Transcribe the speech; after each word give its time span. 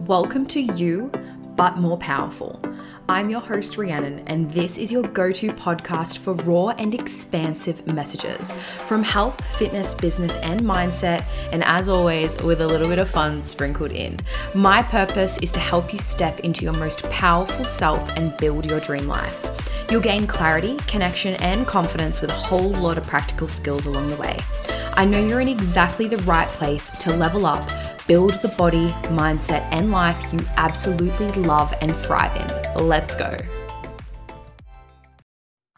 Welcome 0.00 0.46
to 0.48 0.60
You, 0.60 1.10
but 1.56 1.78
More 1.78 1.96
Powerful. 1.96 2.60
I'm 3.08 3.30
your 3.30 3.40
host, 3.40 3.78
Rhiannon, 3.78 4.20
and 4.26 4.50
this 4.50 4.76
is 4.76 4.92
your 4.92 5.02
go 5.02 5.32
to 5.32 5.48
podcast 5.52 6.18
for 6.18 6.34
raw 6.34 6.68
and 6.78 6.94
expansive 6.94 7.84
messages 7.86 8.54
from 8.86 9.02
health, 9.02 9.42
fitness, 9.56 9.94
business, 9.94 10.36
and 10.36 10.60
mindset, 10.60 11.24
and 11.50 11.64
as 11.64 11.88
always, 11.88 12.36
with 12.42 12.60
a 12.60 12.66
little 12.66 12.88
bit 12.88 13.00
of 13.00 13.08
fun 13.08 13.42
sprinkled 13.42 13.90
in. 13.90 14.18
My 14.54 14.82
purpose 14.82 15.38
is 15.38 15.50
to 15.52 15.60
help 15.60 15.92
you 15.92 15.98
step 15.98 16.40
into 16.40 16.64
your 16.64 16.74
most 16.74 17.02
powerful 17.08 17.64
self 17.64 18.16
and 18.16 18.36
build 18.36 18.66
your 18.66 18.80
dream 18.80 19.08
life. 19.08 19.86
You'll 19.90 20.02
gain 20.02 20.26
clarity, 20.26 20.76
connection, 20.86 21.34
and 21.36 21.66
confidence 21.66 22.20
with 22.20 22.30
a 22.30 22.34
whole 22.34 22.70
lot 22.70 22.98
of 22.98 23.06
practical 23.06 23.48
skills 23.48 23.86
along 23.86 24.08
the 24.08 24.16
way. 24.16 24.36
I 24.92 25.04
know 25.04 25.24
you're 25.24 25.40
in 25.40 25.48
exactly 25.48 26.06
the 26.06 26.18
right 26.18 26.48
place 26.48 26.90
to 26.90 27.16
level 27.16 27.46
up, 27.46 27.68
build 28.06 28.34
the 28.34 28.48
body, 28.48 28.88
mindset, 29.10 29.66
and 29.72 29.90
life 29.90 30.32
you 30.32 30.38
absolutely 30.56 31.28
love 31.42 31.74
and 31.80 31.94
thrive 31.94 32.36
in. 32.36 32.86
Let's 32.86 33.14
go. 33.16 33.36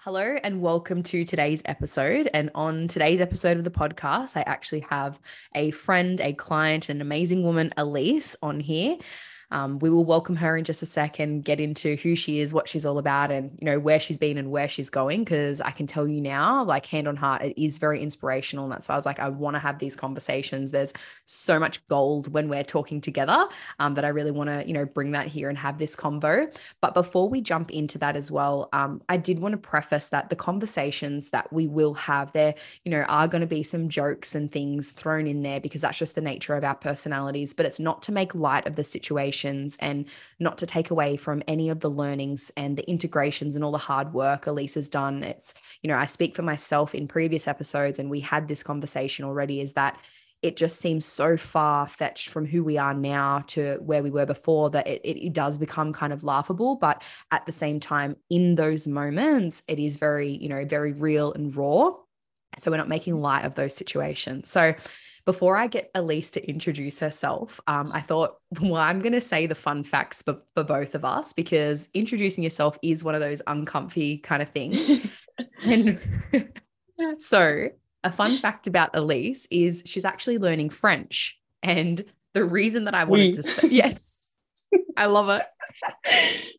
Hello, 0.00 0.36
and 0.42 0.60
welcome 0.60 1.02
to 1.04 1.24
today's 1.24 1.62
episode. 1.64 2.28
And 2.32 2.50
on 2.54 2.88
today's 2.88 3.20
episode 3.20 3.56
of 3.56 3.64
the 3.64 3.70
podcast, 3.70 4.36
I 4.36 4.42
actually 4.42 4.80
have 4.80 5.18
a 5.54 5.70
friend, 5.70 6.20
a 6.20 6.34
client, 6.34 6.88
an 6.88 7.00
amazing 7.00 7.42
woman, 7.42 7.72
Ellyse, 7.76 8.36
on 8.42 8.60
here. 8.60 8.98
Um, 9.50 9.78
we 9.78 9.88
will 9.88 10.04
welcome 10.04 10.36
her 10.36 10.56
in 10.56 10.64
just 10.64 10.82
a 10.82 10.86
second, 10.86 11.44
get 11.44 11.60
into 11.60 11.96
who 11.96 12.14
she 12.14 12.40
is, 12.40 12.52
what 12.52 12.68
she's 12.68 12.84
all 12.84 12.98
about, 12.98 13.30
and 13.30 13.56
you 13.60 13.64
know 13.64 13.78
where 13.78 13.98
she's 13.98 14.18
been 14.18 14.36
and 14.36 14.50
where 14.50 14.68
she's 14.68 14.90
going. 14.90 15.24
Because 15.24 15.60
I 15.60 15.70
can 15.70 15.86
tell 15.86 16.06
you 16.06 16.20
now, 16.20 16.64
like 16.64 16.86
hand 16.86 17.08
on 17.08 17.16
heart, 17.16 17.42
it 17.42 17.62
is 17.62 17.78
very 17.78 18.02
inspirational, 18.02 18.64
and 18.64 18.72
that's 18.72 18.88
why 18.88 18.94
I 18.94 18.98
was 18.98 19.06
like, 19.06 19.18
I 19.18 19.28
want 19.28 19.54
to 19.54 19.60
have 19.60 19.78
these 19.78 19.96
conversations. 19.96 20.70
There's 20.70 20.92
so 21.24 21.58
much 21.58 21.84
gold 21.86 22.32
when 22.32 22.48
we're 22.48 22.64
talking 22.64 23.00
together 23.00 23.46
um, 23.78 23.94
that 23.94 24.04
I 24.04 24.08
really 24.08 24.30
want 24.30 24.50
to, 24.50 24.66
you 24.66 24.74
know, 24.74 24.84
bring 24.84 25.12
that 25.12 25.28
here 25.28 25.48
and 25.48 25.56
have 25.56 25.78
this 25.78 25.96
convo. 25.96 26.54
But 26.80 26.92
before 26.92 27.28
we 27.28 27.40
jump 27.40 27.70
into 27.70 27.98
that 27.98 28.16
as 28.16 28.30
well, 28.30 28.68
um, 28.72 29.00
I 29.08 29.16
did 29.16 29.38
want 29.38 29.52
to 29.52 29.58
preface 29.58 30.08
that 30.08 30.28
the 30.28 30.36
conversations 30.36 31.30
that 31.30 31.50
we 31.52 31.66
will 31.66 31.94
have 31.94 32.32
there, 32.32 32.54
you 32.84 32.90
know, 32.90 33.02
are 33.02 33.28
going 33.28 33.40
to 33.40 33.46
be 33.46 33.62
some 33.62 33.88
jokes 33.88 34.34
and 34.34 34.52
things 34.52 34.92
thrown 34.92 35.26
in 35.26 35.42
there 35.42 35.60
because 35.60 35.80
that's 35.80 35.98
just 35.98 36.16
the 36.16 36.20
nature 36.20 36.54
of 36.54 36.64
our 36.64 36.74
personalities. 36.74 37.54
But 37.54 37.66
it's 37.66 37.80
not 37.80 38.02
to 38.02 38.12
make 38.12 38.34
light 38.34 38.66
of 38.66 38.76
the 38.76 38.84
situation 38.84 39.37
and 39.44 40.06
not 40.38 40.58
to 40.58 40.66
take 40.66 40.90
away 40.90 41.16
from 41.16 41.42
any 41.48 41.68
of 41.68 41.80
the 41.80 41.90
learnings 41.90 42.50
and 42.56 42.76
the 42.76 42.88
integrations 42.88 43.56
and 43.56 43.64
all 43.64 43.72
the 43.72 43.78
hard 43.78 44.12
work 44.12 44.44
Ellyse 44.44 44.74
has 44.74 44.88
done. 44.88 45.22
It's, 45.22 45.54
you 45.82 45.88
know, 45.88 45.96
I 45.96 46.04
speak 46.04 46.34
for 46.34 46.42
myself 46.42 46.94
in 46.94 47.08
previous 47.08 47.48
episodes, 47.48 47.98
and 47.98 48.10
we 48.10 48.20
had 48.20 48.48
this 48.48 48.62
conversation 48.62 49.24
already 49.24 49.60
is 49.60 49.74
that 49.74 49.98
it 50.40 50.56
just 50.56 50.78
seems 50.78 51.04
so 51.04 51.36
far 51.36 51.88
fetched 51.88 52.28
from 52.28 52.46
who 52.46 52.62
we 52.62 52.78
are 52.78 52.94
now 52.94 53.42
to 53.48 53.78
where 53.80 54.02
we 54.02 54.10
were 54.10 54.26
before 54.26 54.70
that 54.70 54.86
it, 54.86 55.00
it, 55.02 55.18
it, 55.18 55.32
does 55.32 55.56
become 55.56 55.92
kind 55.92 56.12
of 56.12 56.22
laughable. 56.22 56.76
But 56.76 57.02
at 57.32 57.44
the 57.44 57.52
same 57.52 57.80
time, 57.80 58.16
in 58.30 58.54
those 58.54 58.86
moments, 58.86 59.64
it 59.66 59.80
is 59.80 59.96
very, 59.96 60.30
you 60.30 60.48
know, 60.48 60.64
very 60.64 60.92
real 60.92 61.32
and 61.32 61.54
raw. 61.56 61.90
So 62.58 62.70
we're 62.70 62.76
not 62.76 62.88
making 62.88 63.20
light 63.20 63.44
of 63.44 63.54
those 63.54 63.74
situations. 63.74 64.48
So 64.48 64.74
before 65.28 65.58
I 65.58 65.66
get 65.66 65.92
Ellyse 65.92 66.32
to 66.32 66.48
introduce 66.48 67.00
herself, 67.00 67.60
um, 67.66 67.90
I 67.92 68.00
thought, 68.00 68.38
well, 68.62 68.76
I'm 68.76 68.98
going 68.98 69.12
to 69.12 69.20
say 69.20 69.46
the 69.46 69.54
fun 69.54 69.82
facts 69.82 70.22
for, 70.22 70.38
for 70.54 70.64
both 70.64 70.94
of 70.94 71.04
us 71.04 71.34
because 71.34 71.90
introducing 71.92 72.42
yourself 72.42 72.78
is 72.82 73.04
one 73.04 73.14
of 73.14 73.20
those 73.20 73.42
uncomfy 73.46 74.16
kind 74.16 74.40
of 74.40 74.48
things. 74.48 75.14
and 75.66 76.00
so, 77.18 77.68
a 78.02 78.10
fun 78.10 78.38
fact 78.38 78.68
about 78.68 78.94
Ellyse 78.94 79.46
is 79.50 79.82
she's 79.84 80.06
actually 80.06 80.38
learning 80.38 80.70
French. 80.70 81.38
And 81.62 82.02
the 82.32 82.46
reason 82.46 82.84
that 82.84 82.94
I 82.94 83.04
wanted 83.04 83.26
oui. 83.26 83.32
to 83.32 83.42
say, 83.42 83.68
yes, 83.68 84.17
I 84.96 85.06
love 85.06 85.28
it. 85.28 85.46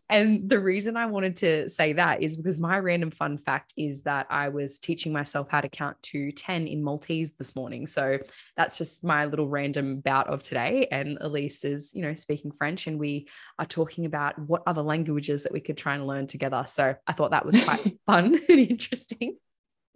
and 0.09 0.49
the 0.49 0.59
reason 0.59 0.97
I 0.97 1.07
wanted 1.07 1.35
to 1.37 1.69
say 1.69 1.93
that 1.93 2.23
is 2.23 2.37
because 2.37 2.59
my 2.59 2.79
random 2.79 3.11
fun 3.11 3.37
fact 3.37 3.73
is 3.77 4.03
that 4.03 4.27
I 4.29 4.49
was 4.49 4.79
teaching 4.79 5.11
myself 5.11 5.47
how 5.49 5.61
to 5.61 5.69
count 5.69 6.01
to 6.03 6.31
10 6.31 6.67
in 6.67 6.83
Maltese 6.83 7.33
this 7.33 7.55
morning. 7.55 7.85
So 7.87 8.19
that's 8.55 8.77
just 8.77 9.03
my 9.03 9.25
little 9.25 9.47
random 9.47 9.99
bout 9.99 10.27
of 10.27 10.41
today. 10.41 10.87
And 10.91 11.19
Ellyse 11.19 11.65
is, 11.65 11.93
you 11.93 12.01
know, 12.01 12.15
speaking 12.15 12.51
French, 12.51 12.87
and 12.87 12.99
we 12.99 13.27
are 13.57 13.65
talking 13.65 14.05
about 14.05 14.39
what 14.39 14.63
other 14.65 14.81
languages 14.81 15.43
that 15.43 15.51
we 15.51 15.59
could 15.59 15.77
try 15.77 15.95
and 15.95 16.07
learn 16.07 16.27
together. 16.27 16.63
So 16.67 16.95
I 17.05 17.13
thought 17.13 17.31
that 17.31 17.45
was 17.45 17.63
quite 17.63 17.87
fun 18.05 18.39
and 18.49 18.59
interesting. 18.59 19.37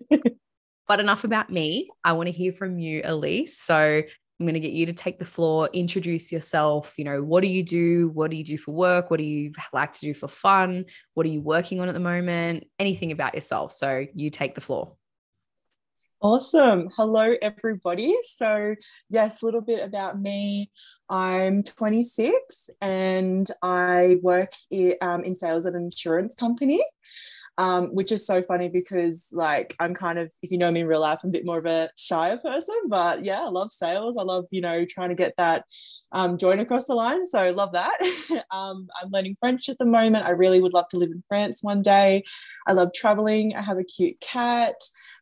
but 0.88 1.00
enough 1.00 1.24
about 1.24 1.50
me. 1.50 1.90
I 2.04 2.14
want 2.14 2.28
to 2.28 2.32
hear 2.32 2.52
from 2.52 2.78
you, 2.78 3.02
Ellyse. 3.02 3.50
So 3.50 4.04
I'm 4.44 4.48
going 4.48 4.56
to 4.56 4.60
get 4.60 4.74
you 4.74 4.86
to 4.88 4.94
take 4.94 5.20
the 5.20 5.26
floor, 5.26 5.70
introduce 5.72 6.30
yourself. 6.30 6.96
You 6.98 7.06
know, 7.06 7.24
what 7.24 7.40
do 7.40 7.48
you 7.48 7.64
do? 7.64 8.10
What 8.10 8.30
do 8.30 8.36
you 8.36 8.44
do 8.44 8.58
for 8.58 8.74
work? 8.74 9.10
What 9.10 9.20
do 9.20 9.24
you 9.24 9.54
like 9.72 9.94
to 9.94 10.02
do 10.02 10.14
for 10.14 10.28
fun? 10.28 10.84
What 11.14 11.26
are 11.26 11.30
you 11.30 11.40
working 11.40 11.80
on 11.80 11.88
at 11.88 11.94
the 11.94 12.02
moment? 12.02 12.68
Anything 12.78 13.14
about 13.14 13.36
yourself. 13.36 13.72
So 13.72 14.06
you 14.14 14.30
take 14.30 14.54
the 14.54 14.60
floor. 14.60 14.98
Awesome. 16.20 16.90
Hello, 16.98 17.36
everybody. 17.42 18.14
So, 18.36 18.76
yes, 19.10 19.42
a 19.42 19.46
little 19.46 19.62
bit 19.62 19.82
about 19.82 20.20
me. 20.20 20.70
I'm 21.10 21.64
26 21.64 22.70
and 22.82 23.50
I 23.62 24.18
work 24.22 24.52
in, 24.70 24.96
um, 25.02 25.24
in 25.24 25.36
sales 25.36 25.66
at 25.66 25.74
an 25.74 25.86
insurance 25.86 26.36
company 26.36 26.84
um, 27.58 27.88
which 27.88 28.12
is 28.12 28.26
so 28.26 28.42
funny 28.42 28.70
because 28.70 29.30
like 29.32 29.76
I'm 29.80 29.94
kind 29.94 30.18
of, 30.18 30.32
if 30.42 30.52
you 30.52 30.58
know 30.58 30.72
me 30.72 30.82
in 30.82 30.88
real 30.88 31.02
life, 31.02 31.20
I'm 31.24 31.30
a 31.30 31.34
bit 31.34 31.46
more 31.46 31.60
of 31.60 31.66
a 31.66 31.90
shyer 31.98 32.38
person, 32.38 32.76
but 32.88 33.24
yeah, 33.24 33.42
I 33.42 33.50
love 33.50 33.72
sales. 33.72 34.18
I 34.18 34.24
love, 34.24 34.46
you 34.52 34.62
know, 34.62 34.86
trying 34.86 35.10
to 35.10 35.16
get 35.16 35.34
that 35.38 35.66
um, 36.12 36.38
join 36.38 36.60
across 36.60 36.86
the 36.86 36.96
line. 36.96 37.26
So 37.28 37.40
I 37.40 37.52
love 37.52 37.74
that. 37.74 37.96
um, 38.52 38.88
I'm 39.02 39.10
learning 39.12 39.36
French 39.40 39.70
at 39.70 39.78
the 39.78 39.86
moment. 39.86 40.26
I 40.26 40.32
really 40.32 40.62
would 40.62 40.74
love 40.74 40.88
to 40.90 40.98
live 40.98 41.12
in 41.12 41.24
France 41.28 41.62
one 41.62 41.82
day. 41.82 42.24
I 42.68 42.74
love 42.74 42.92
traveling. 42.94 43.56
I 43.56 43.62
have 43.62 43.78
a 43.78 43.84
cute 43.84 44.20
cat. 44.20 44.76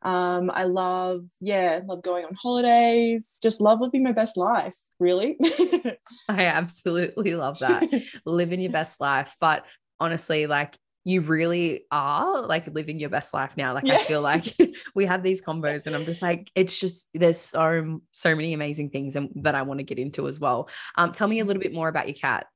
Um, 0.03 0.49
I 0.53 0.63
love, 0.63 1.25
yeah, 1.39 1.81
love 1.87 2.01
going 2.01 2.25
on 2.25 2.35
holidays, 2.41 3.37
just 3.41 3.61
love 3.61 3.81
living 3.81 4.03
my 4.03 4.11
best 4.11 4.35
life, 4.35 4.75
really. 4.99 5.37
I 6.27 6.45
absolutely 6.45 7.35
love 7.35 7.59
that. 7.59 7.87
living 8.25 8.61
your 8.61 8.71
best 8.71 8.99
life. 8.99 9.35
But 9.39 9.67
honestly, 9.99 10.47
like 10.47 10.75
you 11.03 11.21
really 11.21 11.85
are 11.91 12.41
like 12.41 12.67
living 12.67 12.99
your 12.99 13.09
best 13.09 13.33
life 13.33 13.57
now. 13.57 13.73
Like 13.73 13.87
yeah. 13.87 13.93
I 13.93 13.97
feel 13.97 14.21
like 14.21 14.45
we 14.95 15.05
have 15.05 15.23
these 15.23 15.41
combos 15.41 15.85
and 15.85 15.95
I'm 15.95 16.05
just 16.05 16.21
like, 16.21 16.51
it's 16.55 16.77
just 16.77 17.09
there's 17.13 17.39
so 17.39 18.01
so 18.11 18.35
many 18.35 18.53
amazing 18.53 18.89
things 18.89 19.15
and, 19.15 19.29
that 19.37 19.55
I 19.55 19.63
want 19.63 19.79
to 19.79 19.83
get 19.83 19.99
into 19.99 20.27
as 20.27 20.39
well. 20.39 20.69
Um, 20.95 21.11
tell 21.11 21.27
me 21.27 21.39
a 21.39 21.45
little 21.45 21.61
bit 21.61 21.73
more 21.73 21.87
about 21.87 22.07
your 22.07 22.15
cat. 22.15 22.47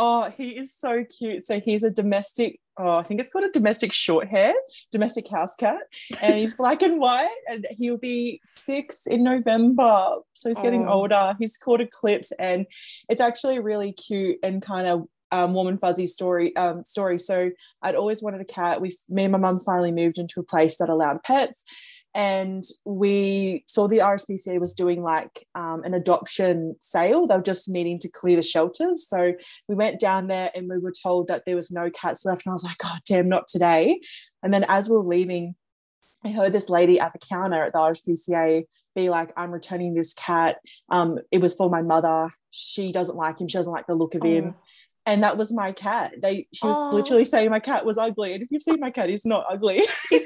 Oh, 0.00 0.30
he 0.30 0.50
is 0.50 0.72
so 0.78 1.04
cute. 1.18 1.44
So 1.44 1.58
he's 1.58 1.82
a 1.82 1.90
domestic, 1.90 2.60
oh, 2.78 2.98
I 2.98 3.02
think 3.02 3.20
it's 3.20 3.30
called 3.30 3.46
a 3.46 3.50
domestic 3.50 3.92
short 3.92 4.28
hair, 4.28 4.54
domestic 4.92 5.28
house 5.28 5.56
cat. 5.56 5.80
And 6.22 6.34
he's 6.34 6.54
black 6.56 6.82
and 6.82 7.00
white 7.00 7.36
and 7.50 7.66
he'll 7.72 7.98
be 7.98 8.40
six 8.44 9.08
in 9.08 9.24
November. 9.24 10.18
So 10.34 10.50
he's 10.50 10.60
getting 10.60 10.86
oh. 10.86 10.92
older. 10.92 11.34
He's 11.40 11.58
called 11.58 11.80
Eclipse 11.80 12.30
and 12.38 12.64
it's 13.08 13.20
actually 13.20 13.58
really 13.58 13.92
cute 13.92 14.38
and 14.44 14.62
kind 14.62 14.86
of 14.86 15.08
um, 15.32 15.54
warm 15.54 15.68
and 15.68 15.80
fuzzy 15.80 16.06
story 16.06 16.54
um, 16.56 16.84
story. 16.84 17.18
So 17.18 17.50
I'd 17.82 17.94
always 17.94 18.22
wanted 18.22 18.40
a 18.40 18.44
cat. 18.44 18.80
We, 18.80 18.96
me 19.08 19.24
and 19.24 19.32
my 19.32 19.38
mum 19.38 19.60
finally 19.60 19.92
moved 19.92 20.18
into 20.18 20.40
a 20.40 20.44
place 20.44 20.78
that 20.78 20.88
allowed 20.88 21.22
pets, 21.22 21.62
and 22.14 22.64
we 22.84 23.64
saw 23.66 23.86
the 23.86 23.98
RSPCA 23.98 24.58
was 24.58 24.74
doing 24.74 25.02
like 25.02 25.46
um, 25.54 25.84
an 25.84 25.94
adoption 25.94 26.76
sale. 26.80 27.26
They 27.26 27.36
were 27.36 27.42
just 27.42 27.68
needing 27.68 27.98
to 28.00 28.08
clear 28.08 28.36
the 28.36 28.42
shelters, 28.42 29.06
so 29.08 29.34
we 29.68 29.74
went 29.74 30.00
down 30.00 30.28
there 30.28 30.50
and 30.54 30.68
we 30.68 30.78
were 30.78 30.92
told 30.92 31.28
that 31.28 31.44
there 31.44 31.56
was 31.56 31.70
no 31.70 31.90
cats 31.90 32.24
left. 32.24 32.46
And 32.46 32.52
I 32.52 32.54
was 32.54 32.64
like, 32.64 32.78
God 32.78 33.00
damn, 33.06 33.28
not 33.28 33.48
today. 33.48 34.00
And 34.42 34.52
then 34.52 34.64
as 34.68 34.88
we're 34.88 35.00
leaving, 35.00 35.54
I 36.24 36.30
heard 36.30 36.52
this 36.52 36.68
lady 36.68 36.98
at 36.98 37.12
the 37.12 37.18
counter 37.18 37.62
at 37.62 37.72
the 37.72 37.78
RSPCA 37.78 38.64
be 38.96 39.10
like, 39.10 39.32
I'm 39.36 39.52
returning 39.52 39.94
this 39.94 40.14
cat. 40.14 40.58
Um, 40.90 41.18
it 41.30 41.40
was 41.40 41.54
for 41.54 41.70
my 41.70 41.82
mother. 41.82 42.30
She 42.50 42.90
doesn't 42.90 43.16
like 43.16 43.40
him. 43.40 43.48
She 43.48 43.58
doesn't 43.58 43.72
like 43.72 43.86
the 43.86 43.94
look 43.94 44.14
of 44.14 44.22
oh. 44.24 44.26
him 44.26 44.54
and 45.08 45.22
that 45.22 45.38
was 45.38 45.50
my 45.50 45.72
cat. 45.72 46.12
They 46.20 46.46
she 46.52 46.66
was 46.66 46.76
Aww. 46.76 46.92
literally 46.92 47.24
saying 47.24 47.48
my 47.48 47.60
cat 47.60 47.86
was 47.86 47.96
ugly, 47.96 48.34
and 48.34 48.42
if 48.42 48.50
you've 48.50 48.62
seen 48.62 48.78
my 48.78 48.90
cat, 48.90 49.08
he's 49.08 49.24
not 49.24 49.46
ugly. 49.50 49.76
he's, 50.10 50.22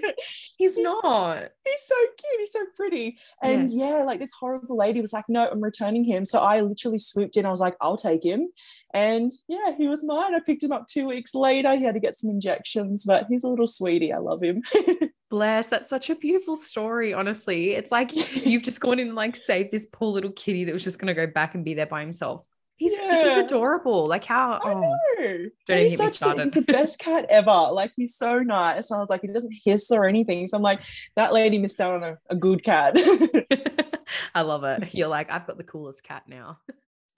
he's 0.59 0.79
not. 0.79 1.51
He's 1.65 1.83
so 1.87 1.95
cute. 1.95 2.41
He's 2.41 2.53
so 2.53 2.65
pretty. 2.75 3.19
And 3.45 3.71
yeah. 3.71 3.99
yeah. 3.99 4.05
like 4.05 4.19
this 4.19 4.33
horrible 4.33 4.77
lady 4.77 5.01
was 5.01 5.13
like, 5.13 5.27
"No, 5.29 5.49
I'm 5.49 5.63
returning 5.63 6.03
him." 6.03 6.25
So 6.25 6.41
I 6.41 6.61
literally 6.61 6.99
swooped 6.99 7.37
in. 7.37 7.47
I 7.47 7.51
was 7.51 7.61
like, 7.61 7.77
"I'll 7.81 7.97
take 7.97 8.25
him," 8.25 8.49
and 8.93 9.31
yeah, 9.47 9.73
he 9.77 9.87
was 9.87 10.05
mine. 10.05 10.35
I 10.35 10.41
picked 10.45 10.65
him 10.65 10.73
up 10.73 10.89
two 10.89 11.07
weeks 11.07 11.33
later. 11.33 11.77
He 11.77 11.85
had 11.85 11.95
to 11.95 12.01
get 12.01 12.19
some 12.19 12.31
injections, 12.31 13.05
but 13.07 13.27
he's 13.31 13.45
a 13.45 13.49
little 13.49 13.69
sweetie. 13.69 14.13
I 14.13 14.19
love 14.19 14.43
him. 14.43 14.63
Bless. 15.31 15.69
That's 15.69 15.89
such 15.89 16.11
a 16.11 16.17
beautiful 16.17 16.57
story, 16.57 17.15
honestly. 17.15 17.75
It's 17.75 17.93
like 17.93 18.11
you've 18.45 18.65
just 18.65 18.81
gone 18.81 18.99
in 18.99 19.07
and 19.07 19.17
like 19.17 19.37
saved 19.37 19.71
this 19.71 19.87
poor 19.87 20.09
little 20.09 20.33
kitty 20.33 20.65
that 20.65 20.73
was 20.73 20.85
just 20.85 20.99
going 20.99 21.07
to 21.07 21.15
go 21.15 21.33
back 21.33 21.55
and 21.55 21.65
be 21.65 21.75
there 21.75 21.87
by 21.87 22.01
himself. 22.01 22.45
He's, 22.83 22.99
yeah. 22.99 23.29
he's 23.29 23.37
adorable. 23.39 24.07
Like 24.07 24.25
how? 24.25 24.55
I 24.55 24.73
oh, 24.73 24.81
know. 24.81 25.49
Don't 25.67 25.79
he's, 25.79 25.97
such 25.97 26.21
a, 26.21 26.43
he's 26.43 26.55
the 26.55 26.63
best 26.63 26.99
cat 26.99 27.27
ever. 27.29 27.69
Like 27.73 27.93
he's 27.95 28.17
so 28.17 28.41
nice. 28.41 28.91
And 28.91 28.99
I 28.99 29.01
was 29.01 29.09
like, 29.09 29.21
he 29.21 29.29
doesn't 29.29 29.55
hiss 29.65 29.93
or 29.93 30.05
anything. 30.05 30.49
So 30.49 30.57
I'm 30.57 30.65
like, 30.65 30.81
that 31.15 31.33
lady 31.33 31.59
missed 31.59 31.81
out 31.81 31.93
on 31.93 32.03
a, 32.03 32.19
a 32.29 32.35
good 32.35 32.65
cat. 32.65 32.97
I 34.35 34.43
love 34.43 34.65
it. 34.65 34.93
You're 34.93 35.07
like, 35.07 35.31
I've 35.31 35.47
got 35.47 35.59
the 35.59 35.65
coolest 35.65 36.03
cat 36.03 36.25
now. 36.27 36.59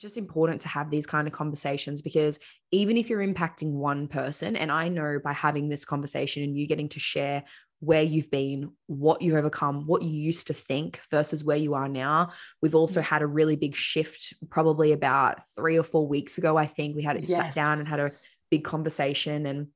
just 0.00 0.18
important 0.18 0.60
to 0.60 0.68
have 0.68 0.90
these 0.90 1.06
kind 1.06 1.26
of 1.26 1.32
conversations 1.32 2.02
because 2.02 2.38
even 2.72 2.98
if 2.98 3.08
you're 3.08 3.26
impacting 3.26 3.70
one 3.70 4.06
person, 4.06 4.54
and 4.54 4.70
I 4.70 4.90
know 4.90 5.18
by 5.22 5.32
having 5.32 5.70
this 5.70 5.86
conversation 5.86 6.42
and 6.42 6.54
you 6.54 6.66
getting 6.66 6.90
to 6.90 7.00
share 7.00 7.44
where 7.80 8.02
you've 8.02 8.30
been, 8.30 8.70
what 8.86 9.20
you've 9.22 9.36
overcome, 9.36 9.86
what 9.86 10.02
you 10.02 10.10
used 10.10 10.46
to 10.46 10.54
think 10.54 11.00
versus 11.10 11.44
where 11.44 11.56
you 11.56 11.74
are 11.74 11.88
now. 11.88 12.30
We've 12.62 12.74
also 12.74 13.00
had 13.00 13.22
a 13.22 13.26
really 13.26 13.56
big 13.56 13.74
shift, 13.74 14.34
probably 14.48 14.92
about 14.92 15.40
three 15.54 15.78
or 15.78 15.82
four 15.82 16.06
weeks 16.06 16.38
ago. 16.38 16.56
I 16.56 16.66
think 16.66 16.96
we 16.96 17.02
had 17.02 17.18
yes. 17.20 17.28
sat 17.28 17.54
down 17.54 17.78
and 17.78 17.88
had 17.88 18.00
a 18.00 18.12
big 18.50 18.64
conversation, 18.64 19.46
and 19.46 19.68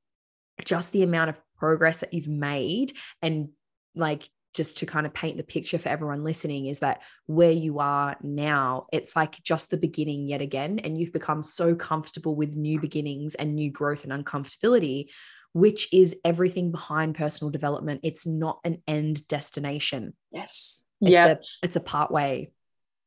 just 0.65 0.91
the 0.91 1.03
amount 1.03 1.29
of 1.29 1.41
progress 1.57 1.99
that 1.99 2.13
you've 2.13 2.27
made 2.27 2.93
and 3.21 3.49
like 3.95 4.29
just 4.53 4.79
to 4.79 4.85
kind 4.85 5.05
of 5.05 5.13
paint 5.13 5.37
the 5.37 5.43
picture 5.43 5.77
for 5.77 5.89
everyone 5.89 6.23
listening 6.23 6.65
is 6.65 6.79
that 6.79 7.01
where 7.27 7.51
you 7.51 7.79
are 7.79 8.15
now, 8.23 8.87
it's 8.91 9.15
like 9.15 9.41
just 9.43 9.69
the 9.69 9.77
beginning 9.77 10.25
yet 10.25 10.41
again. 10.41 10.79
And 10.79 10.99
you've 10.99 11.13
become 11.13 11.43
so 11.43 11.75
comfortable 11.75 12.35
with 12.35 12.55
new 12.55 12.79
beginnings 12.79 13.35
and 13.35 13.55
new 13.55 13.71
growth 13.71 14.03
and 14.05 14.11
uncomfortability, 14.11 15.09
which 15.53 15.91
is 15.93 16.15
everything 16.23 16.71
behind 16.71 17.15
personal 17.15 17.51
development. 17.51 18.01
It's 18.03 18.25
not 18.25 18.59
an 18.63 18.81
end 18.87 19.27
destination. 19.27 20.13
Yes. 20.31 20.81
yeah. 20.99 21.35
It's 21.63 21.75
a 21.75 21.81
part 21.81 22.11
way. 22.11 22.51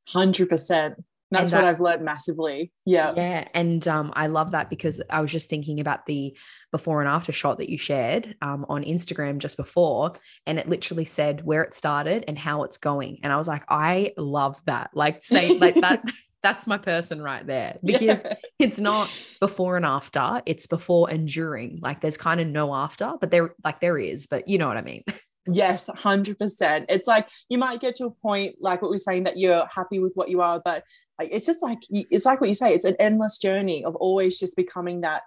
100%. 0.08 0.96
That's 1.32 1.50
and 1.50 1.62
what 1.62 1.68
I've 1.68 1.80
learned 1.80 2.04
massively. 2.04 2.72
Yeah. 2.84 3.14
Yeah. 3.16 3.48
And 3.54 3.86
um, 3.88 4.12
I 4.14 4.26
love 4.26 4.50
that 4.50 4.68
because 4.68 5.00
I 5.08 5.22
was 5.22 5.32
just 5.32 5.48
thinking 5.48 5.80
about 5.80 6.04
the 6.04 6.36
before 6.72 7.00
and 7.00 7.08
after 7.08 7.32
shot 7.32 7.58
that 7.58 7.70
you 7.70 7.78
shared 7.78 8.36
um, 8.42 8.66
on 8.68 8.84
Instagram 8.84 9.38
just 9.38 9.56
before. 9.56 10.12
And 10.46 10.58
it 10.58 10.68
literally 10.68 11.06
said 11.06 11.42
where 11.42 11.62
it 11.62 11.72
started 11.72 12.26
and 12.28 12.38
how 12.38 12.64
it's 12.64 12.76
going. 12.76 13.20
And 13.22 13.32
I 13.32 13.36
was 13.36 13.48
like, 13.48 13.64
I 13.68 14.12
love 14.18 14.60
that. 14.66 14.90
Like, 14.92 15.22
say, 15.22 15.56
like 15.58 15.76
that. 15.76 16.04
That's 16.42 16.66
my 16.66 16.78
person 16.78 17.22
right 17.22 17.46
there 17.46 17.78
because 17.84 18.24
yeah. 18.24 18.34
it's 18.58 18.78
not 18.78 19.10
before 19.40 19.76
and 19.76 19.86
after, 19.86 20.42
it's 20.46 20.66
before 20.66 21.10
and 21.10 21.28
during. 21.28 21.78
Like, 21.82 22.00
there's 22.00 22.16
kind 22.16 22.40
of 22.40 22.46
no 22.46 22.74
after, 22.74 23.12
but 23.20 23.30
there, 23.30 23.54
like, 23.64 23.80
there 23.80 23.98
is, 23.98 24.26
but 24.26 24.48
you 24.48 24.58
know 24.58 24.68
what 24.68 24.76
I 24.76 24.82
mean. 24.82 25.04
Yes, 25.50 25.90
100%. 25.90 26.86
It's 26.88 27.08
like 27.08 27.28
you 27.48 27.58
might 27.58 27.80
get 27.80 27.96
to 27.96 28.06
a 28.06 28.10
point, 28.10 28.56
like 28.60 28.80
what 28.80 28.92
we're 28.92 28.98
saying, 28.98 29.24
that 29.24 29.38
you're 29.38 29.66
happy 29.74 29.98
with 29.98 30.12
what 30.14 30.28
you 30.28 30.40
are, 30.40 30.62
but 30.64 30.84
like 31.18 31.30
it's 31.32 31.44
just 31.44 31.62
like, 31.64 31.80
it's 31.90 32.24
like 32.24 32.40
what 32.40 32.48
you 32.48 32.54
say, 32.54 32.74
it's 32.74 32.84
an 32.84 32.94
endless 33.00 33.38
journey 33.38 33.84
of 33.84 33.96
always 33.96 34.38
just 34.38 34.56
becoming 34.56 35.00
that, 35.00 35.22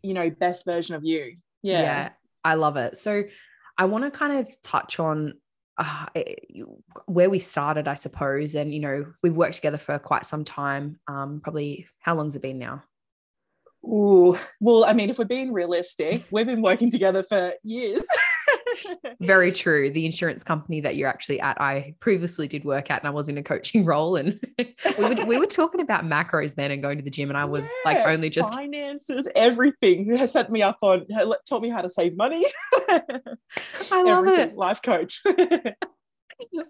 you 0.00 0.14
know, 0.14 0.30
best 0.30 0.64
version 0.64 0.94
of 0.94 1.04
you. 1.04 1.38
Yeah. 1.62 1.82
Yeah, 1.82 2.08
I 2.44 2.54
love 2.54 2.76
it. 2.76 2.98
So 2.98 3.24
I 3.76 3.86
want 3.86 4.04
to 4.04 4.16
kind 4.16 4.38
of 4.38 4.48
touch 4.62 5.00
on 5.00 5.34
uh, 5.78 6.06
where 7.06 7.30
we 7.30 7.38
started, 7.38 7.86
I 7.86 7.94
suppose. 7.94 8.54
And, 8.54 8.72
you 8.72 8.80
know, 8.80 9.06
we've 9.22 9.36
worked 9.36 9.54
together 9.54 9.78
for 9.78 9.98
quite 9.98 10.26
some 10.26 10.44
time. 10.44 10.98
Um, 11.06 11.40
probably, 11.42 11.86
how 12.00 12.14
long's 12.14 12.36
it 12.36 12.42
been 12.42 12.58
now? 12.58 12.82
Ooh, 13.84 14.36
well, 14.60 14.84
I 14.84 14.92
mean, 14.92 15.08
if 15.08 15.18
we're 15.18 15.24
being 15.24 15.52
realistic, 15.52 16.24
we've 16.30 16.46
been 16.46 16.62
working 16.62 16.90
together 16.90 17.22
for 17.22 17.52
years. 17.62 18.02
Very 19.20 19.52
true. 19.52 19.90
The 19.90 20.04
insurance 20.06 20.42
company 20.42 20.80
that 20.80 20.96
you're 20.96 21.08
actually 21.08 21.40
at, 21.40 21.60
I 21.60 21.94
previously 22.00 22.48
did 22.48 22.64
work 22.64 22.90
at, 22.90 23.02
and 23.02 23.08
I 23.08 23.10
was 23.10 23.28
in 23.28 23.38
a 23.38 23.42
coaching 23.42 23.84
role. 23.86 24.16
And 24.16 24.40
we, 24.58 24.74
were, 24.98 25.26
we 25.26 25.38
were 25.38 25.46
talking 25.46 25.80
about 25.80 26.04
macros 26.04 26.54
then 26.54 26.70
and 26.70 26.82
going 26.82 26.98
to 26.98 27.04
the 27.04 27.10
gym, 27.10 27.28
and 27.28 27.38
I 27.38 27.44
was 27.44 27.70
yeah, 27.84 27.92
like 27.92 28.06
only 28.06 28.30
just 28.30 28.52
finances, 28.52 29.28
everything. 29.34 30.16
Has 30.16 30.32
set 30.32 30.50
me 30.50 30.62
up 30.62 30.78
on, 30.82 31.06
taught 31.48 31.62
me 31.62 31.70
how 31.70 31.82
to 31.82 31.90
save 31.90 32.16
money. 32.16 32.44
I 32.88 34.02
love 34.02 34.26
everything. 34.26 34.50
it. 34.50 34.56
Life 34.56 34.82
coach. 34.82 35.22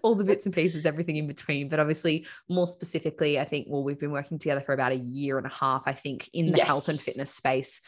all 0.01 0.15
the 0.15 0.23
bits 0.23 0.45
and 0.45 0.55
pieces, 0.55 0.85
everything 0.85 1.17
in 1.17 1.27
between. 1.27 1.69
But 1.69 1.79
obviously, 1.79 2.25
more 2.47 2.67
specifically, 2.67 3.39
I 3.39 3.45
think, 3.45 3.67
well, 3.69 3.83
we've 3.83 3.99
been 3.99 4.11
working 4.11 4.39
together 4.39 4.61
for 4.61 4.73
about 4.73 4.91
a 4.91 4.97
year 4.97 5.37
and 5.37 5.45
a 5.45 5.51
half, 5.51 5.83
I 5.85 5.93
think, 5.93 6.29
in 6.33 6.51
the 6.51 6.57
yes. 6.57 6.67
health 6.67 6.89
and 6.89 6.99
fitness 6.99 7.33
space 7.33 7.81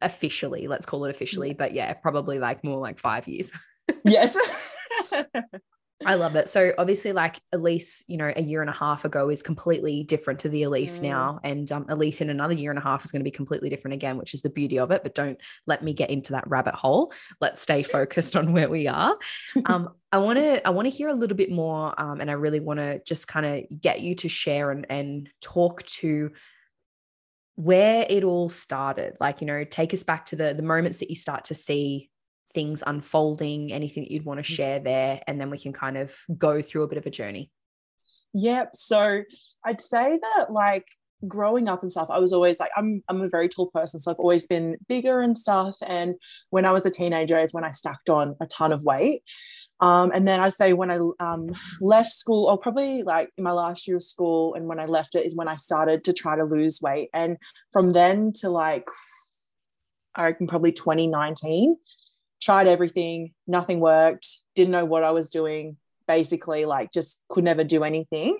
officially, 0.00 0.66
let's 0.66 0.86
call 0.86 1.04
it 1.04 1.10
officially. 1.10 1.54
But 1.54 1.74
yeah, 1.74 1.92
probably 1.94 2.38
like 2.38 2.64
more 2.64 2.78
like 2.78 2.98
five 2.98 3.28
years. 3.28 3.52
yes. 4.04 4.36
I 6.06 6.14
love 6.14 6.36
it. 6.36 6.48
So 6.48 6.72
obviously, 6.76 7.12
like 7.12 7.40
Ellyse, 7.54 8.02
you 8.08 8.16
know, 8.16 8.32
a 8.34 8.42
year 8.42 8.60
and 8.60 8.70
a 8.70 8.74
half 8.74 9.04
ago 9.04 9.30
is 9.30 9.42
completely 9.42 10.02
different 10.02 10.40
to 10.40 10.48
the 10.48 10.62
Ellyse 10.62 10.98
mm. 10.98 11.02
now, 11.02 11.40
and 11.42 11.70
um, 11.72 11.84
Ellyse 11.86 12.20
in 12.20 12.30
another 12.30 12.54
year 12.54 12.70
and 12.70 12.78
a 12.78 12.82
half 12.82 13.04
is 13.04 13.12
going 13.12 13.20
to 13.20 13.24
be 13.24 13.30
completely 13.30 13.70
different 13.70 13.94
again, 13.94 14.16
which 14.16 14.34
is 14.34 14.42
the 14.42 14.50
beauty 14.50 14.78
of 14.78 14.90
it. 14.90 15.02
But 15.02 15.14
don't 15.14 15.40
let 15.66 15.82
me 15.82 15.92
get 15.92 16.10
into 16.10 16.32
that 16.32 16.48
rabbit 16.48 16.74
hole. 16.74 17.12
Let's 17.40 17.62
stay 17.62 17.82
focused 17.82 18.36
on 18.36 18.52
where 18.52 18.68
we 18.68 18.86
are. 18.88 19.16
Um, 19.66 19.90
I 20.12 20.18
want 20.18 20.38
to 20.38 20.66
I 20.66 20.70
want 20.70 20.86
to 20.86 20.96
hear 20.96 21.08
a 21.08 21.14
little 21.14 21.36
bit 21.36 21.50
more, 21.50 21.98
um, 22.00 22.20
and 22.20 22.30
I 22.30 22.34
really 22.34 22.60
want 22.60 22.80
to 22.80 23.00
just 23.04 23.28
kind 23.28 23.46
of 23.46 23.80
get 23.80 24.00
you 24.00 24.14
to 24.16 24.28
share 24.28 24.70
and 24.70 24.86
and 24.90 25.28
talk 25.40 25.84
to 25.84 26.32
where 27.56 28.06
it 28.08 28.24
all 28.24 28.48
started. 28.48 29.16
Like 29.20 29.40
you 29.40 29.46
know, 29.46 29.64
take 29.64 29.94
us 29.94 30.02
back 30.02 30.26
to 30.26 30.36
the 30.36 30.54
the 30.54 30.62
moments 30.62 30.98
that 30.98 31.10
you 31.10 31.16
start 31.16 31.44
to 31.46 31.54
see 31.54 32.10
things 32.52 32.82
unfolding, 32.86 33.72
anything 33.72 34.04
that 34.04 34.10
you'd 34.10 34.24
want 34.24 34.44
to 34.44 34.52
mm. 34.52 34.56
share 34.56 34.78
there, 34.78 35.20
and 35.26 35.40
then 35.40 35.50
we 35.50 35.58
can 35.58 35.72
kind 35.72 35.96
of 35.96 36.16
go 36.38 36.62
through 36.62 36.82
a 36.82 36.88
bit 36.88 36.98
of 36.98 37.06
a 37.06 37.10
journey. 37.10 37.50
Yep. 38.32 38.70
So 38.74 39.22
I'd 39.64 39.80
say 39.80 40.18
that 40.20 40.50
like 40.50 40.86
growing 41.26 41.68
up 41.68 41.82
and 41.82 41.90
stuff, 41.90 42.08
I 42.10 42.18
was 42.18 42.32
always 42.32 42.60
like, 42.60 42.70
I'm 42.76 43.02
I'm 43.08 43.20
a 43.20 43.28
very 43.28 43.48
tall 43.48 43.70
person, 43.70 44.00
so 44.00 44.10
I've 44.10 44.18
always 44.18 44.46
been 44.46 44.76
bigger 44.88 45.20
and 45.20 45.36
stuff. 45.36 45.76
And 45.86 46.14
when 46.50 46.64
I 46.64 46.72
was 46.72 46.86
a 46.86 46.90
teenager, 46.90 47.38
is 47.40 47.54
when 47.54 47.64
I 47.64 47.70
stacked 47.70 48.10
on 48.10 48.36
a 48.40 48.46
ton 48.46 48.72
of 48.72 48.82
weight. 48.82 49.22
Um, 49.80 50.12
and 50.14 50.26
then 50.26 50.40
I'd 50.40 50.54
say 50.54 50.72
when 50.72 50.90
I 50.90 50.98
um, 51.20 51.50
left 51.80 52.10
school, 52.10 52.48
or 52.48 52.56
probably 52.58 53.02
like 53.02 53.30
in 53.36 53.44
my 53.44 53.52
last 53.52 53.86
year 53.86 53.96
of 53.96 54.02
school, 54.02 54.54
and 54.54 54.66
when 54.66 54.80
I 54.80 54.86
left 54.86 55.14
it 55.14 55.26
is 55.26 55.36
when 55.36 55.48
I 55.48 55.56
started 55.56 56.04
to 56.04 56.12
try 56.12 56.36
to 56.36 56.44
lose 56.44 56.80
weight. 56.80 57.10
And 57.12 57.36
from 57.72 57.92
then 57.92 58.32
to 58.36 58.50
like, 58.50 58.86
I 60.14 60.24
reckon 60.24 60.46
probably 60.46 60.72
2019, 60.72 61.76
tried 62.40 62.66
everything, 62.66 63.32
nothing 63.46 63.80
worked, 63.80 64.28
didn't 64.54 64.72
know 64.72 64.84
what 64.84 65.02
I 65.02 65.10
was 65.10 65.28
doing, 65.28 65.76
basically 66.06 66.64
like 66.64 66.92
just 66.92 67.22
could 67.28 67.44
never 67.44 67.64
do 67.64 67.82
anything. 67.82 68.38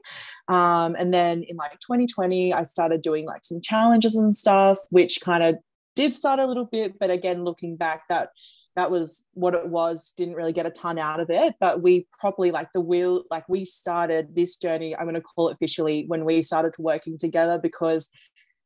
Um, 0.49 0.95
and 0.99 1.13
then 1.13 1.43
in 1.43 1.57
like 1.57 1.73
2020, 1.81 2.53
I 2.53 2.65
started 2.65 3.03
doing 3.03 3.27
like 3.27 3.45
some 3.45 3.61
challenges 3.61 4.17
and 4.17 4.37
stuff, 4.37 4.79
which 4.91 5.21
kind 5.23 5.43
of 5.43 5.57
did 5.97 6.15
start 6.15 6.41
a 6.41 6.47
little 6.47 6.65
bit, 6.65 6.99
but 6.99 7.11
again, 7.11 7.45
looking 7.45 7.77
back, 7.77 8.03
that 8.09 8.31
that 8.77 8.91
was 8.91 9.25
what 9.35 9.55
it 9.55 9.69
was 9.69 10.13
didn't 10.17 10.35
really 10.35 10.53
get 10.53 10.67
a 10.67 10.71
ton 10.71 10.99
out 10.99 11.21
of 11.21 11.31
it 11.31 11.55
but 11.61 11.83
we 11.83 12.07
probably 12.19 12.51
like 12.51 12.69
the 12.73 12.81
wheel 12.81 13.23
like 13.31 13.49
we 13.49 13.65
started 13.65 14.35
this 14.35 14.57
journey 14.57 14.97
i'm 14.97 15.05
going 15.05 15.15
to 15.15 15.21
call 15.21 15.49
it 15.49 15.55
officially 15.55 16.05
when 16.09 16.25
we 16.25 16.43
started 16.43 16.75
working 16.79 17.17
together 17.19 17.59
because 17.59 18.09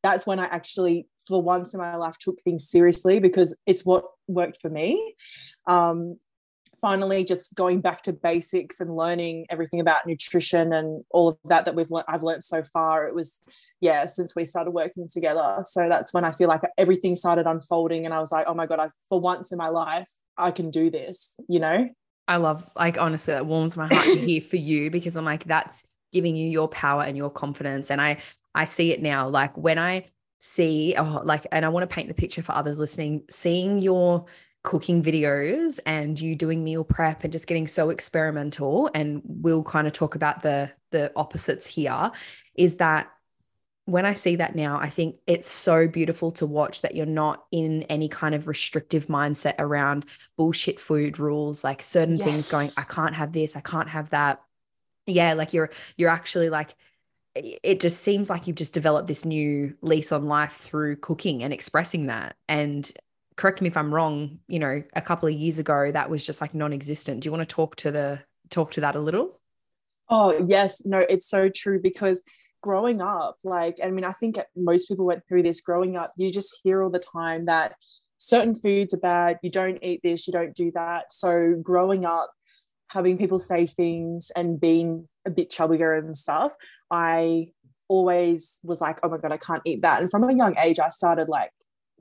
that's 0.02 0.26
when 0.26 0.38
i 0.38 0.46
actually 0.46 1.06
for 1.28 1.43
once 1.43 1.75
in 1.75 1.80
my 1.80 1.94
life 1.97 2.16
took 2.18 2.40
things 2.40 2.68
seriously 2.68 3.21
because 3.21 3.56
it's 3.66 3.85
what 3.85 4.04
worked 4.26 4.59
for 4.61 4.71
me. 4.71 5.14
Um, 5.66 6.18
finally, 6.80 7.25
just 7.25 7.54
going 7.54 7.80
back 7.80 8.02
to 8.02 8.12
basics 8.12 8.80
and 8.80 8.97
learning 8.97 9.47
everything 9.50 9.80
about 9.80 10.06
nutrition 10.06 10.73
and 10.73 11.04
all 11.11 11.28
of 11.28 11.38
that 11.44 11.64
that 11.64 11.75
we've 11.75 11.90
le- 11.90 12.04
I've 12.08 12.23
learned 12.23 12.44
so 12.44 12.62
far. 12.62 13.06
It 13.06 13.14
was 13.14 13.40
yeah 13.80 14.06
since 14.06 14.35
we 14.35 14.44
started 14.44 14.73
working 14.73 15.08
together. 15.12 15.62
So 15.64 15.88
that's 15.88 16.12
when 16.12 16.25
I 16.25 16.32
feel 16.32 16.49
like 16.49 16.62
everything 16.76 17.16
started 17.16 17.47
unfolding, 17.47 18.04
and 18.04 18.14
I 18.14 18.20
was 18.20 18.32
like, 18.32 18.47
oh 18.49 18.54
my 18.54 18.66
god, 18.66 18.80
I 18.80 18.90
for 19.08 19.20
once 19.20 19.52
in 19.52 19.58
my 19.58 19.68
life 19.68 20.08
I 20.37 20.50
can 20.50 20.70
do 20.70 20.90
this. 20.90 21.35
You 21.49 21.61
know. 21.61 21.88
I 22.26 22.37
love 22.37 22.68
like 22.76 22.99
honestly 22.99 23.32
that 23.32 23.47
warms 23.47 23.76
my 23.76 23.88
heart 23.88 24.04
to 24.04 24.18
hear 24.18 24.42
for 24.42 24.56
you 24.56 24.90
because 24.90 25.16
I'm 25.16 25.25
like 25.25 25.44
that's 25.44 25.87
giving 26.12 26.37
you 26.37 26.49
your 26.49 26.68
power 26.68 27.02
and 27.02 27.16
your 27.16 27.30
confidence 27.30 27.90
and 27.90 28.00
I 28.00 28.18
I 28.54 28.66
see 28.66 28.92
it 28.92 29.00
now 29.00 29.28
like 29.28 29.56
when 29.56 29.78
I 29.78 30.11
see 30.38 30.94
oh 30.97 31.23
like 31.25 31.47
and 31.50 31.64
I 31.64 31.70
want 31.70 31.88
to 31.88 31.94
paint 31.94 32.08
the 32.08 32.14
picture 32.14 32.42
for 32.42 32.52
others 32.52 32.78
listening 32.78 33.23
seeing 33.30 33.78
your 33.78 34.26
cooking 34.64 35.02
videos 35.02 35.78
and 35.86 36.20
you 36.20 36.34
doing 36.34 36.64
meal 36.64 36.84
prep 36.84 37.24
and 37.24 37.32
just 37.32 37.46
getting 37.46 37.66
so 37.66 37.90
experimental 37.90 38.90
and 38.92 39.22
we'll 39.24 39.62
kind 39.62 39.86
of 39.86 39.92
talk 39.92 40.14
about 40.14 40.42
the 40.42 40.70
the 40.90 41.12
opposites 41.16 41.66
here 41.66 42.10
is 42.54 42.78
that 42.78 43.10
when 43.88 44.04
I 44.04 44.12
see 44.12 44.36
that 44.36 44.54
now, 44.54 44.78
I 44.78 44.90
think 44.90 45.16
it's 45.26 45.48
so 45.48 45.88
beautiful 45.88 46.30
to 46.32 46.44
watch 46.44 46.82
that 46.82 46.94
you're 46.94 47.06
not 47.06 47.46
in 47.50 47.84
any 47.84 48.10
kind 48.10 48.34
of 48.34 48.46
restrictive 48.46 49.06
mindset 49.06 49.54
around 49.58 50.04
bullshit 50.36 50.78
food 50.78 51.18
rules, 51.18 51.64
like 51.64 51.80
certain 51.80 52.16
yes. 52.16 52.26
things 52.26 52.50
going, 52.50 52.68
I 52.76 52.82
can't 52.82 53.14
have 53.14 53.32
this, 53.32 53.56
I 53.56 53.62
can't 53.62 53.88
have 53.88 54.10
that. 54.10 54.42
Yeah, 55.06 55.32
like 55.32 55.54
you're 55.54 55.70
you're 55.96 56.10
actually 56.10 56.50
like 56.50 56.74
it 57.34 57.80
just 57.80 58.02
seems 58.02 58.28
like 58.28 58.46
you've 58.46 58.56
just 58.56 58.74
developed 58.74 59.08
this 59.08 59.24
new 59.24 59.74
lease 59.80 60.12
on 60.12 60.26
life 60.26 60.52
through 60.52 60.96
cooking 60.96 61.42
and 61.42 61.52
expressing 61.52 62.06
that. 62.06 62.36
And 62.46 62.90
correct 63.38 63.62
me 63.62 63.68
if 63.68 63.76
I'm 63.76 63.95
wrong, 63.95 64.40
you 64.49 64.59
know, 64.59 64.83
a 64.95 65.00
couple 65.00 65.28
of 65.28 65.35
years 65.35 65.61
ago 65.61 65.92
that 65.92 66.11
was 66.11 66.26
just 66.26 66.40
like 66.40 66.54
non-existent. 66.54 67.21
Do 67.21 67.28
you 67.28 67.33
want 67.33 67.49
to 67.49 67.54
talk 67.54 67.76
to 67.76 67.92
the 67.92 68.18
talk 68.50 68.73
to 68.73 68.80
that 68.80 68.97
a 68.97 69.00
little? 69.00 69.40
Oh, 70.11 70.45
yes. 70.47 70.85
No, 70.85 70.99
it's 70.99 71.28
so 71.28 71.49
true 71.49 71.80
because 71.80 72.23
growing 72.62 73.00
up, 73.00 73.37
like, 73.45 73.78
I 73.83 73.90
mean, 73.90 74.04
I 74.04 74.11
think 74.11 74.38
most 74.57 74.88
people 74.88 75.07
went 75.07 75.23
through 75.28 75.45
this 75.45 75.61
growing 75.61 75.97
up, 75.97 76.12
you 76.16 76.30
just 76.30 76.61
hear 76.64 76.83
all 76.83 76.90
the 76.90 76.99
time 76.99 77.45
that 77.45 77.76
certain 78.16 78.57
foods 78.57 78.92
are 78.92 78.99
bad, 78.99 79.38
you 79.42 79.50
don't 79.50 79.78
eat 79.83 80.00
this, 80.02 80.26
you 80.26 80.33
don't 80.33 80.54
do 80.54 80.73
that. 80.75 81.12
So 81.12 81.54
growing 81.62 82.04
up, 82.04 82.33
having 82.88 83.16
people 83.16 83.38
say 83.38 83.66
things 83.66 84.33
and 84.35 84.61
being 84.61 85.09
a 85.25 85.30
bit 85.30 85.50
chubbier 85.50 85.97
and 85.97 86.16
stuff, 86.16 86.54
I 86.90 87.52
always 87.87 88.59
was 88.64 88.80
like, 88.80 88.99
oh 89.04 89.11
my 89.11 89.18
God, 89.18 89.30
I 89.30 89.37
can't 89.37 89.62
eat 89.64 89.83
that. 89.83 90.00
And 90.00 90.11
from 90.11 90.25
a 90.25 90.35
young 90.35 90.57
age, 90.59 90.80
I 90.80 90.88
started 90.88 91.28
like 91.28 91.52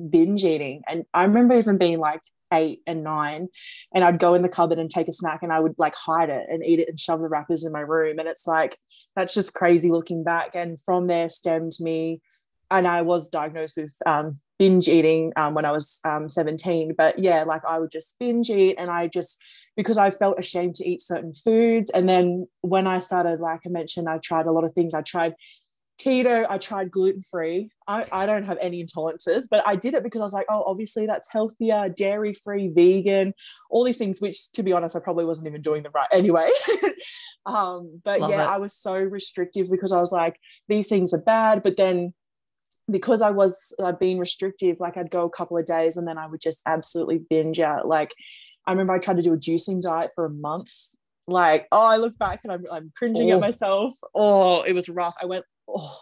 binge 0.09 0.43
eating. 0.43 0.83
And 0.87 1.05
I 1.13 1.23
remember 1.23 1.57
even 1.57 1.77
being 1.77 1.99
like 1.99 2.21
eight 2.53 2.81
and 2.87 3.03
nine, 3.03 3.49
and 3.93 4.03
I'd 4.03 4.19
go 4.19 4.33
in 4.33 4.41
the 4.41 4.49
cupboard 4.49 4.79
and 4.79 4.89
take 4.89 5.07
a 5.07 5.13
snack 5.13 5.39
and 5.43 5.51
I 5.51 5.59
would 5.59 5.75
like 5.77 5.95
hide 5.95 6.29
it 6.29 6.47
and 6.49 6.65
eat 6.65 6.79
it 6.79 6.89
and 6.89 6.99
shove 6.99 7.21
the 7.21 7.27
wrappers 7.27 7.65
in 7.65 7.71
my 7.71 7.81
room. 7.81 8.19
And 8.19 8.27
it's 8.27 8.47
like, 8.47 8.77
that's 9.15 9.33
just 9.33 9.53
crazy 9.53 9.89
looking 9.89 10.23
back. 10.23 10.51
And 10.53 10.79
from 10.79 11.07
there 11.07 11.29
stemmed 11.29 11.73
me, 11.79 12.21
and 12.69 12.87
I 12.87 13.01
was 13.01 13.29
diagnosed 13.29 13.77
with 13.77 13.95
um, 14.05 14.39
binge 14.59 14.87
eating 14.87 15.31
um, 15.35 15.53
when 15.53 15.65
I 15.65 15.71
was 15.71 15.99
um, 16.03 16.29
17. 16.29 16.95
But 16.97 17.19
yeah, 17.19 17.43
like 17.43 17.63
I 17.65 17.79
would 17.79 17.91
just 17.91 18.15
binge 18.19 18.49
eat 18.49 18.75
and 18.77 18.89
I 18.89 19.07
just, 19.07 19.39
because 19.75 19.97
I 19.97 20.09
felt 20.09 20.39
ashamed 20.39 20.75
to 20.75 20.87
eat 20.87 21.01
certain 21.01 21.33
foods. 21.33 21.91
And 21.91 22.09
then 22.09 22.47
when 22.61 22.87
I 22.87 22.99
started, 22.99 23.39
like 23.39 23.61
I 23.65 23.69
mentioned, 23.69 24.09
I 24.09 24.17
tried 24.17 24.47
a 24.47 24.51
lot 24.51 24.63
of 24.63 24.71
things. 24.71 24.93
I 24.93 25.01
tried 25.01 25.35
keto 25.97 26.45
i 26.49 26.57
tried 26.57 26.91
gluten-free. 26.91 27.69
I, 27.87 28.05
I 28.11 28.25
don't 28.25 28.43
have 28.43 28.57
any 28.61 28.83
intolerances 28.83 29.43
but 29.49 29.65
i 29.67 29.75
did 29.75 29.93
it 29.93 30.03
because 30.03 30.21
i 30.21 30.23
was 30.23 30.33
like 30.33 30.45
oh 30.49 30.63
obviously 30.67 31.05
that's 31.05 31.31
healthier 31.31 31.89
dairy 31.89 32.33
free 32.33 32.67
vegan 32.69 33.33
all 33.69 33.83
these 33.83 33.97
things 33.97 34.21
which 34.21 34.51
to 34.51 34.63
be 34.63 34.73
honest 34.73 34.95
i 34.95 34.99
probably 34.99 35.25
wasn't 35.25 35.47
even 35.47 35.61
doing 35.61 35.83
them 35.83 35.91
right 35.93 36.07
anyway. 36.11 36.49
Um, 37.45 38.01
but 38.03 38.19
Love 38.19 38.31
yeah 38.31 38.43
it. 38.43 38.49
i 38.49 38.57
was 38.57 38.73
so 38.73 38.93
restrictive 38.93 39.71
because 39.71 39.93
i 39.93 40.01
was 40.01 40.11
like 40.11 40.37
these 40.67 40.89
things 40.89 41.13
are 41.13 41.21
bad 41.21 41.63
but 41.63 41.77
then 41.77 42.13
because 42.91 43.21
i 43.21 43.31
was 43.31 43.73
uh, 43.81 43.93
being 43.93 44.19
restrictive 44.19 44.81
like 44.81 44.97
i'd 44.97 45.11
go 45.11 45.23
a 45.23 45.29
couple 45.29 45.57
of 45.57 45.65
days 45.65 45.95
and 45.95 46.05
then 46.05 46.17
i 46.17 46.27
would 46.27 46.41
just 46.41 46.61
absolutely 46.65 47.21
binge 47.29 47.61
out. 47.61 47.87
Like 47.87 48.13
i 48.65 48.71
remember 48.71 48.91
i 48.91 48.99
tried 48.99 49.15
to 49.15 49.23
do 49.23 49.31
a 49.31 49.37
juicing 49.37 49.81
diet 49.81 50.11
for 50.13 50.25
a 50.25 50.29
month. 50.29 50.73
Like 51.25 51.67
oh 51.71 51.85
i 51.85 51.95
look 51.95 52.17
back 52.17 52.41
and 52.43 52.51
i'm, 52.51 52.65
I'm 52.69 52.91
cringing 52.97 53.31
oh. 53.31 53.35
at 53.35 53.39
myself. 53.39 53.93
Oh 54.13 54.63
it 54.63 54.73
was 54.73 54.89
rough. 54.89 55.15
I 55.21 55.25
went 55.25 55.45
oh. 55.67 55.99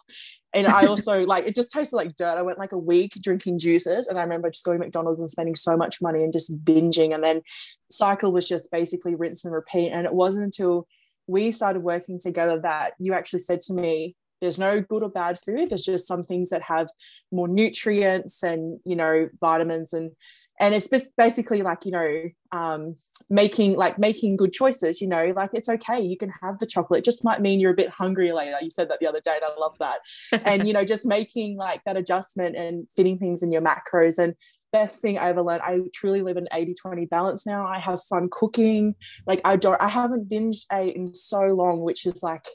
And 0.53 0.67
I 0.67 0.85
also 0.85 1.19
like 1.25 1.45
it 1.45 1.55
just 1.55 1.71
tasted 1.71 1.95
like 1.95 2.15
dirt. 2.15 2.37
I 2.37 2.41
went 2.41 2.57
like 2.57 2.71
a 2.71 2.77
week 2.77 3.13
drinking 3.21 3.59
juices, 3.59 4.07
and 4.07 4.17
I 4.17 4.23
remember 4.23 4.49
just 4.49 4.65
going 4.65 4.79
to 4.79 4.85
McDonald's 4.85 5.19
and 5.19 5.29
spending 5.29 5.55
so 5.55 5.75
much 5.75 6.01
money 6.01 6.23
and 6.23 6.33
just 6.33 6.63
binging. 6.63 7.13
And 7.13 7.23
then 7.23 7.41
cycle 7.89 8.31
was 8.31 8.47
just 8.47 8.71
basically 8.71 9.15
rinse 9.15 9.45
and 9.45 9.53
repeat. 9.53 9.91
And 9.91 10.05
it 10.05 10.13
wasn't 10.13 10.45
until 10.45 10.87
we 11.27 11.51
started 11.51 11.81
working 11.81 12.19
together 12.19 12.59
that 12.61 12.93
you 12.99 13.13
actually 13.13 13.39
said 13.39 13.61
to 13.61 13.73
me, 13.73 14.15
there's 14.41 14.59
no 14.59 14.81
good 14.81 15.03
or 15.03 15.09
bad 15.09 15.37
food 15.45 15.69
there's 15.69 15.85
just 15.85 16.07
some 16.07 16.23
things 16.23 16.49
that 16.49 16.61
have 16.61 16.87
more 17.31 17.47
nutrients 17.47 18.43
and 18.43 18.79
you 18.85 18.95
know 18.95 19.29
vitamins 19.39 19.93
and 19.93 20.11
and 20.59 20.73
it's 20.73 20.89
just 20.89 21.15
basically 21.17 21.61
like 21.61 21.85
you 21.85 21.91
know 21.91 22.23
um, 22.51 22.95
making 23.29 23.75
like 23.75 23.99
making 23.99 24.37
good 24.37 24.53
choices 24.53 25.01
you 25.01 25.07
know 25.07 25.33
like 25.35 25.49
it's 25.53 25.67
okay 25.67 25.99
you 25.99 26.17
can 26.17 26.31
have 26.41 26.59
the 26.59 26.65
chocolate 26.65 26.99
it 26.99 27.05
just 27.05 27.23
might 27.23 27.41
mean 27.41 27.59
you're 27.59 27.71
a 27.71 27.75
bit 27.75 27.89
hungry 27.89 28.31
later 28.31 28.57
you 28.61 28.71
said 28.71 28.89
that 28.89 28.99
the 28.99 29.07
other 29.07 29.19
day 29.19 29.35
and 29.35 29.43
i 29.43 29.59
love 29.59 29.75
that 29.79 29.99
and 30.45 30.67
you 30.67 30.73
know 30.75 30.85
just 30.85 31.05
making 31.05 31.57
like 31.57 31.81
that 31.85 31.97
adjustment 31.97 32.55
and 32.55 32.87
fitting 32.95 33.17
things 33.17 33.43
in 33.43 33.51
your 33.51 33.61
macros 33.61 34.17
and 34.17 34.35
best 34.71 35.01
thing 35.01 35.17
I 35.17 35.29
ever 35.29 35.41
learned. 35.41 35.61
I 35.61 35.79
truly 35.93 36.21
live 36.21 36.35
an 36.35 36.49
80 36.51 36.73
20 36.73 37.05
balance 37.05 37.47
now. 37.47 37.65
I 37.65 37.79
have 37.79 38.03
fun 38.09 38.27
cooking. 38.29 38.95
Like, 39.25 39.39
I 39.45 39.55
don't, 39.55 39.81
I 39.81 39.87
haven't 39.87 40.27
binged 40.27 40.65
ate 40.69 40.97
in 40.97 41.13
so 41.13 41.39
long, 41.39 41.79
which 41.79 42.05
is 42.05 42.21
like 42.21 42.45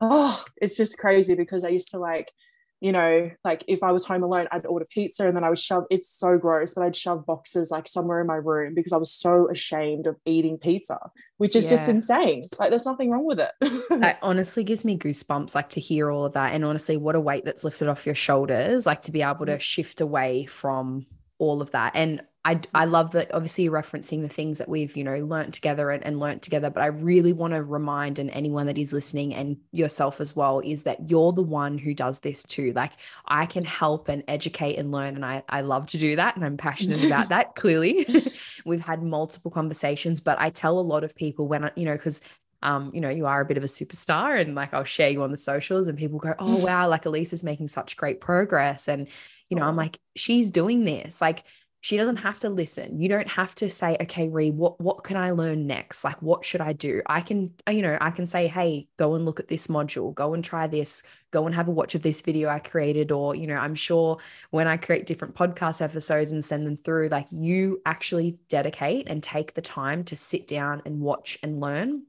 oh, 0.00 0.42
it's 0.60 0.76
just 0.76 0.98
crazy 0.98 1.34
because 1.34 1.64
I 1.64 1.68
used 1.68 1.90
to 1.92 1.98
like, 1.98 2.32
you 2.80 2.92
know, 2.92 3.30
like 3.42 3.64
if 3.68 3.82
I 3.82 3.90
was 3.90 4.04
home 4.04 4.22
alone, 4.22 4.46
I'd 4.52 4.66
order 4.66 4.84
pizza 4.84 5.26
and 5.26 5.36
then 5.36 5.44
I 5.44 5.48
would 5.48 5.58
shove 5.58 5.84
it's 5.90 6.10
so 6.10 6.36
gross, 6.36 6.74
but 6.74 6.84
I'd 6.84 6.94
shove 6.94 7.24
boxes 7.24 7.70
like 7.70 7.88
somewhere 7.88 8.20
in 8.20 8.26
my 8.26 8.34
room 8.34 8.74
because 8.74 8.92
I 8.92 8.98
was 8.98 9.10
so 9.10 9.48
ashamed 9.50 10.06
of 10.06 10.18
eating 10.26 10.58
pizza, 10.58 10.98
which 11.38 11.56
is 11.56 11.70
yeah. 11.70 11.78
just 11.78 11.88
insane. 11.88 12.42
Like 12.58 12.70
there's 12.70 12.84
nothing 12.84 13.10
wrong 13.10 13.24
with 13.24 13.40
it. 13.40 13.52
that 14.00 14.18
honestly 14.20 14.62
gives 14.62 14.84
me 14.84 14.98
goosebumps, 14.98 15.54
like 15.54 15.70
to 15.70 15.80
hear 15.80 16.10
all 16.10 16.26
of 16.26 16.34
that. 16.34 16.52
And 16.52 16.64
honestly, 16.64 16.98
what 16.98 17.16
a 17.16 17.20
weight 17.20 17.46
that's 17.46 17.64
lifted 17.64 17.88
off 17.88 18.04
your 18.04 18.14
shoulders, 18.14 18.84
like 18.84 19.02
to 19.02 19.12
be 19.12 19.22
able 19.22 19.46
to 19.46 19.56
mm. 19.56 19.60
shift 19.60 20.02
away 20.02 20.44
from 20.44 21.06
all 21.38 21.62
of 21.62 21.70
that. 21.70 21.92
And 21.94 22.22
I, 22.46 22.60
I 22.72 22.84
love 22.84 23.10
that 23.10 23.34
obviously 23.34 23.64
you're 23.64 23.72
referencing 23.72 24.22
the 24.22 24.28
things 24.28 24.58
that 24.58 24.68
we've 24.68 24.96
you 24.96 25.02
know 25.02 25.16
learned 25.16 25.52
together 25.52 25.90
and, 25.90 26.06
and 26.06 26.20
learned 26.20 26.42
together 26.42 26.70
but 26.70 26.80
i 26.80 26.86
really 26.86 27.32
want 27.32 27.54
to 27.54 27.62
remind 27.62 28.20
and 28.20 28.30
anyone 28.30 28.66
that 28.66 28.78
is 28.78 28.92
listening 28.92 29.34
and 29.34 29.56
yourself 29.72 30.20
as 30.20 30.36
well 30.36 30.60
is 30.60 30.84
that 30.84 31.10
you're 31.10 31.32
the 31.32 31.42
one 31.42 31.76
who 31.76 31.92
does 31.92 32.20
this 32.20 32.44
too 32.44 32.72
like 32.74 32.92
i 33.26 33.46
can 33.46 33.64
help 33.64 34.08
and 34.08 34.22
educate 34.28 34.76
and 34.76 34.92
learn 34.92 35.16
and 35.16 35.24
i, 35.24 35.42
I 35.48 35.62
love 35.62 35.88
to 35.88 35.98
do 35.98 36.14
that 36.16 36.36
and 36.36 36.44
i'm 36.44 36.56
passionate 36.56 37.04
about 37.04 37.28
that 37.30 37.56
clearly 37.56 38.06
we've 38.64 38.84
had 38.84 39.02
multiple 39.02 39.50
conversations 39.50 40.20
but 40.20 40.40
i 40.40 40.50
tell 40.50 40.78
a 40.78 40.80
lot 40.80 41.02
of 41.02 41.16
people 41.16 41.48
when 41.48 41.64
I, 41.64 41.72
you 41.74 41.84
know 41.84 41.96
because 41.96 42.20
um, 42.62 42.90
you 42.94 43.02
know, 43.02 43.10
you 43.10 43.26
are 43.26 43.42
a 43.42 43.44
bit 43.44 43.58
of 43.58 43.62
a 43.62 43.68
superstar 43.68 44.40
and 44.40 44.54
like 44.54 44.72
I'll 44.72 44.82
share 44.82 45.10
you 45.10 45.22
on 45.22 45.30
the 45.30 45.36
socials 45.36 45.88
and 45.88 45.98
people 45.98 46.18
go, 46.18 46.34
Oh 46.38 46.64
wow, 46.64 46.88
like 46.88 47.04
Ellyse 47.04 47.34
is 47.34 47.44
making 47.44 47.68
such 47.68 47.98
great 47.98 48.20
progress. 48.20 48.88
And, 48.88 49.08
you 49.50 49.56
know, 49.56 49.62
I'm 49.62 49.76
like, 49.76 49.98
she's 50.16 50.50
doing 50.50 50.84
this. 50.84 51.20
Like 51.20 51.44
she 51.86 51.96
doesn't 51.96 52.16
have 52.16 52.40
to 52.40 52.48
listen. 52.48 53.00
You 53.00 53.08
don't 53.08 53.28
have 53.28 53.54
to 53.54 53.70
say, 53.70 53.96
okay, 54.00 54.26
Rhi, 54.26 54.52
what 54.52 54.80
what 54.80 55.04
can 55.04 55.16
I 55.16 55.30
learn 55.30 55.68
next? 55.68 56.02
Like, 56.02 56.20
what 56.20 56.44
should 56.44 56.60
I 56.60 56.72
do? 56.72 57.00
I 57.06 57.20
can, 57.20 57.54
you 57.70 57.80
know, 57.80 57.96
I 58.00 58.10
can 58.10 58.26
say, 58.26 58.48
hey, 58.48 58.88
go 58.96 59.14
and 59.14 59.24
look 59.24 59.38
at 59.38 59.46
this 59.46 59.68
module, 59.68 60.12
go 60.12 60.34
and 60.34 60.42
try 60.42 60.66
this, 60.66 61.04
go 61.30 61.46
and 61.46 61.54
have 61.54 61.68
a 61.68 61.70
watch 61.70 61.94
of 61.94 62.02
this 62.02 62.22
video 62.22 62.48
I 62.48 62.58
created. 62.58 63.12
Or, 63.12 63.36
you 63.36 63.46
know, 63.46 63.54
I'm 63.54 63.76
sure 63.76 64.18
when 64.50 64.66
I 64.66 64.78
create 64.78 65.06
different 65.06 65.36
podcast 65.36 65.80
episodes 65.80 66.32
and 66.32 66.44
send 66.44 66.66
them 66.66 66.76
through, 66.76 67.10
like 67.10 67.28
you 67.30 67.80
actually 67.86 68.40
dedicate 68.48 69.06
and 69.06 69.22
take 69.22 69.54
the 69.54 69.62
time 69.62 70.02
to 70.06 70.16
sit 70.16 70.48
down 70.48 70.82
and 70.86 71.00
watch 71.00 71.38
and 71.40 71.60
learn. 71.60 72.02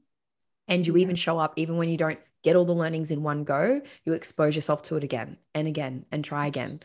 And 0.66 0.84
you 0.88 0.96
yeah. 0.96 1.02
even 1.02 1.14
show 1.14 1.38
up 1.38 1.52
even 1.54 1.76
when 1.76 1.88
you 1.88 1.96
don't 1.96 2.18
get 2.42 2.56
all 2.56 2.64
the 2.64 2.74
learnings 2.74 3.12
in 3.12 3.22
one 3.22 3.44
go, 3.44 3.80
you 4.04 4.14
expose 4.14 4.56
yourself 4.56 4.82
to 4.82 4.96
it 4.96 5.04
again 5.04 5.36
and 5.54 5.68
again 5.68 6.04
and 6.10 6.24
try 6.24 6.48
again. 6.48 6.80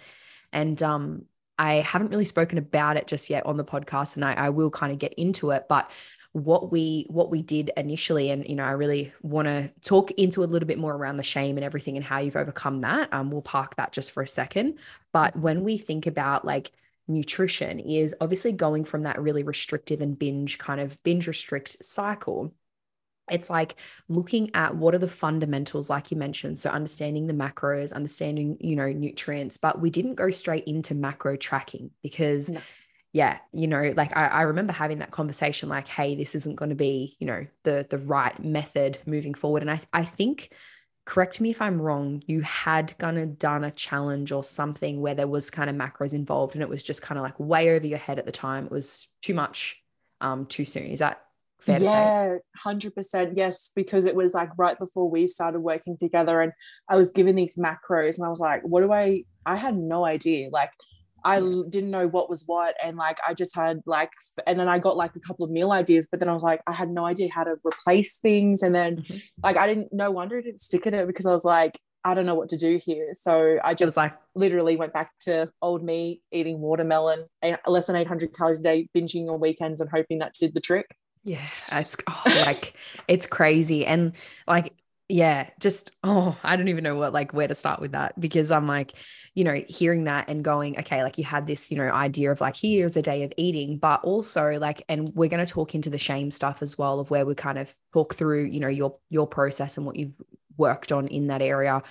And 0.52 0.84
um, 0.84 1.26
I 1.58 1.76
haven't 1.76 2.10
really 2.10 2.26
spoken 2.26 2.58
about 2.58 2.98
it 2.98 3.08
just 3.08 3.30
yet 3.30 3.46
on 3.46 3.58
the 3.58 3.64
podcast, 3.64 4.16
and 4.16 4.26
I, 4.26 4.34
I 4.34 4.50
will 4.50 4.70
kind 4.70 4.92
of 4.92 5.00
get 5.00 5.14
into 5.14 5.52
it. 5.52 5.66
But 5.70 5.92
what 6.34 6.72
we 6.72 7.06
what 7.10 7.30
we 7.30 7.42
did 7.42 7.72
initially, 7.78 8.32
and 8.32 8.48
you 8.48 8.56
know, 8.56 8.64
I 8.64 8.72
really 8.72 9.14
want 9.22 9.48
to 9.48 9.72
talk 9.82 10.12
into 10.12 10.44
a 10.44 10.46
little 10.46 10.68
bit 10.68 10.80
more 10.80 10.96
around 10.96 11.18
the 11.18 11.24
shame 11.24 11.58
and 11.58 11.64
everything 11.64 11.96
and 11.96 12.06
how 12.06 12.20
you've 12.20 12.36
overcome 12.36 12.82
that. 12.82 13.14
Um, 13.14 13.30
we'll 13.30 13.42
park 13.44 13.76
that 13.76 13.92
just 13.92 14.12
for 14.12 14.24
a 14.24 14.28
second. 14.28 14.80
But 15.12 15.36
when 15.36 15.64
we 15.64 15.78
think 15.78 16.08
about 16.08 16.44
like 16.44 16.72
nutrition, 17.08 17.80
is 17.80 18.16
obviously 18.20 18.52
going 18.52 18.84
from 18.84 19.04
that 19.04 19.22
really 19.22 19.44
restrictive 19.44 20.02
and 20.02 20.18
binge 20.18 20.58
kind 20.58 20.82
of 20.82 21.02
binge 21.04 21.28
restrict 21.28 21.84
cycle 21.86 22.52
it's 23.32 23.50
like 23.50 23.76
looking 24.10 24.52
at 24.54 24.76
what 24.76 24.94
are 24.94 25.00
the 25.00 25.08
fundamentals 25.08 25.90
like 25.90 26.12
you 26.12 26.18
mentioned. 26.18 26.60
So 26.60 26.70
understanding 26.70 27.28
the 27.28 27.34
macros 27.34 27.94
understanding 27.94 28.58
you 28.60 28.76
know 28.76 28.92
nutrients 28.92 29.58
but 29.58 29.80
we 29.80 29.90
didn't 29.90 30.16
go 30.16 30.30
straight 30.30 30.66
into 30.66 30.96
macro 30.96 31.36
tracking 31.36 31.92
because 32.02 32.50
no. 32.50 32.60
yeah 33.14 33.38
you 33.54 33.68
know 33.68 33.94
like 33.96 34.16
I, 34.16 34.28
I 34.28 34.42
remember 34.44 34.74
having 34.74 35.00
that 35.00 35.12
conversation 35.12 35.70
like 35.70 35.88
hey 35.88 36.16
this 36.16 36.36
isn't 36.36 36.56
going 36.56 36.70
to 36.70 36.76
be 36.76 37.16
you 37.20 37.28
know 37.28 37.46
the 37.64 37.86
the 37.90 38.00
right 38.00 38.38
method 38.44 39.00
moving 39.06 39.34
forward. 39.34 39.62
And 39.62 39.72
i, 39.72 39.80
I 39.92 40.04
think 40.04 40.54
correct 41.06 41.42
me 41.42 41.50
if 41.50 41.62
i'm 41.62 41.82
wrong 41.82 42.24
you 42.28 42.40
had 42.42 42.98
kind 42.98 43.18
of 43.18 43.38
done 43.38 43.66
a 43.66 43.72
challenge 43.72 44.32
or 44.32 44.42
something 44.42 45.02
where 45.02 45.16
there 45.16 45.28
was 45.28 45.50
kind 45.50 45.70
of 45.70 45.76
macros 45.76 46.14
involved 46.14 46.56
and 46.56 46.62
it 46.62 46.70
was 46.70 46.82
just 46.82 47.02
kind 47.02 47.18
of 47.18 47.24
like 47.24 47.38
way 47.40 47.76
over 47.76 47.86
your 47.86 47.98
head 47.98 48.20
at 48.20 48.26
the 48.26 48.32
time. 48.32 48.66
It 48.66 48.72
was 48.72 49.08
too 49.22 49.34
much 49.34 49.82
um 50.22 50.46
too 50.46 50.66
soon. 50.66 50.88
Is 50.88 51.00
that 51.00 51.23
Fair 51.66 51.82
yeah, 51.82 52.36
hundred 52.58 52.94
percent. 52.94 53.38
Yes, 53.38 53.70
because 53.74 54.06
it 54.06 54.16
was 54.16 54.34
like 54.34 54.50
right 54.58 54.78
before 54.78 55.10
we 55.10 55.28
started 55.28 55.62
working 55.62 55.98
together, 55.98 56.42
and 56.42 56.52
I 56.90 56.98
was 56.98 57.12
given 57.14 57.36
these 57.36 57.56
macros, 57.56 58.18
and 58.18 58.26
I 58.26 58.30
was 58.30 58.42
like, 58.42 58.64
"What 58.64 58.82
do 58.82 58.92
I?" 58.92 59.24
I 59.46 59.56
had 59.56 59.78
no 59.78 60.06
idea. 60.06 60.50
Like, 60.52 60.72
I 61.24 61.40
didn't 61.70 61.92
know 61.92 62.08
what 62.08 62.30
was 62.30 62.44
what, 62.48 62.76
and 62.84 62.98
like 62.98 63.18
I 63.26 63.34
just 63.34 63.56
had 63.56 63.82
like, 63.86 64.12
and 64.46 64.60
then 64.60 64.68
I 64.68 64.78
got 64.78 64.98
like 64.98 65.16
a 65.16 65.22
couple 65.22 65.46
of 65.46 65.52
meal 65.52 65.72
ideas, 65.72 66.06
but 66.12 66.20
then 66.20 66.28
I 66.28 66.34
was 66.34 66.44
like, 66.44 66.62
I 66.68 66.74
had 66.74 66.90
no 66.90 67.06
idea 67.06 67.30
how 67.34 67.46
to 67.46 67.56
replace 67.66 68.18
things, 68.18 68.62
and 68.62 68.76
then 68.76 68.98
mm-hmm. 68.98 69.18
like 69.42 69.56
I 69.56 69.66
didn't. 69.66 69.94
No 69.94 70.12
wonder 70.12 70.38
I 70.38 70.42
didn't 70.42 70.60
stick 70.60 70.86
at 70.86 70.94
it 70.94 71.08
because 71.08 71.26
I 71.26 71.32
was 71.32 71.46
like, 71.46 71.80
I 72.04 72.14
don't 72.14 72.26
know 72.26 72.36
what 72.36 72.50
to 72.50 72.58
do 72.58 72.78
here. 72.84 73.14
So 73.14 73.58
I 73.64 73.74
just 73.74 73.96
like 73.96 74.14
literally 74.36 74.76
went 74.76 74.92
back 74.92 75.12
to 75.22 75.50
old 75.62 75.82
me 75.82 76.22
eating 76.34 76.60
watermelon, 76.60 77.26
less 77.66 77.88
than 77.88 77.96
800 77.96 78.34
calories 78.34 78.60
a 78.60 78.64
day, 78.64 78.90
binging 78.94 79.30
on 79.30 79.40
weekends 79.40 79.80
and 79.80 79.90
hoping 79.90 80.20
that 80.20 80.34
did 80.38 80.54
the 80.54 80.60
trick. 80.60 80.88
Yes, 81.24 81.70
it's 81.72 81.96
oh, 82.08 82.44
like 82.46 82.76
it's 83.08 83.26
crazy. 83.26 83.86
And 83.86 84.16
like 84.48 84.74
yeah, 85.10 85.50
just 85.60 85.92
oh, 86.04 86.38
I 86.44 86.56
don't 86.56 86.70
even 86.70 86.84
know 86.84 86.96
what 86.96 87.14
like 87.14 87.34
where 87.34 87.48
to 87.48 87.56
start 87.56 87.80
with 87.80 87.92
that 87.92 88.20
because 88.20 88.52
I'm 88.52 88.68
like, 88.68 88.94
you 89.36 89.44
know, 89.44 89.62
hearing 89.68 90.06
that 90.06 90.30
and 90.30 90.44
going, 90.44 90.80
okay, 90.80 91.04
like 91.04 91.18
you 91.18 91.24
had 91.24 91.46
this, 91.46 91.72
you 91.72 91.78
know, 91.78 91.90
idea 91.92 92.32
of 92.32 92.42
like 92.42 92.56
here's 92.58 92.98
a 92.98 93.02
day 93.02 93.24
of 93.24 93.34
eating, 93.38 93.78
but 93.78 94.04
also 94.04 94.58
like, 94.60 94.82
and 94.90 95.14
we're 95.14 95.30
going 95.30 95.46
to 95.46 95.52
talk 95.52 95.76
into 95.76 95.90
the 95.90 95.98
shame 95.98 96.32
stuff 96.32 96.62
as 96.62 96.78
well 96.78 97.00
of 97.00 97.10
where 97.10 97.26
we 97.26 97.36
kind 97.36 97.58
of 97.58 97.74
talk 97.94 98.16
through, 98.16 98.46
you 98.46 98.60
know, 98.60 98.68
your 98.68 98.98
your 99.10 99.28
process 99.28 99.78
and 99.78 99.86
what 99.86 99.98
you've 99.98 100.14
worked 100.58 100.92
on 100.92 101.08
in 101.08 101.28
that 101.28 101.42
area. 101.42 101.84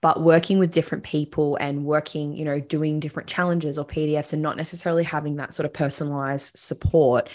But 0.00 0.22
working 0.22 0.58
with 0.58 0.70
different 0.70 1.04
people 1.04 1.56
and 1.56 1.84
working, 1.84 2.34
you 2.34 2.44
know, 2.46 2.58
doing 2.58 3.00
different 3.00 3.28
challenges 3.28 3.76
or 3.78 3.84
PDFs 3.84 4.32
and 4.32 4.40
not 4.40 4.56
necessarily 4.56 5.04
having 5.04 5.36
that 5.36 5.52
sort 5.52 5.66
of 5.66 5.74
personalized 5.74 6.58
support 6.58 7.28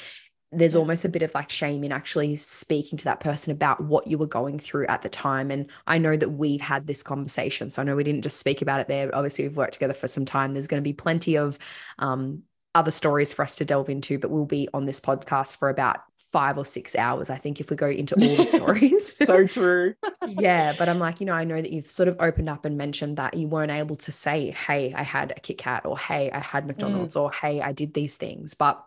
there's 0.56 0.76
almost 0.76 1.06
a 1.06 1.10
bit 1.10 1.22
of 1.22 1.34
like 1.34 1.50
shame 1.50 1.84
in 1.84 1.92
actually 1.92 2.36
speaking 2.36 2.98
to 2.98 3.06
that 3.06 3.20
person 3.20 3.52
about 3.52 3.82
what 3.82 4.08
you 4.08 4.18
were 4.18 4.28
going 4.28 4.60
through 4.60 4.88
at 4.88 5.02
the 5.02 5.10
time. 5.10 5.52
And 5.52 5.70
I 5.88 5.98
know 5.98 6.16
that 6.16 6.30
we've 6.30 6.62
had 6.62 6.88
this 6.88 7.04
conversation. 7.04 7.70
So 7.70 7.82
I 7.82 7.86
know 7.86 7.96
we 7.96 8.04
didn't 8.04 8.22
just 8.22 8.38
speak 8.38 8.62
about 8.62 8.80
it 8.80 8.88
there. 8.88 9.08
But 9.08 9.16
obviously, 9.16 9.48
we've 9.48 9.58
worked 9.58 9.74
together 9.74 9.94
for 9.94 10.08
some 10.08 10.26
time. 10.26 10.54
There's 10.54 10.68
going 10.68 10.82
to 10.82 10.88
be 10.88 10.94
plenty 10.94 11.38
of 11.38 11.58
um, 12.00 12.44
other 12.74 12.92
stories 12.92 13.34
for 13.34 13.44
us 13.44 13.56
to 13.58 13.66
delve 13.66 13.90
into, 13.90 14.20
but 14.20 14.30
we'll 14.30 14.46
be 14.46 14.68
on 14.74 14.86
this 14.86 15.00
podcast 15.00 15.58
for 15.58 15.70
about 15.70 16.00
five 16.32 16.58
or 16.58 16.66
six 16.66 16.96
hours, 16.96 17.30
I 17.30 17.38
think, 17.38 17.62
if 17.62 17.70
we 17.70 17.78
go 17.78 17.88
into 17.88 18.16
all 18.16 18.36
the 18.36 18.44
stories. 18.46 19.16
so 19.26 19.48
true. 19.48 19.96
yeah. 20.28 20.74
But 20.78 20.90
I'm 20.90 21.00
like, 21.00 21.22
you 21.22 21.26
know, 21.26 21.34
I 21.34 21.46
know 21.46 21.62
that 21.62 21.72
you've 21.72 21.90
sort 21.90 22.10
of 22.10 22.18
opened 22.20 22.50
up 22.50 22.66
and 22.66 22.78
mentioned 22.78 23.18
that 23.18 23.36
you 23.36 23.48
weren't 23.48 23.72
able 23.72 23.96
to 23.96 24.12
say, 24.12 24.52
hey, 24.52 24.94
I 24.94 25.04
had 25.04 25.32
a 25.32 25.40
Kit 25.40 25.58
Kat, 25.58 25.86
or 25.86 25.98
hey, 25.98 26.30
I 26.32 26.40
had 26.40 26.68
McDonald's, 26.68 27.16
mm. 27.16 27.22
or 27.22 27.32
hey, 27.32 27.62
I 27.62 27.72
did 27.72 27.94
these 27.94 28.18
things. 28.18 28.54
But 28.54 28.84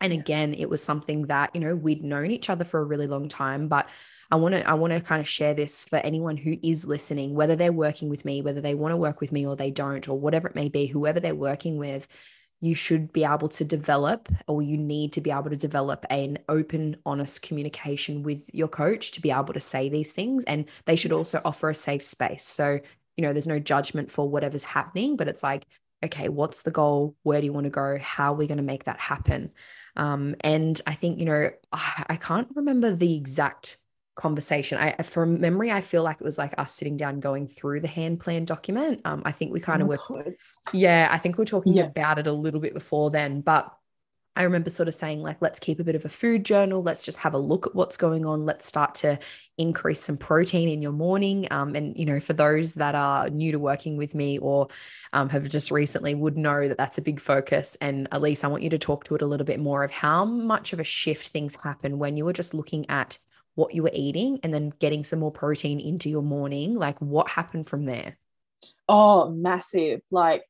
and 0.00 0.12
again, 0.12 0.54
it 0.54 0.70
was 0.70 0.82
something 0.82 1.26
that, 1.26 1.50
you 1.54 1.60
know, 1.60 1.74
we'd 1.74 2.04
known 2.04 2.30
each 2.30 2.50
other 2.50 2.64
for 2.64 2.80
a 2.80 2.84
really 2.84 3.06
long 3.06 3.28
time, 3.28 3.68
but 3.68 3.88
I 4.30 4.36
want 4.36 4.54
to 4.54 4.68
I 4.68 4.74
want 4.74 4.92
to 4.92 5.00
kind 5.00 5.20
of 5.20 5.28
share 5.28 5.54
this 5.54 5.84
for 5.84 5.96
anyone 5.96 6.36
who 6.36 6.56
is 6.62 6.86
listening, 6.86 7.34
whether 7.34 7.56
they're 7.56 7.72
working 7.72 8.08
with 8.08 8.24
me, 8.24 8.42
whether 8.42 8.60
they 8.60 8.74
want 8.74 8.92
to 8.92 8.96
work 8.96 9.20
with 9.20 9.32
me 9.32 9.46
or 9.46 9.56
they 9.56 9.70
don't 9.70 10.06
or 10.08 10.18
whatever 10.18 10.48
it 10.48 10.54
may 10.54 10.68
be, 10.68 10.86
whoever 10.86 11.18
they're 11.18 11.34
working 11.34 11.78
with, 11.78 12.06
you 12.60 12.74
should 12.74 13.12
be 13.12 13.24
able 13.24 13.48
to 13.48 13.64
develop 13.64 14.28
or 14.46 14.62
you 14.62 14.76
need 14.76 15.14
to 15.14 15.20
be 15.20 15.30
able 15.30 15.50
to 15.50 15.56
develop 15.56 16.04
an 16.10 16.38
open 16.48 16.96
honest 17.06 17.42
communication 17.42 18.22
with 18.22 18.52
your 18.52 18.68
coach 18.68 19.12
to 19.12 19.20
be 19.20 19.30
able 19.30 19.54
to 19.54 19.60
say 19.60 19.88
these 19.88 20.12
things 20.12 20.44
and 20.44 20.66
they 20.84 20.96
should 20.96 21.12
also 21.12 21.38
offer 21.44 21.70
a 21.70 21.74
safe 21.74 22.02
space. 22.02 22.44
So, 22.44 22.80
you 23.16 23.22
know, 23.22 23.32
there's 23.32 23.46
no 23.46 23.58
judgment 23.58 24.10
for 24.10 24.28
whatever's 24.28 24.64
happening, 24.64 25.16
but 25.16 25.28
it's 25.28 25.42
like 25.42 25.66
okay, 26.04 26.28
what's 26.28 26.62
the 26.62 26.70
goal? 26.70 27.16
Where 27.22 27.40
do 27.40 27.46
you 27.46 27.52
want 27.52 27.64
to 27.64 27.70
go? 27.70 27.98
How 28.00 28.32
are 28.32 28.36
we 28.36 28.46
going 28.46 28.58
to 28.58 28.62
make 28.62 28.84
that 28.84 29.00
happen? 29.00 29.50
Um, 29.98 30.36
and 30.40 30.80
I 30.86 30.94
think, 30.94 31.18
you 31.18 31.26
know, 31.26 31.50
I 31.72 32.16
can't 32.20 32.48
remember 32.54 32.94
the 32.94 33.16
exact 33.16 33.76
conversation. 34.14 34.78
I 34.78 35.02
from 35.02 35.40
memory, 35.40 35.70
I 35.70 35.80
feel 35.80 36.02
like 36.02 36.20
it 36.20 36.24
was 36.24 36.38
like 36.38 36.54
us 36.58 36.72
sitting 36.72 36.96
down 36.96 37.20
going 37.20 37.46
through 37.46 37.80
the 37.80 37.88
hand 37.88 38.20
plan 38.20 38.44
document. 38.44 39.00
Um, 39.04 39.22
I 39.24 39.32
think 39.32 39.52
we 39.52 39.60
kind 39.60 39.80
of 39.80 39.88
oh 39.88 40.14
were, 40.14 40.34
yeah, 40.72 41.08
I 41.10 41.18
think 41.18 41.38
we 41.38 41.42
are 41.42 41.46
talking 41.46 41.74
yeah. 41.74 41.84
about 41.84 42.18
it 42.18 42.26
a 42.26 42.32
little 42.32 42.60
bit 42.60 42.74
before 42.74 43.10
then, 43.10 43.42
but 43.42 43.72
I 44.38 44.44
remember 44.44 44.70
sort 44.70 44.86
of 44.86 44.94
saying, 44.94 45.20
like, 45.20 45.42
let's 45.42 45.58
keep 45.58 45.80
a 45.80 45.84
bit 45.84 45.96
of 45.96 46.04
a 46.04 46.08
food 46.08 46.44
journal. 46.44 46.80
Let's 46.80 47.02
just 47.02 47.18
have 47.18 47.34
a 47.34 47.38
look 47.38 47.66
at 47.66 47.74
what's 47.74 47.96
going 47.96 48.24
on. 48.24 48.46
Let's 48.46 48.66
start 48.66 48.94
to 48.96 49.18
increase 49.58 50.00
some 50.00 50.16
protein 50.16 50.68
in 50.68 50.80
your 50.80 50.92
morning. 50.92 51.48
Um, 51.50 51.74
and, 51.74 51.96
you 51.98 52.06
know, 52.06 52.20
for 52.20 52.34
those 52.34 52.74
that 52.74 52.94
are 52.94 53.28
new 53.30 53.50
to 53.50 53.58
working 53.58 53.96
with 53.96 54.14
me 54.14 54.38
or 54.38 54.68
um, 55.12 55.28
have 55.28 55.48
just 55.48 55.72
recently 55.72 56.14
would 56.14 56.38
know 56.38 56.68
that 56.68 56.78
that's 56.78 56.98
a 56.98 57.02
big 57.02 57.18
focus. 57.18 57.76
And 57.80 58.08
Ellyse, 58.10 58.44
I 58.44 58.46
want 58.46 58.62
you 58.62 58.70
to 58.70 58.78
talk 58.78 59.02
to 59.04 59.16
it 59.16 59.22
a 59.22 59.26
little 59.26 59.44
bit 59.44 59.58
more 59.58 59.82
of 59.82 59.90
how 59.90 60.24
much 60.24 60.72
of 60.72 60.78
a 60.78 60.84
shift 60.84 61.28
things 61.28 61.56
happen 61.60 61.98
when 61.98 62.16
you 62.16 62.24
were 62.24 62.32
just 62.32 62.54
looking 62.54 62.88
at 62.88 63.18
what 63.56 63.74
you 63.74 63.82
were 63.82 63.90
eating 63.92 64.38
and 64.44 64.54
then 64.54 64.72
getting 64.78 65.02
some 65.02 65.18
more 65.18 65.32
protein 65.32 65.80
into 65.80 66.08
your 66.08 66.22
morning. 66.22 66.76
Like, 66.76 67.00
what 67.00 67.28
happened 67.28 67.68
from 67.68 67.86
there? 67.86 68.16
Oh, 68.88 69.30
massive. 69.30 70.00
Like, 70.12 70.44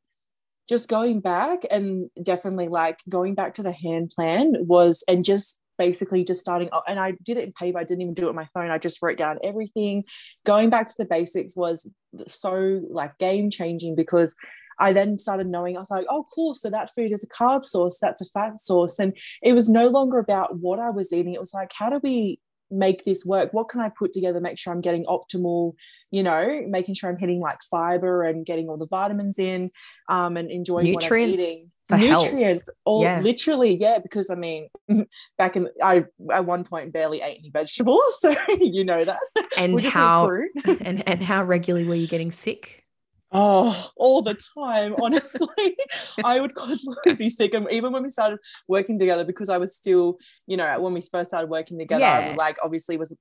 just 0.68 0.88
going 0.88 1.20
back 1.20 1.60
and 1.70 2.10
definitely 2.22 2.68
like 2.68 3.00
going 3.08 3.34
back 3.34 3.54
to 3.54 3.62
the 3.62 3.72
hand 3.72 4.12
plan 4.14 4.54
was 4.60 5.02
and 5.08 5.24
just 5.24 5.58
basically 5.78 6.24
just 6.24 6.40
starting 6.40 6.68
oh, 6.72 6.82
and 6.86 6.98
I 6.98 7.12
did 7.22 7.38
it 7.38 7.44
in 7.44 7.52
paper 7.52 7.78
I 7.78 7.84
didn't 7.84 8.02
even 8.02 8.14
do 8.14 8.26
it 8.26 8.28
on 8.28 8.34
my 8.34 8.48
phone 8.52 8.70
I 8.70 8.78
just 8.78 9.00
wrote 9.00 9.18
down 9.18 9.38
everything. 9.42 10.04
Going 10.44 10.70
back 10.70 10.88
to 10.88 10.94
the 10.98 11.06
basics 11.06 11.56
was 11.56 11.88
so 12.26 12.82
like 12.90 13.16
game 13.18 13.50
changing 13.50 13.94
because 13.94 14.34
I 14.80 14.92
then 14.92 15.18
started 15.18 15.46
knowing 15.46 15.76
I 15.76 15.80
was 15.80 15.90
like 15.90 16.06
oh 16.10 16.26
cool 16.34 16.54
so 16.54 16.68
that 16.70 16.94
food 16.94 17.12
is 17.12 17.24
a 17.24 17.28
carb 17.28 17.64
source 17.64 17.98
that's 18.00 18.22
a 18.22 18.26
fat 18.26 18.60
source 18.60 18.98
and 18.98 19.16
it 19.42 19.54
was 19.54 19.68
no 19.68 19.86
longer 19.86 20.18
about 20.18 20.58
what 20.58 20.78
I 20.78 20.90
was 20.90 21.12
eating 21.12 21.34
it 21.34 21.40
was 21.40 21.54
like 21.54 21.72
how 21.72 21.90
do 21.90 22.00
we 22.02 22.40
make 22.70 23.04
this 23.04 23.24
work? 23.24 23.52
What 23.52 23.68
can 23.68 23.80
i 23.80 23.88
put 23.88 24.12
together 24.12 24.40
make 24.40 24.58
sure 24.58 24.72
i'm 24.72 24.80
getting 24.80 25.04
optimal 25.06 25.74
you 26.10 26.22
know 26.22 26.62
making 26.68 26.94
sure 26.94 27.10
i'm 27.10 27.16
hitting 27.16 27.40
like 27.40 27.58
fiber 27.70 28.22
and 28.22 28.46
getting 28.46 28.68
all 28.68 28.76
the 28.76 28.86
vitamins 28.86 29.38
in 29.38 29.70
um 30.08 30.36
and 30.36 30.50
enjoying 30.50 30.86
nutrients 30.86 31.42
what 31.88 31.96
i'm 31.96 32.02
eating? 32.02 32.20
nutrients 32.20 32.68
health. 32.68 32.76
all 32.84 33.02
yeah. 33.02 33.20
literally 33.20 33.76
yeah 33.76 33.98
because 33.98 34.30
i 34.30 34.34
mean 34.34 34.68
back 35.38 35.56
in 35.56 35.68
i 35.82 36.04
at 36.32 36.44
one 36.44 36.64
point 36.64 36.92
barely 36.92 37.20
ate 37.20 37.38
any 37.38 37.50
vegetables 37.50 38.02
so 38.20 38.34
you 38.60 38.84
know 38.84 39.04
that. 39.04 39.18
And 39.56 39.80
how 39.80 40.30
and 40.80 41.02
and 41.06 41.22
how 41.22 41.44
regularly 41.44 41.86
were 41.86 41.94
you 41.94 42.06
getting 42.06 42.30
sick 42.30 42.82
Oh, 43.30 43.90
all 43.96 44.22
the 44.22 44.38
time, 44.56 44.94
honestly. 45.02 45.76
I 46.24 46.40
would 46.40 46.54
constantly 46.54 47.14
be 47.14 47.28
sick. 47.28 47.52
And 47.52 47.66
even 47.70 47.92
when 47.92 48.02
we 48.02 48.08
started 48.08 48.38
working 48.68 48.98
together, 48.98 49.24
because 49.24 49.50
I 49.50 49.58
was 49.58 49.74
still, 49.74 50.18
you 50.46 50.56
know, 50.56 50.80
when 50.80 50.94
we 50.94 51.02
first 51.02 51.30
started 51.30 51.50
working 51.50 51.78
together, 51.78 52.00
yeah. 52.00 52.30
I 52.32 52.34
like 52.36 52.56
obviously 52.64 52.96
was 52.96 53.14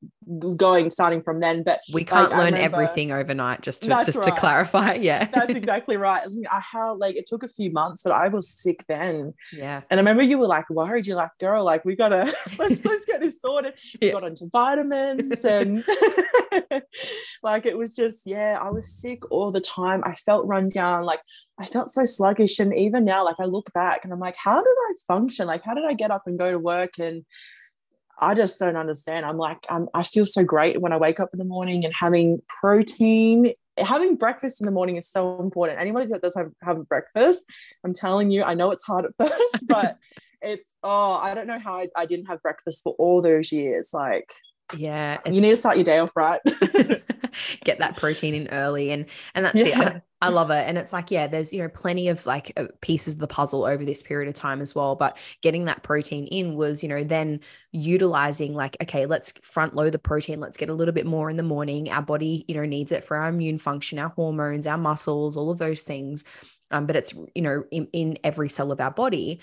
going 0.55 0.89
starting 0.89 1.21
from 1.21 1.39
then. 1.39 1.63
But 1.63 1.79
we 1.93 2.05
can't 2.05 2.31
like, 2.31 2.39
learn 2.39 2.53
remember, 2.53 2.81
everything 2.81 3.11
overnight, 3.11 3.61
just 3.61 3.83
to 3.83 3.89
just 3.89 4.15
right. 4.15 4.25
to 4.25 4.31
clarify. 4.31 4.97
Yeah. 5.07 5.25
That's 5.31 5.55
exactly 5.55 5.95
right. 5.95 6.25
I 6.51 6.59
how 6.59 6.95
like 6.95 7.15
it 7.15 7.27
took 7.27 7.43
a 7.43 7.47
few 7.47 7.71
months, 7.71 8.03
but 8.03 8.11
I 8.11 8.27
was 8.27 8.49
sick 8.49 8.83
then. 8.89 9.33
Yeah. 9.53 9.81
And 9.89 9.99
I 9.99 10.01
remember 10.01 10.23
you 10.23 10.37
were 10.37 10.47
like 10.47 10.69
worried. 10.69 11.07
You're 11.07 11.17
like, 11.17 11.31
girl, 11.39 11.63
like 11.63 11.85
we 11.85 11.95
gotta 11.95 12.33
let's 12.57 12.83
let's 12.83 13.05
get 13.05 13.21
this 13.21 13.39
sorted. 13.39 13.73
We 14.01 14.07
yeah. 14.07 14.13
got 14.13 14.23
into 14.25 14.47
vitamins 14.51 15.45
and 15.45 15.83
like 17.43 17.65
it 17.65 17.77
was 17.77 17.95
just, 17.95 18.25
yeah, 18.25 18.57
I 18.61 18.69
was 18.69 18.89
sick 18.89 19.29
all 19.31 19.51
the 19.51 19.61
time. 19.61 19.96
I 20.05 20.13
felt 20.13 20.47
run 20.47 20.69
down. 20.69 21.03
Like 21.03 21.21
I 21.59 21.65
felt 21.65 21.89
so 21.89 22.05
sluggish. 22.05 22.59
And 22.59 22.77
even 22.77 23.05
now, 23.05 23.25
like 23.25 23.37
I 23.39 23.45
look 23.45 23.71
back 23.73 24.03
and 24.03 24.13
I'm 24.13 24.19
like, 24.19 24.35
how 24.37 24.55
did 24.55 24.65
I 24.67 24.93
function? 25.07 25.47
Like, 25.47 25.63
how 25.63 25.73
did 25.73 25.85
I 25.85 25.93
get 25.93 26.11
up 26.11 26.23
and 26.25 26.37
go 26.37 26.51
to 26.51 26.59
work? 26.59 26.99
And 26.99 27.25
I 28.19 28.33
just 28.33 28.59
don't 28.59 28.75
understand. 28.75 29.25
I'm 29.25 29.37
like, 29.37 29.65
I'm, 29.69 29.87
I 29.93 30.03
feel 30.03 30.25
so 30.25 30.43
great 30.43 30.81
when 30.81 30.91
I 30.91 30.97
wake 30.97 31.19
up 31.19 31.29
in 31.33 31.39
the 31.39 31.45
morning 31.45 31.85
and 31.85 31.93
having 31.99 32.41
protein. 32.47 33.53
Having 33.77 34.15
breakfast 34.15 34.59
in 34.59 34.65
the 34.65 34.71
morning 34.71 34.97
is 34.97 35.09
so 35.09 35.39
important. 35.39 35.79
Anybody 35.79 36.07
that 36.07 36.21
does 36.21 36.35
have, 36.35 36.51
have 36.63 36.87
breakfast, 36.87 37.45
I'm 37.83 37.93
telling 37.93 38.31
you, 38.31 38.43
I 38.43 38.55
know 38.55 38.71
it's 38.71 38.85
hard 38.85 39.05
at 39.05 39.11
first, 39.27 39.67
but 39.67 39.97
it's, 40.41 40.73
oh, 40.83 41.13
I 41.13 41.35
don't 41.35 41.47
know 41.47 41.59
how 41.59 41.79
I, 41.79 41.87
I 41.95 42.05
didn't 42.05 42.25
have 42.25 42.41
breakfast 42.41 42.81
for 42.83 42.95
all 42.97 43.21
those 43.21 43.51
years. 43.51 43.91
Like, 43.93 44.31
yeah 44.75 45.19
you 45.25 45.41
need 45.41 45.49
to 45.49 45.55
start 45.55 45.77
your 45.77 45.83
day 45.83 45.99
off 45.99 46.11
right. 46.15 46.39
Get 47.63 47.79
that 47.79 47.97
protein 47.97 48.33
in 48.33 48.47
early 48.49 48.91
and 48.91 49.05
and 49.35 49.45
that's 49.45 49.55
yeah. 49.55 49.95
it 49.95 50.03
I, 50.21 50.27
I, 50.27 50.29
love 50.29 50.49
it. 50.49 50.67
And 50.67 50.77
it's 50.77 50.91
like 50.91 51.11
yeah 51.11 51.27
there's 51.27 51.53
you 51.53 51.61
know 51.61 51.69
plenty 51.69 52.07
of 52.07 52.25
like 52.25 52.51
uh, 52.57 52.65
pieces 52.81 53.15
of 53.15 53.19
the 53.19 53.27
puzzle 53.27 53.65
over 53.65 53.85
this 53.85 54.01
period 54.01 54.27
of 54.27 54.35
time 54.35 54.61
as 54.61 54.73
well. 54.73 54.95
But 54.95 55.17
getting 55.41 55.65
that 55.65 55.83
protein 55.83 56.25
in 56.27 56.55
was 56.55 56.83
you 56.83 56.89
know 56.89 57.03
then 57.03 57.41
utilizing 57.71 58.53
like 58.53 58.77
okay 58.81 59.05
let's 59.05 59.33
front 59.43 59.75
load 59.75 59.91
the 59.91 59.99
protein. 59.99 60.39
Let's 60.39 60.57
get 60.57 60.69
a 60.69 60.73
little 60.73 60.93
bit 60.93 61.05
more 61.05 61.29
in 61.29 61.37
the 61.37 61.43
morning. 61.43 61.89
Our 61.89 62.01
body 62.01 62.45
you 62.47 62.55
know 62.55 62.65
needs 62.65 62.91
it 62.91 63.03
for 63.03 63.17
our 63.17 63.29
immune 63.29 63.59
function 63.59 63.99
our 63.99 64.09
hormones 64.09 64.67
our 64.67 64.77
muscles 64.77 65.37
all 65.37 65.51
of 65.51 65.59
those 65.59 65.83
things. 65.83 66.25
Um, 66.71 66.87
but 66.87 66.95
it's 66.95 67.13
you 67.35 67.41
know 67.41 67.63
in, 67.71 67.87
in 67.93 68.17
every 68.23 68.49
cell 68.49 68.71
of 68.71 68.81
our 68.81 68.91
body 68.91 69.41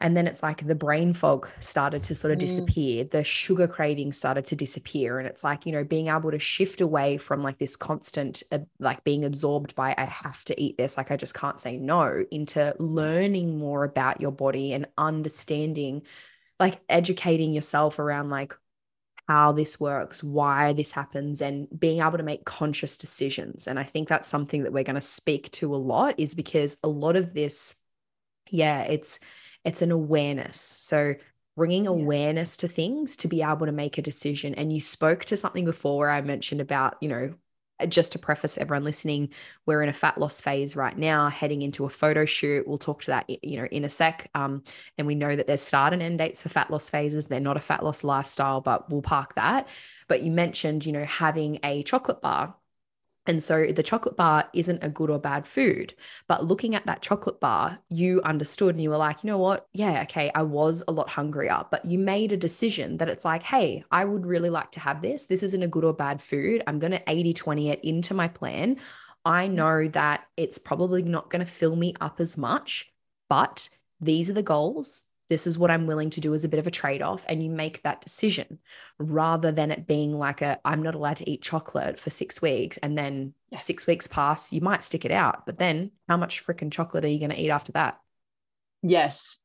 and 0.00 0.16
then 0.16 0.26
it's 0.28 0.42
like 0.42 0.64
the 0.64 0.74
brain 0.74 1.12
fog 1.12 1.48
started 1.58 2.04
to 2.04 2.14
sort 2.14 2.32
of 2.32 2.38
mm. 2.38 2.42
disappear. 2.42 3.04
The 3.04 3.24
sugar 3.24 3.66
craving 3.66 4.12
started 4.12 4.44
to 4.46 4.56
disappear. 4.56 5.18
And 5.18 5.26
it's 5.26 5.42
like, 5.42 5.66
you 5.66 5.72
know, 5.72 5.82
being 5.82 6.06
able 6.06 6.30
to 6.30 6.38
shift 6.38 6.80
away 6.80 7.16
from 7.16 7.42
like 7.42 7.58
this 7.58 7.74
constant, 7.74 8.44
uh, 8.52 8.60
like 8.78 9.02
being 9.02 9.24
absorbed 9.24 9.74
by, 9.74 9.94
I 9.98 10.04
have 10.04 10.44
to 10.44 10.60
eat 10.60 10.78
this, 10.78 10.96
like 10.96 11.10
I 11.10 11.16
just 11.16 11.34
can't 11.34 11.60
say 11.60 11.76
no, 11.76 12.24
into 12.30 12.76
learning 12.78 13.58
more 13.58 13.82
about 13.82 14.20
your 14.20 14.30
body 14.30 14.72
and 14.72 14.86
understanding, 14.96 16.02
like 16.60 16.80
educating 16.88 17.52
yourself 17.52 17.98
around 17.98 18.30
like, 18.30 18.54
how 19.26 19.52
this 19.52 19.78
works, 19.78 20.24
why 20.24 20.72
this 20.72 20.90
happens, 20.90 21.42
and 21.42 21.68
being 21.78 22.00
able 22.00 22.16
to 22.16 22.22
make 22.22 22.46
conscious 22.46 22.96
decisions. 22.96 23.66
And 23.66 23.78
I 23.78 23.82
think 23.82 24.08
that's 24.08 24.26
something 24.26 24.62
that 24.62 24.72
we're 24.72 24.84
going 24.84 24.94
to 24.94 25.02
speak 25.02 25.50
to 25.50 25.74
a 25.74 25.76
lot, 25.76 26.14
is 26.18 26.34
because 26.34 26.78
a 26.82 26.88
lot 26.88 27.14
of 27.14 27.34
this, 27.34 27.74
yeah, 28.50 28.84
it's 28.84 29.20
it's 29.68 29.82
an 29.82 29.90
awareness. 29.90 30.58
So 30.58 31.14
bringing 31.56 31.84
yeah. 31.84 31.90
awareness 31.90 32.56
to 32.58 32.68
things 32.68 33.16
to 33.18 33.28
be 33.28 33.42
able 33.42 33.66
to 33.66 33.72
make 33.72 33.98
a 33.98 34.02
decision. 34.02 34.54
And 34.54 34.72
you 34.72 34.80
spoke 34.80 35.26
to 35.26 35.36
something 35.36 35.64
before 35.64 35.98
where 35.98 36.10
I 36.10 36.20
mentioned 36.22 36.60
about, 36.60 36.96
you 37.00 37.08
know, 37.08 37.34
just 37.86 38.12
to 38.12 38.18
preface 38.18 38.58
everyone 38.58 38.82
listening, 38.82 39.28
we're 39.66 39.82
in 39.82 39.88
a 39.88 39.92
fat 39.92 40.18
loss 40.18 40.40
phase 40.40 40.74
right 40.74 40.96
now, 40.96 41.28
heading 41.28 41.62
into 41.62 41.84
a 41.84 41.88
photo 41.88 42.24
shoot. 42.24 42.66
We'll 42.66 42.78
talk 42.78 43.02
to 43.02 43.10
that, 43.12 43.28
you 43.28 43.60
know, 43.60 43.68
in 43.70 43.84
a 43.84 43.88
sec. 43.88 44.30
Um, 44.34 44.64
and 44.96 45.06
we 45.06 45.14
know 45.14 45.36
that 45.36 45.46
there's 45.46 45.60
start 45.60 45.92
and 45.92 46.02
end 46.02 46.18
dates 46.18 46.42
for 46.42 46.48
fat 46.48 46.70
loss 46.70 46.88
phases. 46.88 47.28
They're 47.28 47.38
not 47.38 47.56
a 47.56 47.60
fat 47.60 47.84
loss 47.84 48.02
lifestyle, 48.02 48.60
but 48.60 48.90
we'll 48.90 49.02
park 49.02 49.34
that. 49.36 49.68
But 50.08 50.22
you 50.22 50.32
mentioned, 50.32 50.86
you 50.86 50.92
know, 50.92 51.04
having 51.04 51.60
a 51.62 51.82
chocolate 51.84 52.20
bar 52.20 52.56
and 53.28 53.42
so 53.42 53.66
the 53.66 53.82
chocolate 53.82 54.16
bar 54.16 54.48
isn't 54.54 54.82
a 54.82 54.88
good 54.88 55.10
or 55.10 55.18
bad 55.18 55.46
food. 55.46 55.94
But 56.26 56.46
looking 56.46 56.74
at 56.74 56.86
that 56.86 57.02
chocolate 57.02 57.40
bar, 57.40 57.78
you 57.90 58.22
understood 58.22 58.74
and 58.74 58.82
you 58.82 58.88
were 58.88 58.96
like, 58.96 59.22
you 59.22 59.28
know 59.28 59.38
what? 59.38 59.68
Yeah, 59.74 60.02
okay, 60.02 60.30
I 60.34 60.42
was 60.42 60.82
a 60.88 60.92
lot 60.92 61.10
hungrier, 61.10 61.64
but 61.70 61.84
you 61.84 61.98
made 61.98 62.32
a 62.32 62.38
decision 62.38 62.96
that 62.96 63.10
it's 63.10 63.26
like, 63.26 63.42
hey, 63.42 63.84
I 63.90 64.06
would 64.06 64.24
really 64.24 64.48
like 64.48 64.72
to 64.72 64.80
have 64.80 65.02
this. 65.02 65.26
This 65.26 65.42
isn't 65.42 65.62
a 65.62 65.68
good 65.68 65.84
or 65.84 65.92
bad 65.92 66.22
food. 66.22 66.62
I'm 66.66 66.78
going 66.78 66.92
to 66.92 67.02
80 67.06 67.34
20 67.34 67.70
it 67.70 67.84
into 67.84 68.14
my 68.14 68.28
plan. 68.28 68.78
I 69.26 69.46
mm-hmm. 69.46 69.54
know 69.54 69.88
that 69.88 70.24
it's 70.38 70.56
probably 70.56 71.02
not 71.02 71.28
going 71.28 71.44
to 71.44 71.52
fill 71.52 71.76
me 71.76 71.94
up 72.00 72.20
as 72.20 72.38
much, 72.38 72.90
but 73.28 73.68
these 74.00 74.30
are 74.30 74.34
the 74.34 74.42
goals 74.42 75.02
this 75.28 75.46
is 75.46 75.58
what 75.58 75.70
I'm 75.70 75.86
willing 75.86 76.10
to 76.10 76.20
do 76.20 76.34
as 76.34 76.44
a 76.44 76.48
bit 76.48 76.58
of 76.58 76.66
a 76.66 76.70
trade 76.70 77.02
off. 77.02 77.24
And 77.28 77.42
you 77.42 77.50
make 77.50 77.82
that 77.82 78.00
decision 78.00 78.58
rather 78.98 79.52
than 79.52 79.70
it 79.70 79.86
being 79.86 80.18
like 80.18 80.42
a, 80.42 80.58
I'm 80.64 80.82
not 80.82 80.94
allowed 80.94 81.18
to 81.18 81.30
eat 81.30 81.42
chocolate 81.42 81.98
for 81.98 82.10
six 82.10 82.40
weeks. 82.40 82.78
And 82.78 82.96
then 82.96 83.34
yes. 83.50 83.64
six 83.64 83.86
weeks 83.86 84.06
pass, 84.06 84.52
you 84.52 84.60
might 84.60 84.82
stick 84.82 85.04
it 85.04 85.10
out. 85.10 85.44
But 85.46 85.58
then 85.58 85.90
how 86.08 86.16
much 86.16 86.44
freaking 86.44 86.72
chocolate 86.72 87.04
are 87.04 87.08
you 87.08 87.18
going 87.18 87.30
to 87.30 87.40
eat 87.40 87.50
after 87.50 87.72
that? 87.72 87.98
Yes. 88.82 89.38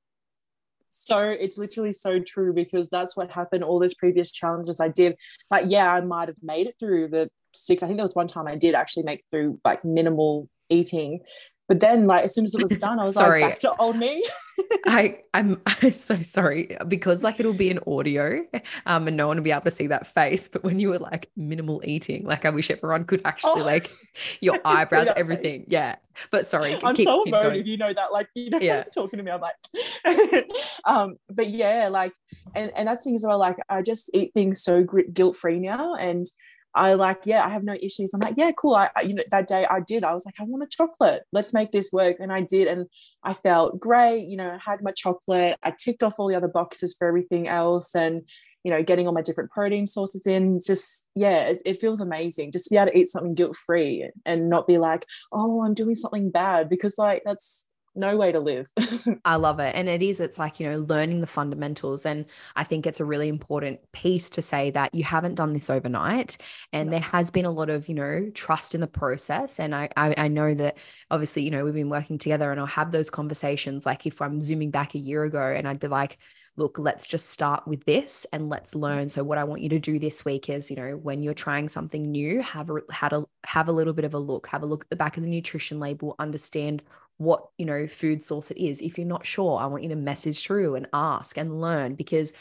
So 0.89 1.19
it's 1.19 1.57
literally 1.57 1.91
so 1.91 2.19
true 2.19 2.53
because 2.53 2.87
that's 2.89 3.17
what 3.17 3.31
happened. 3.31 3.63
All 3.63 3.79
those 3.79 3.95
previous 3.95 4.31
challenges 4.31 4.79
I 4.79 4.89
did, 4.89 5.17
like, 5.49 5.65
yeah, 5.67 5.91
I 5.91 6.01
might 6.01 6.27
have 6.27 6.37
made 6.41 6.67
it 6.67 6.75
through 6.79 7.09
the 7.09 7.29
six. 7.51 7.81
I 7.81 7.87
think 7.87 7.97
there 7.97 8.05
was 8.05 8.15
one 8.15 8.27
time 8.27 8.47
I 8.47 8.55
did 8.55 8.75
actually 8.75 9.03
make 9.03 9.23
through 9.31 9.59
like 9.65 9.83
minimal 9.83 10.49
eating, 10.69 11.21
but 11.69 11.79
then, 11.79 12.07
like, 12.07 12.25
as 12.25 12.35
soon 12.35 12.43
as 12.43 12.53
it 12.55 12.69
was 12.69 12.79
done, 12.79 12.99
I 12.99 13.03
was 13.03 13.15
like, 13.15 13.41
back 13.41 13.59
to 13.59 13.73
old 13.77 13.95
me. 13.95 14.21
I, 14.85 15.21
I'm, 15.33 15.61
I'm 15.65 15.91
so 15.91 16.17
sorry 16.17 16.75
because, 16.89 17.23
like, 17.23 17.39
it'll 17.39 17.53
be 17.53 17.71
an 17.71 17.79
audio, 17.87 18.43
um, 18.85 19.07
and 19.07 19.15
no 19.15 19.27
one 19.27 19.37
will 19.37 19.43
be 19.43 19.51
able 19.51 19.61
to 19.61 19.71
see 19.71 19.87
that 19.87 20.05
face. 20.05 20.49
But 20.49 20.63
when 20.63 20.79
you 20.79 20.89
were 20.89 20.99
like 20.99 21.29
minimal 21.37 21.81
eating, 21.85 22.25
like, 22.25 22.43
I 22.43 22.49
wish 22.49 22.69
everyone 22.69 23.05
could 23.05 23.21
actually 23.23 23.61
oh, 23.61 23.65
like 23.65 23.89
your 24.41 24.59
eyebrows, 24.65 25.07
everything. 25.15 25.61
Face. 25.61 25.69
Yeah. 25.69 25.95
But 26.31 26.45
sorry, 26.45 26.75
I'm 26.83 26.95
keep, 26.95 27.05
so 27.05 27.23
emotive. 27.23 27.65
You 27.65 27.77
know 27.77 27.93
that, 27.93 28.11
like, 28.11 28.27
you 28.35 28.49
know, 28.49 28.59
yeah. 28.59 28.83
talking 28.83 29.17
to 29.17 29.23
me, 29.23 29.31
I'm 29.31 29.41
like, 29.41 30.47
um, 30.85 31.15
but 31.29 31.47
yeah, 31.47 31.87
like, 31.89 32.11
and 32.55 32.71
and 32.75 32.89
that's 32.89 33.05
things 33.05 33.25
where 33.25 33.37
like 33.37 33.57
I 33.69 33.81
just 33.81 34.11
eat 34.13 34.31
things 34.33 34.61
so 34.61 34.85
guilt 35.13 35.37
free 35.37 35.59
now, 35.59 35.95
and 35.95 36.27
I 36.75 36.95
like, 36.95 37.21
yeah, 37.25 37.45
I 37.45 37.49
have 37.49 37.63
no 37.63 37.75
issues. 37.81 38.13
I'm 38.13 38.19
like, 38.19 38.35
yeah, 38.37 38.51
cool. 38.51 38.73
I, 38.73 38.89
I, 38.95 39.01
you 39.01 39.13
know, 39.13 39.23
that 39.29 39.47
day 39.47 39.65
I 39.69 39.79
did. 39.79 40.03
I 40.03 40.13
was 40.13 40.25
like, 40.25 40.35
I 40.39 40.43
want 40.43 40.63
a 40.63 40.67
chocolate. 40.67 41.23
Let's 41.31 41.53
make 41.53 41.71
this 41.71 41.91
work. 41.91 42.17
And 42.19 42.31
I 42.31 42.41
did. 42.41 42.67
And 42.67 42.87
I 43.23 43.33
felt 43.33 43.79
great. 43.79 44.27
You 44.27 44.37
know, 44.37 44.49
I 44.49 44.59
had 44.63 44.81
my 44.81 44.91
chocolate. 44.91 45.57
I 45.63 45.71
ticked 45.77 46.01
off 46.01 46.15
all 46.17 46.27
the 46.27 46.35
other 46.35 46.47
boxes 46.47 46.95
for 46.97 47.07
everything 47.07 47.47
else. 47.47 47.93
And, 47.93 48.23
you 48.63 48.71
know, 48.71 48.81
getting 48.81 49.07
all 49.07 49.13
my 49.13 49.21
different 49.21 49.51
protein 49.51 49.85
sources 49.85 50.25
in. 50.25 50.59
Just, 50.65 51.09
yeah, 51.15 51.49
it, 51.49 51.61
it 51.65 51.81
feels 51.81 52.01
amazing. 52.01 52.51
Just 52.51 52.65
to 52.65 52.69
be 52.71 52.77
able 52.77 52.91
to 52.91 52.97
eat 52.97 53.09
something 53.09 53.35
guilt 53.35 53.55
free 53.55 54.09
and 54.25 54.49
not 54.49 54.67
be 54.67 54.79
like, 54.79 55.05
oh, 55.31 55.63
I'm 55.63 55.75
doing 55.75 55.95
something 55.95 56.31
bad 56.31 56.69
because, 56.69 56.97
like, 56.97 57.21
that's 57.25 57.65
no 57.95 58.17
way 58.17 58.31
to 58.31 58.39
live. 58.39 58.71
I 59.25 59.35
love 59.35 59.59
it. 59.59 59.75
And 59.75 59.87
it 59.87 60.01
is, 60.01 60.19
it's 60.19 60.39
like, 60.39 60.59
you 60.59 60.69
know, 60.69 60.79
learning 60.79 61.21
the 61.21 61.27
fundamentals. 61.27 62.05
And 62.05 62.25
I 62.55 62.63
think 62.63 62.87
it's 62.87 62.99
a 62.99 63.05
really 63.05 63.27
important 63.27 63.79
piece 63.91 64.29
to 64.31 64.41
say 64.41 64.71
that 64.71 64.93
you 64.93 65.03
haven't 65.03 65.35
done 65.35 65.53
this 65.53 65.69
overnight. 65.69 66.37
And 66.71 66.87
no. 66.87 66.91
there 66.91 67.01
has 67.01 67.29
been 67.31 67.45
a 67.45 67.51
lot 67.51 67.69
of, 67.69 67.87
you 67.87 67.95
know, 67.95 68.29
trust 68.33 68.73
in 68.75 68.81
the 68.81 68.87
process. 68.87 69.59
And 69.59 69.75
I, 69.75 69.89
I, 69.95 70.15
I 70.17 70.27
know 70.27 70.53
that 70.53 70.77
obviously, 71.11 71.43
you 71.43 71.51
know, 71.51 71.63
we've 71.65 71.73
been 71.73 71.89
working 71.89 72.17
together 72.17 72.51
and 72.51 72.59
I'll 72.59 72.65
have 72.67 72.91
those 72.91 73.09
conversations. 73.09 73.85
Like 73.85 74.05
if 74.05 74.21
I'm 74.21 74.41
zooming 74.41 74.71
back 74.71 74.95
a 74.95 74.99
year 74.99 75.23
ago 75.23 75.41
and 75.41 75.67
I'd 75.67 75.79
be 75.79 75.87
like, 75.87 76.17
look, 76.55 76.77
let's 76.77 77.07
just 77.07 77.29
start 77.29 77.67
with 77.67 77.83
this 77.85 78.25
and 78.31 78.49
let's 78.49 78.73
mm. 78.73 78.81
learn. 78.81 79.09
So 79.09 79.23
what 79.23 79.37
I 79.37 79.43
want 79.43 79.61
you 79.61 79.69
to 79.69 79.79
do 79.79 79.97
this 79.99 80.23
week 80.23 80.49
is, 80.49 80.69
you 80.69 80.77
know, 80.77 80.97
when 80.97 81.23
you're 81.23 81.33
trying 81.33 81.67
something 81.67 82.11
new, 82.11 82.41
have 82.41 82.69
a, 82.69 82.81
have 82.91 83.13
a, 83.13 83.25
have 83.43 83.67
a 83.69 83.71
little 83.71 83.93
bit 83.93 84.05
of 84.05 84.13
a 84.13 84.19
look, 84.19 84.47
have 84.47 84.63
a 84.63 84.67
look 84.67 84.83
at 84.83 84.89
the 84.89 84.95
back 84.95 85.17
of 85.17 85.23
the 85.23 85.29
nutrition 85.29 85.79
label, 85.79 86.15
understand 86.19 86.83
what 87.17 87.47
you 87.57 87.65
know 87.65 87.87
food 87.87 88.23
source 88.23 88.51
it 88.51 88.57
is. 88.57 88.81
If 88.81 88.97
you're 88.97 89.07
not 89.07 89.25
sure 89.25 89.59
i 89.59 89.65
want 89.65 89.83
you 89.83 89.89
to 89.89 89.95
message 89.95 90.43
through 90.43 90.75
and 90.75 90.87
ask 90.93 91.37
and 91.37 91.61
learn 91.61 91.95
because 91.95 92.33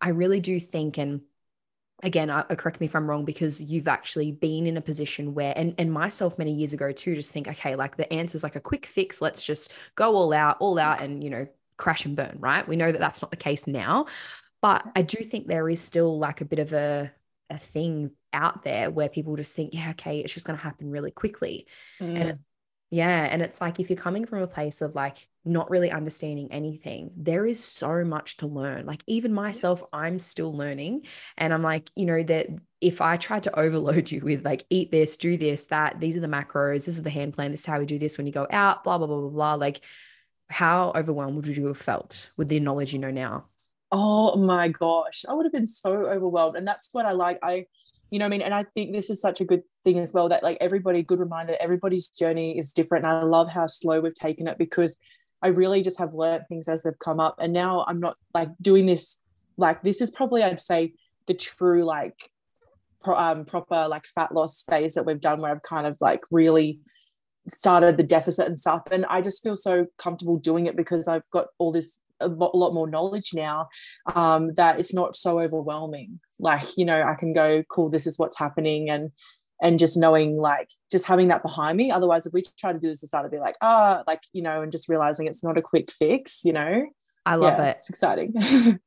i 0.00 0.10
really 0.10 0.40
do 0.40 0.58
think 0.58 0.98
and 0.98 1.20
again 2.02 2.30
I, 2.30 2.42
correct 2.42 2.80
me 2.80 2.86
if 2.86 2.96
i'm 2.96 3.08
wrong 3.08 3.24
because 3.24 3.62
you've 3.62 3.88
actually 3.88 4.32
been 4.32 4.66
in 4.66 4.76
a 4.76 4.80
position 4.80 5.34
where 5.34 5.52
and, 5.56 5.74
and 5.78 5.92
myself 5.92 6.38
many 6.38 6.52
years 6.52 6.72
ago 6.72 6.92
too 6.92 7.14
just 7.14 7.32
think 7.32 7.48
okay 7.48 7.74
like 7.74 7.96
the 7.96 8.12
answer 8.12 8.36
is 8.36 8.42
like 8.42 8.56
a 8.56 8.60
quick 8.60 8.86
fix. 8.86 9.20
Let's 9.20 9.42
just 9.42 9.72
go 9.94 10.14
all 10.14 10.32
out 10.32 10.56
all 10.60 10.78
out 10.78 11.00
and 11.00 11.22
you 11.22 11.30
know 11.30 11.46
crash 11.76 12.04
and 12.04 12.16
burn 12.16 12.36
right? 12.38 12.66
We 12.66 12.76
know 12.76 12.90
that 12.92 13.00
that's 13.00 13.22
not 13.22 13.30
the 13.30 13.36
case 13.36 13.66
now 13.66 14.06
but 14.60 14.88
i 14.94 15.02
do 15.02 15.22
think 15.22 15.46
there 15.46 15.68
is 15.68 15.80
still 15.80 16.18
like 16.18 16.40
a 16.40 16.44
bit 16.44 16.60
of 16.60 16.72
a 16.72 17.12
a 17.50 17.58
thing 17.58 18.10
out 18.32 18.62
there 18.62 18.90
where 18.90 19.08
people 19.08 19.36
just 19.36 19.54
think 19.54 19.74
yeah 19.74 19.90
okay 19.90 20.20
it's 20.20 20.32
just 20.32 20.46
going 20.46 20.56
to 20.56 20.62
happen 20.62 20.90
really 20.90 21.10
quickly. 21.10 21.66
Mm. 22.00 22.20
and 22.20 22.28
it's 22.30 22.44
yeah. 22.92 23.26
And 23.30 23.40
it's 23.40 23.58
like 23.58 23.80
if 23.80 23.88
you're 23.88 23.96
coming 23.96 24.26
from 24.26 24.42
a 24.42 24.46
place 24.46 24.82
of 24.82 24.94
like 24.94 25.26
not 25.46 25.70
really 25.70 25.90
understanding 25.90 26.52
anything, 26.52 27.10
there 27.16 27.46
is 27.46 27.64
so 27.64 28.04
much 28.04 28.36
to 28.36 28.46
learn. 28.46 28.84
Like, 28.84 29.02
even 29.06 29.32
myself, 29.32 29.78
yes. 29.80 29.88
I'm 29.94 30.18
still 30.18 30.54
learning. 30.54 31.06
And 31.38 31.54
I'm 31.54 31.62
like, 31.62 31.88
you 31.96 32.04
know, 32.04 32.22
that 32.22 32.48
if 32.82 33.00
I 33.00 33.16
tried 33.16 33.44
to 33.44 33.58
overload 33.58 34.10
you 34.12 34.20
with 34.20 34.44
like, 34.44 34.66
eat 34.68 34.92
this, 34.92 35.16
do 35.16 35.38
this, 35.38 35.68
that, 35.68 36.00
these 36.00 36.18
are 36.18 36.20
the 36.20 36.26
macros, 36.26 36.84
this 36.84 36.98
is 36.98 37.02
the 37.02 37.08
hand 37.08 37.32
plan, 37.32 37.50
this 37.50 37.60
is 37.60 37.66
how 37.66 37.78
we 37.78 37.86
do 37.86 37.98
this 37.98 38.18
when 38.18 38.26
you 38.26 38.32
go 38.32 38.46
out, 38.50 38.84
blah, 38.84 38.98
blah, 38.98 39.06
blah, 39.06 39.20
blah, 39.20 39.30
blah. 39.30 39.54
Like, 39.54 39.80
how 40.50 40.92
overwhelmed 40.94 41.46
would 41.46 41.56
you 41.56 41.68
have 41.68 41.78
felt 41.78 42.30
with 42.36 42.50
the 42.50 42.60
knowledge 42.60 42.92
you 42.92 42.98
know 42.98 43.10
now? 43.10 43.46
Oh 43.90 44.36
my 44.36 44.68
gosh, 44.68 45.24
I 45.26 45.32
would 45.32 45.46
have 45.46 45.52
been 45.52 45.66
so 45.66 45.94
overwhelmed. 45.94 46.56
And 46.56 46.68
that's 46.68 46.90
what 46.92 47.06
I 47.06 47.12
like. 47.12 47.38
I, 47.42 47.64
you 48.12 48.18
know 48.18 48.26
what 48.26 48.34
I 48.34 48.36
mean? 48.36 48.42
And 48.42 48.52
I 48.52 48.64
think 48.74 48.92
this 48.92 49.08
is 49.08 49.22
such 49.22 49.40
a 49.40 49.44
good 49.46 49.62
thing 49.82 49.98
as 49.98 50.12
well 50.12 50.28
that 50.28 50.42
like 50.42 50.58
everybody, 50.60 51.02
good 51.02 51.18
reminder, 51.18 51.56
everybody's 51.58 52.08
journey 52.08 52.58
is 52.58 52.74
different. 52.74 53.06
And 53.06 53.16
I 53.16 53.22
love 53.22 53.50
how 53.50 53.66
slow 53.66 54.02
we've 54.02 54.12
taken 54.12 54.46
it 54.46 54.58
because 54.58 54.98
I 55.40 55.48
really 55.48 55.80
just 55.80 55.98
have 55.98 56.12
learned 56.12 56.44
things 56.46 56.68
as 56.68 56.82
they've 56.82 56.98
come 56.98 57.20
up. 57.20 57.36
And 57.40 57.54
now 57.54 57.86
I'm 57.88 58.00
not 58.00 58.18
like 58.34 58.50
doing 58.60 58.84
this, 58.84 59.18
like 59.56 59.82
this 59.82 60.02
is 60.02 60.10
probably 60.10 60.42
I'd 60.42 60.60
say 60.60 60.92
the 61.26 61.32
true 61.32 61.84
like 61.84 62.30
pro, 63.02 63.16
um, 63.16 63.46
proper 63.46 63.88
like 63.88 64.04
fat 64.04 64.34
loss 64.34 64.62
phase 64.68 64.92
that 64.92 65.06
we've 65.06 65.18
done 65.18 65.40
where 65.40 65.50
I've 65.50 65.62
kind 65.62 65.86
of 65.86 65.96
like 66.02 66.20
really 66.30 66.80
started 67.48 67.96
the 67.96 68.02
deficit 68.02 68.46
and 68.46 68.60
stuff. 68.60 68.82
And 68.90 69.06
I 69.06 69.22
just 69.22 69.42
feel 69.42 69.56
so 69.56 69.86
comfortable 69.96 70.36
doing 70.36 70.66
it 70.66 70.76
because 70.76 71.08
I've 71.08 71.28
got 71.30 71.46
all 71.56 71.72
this 71.72 71.98
a 72.22 72.28
lot, 72.28 72.74
more 72.74 72.88
knowledge 72.88 73.30
now 73.34 73.68
um, 74.14 74.54
that 74.54 74.78
it's 74.78 74.94
not 74.94 75.16
so 75.16 75.40
overwhelming. 75.40 76.20
Like, 76.38 76.76
you 76.76 76.84
know, 76.84 77.02
I 77.02 77.14
can 77.14 77.32
go, 77.32 77.62
cool, 77.64 77.90
this 77.90 78.06
is 78.06 78.18
what's 78.18 78.38
happening. 78.38 78.90
And 78.90 79.10
and 79.62 79.78
just 79.78 79.96
knowing 79.96 80.36
like 80.36 80.68
just 80.90 81.06
having 81.06 81.28
that 81.28 81.42
behind 81.42 81.78
me. 81.78 81.90
Otherwise, 81.90 82.26
if 82.26 82.32
we 82.32 82.42
try 82.58 82.72
to 82.72 82.80
do 82.80 82.88
this, 82.88 83.04
it's 83.04 83.12
to 83.12 83.28
be 83.30 83.38
like, 83.38 83.54
ah, 83.62 84.00
oh, 84.00 84.04
like, 84.08 84.20
you 84.32 84.42
know, 84.42 84.60
and 84.60 84.72
just 84.72 84.88
realizing 84.88 85.28
it's 85.28 85.44
not 85.44 85.56
a 85.56 85.62
quick 85.62 85.90
fix, 85.90 86.40
you 86.44 86.52
know. 86.52 86.84
I 87.24 87.36
love 87.36 87.58
yeah, 87.58 87.66
it. 87.66 87.76
It's 87.76 87.88
exciting. 87.88 88.34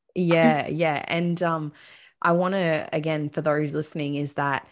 yeah, 0.15 0.67
yeah. 0.67 1.03
And 1.07 1.41
um, 1.41 1.71
I 2.21 2.33
want 2.33 2.53
to 2.53 2.89
again 2.91 3.29
for 3.29 3.41
those 3.41 3.73
listening 3.73 4.15
is 4.15 4.33
that 4.33 4.67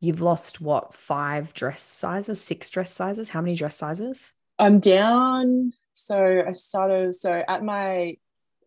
you've 0.00 0.20
lost 0.20 0.60
what 0.60 0.94
five 0.94 1.52
dress 1.52 1.82
sizes, 1.82 2.40
six 2.40 2.70
dress 2.70 2.92
sizes? 2.92 3.28
How 3.28 3.40
many 3.40 3.56
dress 3.56 3.76
sizes? 3.76 4.32
I'm 4.58 4.80
down. 4.80 5.70
So 5.92 6.44
I 6.46 6.52
started, 6.52 7.14
so 7.14 7.42
at 7.46 7.64
my 7.64 8.16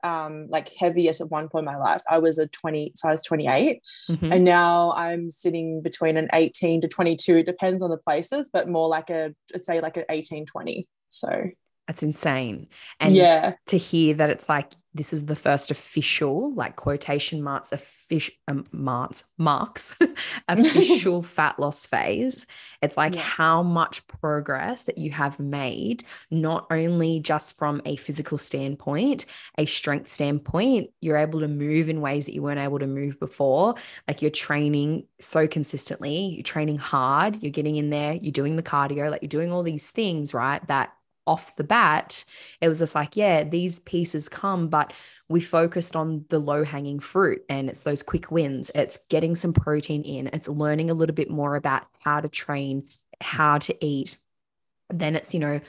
um, 0.04 0.48
like 0.50 0.70
heaviest 0.74 1.22
at 1.22 1.30
one 1.30 1.50
point 1.50 1.68
in 1.68 1.74
my 1.74 1.78
life, 1.78 2.02
I 2.10 2.20
was 2.20 2.38
a 2.40 2.48
20 2.48 2.94
size 2.96 3.24
28. 3.24 3.82
Mm-hmm. 4.10 4.34
And 4.34 4.44
now 4.44 4.94
I'm 4.94 5.30
sitting 5.30 5.82
between 5.82 6.18
an 6.18 6.30
18 6.34 6.82
to 6.82 6.88
22. 6.88 7.38
It 7.38 7.46
depends 7.46 7.84
on 7.84 7.90
the 7.90 7.98
places, 7.98 8.50
but 8.52 8.68
more 8.68 8.88
like 8.88 9.10
a, 9.10 9.34
I'd 9.54 9.66
say 9.66 9.82
like 9.82 9.98
an 9.98 10.06
18, 10.10 10.46
20. 10.46 10.88
So 11.10 11.46
that's 11.92 12.04
insane. 12.04 12.68
And 13.02 13.14
yeah, 13.14 13.56
to 13.66 13.78
hear 13.78 14.14
that 14.14 14.30
it's 14.30 14.48
like 14.48 14.72
this 14.94 15.12
is 15.12 15.26
the 15.26 15.36
first 15.36 15.72
official, 15.72 16.54
like 16.54 16.78
quotation 16.78 17.44
marks, 17.44 17.74
official 17.74 18.34
um, 18.48 18.66
marks, 18.72 19.26
marks, 19.38 19.94
official 20.48 21.22
fat 21.22 21.60
loss 21.60 21.86
phase. 21.86 22.46
It's 22.82 22.96
like 22.96 23.16
yeah. 23.16 23.22
how 23.22 23.62
much 23.62 24.08
progress 24.08 24.86
that 24.86 24.98
you 24.98 25.12
have 25.12 25.38
made, 25.38 26.06
not 26.30 26.66
only 26.72 27.20
just 27.20 27.58
from 27.58 27.82
a 27.84 27.98
physical 27.98 28.38
standpoint, 28.38 29.26
a 29.58 29.66
strength 29.66 30.10
standpoint, 30.10 30.92
you're 31.02 31.18
able 31.18 31.42
to 31.42 31.50
move 31.50 31.90
in 31.90 32.00
ways 32.00 32.26
that 32.26 32.34
you 32.34 32.42
weren't 32.42 32.60
able 32.60 32.80
to 32.80 32.88
move 32.88 33.20
before. 33.20 33.76
Like 34.08 34.22
you're 34.22 34.32
training 34.32 35.08
so 35.20 35.46
consistently, 35.46 36.36
you're 36.36 36.44
training 36.44 36.78
hard, 36.78 37.44
you're 37.44 37.52
getting 37.52 37.76
in 37.76 37.90
there, 37.90 38.14
you're 38.14 38.32
doing 38.32 38.56
the 38.56 38.64
cardio, 38.64 39.12
like 39.12 39.22
you're 39.22 39.28
doing 39.28 39.52
all 39.52 39.64
these 39.64 39.92
things, 39.92 40.34
right? 40.34 40.66
That 40.68 40.94
off 41.28 41.56
the 41.56 41.64
bat, 41.64 42.24
it 42.60 42.68
was 42.68 42.80
just 42.80 42.96
like, 42.96 43.16
yeah, 43.16 43.44
these 43.44 43.80
pieces 43.80 44.30
come, 44.30 44.70
but 44.70 44.94
we 45.30 45.40
focused 45.40 45.96
on 45.96 46.26
the 46.30 46.40
low 46.40 46.64
hanging 46.64 47.00
fruit 47.00 47.44
and 47.48 47.70
it's 47.70 47.84
those 47.84 48.04
quick 48.04 48.32
wins. 48.32 48.72
It's 48.74 49.00
getting 49.10 49.36
some 49.36 49.54
protein 49.54 50.04
in, 50.04 50.28
it's 50.28 50.48
learning 50.48 50.90
a 50.90 50.94
little 50.94 51.16
bit 51.16 51.30
more 51.30 51.56
about 51.56 51.84
how 52.00 52.20
to 52.20 52.30
train, 52.30 52.88
how 53.20 53.60
to 53.60 53.86
eat. 53.86 54.18
Then 54.90 55.16
it's, 55.16 55.34
you 55.34 55.40
know, 55.40 55.62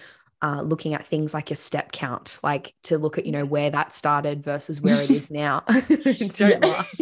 uh, 0.42 0.60
looking 0.62 0.94
at 0.94 1.06
things 1.06 1.32
like 1.32 1.50
your 1.50 1.56
step 1.56 1.92
count, 1.92 2.38
like 2.42 2.74
to 2.84 2.98
look 2.98 3.16
at, 3.18 3.26
you 3.26 3.32
know, 3.32 3.44
where 3.44 3.70
that 3.70 3.94
started 3.94 4.42
versus 4.42 4.80
where 4.80 5.00
it 5.00 5.10
is 5.10 5.30
now. 5.30 5.60
Don't 5.88 6.64
laugh. 6.64 6.94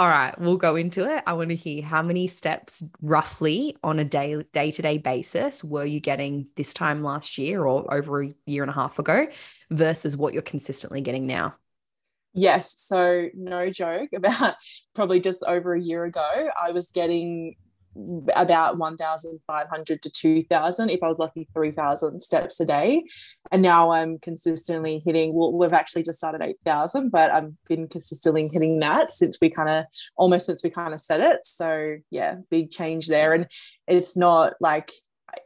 All 0.00 0.08
right, 0.08 0.34
we'll 0.40 0.56
go 0.56 0.76
into 0.76 1.04
it. 1.14 1.22
I 1.26 1.34
want 1.34 1.50
to 1.50 1.54
hear 1.54 1.82
how 1.82 2.00
many 2.00 2.26
steps 2.26 2.82
roughly 3.02 3.76
on 3.84 3.98
a 3.98 4.04
day 4.04 4.42
day 4.54 4.70
to 4.70 4.80
day 4.80 4.96
basis 4.96 5.62
were 5.62 5.84
you 5.84 6.00
getting 6.00 6.46
this 6.56 6.72
time 6.72 7.02
last 7.02 7.36
year 7.36 7.66
or 7.66 7.92
over 7.92 8.22
a 8.22 8.34
year 8.46 8.62
and 8.62 8.70
a 8.70 8.74
half 8.74 8.98
ago 8.98 9.26
versus 9.68 10.16
what 10.16 10.32
you're 10.32 10.40
consistently 10.40 11.02
getting 11.02 11.26
now? 11.26 11.54
Yes. 12.32 12.80
So, 12.80 13.28
no 13.34 13.68
joke, 13.68 14.14
about 14.14 14.54
probably 14.94 15.20
just 15.20 15.44
over 15.46 15.74
a 15.74 15.82
year 15.82 16.06
ago, 16.06 16.48
I 16.58 16.70
was 16.70 16.90
getting 16.92 17.56
about 18.36 18.78
1,500 18.78 20.02
to 20.02 20.10
2,000. 20.10 20.90
If 20.90 21.02
I 21.02 21.08
was 21.08 21.18
lucky, 21.18 21.48
3,000 21.52 22.20
steps 22.20 22.60
a 22.60 22.64
day. 22.64 23.02
And 23.50 23.62
now 23.62 23.92
I'm 23.92 24.18
consistently 24.18 25.02
hitting, 25.04 25.34
well, 25.34 25.52
we've 25.52 25.72
actually 25.72 26.04
just 26.04 26.18
started 26.18 26.42
8,000, 26.42 27.10
but 27.10 27.30
I've 27.30 27.52
been 27.68 27.88
consistently 27.88 28.48
hitting 28.48 28.78
that 28.80 29.12
since 29.12 29.38
we 29.40 29.50
kind 29.50 29.68
of, 29.68 29.84
almost 30.16 30.46
since 30.46 30.62
we 30.62 30.70
kind 30.70 30.94
of 30.94 31.00
set 31.00 31.20
it. 31.20 31.40
So 31.44 31.96
yeah, 32.10 32.36
big 32.50 32.70
change 32.70 33.08
there. 33.08 33.32
And 33.32 33.46
it's 33.86 34.16
not 34.16 34.54
like, 34.60 34.92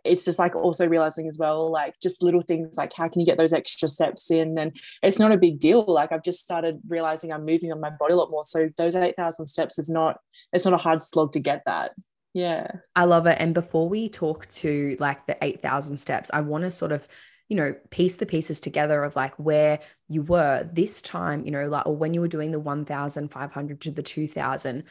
it's 0.03 0.25
just 0.25 0.39
like 0.39 0.55
also 0.55 0.89
realizing 0.89 1.29
as 1.29 1.39
well, 1.39 1.71
like 1.71 1.95
just 2.03 2.23
little 2.23 2.41
things 2.41 2.77
like 2.77 2.93
how 2.95 3.09
can 3.09 3.21
you 3.21 3.27
get 3.27 3.37
those 3.37 3.53
extra 3.53 3.87
steps 3.87 4.31
in? 4.31 4.59
And 4.59 4.75
it's 5.03 5.19
not 5.19 5.33
a 5.33 5.39
big 5.39 5.61
deal. 5.61 5.85
Like 5.87 6.11
I've 6.11 6.23
just 6.23 6.41
started 6.41 6.81
realizing 6.89 7.33
I'm 7.33 7.45
moving 7.45 7.71
on 7.71 7.81
my 7.81 7.91
body 7.91 8.15
a 8.15 8.17
lot 8.17 8.31
more. 8.31 8.45
So 8.45 8.71
those 8.77 8.97
8,000 8.97 9.47
steps 9.47 9.79
is 9.79 9.91
not, 9.91 10.19
it's 10.53 10.65
not 10.65 10.75
a 10.75 10.79
hard 10.79 11.03
slog 11.03 11.33
to 11.33 11.41
get 11.41 11.63
that. 11.67 11.93
Yeah. 12.35 12.67
I 12.95 13.05
love 13.05 13.27
it. 13.27 13.39
And 13.41 13.55
before 13.55 13.89
we 13.89 14.09
talk 14.09 14.49
to 14.49 14.97
like 14.99 15.27
the 15.27 15.43
8,000 15.43 15.97
steps, 15.97 16.31
I 16.35 16.41
want 16.43 16.65
to 16.65 16.71
sort 16.71 16.93
of, 16.93 17.07
you 17.49 17.57
know, 17.57 17.75
piece 17.91 18.17
the 18.17 18.27
pieces 18.27 18.61
together 18.61 19.05
of 19.05 19.15
like 19.17 19.35
where 19.39 19.79
you 20.09 20.23
were 20.23 20.69
this 20.73 21.01
time, 21.01 21.45
you 21.45 21.53
know, 21.53 21.69
like, 21.69 21.87
or 21.87 21.97
when 21.97 22.13
you 22.13 22.21
were 22.21 22.29
doing 22.29 22.51
the 22.51 22.59
1,500 22.59 23.81
to 23.83 23.91
the 23.93 24.03
2,000, 24.03 24.85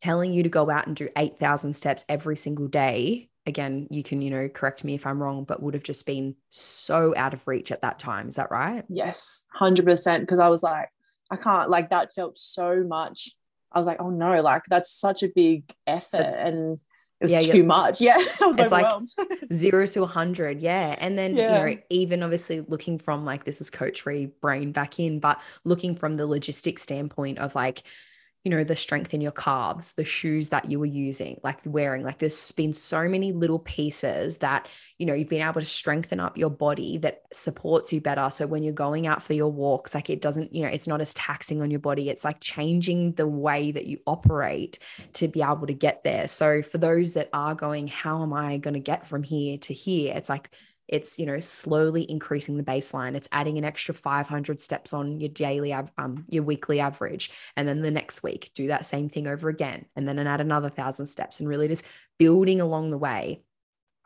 telling 0.00 0.32
you 0.32 0.42
to 0.42 0.48
go 0.48 0.70
out 0.70 0.86
and 0.86 0.96
do 0.96 1.10
8,000 1.16 1.74
steps 1.74 2.04
every 2.08 2.36
single 2.36 2.68
day. 2.68 3.28
Again, 3.44 3.86
you 3.90 4.02
can, 4.02 4.22
you 4.22 4.30
know, 4.30 4.48
correct 4.48 4.82
me 4.82 4.94
if 4.94 5.06
I'm 5.06 5.22
wrong, 5.22 5.44
but 5.44 5.62
would 5.62 5.74
have 5.74 5.82
just 5.82 6.06
been 6.06 6.36
so 6.48 7.14
out 7.16 7.34
of 7.34 7.46
reach 7.46 7.72
at 7.72 7.82
that 7.82 7.98
time. 7.98 8.28
Is 8.28 8.36
that 8.36 8.50
right? 8.50 8.84
Yes, 8.88 9.44
100%. 9.60 10.20
Because 10.20 10.38
I 10.38 10.48
was 10.48 10.62
like, 10.62 10.88
I 11.30 11.36
can't, 11.36 11.68
like, 11.68 11.90
that 11.90 12.14
felt 12.14 12.38
so 12.38 12.84
much 12.84 13.30
I 13.72 13.78
was 13.78 13.86
like, 13.86 14.00
oh 14.00 14.10
no, 14.10 14.40
like 14.42 14.62
that's 14.68 14.92
such 14.92 15.22
a 15.22 15.28
big 15.28 15.64
effort 15.86 16.26
it's, 16.26 16.36
and 16.36 16.78
it 17.20 17.24
was 17.24 17.32
yeah, 17.32 17.52
too 17.52 17.64
much. 17.64 18.00
Yeah. 18.00 18.16
I 18.16 18.46
was 18.46 18.58
it's 18.58 18.72
like 18.72 18.86
zero 19.52 19.86
to 19.86 20.02
a 20.02 20.06
hundred. 20.06 20.60
Yeah. 20.60 20.96
And 20.98 21.18
then, 21.18 21.36
yeah. 21.36 21.66
you 21.66 21.74
know, 21.74 21.82
even 21.90 22.22
obviously 22.22 22.62
looking 22.62 22.98
from 22.98 23.24
like 23.24 23.44
this 23.44 23.60
is 23.60 23.68
coach 23.70 24.04
Rhi 24.04 24.30
brain 24.40 24.72
back 24.72 24.98
in, 24.98 25.20
but 25.20 25.40
looking 25.64 25.94
from 25.96 26.16
the 26.16 26.26
logistics 26.26 26.82
standpoint 26.82 27.38
of 27.38 27.54
like, 27.54 27.82
you 28.42 28.50
know, 28.50 28.64
the 28.64 28.76
strength 28.76 29.12
in 29.12 29.20
your 29.20 29.32
calves, 29.32 29.92
the 29.92 30.04
shoes 30.04 30.48
that 30.48 30.70
you 30.70 30.78
were 30.78 30.86
using, 30.86 31.38
like 31.44 31.58
wearing. 31.66 32.02
Like 32.02 32.18
there's 32.18 32.52
been 32.52 32.72
so 32.72 33.06
many 33.06 33.32
little 33.32 33.58
pieces 33.58 34.38
that, 34.38 34.66
you 34.96 35.04
know, 35.04 35.12
you've 35.12 35.28
been 35.28 35.46
able 35.46 35.60
to 35.60 35.66
strengthen 35.66 36.20
up 36.20 36.38
your 36.38 36.48
body 36.48 36.96
that 36.98 37.22
supports 37.34 37.92
you 37.92 38.00
better. 38.00 38.30
So 38.30 38.46
when 38.46 38.62
you're 38.62 38.72
going 38.72 39.06
out 39.06 39.22
for 39.22 39.34
your 39.34 39.52
walks, 39.52 39.94
like 39.94 40.08
it 40.08 40.22
doesn't, 40.22 40.54
you 40.54 40.62
know, 40.62 40.68
it's 40.68 40.88
not 40.88 41.02
as 41.02 41.12
taxing 41.12 41.60
on 41.60 41.70
your 41.70 41.80
body. 41.80 42.08
It's 42.08 42.24
like 42.24 42.40
changing 42.40 43.12
the 43.12 43.28
way 43.28 43.72
that 43.72 43.86
you 43.86 43.98
operate 44.06 44.78
to 45.14 45.28
be 45.28 45.42
able 45.42 45.66
to 45.66 45.74
get 45.74 46.02
there. 46.02 46.26
So 46.26 46.62
for 46.62 46.78
those 46.78 47.12
that 47.14 47.28
are 47.34 47.54
going, 47.54 47.88
how 47.88 48.22
am 48.22 48.32
I 48.32 48.56
going 48.56 48.74
to 48.74 48.80
get 48.80 49.06
from 49.06 49.22
here 49.22 49.58
to 49.58 49.74
here? 49.74 50.14
It's 50.16 50.30
like 50.30 50.48
it's 50.90 51.18
you 51.18 51.24
know 51.24 51.40
slowly 51.40 52.08
increasing 52.10 52.56
the 52.56 52.62
baseline. 52.62 53.14
It's 53.14 53.28
adding 53.32 53.56
an 53.56 53.64
extra 53.64 53.94
500 53.94 54.60
steps 54.60 54.92
on 54.92 55.20
your 55.20 55.30
daily 55.30 55.72
um 55.72 56.26
your 56.28 56.42
weekly 56.42 56.80
average. 56.80 57.30
And 57.56 57.66
then 57.66 57.80
the 57.80 57.90
next 57.90 58.22
week 58.22 58.50
do 58.54 58.66
that 58.66 58.84
same 58.84 59.08
thing 59.08 59.26
over 59.26 59.48
again 59.48 59.86
and 59.96 60.06
then 60.06 60.18
add 60.18 60.40
another 60.40 60.68
1000 60.68 61.06
steps 61.06 61.40
and 61.40 61.48
really 61.48 61.68
just 61.68 61.86
building 62.18 62.60
along 62.60 62.90
the 62.90 62.98
way. 62.98 63.42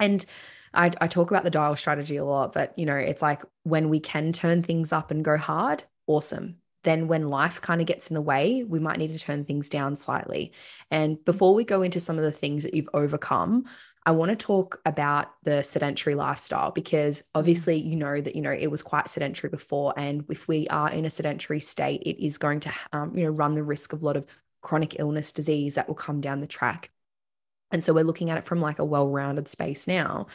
And 0.00 0.24
I, 0.72 0.90
I 1.00 1.08
talk 1.08 1.30
about 1.30 1.44
the 1.44 1.50
dial 1.50 1.76
strategy 1.76 2.16
a 2.16 2.24
lot 2.24 2.52
but 2.52 2.76
you 2.78 2.84
know 2.84 2.96
it's 2.96 3.22
like 3.22 3.42
when 3.62 3.88
we 3.88 4.00
can 4.00 4.32
turn 4.32 4.62
things 4.62 4.92
up 4.92 5.10
and 5.10 5.24
go 5.24 5.36
hard 5.36 5.84
awesome. 6.06 6.56
Then 6.82 7.08
when 7.08 7.28
life 7.28 7.62
kind 7.62 7.80
of 7.80 7.86
gets 7.86 8.08
in 8.08 8.14
the 8.14 8.20
way, 8.20 8.62
we 8.62 8.78
might 8.78 8.98
need 8.98 9.12
to 9.14 9.18
turn 9.18 9.44
things 9.44 9.70
down 9.70 9.96
slightly. 9.96 10.52
And 10.90 11.22
before 11.24 11.54
we 11.54 11.64
go 11.64 11.80
into 11.80 11.98
some 11.98 12.18
of 12.18 12.24
the 12.24 12.30
things 12.30 12.62
that 12.62 12.74
you've 12.74 12.90
overcome, 12.92 13.64
I 14.06 14.10
want 14.10 14.30
to 14.30 14.36
talk 14.36 14.80
about 14.84 15.32
the 15.44 15.62
sedentary 15.62 16.14
lifestyle 16.14 16.70
because 16.70 17.20
mm-hmm. 17.20 17.38
obviously 17.38 17.76
you 17.76 17.96
know 17.96 18.20
that 18.20 18.36
you 18.36 18.42
know 18.42 18.52
it 18.52 18.70
was 18.70 18.82
quite 18.82 19.08
sedentary 19.08 19.50
before, 19.50 19.94
and 19.96 20.24
if 20.28 20.46
we 20.46 20.68
are 20.68 20.90
in 20.90 21.04
a 21.04 21.10
sedentary 21.10 21.60
state, 21.60 22.02
it 22.02 22.24
is 22.24 22.38
going 22.38 22.60
to 22.60 22.72
um, 22.92 23.16
you 23.16 23.24
know 23.24 23.30
run 23.30 23.54
the 23.54 23.62
risk 23.62 23.92
of 23.92 24.02
a 24.02 24.06
lot 24.06 24.16
of 24.16 24.26
chronic 24.60 24.98
illness, 24.98 25.32
disease 25.32 25.74
that 25.74 25.88
will 25.88 25.94
come 25.94 26.20
down 26.20 26.40
the 26.40 26.46
track. 26.46 26.90
And 27.70 27.82
so 27.82 27.92
we're 27.92 28.04
looking 28.04 28.30
at 28.30 28.38
it 28.38 28.46
from 28.46 28.60
like 28.60 28.78
a 28.78 28.84
well-rounded 28.84 29.48
space 29.48 29.86
now. 29.86 30.28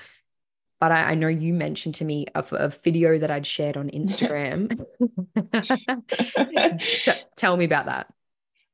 But 0.79 0.91
I, 0.91 1.11
I 1.11 1.15
know 1.15 1.27
you 1.27 1.53
mentioned 1.53 1.95
to 1.95 2.05
me 2.05 2.27
a, 2.35 2.43
a 2.51 2.69
video 2.69 3.17
that 3.17 3.31
I'd 3.31 3.45
shared 3.45 3.77
on 3.77 3.89
Instagram. 3.93 4.69
Tell 7.35 7.57
me 7.57 7.65
about 7.65 7.85
that. 7.87 8.13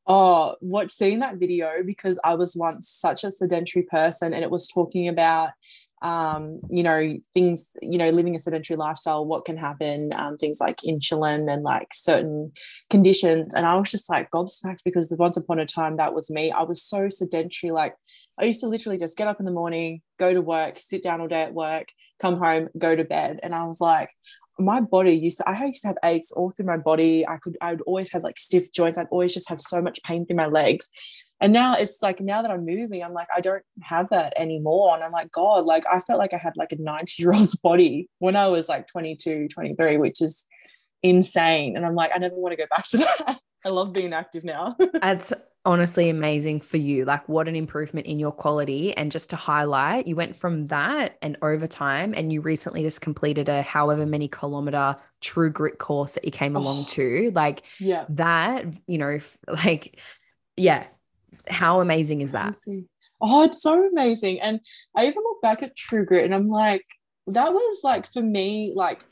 Oh, 0.08 0.56
watch 0.62 0.92
seeing 0.92 1.20
that 1.20 1.38
video 1.38 1.82
because 1.84 2.20
I 2.24 2.36
was 2.36 2.56
once 2.56 2.88
such 2.90 3.24
a 3.24 3.32
sedentary 3.32 3.84
person 3.84 4.34
and 4.34 4.44
it 4.44 4.52
was 4.52 4.68
talking 4.68 5.08
about 5.08 5.50
um, 6.02 6.60
you 6.70 6.84
know, 6.84 7.18
things, 7.34 7.72
you 7.82 7.98
know, 7.98 8.10
living 8.10 8.36
a 8.36 8.40
sedentary 8.40 8.78
lifestyle, 8.78 9.26
what 9.26 9.46
can 9.46 9.58
happen, 9.58 10.12
um, 10.14 10.38
things 10.38 10.60
like 10.60 10.78
insulin 10.88 11.52
and 11.52 11.64
like 11.64 11.88
certain 11.94 12.52
conditions. 12.92 13.56
And 13.56 13.66
I 13.66 13.74
was 13.74 13.90
just 13.90 14.08
like 14.08 14.30
gobsmacked 14.30 14.84
because 14.86 15.10
the 15.10 15.16
once 15.16 15.38
upon 15.38 15.58
a 15.58 15.66
time 15.66 15.96
that 15.98 16.14
was 16.14 16.30
me. 16.30 16.52
I 16.52 16.62
was 16.62 16.84
so 16.84 17.10
sedentary. 17.10 17.72
Like 17.72 17.96
I 18.40 18.46
used 18.46 18.62
to 18.62 18.68
literally 18.68 19.00
just 19.00 19.18
get 19.18 19.28
up 19.28 19.40
in 19.40 19.46
the 19.46 19.52
morning, 19.52 20.02
go 20.20 20.32
to 20.32 20.42
work, 20.42 20.78
sit 20.78 21.02
down 21.02 21.22
all 21.22 21.28
day 21.28 21.42
at 21.44 21.54
work, 21.56 21.88
come 22.20 22.38
home, 22.38 22.68
go 22.78 22.96
to 22.96 23.06
bed. 23.06 23.40
And 23.42 23.56
I 23.56 23.64
was 23.64 23.82
like, 23.82 24.10
my 24.58 24.82
body 24.82 25.14
used 25.14 25.40
to 25.40 25.50
I 25.50 25.66
used 25.66 25.82
to 25.82 25.90
have 25.90 25.98
aches 26.04 26.32
all 26.32 26.52
through 26.52 26.66
my 26.66 26.78
body. 26.78 27.28
I 27.28 27.38
could 27.38 27.58
I 27.62 27.72
would 27.72 27.82
always 27.82 28.12
have 28.12 28.24
like 28.24 28.38
stiff 28.38 28.72
joints. 28.72 28.98
I'd 28.98 29.08
always 29.12 29.34
just 29.34 29.50
have 29.50 29.62
so 29.62 29.82
much 29.82 30.02
pain 30.04 30.26
through 30.26 30.38
my 30.38 30.48
legs. 30.48 30.90
And 31.42 31.52
now 31.52 31.76
it's 31.76 32.02
like 32.02 32.22
now 32.22 32.42
that 32.42 32.50
I'm 32.50 32.66
moving, 32.66 33.04
I'm 33.04 33.14
like, 33.14 33.28
I 33.36 33.42
don't 33.42 33.64
have 33.82 34.10
that 34.10 34.34
anymore. 34.38 34.96
And 34.96 35.04
I'm 35.04 35.12
like, 35.12 35.32
God, 35.32 35.66
like 35.66 35.84
I 35.92 36.00
felt 36.02 36.20
like 36.20 36.34
I 36.34 36.38
had 36.38 36.54
like 36.56 36.72
a 36.72 36.82
90 36.82 37.22
year 37.22 37.34
old's 37.34 37.56
body 37.62 38.10
when 38.20 38.36
I 38.36 38.48
was 38.48 38.70
like 38.70 38.88
22, 38.88 39.50
23, 39.50 39.98
which 39.98 40.22
is 40.22 40.46
insane. 41.04 41.76
And 41.76 41.86
I'm 41.86 41.96
like, 41.96 42.12
I 42.16 42.20
never 42.20 42.36
want 42.36 42.54
to 42.54 42.58
go 42.58 42.68
back 42.70 42.88
to 42.90 42.98
that. 42.98 43.40
I 43.66 43.70
love 43.70 43.92
being 43.94 44.14
active 44.14 44.44
now. 44.44 44.76
That's 44.94 45.34
honestly 45.66 46.10
amazing 46.10 46.62
for 46.62 46.78
you. 46.78 47.06
Like, 47.06 47.28
what 47.28 47.48
an 47.48 47.56
improvement 47.56 48.06
in 48.08 48.20
your 48.20 48.32
quality. 48.32 48.96
And 48.96 49.12
just 49.12 49.30
to 49.32 49.36
highlight, 49.36 50.08
you 50.08 50.16
went 50.16 50.36
from 50.36 50.68
that 50.68 51.18
and 51.22 51.38
over 51.42 51.68
time, 51.68 52.14
and 52.16 52.32
you 52.32 52.42
recently 52.42 52.84
just 52.84 53.02
completed 53.02 53.50
a 53.50 53.62
however 53.62 54.06
many 54.06 54.28
kilometer 54.28 54.96
true 55.22 55.50
grit 55.50 55.80
course 55.80 56.14
that 56.14 56.26
you 56.26 56.32
came 56.32 56.56
oh. 56.56 56.60
along 56.60 56.82
oh, 56.82 56.90
to. 56.90 57.32
Like, 57.34 57.64
yeah, 57.80 58.06
that, 58.10 58.66
you 58.88 58.98
know, 58.98 59.20
like, 59.48 60.00
yeah, 60.56 60.86
how 61.50 61.82
amazing 61.82 62.22
is 62.22 62.32
that? 62.32 62.56
Oh, 63.22 63.44
it's 63.44 63.62
so 63.62 63.88
amazing. 63.88 64.42
And 64.42 64.60
I 64.96 65.08
even 65.08 65.24
look 65.24 65.42
back 65.42 65.64
at 65.64 65.76
True 65.76 66.06
Grit 66.06 66.26
and 66.26 66.36
I'm 66.36 66.50
like, 66.50 66.84
that 67.28 67.54
was 67.54 67.80
like 67.84 68.06
for 68.06 68.22
me, 68.22 68.74
like 68.76 69.04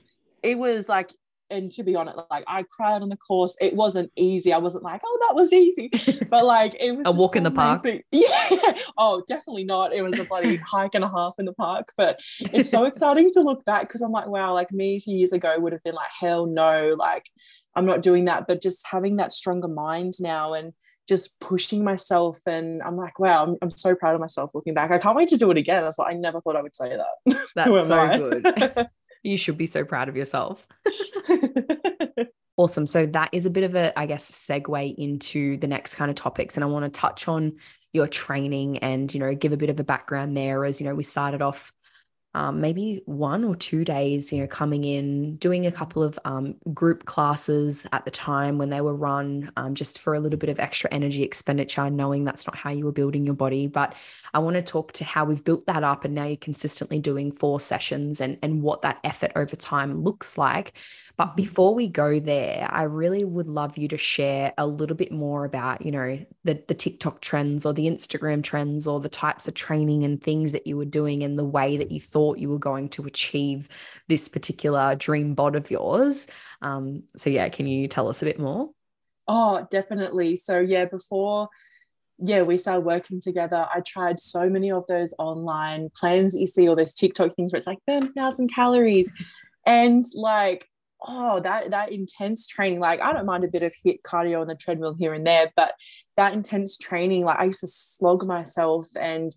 it 0.43 0.57
was 0.57 0.89
like 0.89 1.11
and 1.53 1.71
to 1.73 1.83
be 1.83 1.95
honest, 1.95 2.17
like 2.31 2.43
I 2.47 2.63
cried 2.63 3.01
on 3.01 3.09
the 3.09 3.17
course. 3.17 3.55
It 3.61 3.75
wasn't 3.75 4.11
easy. 4.15 4.51
I 4.51 4.57
wasn't 4.57 4.83
like, 4.83 5.01
oh, 5.05 5.17
that 5.27 5.35
was 5.35 5.53
easy. 5.53 5.89
But 6.29 6.45
like 6.45 6.75
it 6.79 6.97
was 6.97 7.05
a 7.05 7.11
walk 7.11 7.35
in 7.35 7.43
the 7.43 7.51
amazing. 7.51 8.01
park. 8.01 8.05
Yeah. 8.11 8.73
Oh, 8.97 9.23
definitely 9.27 9.65
not. 9.65 9.93
It 9.93 10.01
was 10.01 10.17
a 10.17 10.23
bloody 10.23 10.55
hike 10.65 10.95
and 10.95 11.03
a 11.03 11.07
half 11.09 11.33
in 11.37 11.45
the 11.45 11.53
park. 11.53 11.91
But 11.95 12.19
it's 12.51 12.69
so 12.69 12.85
exciting 12.85 13.31
to 13.33 13.41
look 13.41 13.63
back 13.65 13.87
because 13.87 14.01
I'm 14.01 14.11
like, 14.11 14.27
wow, 14.27 14.53
like 14.53 14.71
me 14.71 14.95
a 14.95 14.99
few 14.99 15.15
years 15.15 15.33
ago 15.33 15.55
would 15.59 15.73
have 15.73 15.83
been 15.83 15.93
like, 15.93 16.09
hell 16.19 16.47
no, 16.47 16.95
like 16.97 17.29
I'm 17.75 17.85
not 17.85 18.01
doing 18.01 18.25
that. 18.25 18.47
But 18.47 18.63
just 18.63 18.87
having 18.89 19.17
that 19.17 19.31
stronger 19.31 19.67
mind 19.67 20.15
now 20.19 20.53
and 20.53 20.73
just 21.07 21.39
pushing 21.39 21.83
myself 21.83 22.39
and 22.47 22.81
I'm 22.81 22.97
like, 22.97 23.19
wow, 23.19 23.43
I'm, 23.43 23.57
I'm 23.61 23.69
so 23.69 23.93
proud 23.95 24.15
of 24.15 24.21
myself 24.21 24.51
looking 24.55 24.73
back. 24.73 24.89
I 24.89 24.97
can't 24.97 25.15
wait 25.15 25.27
to 25.29 25.37
do 25.37 25.51
it 25.51 25.57
again. 25.57 25.83
That's 25.83 25.97
why 25.97 26.09
I 26.09 26.13
never 26.13 26.41
thought 26.41 26.55
I 26.55 26.61
would 26.61 26.75
say 26.75 26.97
that. 26.97 27.45
That's 27.55 27.87
so 27.87 28.09
good. 28.17 28.89
You 29.23 29.37
should 29.37 29.57
be 29.57 29.65
so 29.65 29.83
proud 29.83 30.09
of 30.09 30.15
yourself. 30.15 30.67
awesome. 32.57 32.85
So 32.85 33.05
that 33.07 33.29
is 33.31 33.45
a 33.45 33.49
bit 33.49 33.63
of 33.63 33.75
a, 33.75 33.97
I 33.97 34.05
guess, 34.05 34.29
segue 34.31 34.95
into 34.95 35.57
the 35.57 35.67
next 35.67 35.95
kind 35.95 36.11
of 36.11 36.15
topics. 36.15 36.55
And 36.55 36.63
I 36.63 36.67
want 36.67 36.85
to 36.85 36.99
touch 36.99 37.27
on 37.27 37.53
your 37.93 38.07
training 38.07 38.79
and, 38.79 39.13
you 39.13 39.19
know, 39.19 39.33
give 39.33 39.53
a 39.53 39.57
bit 39.57 39.69
of 39.69 39.79
a 39.79 39.83
background 39.83 40.35
there 40.35 40.65
as, 40.65 40.79
you 40.81 40.87
know, 40.87 40.95
we 40.95 41.03
started 41.03 41.41
off 41.41 41.71
um, 42.35 42.61
maybe 42.61 43.03
one 43.05 43.43
or 43.43 43.55
two 43.55 43.85
days, 43.85 44.33
you 44.33 44.41
know, 44.41 44.47
coming 44.47 44.83
in, 44.83 45.35
doing 45.35 45.67
a 45.67 45.71
couple 45.71 46.01
of 46.01 46.17
um, 46.25 46.55
group 46.73 47.05
classes 47.05 47.85
at 47.91 48.05
the 48.05 48.11
time 48.11 48.57
when 48.57 48.69
they 48.69 48.81
were 48.81 48.95
run, 48.95 49.51
um, 49.55 49.75
just 49.75 49.99
for 49.99 50.15
a 50.15 50.19
little 50.19 50.39
bit 50.39 50.49
of 50.49 50.59
extra 50.59 50.91
energy 50.91 51.21
expenditure, 51.21 51.89
knowing 51.89 52.23
that's 52.23 52.47
not 52.47 52.55
how 52.55 52.71
you 52.71 52.85
were 52.85 52.91
building 52.91 53.23
your 53.23 53.35
body. 53.35 53.67
But 53.67 53.95
I 54.33 54.39
want 54.39 54.55
to 54.55 54.63
talk 54.63 54.93
to 54.93 55.03
how 55.03 55.25
we've 55.25 55.43
built 55.43 55.67
that 55.67 55.83
up 55.83 56.05
and 56.05 56.15
now 56.15 56.25
you're 56.25 56.37
consistently 56.37 56.99
doing 56.99 57.31
four 57.31 57.59
sessions 57.59 58.19
and, 58.19 58.39
and 58.41 58.63
what 58.63 58.81
that 58.81 58.99
effort 59.03 59.31
over 59.35 59.55
time 59.55 60.03
looks 60.03 60.37
like. 60.37 60.73
But 61.15 61.27
mm-hmm. 61.27 61.35
before 61.35 61.75
we 61.75 61.87
go 61.87 62.19
there, 62.19 62.67
I 62.71 62.83
really 62.83 63.23
would 63.23 63.47
love 63.47 63.77
you 63.77 63.87
to 63.89 63.97
share 63.97 64.53
a 64.57 64.65
little 64.65 64.95
bit 64.95 65.11
more 65.11 65.45
about, 65.45 65.85
you 65.85 65.91
know, 65.91 66.25
the, 66.43 66.61
the 66.67 66.73
TikTok 66.73 67.21
trends 67.21 67.65
or 67.65 67.73
the 67.73 67.87
Instagram 67.87 68.43
trends 68.43 68.87
or 68.87 68.99
the 68.99 69.09
types 69.09 69.47
of 69.47 69.53
training 69.53 70.03
and 70.03 70.21
things 70.21 70.51
that 70.51 70.67
you 70.67 70.77
were 70.77 70.85
doing 70.85 71.23
and 71.23 71.37
the 71.37 71.45
way 71.45 71.77
that 71.77 71.91
you 71.91 71.99
thought 71.99 72.39
you 72.39 72.49
were 72.49 72.59
going 72.59 72.89
to 72.89 73.05
achieve 73.05 73.69
this 74.07 74.27
particular 74.27 74.95
dream 74.95 75.35
bod 75.35 75.55
of 75.55 75.69
yours. 75.69 76.27
Um, 76.61 77.03
so, 77.15 77.29
yeah, 77.29 77.49
can 77.49 77.67
you 77.67 77.87
tell 77.87 78.07
us 78.07 78.21
a 78.21 78.25
bit 78.25 78.39
more? 78.39 78.69
Oh, 79.27 79.67
definitely. 79.71 80.35
So, 80.35 80.59
yeah, 80.59 80.85
before 80.85 81.49
yeah, 82.19 82.41
we 82.41 82.57
started 82.57 82.85
working 82.85 83.19
together. 83.19 83.67
I 83.73 83.81
tried 83.81 84.19
so 84.19 84.49
many 84.49 84.71
of 84.71 84.85
those 84.87 85.13
online 85.17 85.89
plans 85.95 86.33
that 86.33 86.39
you 86.39 86.47
see, 86.47 86.67
all 86.67 86.75
those 86.75 86.93
TikTok 86.93 87.35
things 87.35 87.51
where 87.51 87.57
it's 87.57 87.67
like 87.67 87.79
burn 87.87 88.13
thousand 88.13 88.53
calories. 88.53 89.11
And 89.65 90.03
like, 90.15 90.67
oh, 91.07 91.39
that 91.41 91.71
that 91.71 91.91
intense 91.91 92.47
training, 92.47 92.79
like 92.79 93.01
I 93.01 93.13
don't 93.13 93.25
mind 93.25 93.43
a 93.43 93.49
bit 93.49 93.63
of 93.63 93.73
HIIT 93.85 94.01
cardio 94.03 94.41
on 94.41 94.47
the 94.47 94.55
treadmill 94.55 94.95
here 94.97 95.13
and 95.13 95.25
there, 95.25 95.51
but 95.55 95.73
that 96.17 96.33
intense 96.33 96.77
training, 96.77 97.25
like 97.25 97.39
I 97.39 97.45
used 97.45 97.61
to 97.61 97.67
slog 97.67 98.25
myself 98.25 98.87
and 98.99 99.35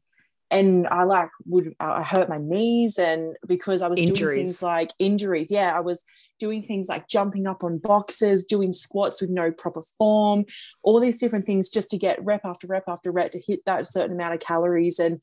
and 0.50 0.86
I 0.86 1.02
like 1.02 1.30
would 1.44 1.74
I 1.80 2.04
hurt 2.04 2.28
my 2.28 2.38
knees 2.38 2.98
and 2.98 3.36
because 3.48 3.82
I 3.82 3.88
was 3.88 3.98
injuries. 3.98 4.18
doing 4.18 4.36
things 4.36 4.62
like 4.62 4.92
injuries. 4.98 5.50
Yeah, 5.50 5.76
I 5.76 5.80
was 5.80 6.04
doing 6.38 6.62
things 6.62 6.88
like 6.88 7.08
jumping 7.08 7.46
up 7.46 7.64
on 7.64 7.78
boxes, 7.78 8.44
doing 8.44 8.72
squats 8.72 9.20
with 9.20 9.30
no 9.30 9.50
proper 9.50 9.82
form, 9.98 10.44
all 10.82 11.00
these 11.00 11.18
different 11.18 11.46
things 11.46 11.68
just 11.68 11.90
to 11.90 11.98
get 11.98 12.24
rep 12.24 12.42
after 12.44 12.66
rep 12.68 12.84
after 12.86 13.10
rep 13.10 13.32
to 13.32 13.40
hit 13.44 13.60
that 13.66 13.86
certain 13.86 14.14
amount 14.14 14.34
of 14.34 14.40
calories 14.40 15.00
and 15.00 15.20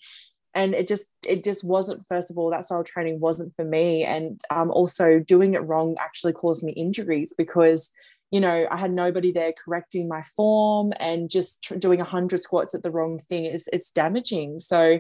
and 0.56 0.74
it 0.74 0.88
just 0.88 1.10
it 1.28 1.44
just 1.44 1.64
wasn't 1.64 2.06
first 2.08 2.30
of 2.30 2.38
all 2.38 2.52
that 2.52 2.66
style 2.66 2.84
training 2.84 3.20
wasn't 3.20 3.56
for 3.56 3.66
me. 3.66 4.04
And 4.04 4.40
um, 4.50 4.72
also 4.72 5.20
doing 5.20 5.54
it 5.54 5.64
wrong 5.64 5.96
actually 6.00 6.34
caused 6.34 6.64
me 6.64 6.72
injuries 6.74 7.34
because 7.38 7.90
you 8.32 8.40
know 8.40 8.68
i 8.72 8.78
had 8.78 8.92
nobody 8.92 9.32
there 9.32 9.54
correcting 9.54 10.08
my 10.08 10.24
form 10.36 10.92
and 11.00 11.30
just 11.30 11.64
tr- 11.64 11.76
doing 11.76 12.00
100 12.00 12.40
squats 12.40 12.74
at 12.74 12.82
the 12.82 12.92
wrong 12.92 13.20
thing 13.20 13.46
is 13.46 13.70
it's 13.74 13.90
damaging. 13.90 14.60
So 14.60 15.00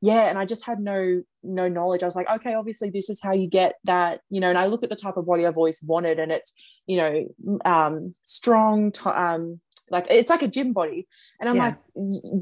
yeah 0.00 0.28
and 0.28 0.38
i 0.38 0.44
just 0.44 0.64
had 0.64 0.78
no 0.78 1.22
no 1.42 1.68
knowledge. 1.68 2.02
I 2.02 2.06
was 2.06 2.16
like 2.16 2.30
okay 2.30 2.54
obviously 2.54 2.90
this 2.90 3.10
is 3.10 3.20
how 3.22 3.32
you 3.32 3.48
get 3.48 3.76
that 3.84 4.20
you 4.30 4.40
know 4.40 4.48
and 4.48 4.58
i 4.58 4.66
look 4.66 4.82
at 4.82 4.90
the 4.90 4.96
type 4.96 5.16
of 5.16 5.26
body 5.26 5.46
i've 5.46 5.56
always 5.56 5.82
wanted 5.82 6.18
and 6.18 6.32
it's 6.32 6.52
you 6.86 6.96
know 6.98 7.58
um 7.64 8.12
strong 8.24 8.92
t- 8.92 9.10
um 9.10 9.60
like 9.90 10.06
it's 10.10 10.30
like 10.30 10.42
a 10.42 10.48
gym 10.48 10.72
body. 10.72 11.06
And 11.40 11.48
I'm 11.48 11.56
yeah. 11.56 11.62
like, 11.62 11.78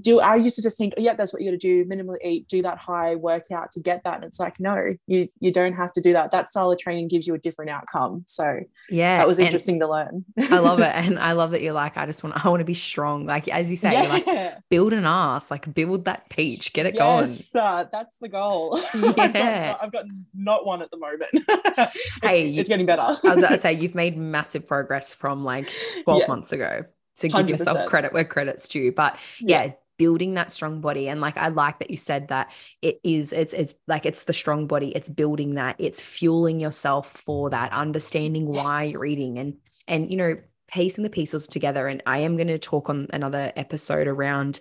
do 0.00 0.20
I 0.20 0.37
used 0.37 0.56
to 0.56 0.62
just 0.62 0.78
think, 0.78 0.94
yeah, 0.96 1.14
that's 1.14 1.32
what 1.32 1.42
you 1.42 1.50
got 1.50 1.61
to 1.61 1.66
do, 1.66 1.85
minimally 1.85 2.18
eat, 2.24 2.48
do 2.48 2.62
that 2.62 2.78
high 2.78 3.14
workout 3.14 3.72
to 3.72 3.80
get 3.80 4.04
that. 4.04 4.16
And 4.16 4.24
it's 4.24 4.40
like, 4.40 4.61
no, 4.61 4.85
you 5.06 5.28
you 5.40 5.52
don't 5.52 5.74
have 5.74 5.92
to 5.92 6.00
do 6.00 6.12
that. 6.12 6.30
That 6.30 6.48
style 6.48 6.70
of 6.72 6.78
training 6.78 7.09
gives 7.09 7.26
you 7.26 7.35
a 7.35 7.38
different 7.38 7.70
outcome. 7.70 8.24
So 8.26 8.61
yeah, 8.90 9.18
that 9.18 9.28
was 9.28 9.38
interesting 9.38 9.80
to 9.80 9.88
learn. 9.88 10.24
I 10.50 10.59
love 10.59 10.80
it. 10.80 10.87
And 11.06 11.18
I 11.18 11.32
love 11.32 11.50
that 11.50 11.62
you're 11.62 11.74
like, 11.74 11.96
I 11.96 12.06
just 12.06 12.24
want 12.24 12.44
I 12.44 12.48
want 12.48 12.61
to 12.61 12.64
be 12.64 12.74
strong. 12.74 13.26
Like 13.26 13.48
as 13.48 13.70
you 13.70 13.76
say, 13.76 13.92
yeah. 13.92 14.09
like 14.09 14.59
build 14.70 14.92
an 14.92 15.04
ass, 15.04 15.50
like 15.50 15.72
build 15.72 16.06
that 16.06 16.28
peach, 16.30 16.72
get 16.72 16.87
it 16.87 16.94
yes, 16.94 17.50
going. 17.52 17.64
Uh, 17.64 17.85
that's 17.92 18.16
the 18.20 18.28
goal. 18.28 18.78
Yeah. 18.94 19.12
I've, 19.18 19.32
got, 19.32 19.82
I've 19.82 19.92
got 19.92 20.04
not 20.35 20.66
one 20.66 20.82
at 20.82 20.90
the 20.90 20.96
moment. 20.96 21.30
it's, 21.32 22.18
hey, 22.22 22.50
it's 22.50 22.68
getting 22.68 22.87
better. 22.87 23.02
I 23.02 23.09
was 23.09 23.22
about 23.38 23.50
to 23.50 23.59
say 23.59 23.72
you've 23.74 23.94
made 23.94 24.16
massive 24.16 24.66
progress 24.66 25.14
from 25.14 25.44
like 25.44 25.70
12 26.04 26.20
yes. 26.20 26.28
months 26.28 26.52
ago 26.52 26.85
to 27.16 27.29
give 27.29 27.46
100%. 27.46 27.48
yourself 27.50 27.87
credit 27.87 28.12
where 28.12 28.24
credit's 28.24 28.68
due. 28.68 28.92
But 28.92 29.18
yeah. 29.40 29.64
yeah 29.64 29.72
building 29.98 30.35
that 30.35 30.52
strong 30.52 30.81
body 30.81 31.09
and 31.09 31.20
like 31.20 31.37
i 31.37 31.48
like 31.48 31.79
that 31.79 31.90
you 31.90 31.96
said 31.96 32.29
that 32.29 32.52
it 32.83 33.00
is 33.02 33.33
it's 33.33 33.52
it's 33.52 33.74
like 33.87 34.07
it's 34.07 34.24
the 34.24 34.33
strong 34.33 34.66
body 34.66 34.90
it's 34.94 35.09
building 35.09 35.55
that 35.55 35.76
it's 35.79 36.02
fueling 36.02 36.61
yourself 36.61 37.11
for 37.11 37.50
that 37.50 37.72
understanding 37.72 38.46
yes. 38.46 38.64
why 38.64 38.83
you're 38.85 39.07
eating 39.07 39.38
and 39.38 39.55
and 39.88 40.11
you 40.11 40.16
know 40.16 40.37
piecing 40.68 41.05
the 41.05 41.11
pieces 41.11 41.46
together 41.46 41.88
and 41.88 42.02
i 42.07 42.18
am 42.18 42.37
going 42.37 42.48
to 42.48 42.59
talk 42.59 42.90
on 42.90 43.07
another 43.11 43.52
episode 43.57 44.07
around 44.07 44.61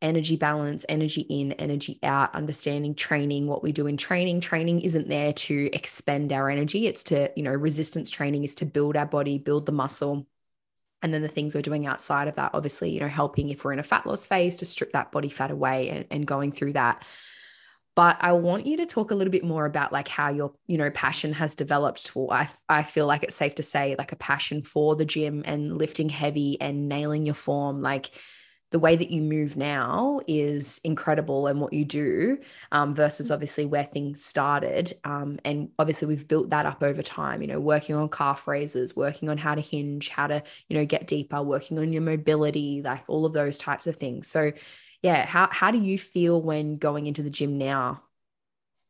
energy 0.00 0.36
balance 0.36 0.84
energy 0.88 1.22
in 1.22 1.52
energy 1.52 1.98
out 2.02 2.34
understanding 2.34 2.94
training 2.94 3.46
what 3.46 3.62
we 3.62 3.72
do 3.72 3.86
in 3.86 3.96
training 3.96 4.40
training 4.40 4.80
isn't 4.80 5.08
there 5.08 5.32
to 5.32 5.70
expend 5.72 6.32
our 6.32 6.50
energy 6.50 6.86
it's 6.86 7.04
to 7.04 7.30
you 7.34 7.42
know 7.42 7.52
resistance 7.52 8.10
training 8.10 8.44
is 8.44 8.54
to 8.54 8.64
build 8.64 8.96
our 8.96 9.06
body 9.06 9.38
build 9.38 9.66
the 9.66 9.72
muscle 9.72 10.26
and 11.02 11.14
then 11.14 11.22
the 11.22 11.28
things 11.28 11.54
we're 11.54 11.62
doing 11.62 11.86
outside 11.86 12.28
of 12.28 12.36
that 12.36 12.50
obviously 12.54 12.90
you 12.90 13.00
know 13.00 13.08
helping 13.08 13.50
if 13.50 13.64
we're 13.64 13.72
in 13.72 13.78
a 13.78 13.84
fat 13.84 14.06
loss 14.06 14.26
phase 14.26 14.56
to 14.56 14.66
strip 14.66 14.92
that 14.92 15.12
body 15.12 15.28
fat 15.28 15.50
away 15.50 15.88
and, 15.90 16.04
and 16.10 16.26
going 16.26 16.52
through 16.52 16.72
that. 16.72 17.04
But 17.94 18.16
i 18.20 18.32
want 18.32 18.66
you 18.66 18.76
to 18.76 18.86
talk 18.86 19.10
a 19.10 19.14
little 19.14 19.32
bit 19.32 19.44
more 19.44 19.66
about 19.66 19.92
like 19.92 20.08
how 20.08 20.30
your 20.30 20.52
you 20.66 20.78
know 20.78 20.90
passion 20.90 21.32
has 21.32 21.56
developed 21.56 22.10
for 22.10 22.32
I, 22.32 22.48
I 22.68 22.82
feel 22.84 23.06
like 23.06 23.24
it's 23.24 23.34
safe 23.34 23.56
to 23.56 23.62
say 23.62 23.96
like 23.98 24.12
a 24.12 24.16
passion 24.16 24.62
for 24.62 24.94
the 24.94 25.04
gym 25.04 25.42
and 25.44 25.76
lifting 25.76 26.08
heavy 26.08 26.60
and 26.60 26.88
nailing 26.88 27.26
your 27.26 27.34
form. 27.34 27.82
Like 27.82 28.10
the 28.70 28.78
way 28.78 28.96
that 28.96 29.10
you 29.10 29.22
move 29.22 29.56
now 29.56 30.20
is 30.26 30.80
incredible 30.84 31.46
and 31.46 31.60
what 31.60 31.72
you 31.72 31.84
do 31.84 32.38
um, 32.72 32.94
versus 32.94 33.30
obviously 33.30 33.64
where 33.64 33.84
things 33.84 34.24
started 34.24 34.92
um, 35.04 35.38
and 35.44 35.70
obviously 35.78 36.06
we've 36.06 36.28
built 36.28 36.50
that 36.50 36.66
up 36.66 36.82
over 36.82 37.02
time 37.02 37.40
you 37.40 37.48
know 37.48 37.60
working 37.60 37.94
on 37.94 38.08
calf 38.08 38.46
raises 38.46 38.94
working 38.94 39.28
on 39.28 39.38
how 39.38 39.54
to 39.54 39.60
hinge 39.60 40.08
how 40.08 40.26
to 40.26 40.42
you 40.68 40.76
know 40.76 40.84
get 40.84 41.06
deeper 41.06 41.42
working 41.42 41.78
on 41.78 41.92
your 41.92 42.02
mobility 42.02 42.82
like 42.82 43.04
all 43.08 43.24
of 43.24 43.32
those 43.32 43.58
types 43.58 43.86
of 43.86 43.96
things. 43.96 44.28
So 44.28 44.52
yeah 45.02 45.24
how, 45.26 45.48
how 45.50 45.70
do 45.70 45.78
you 45.78 45.98
feel 45.98 46.42
when 46.42 46.76
going 46.76 47.06
into 47.06 47.22
the 47.22 47.30
gym 47.30 47.58
now 47.58 48.02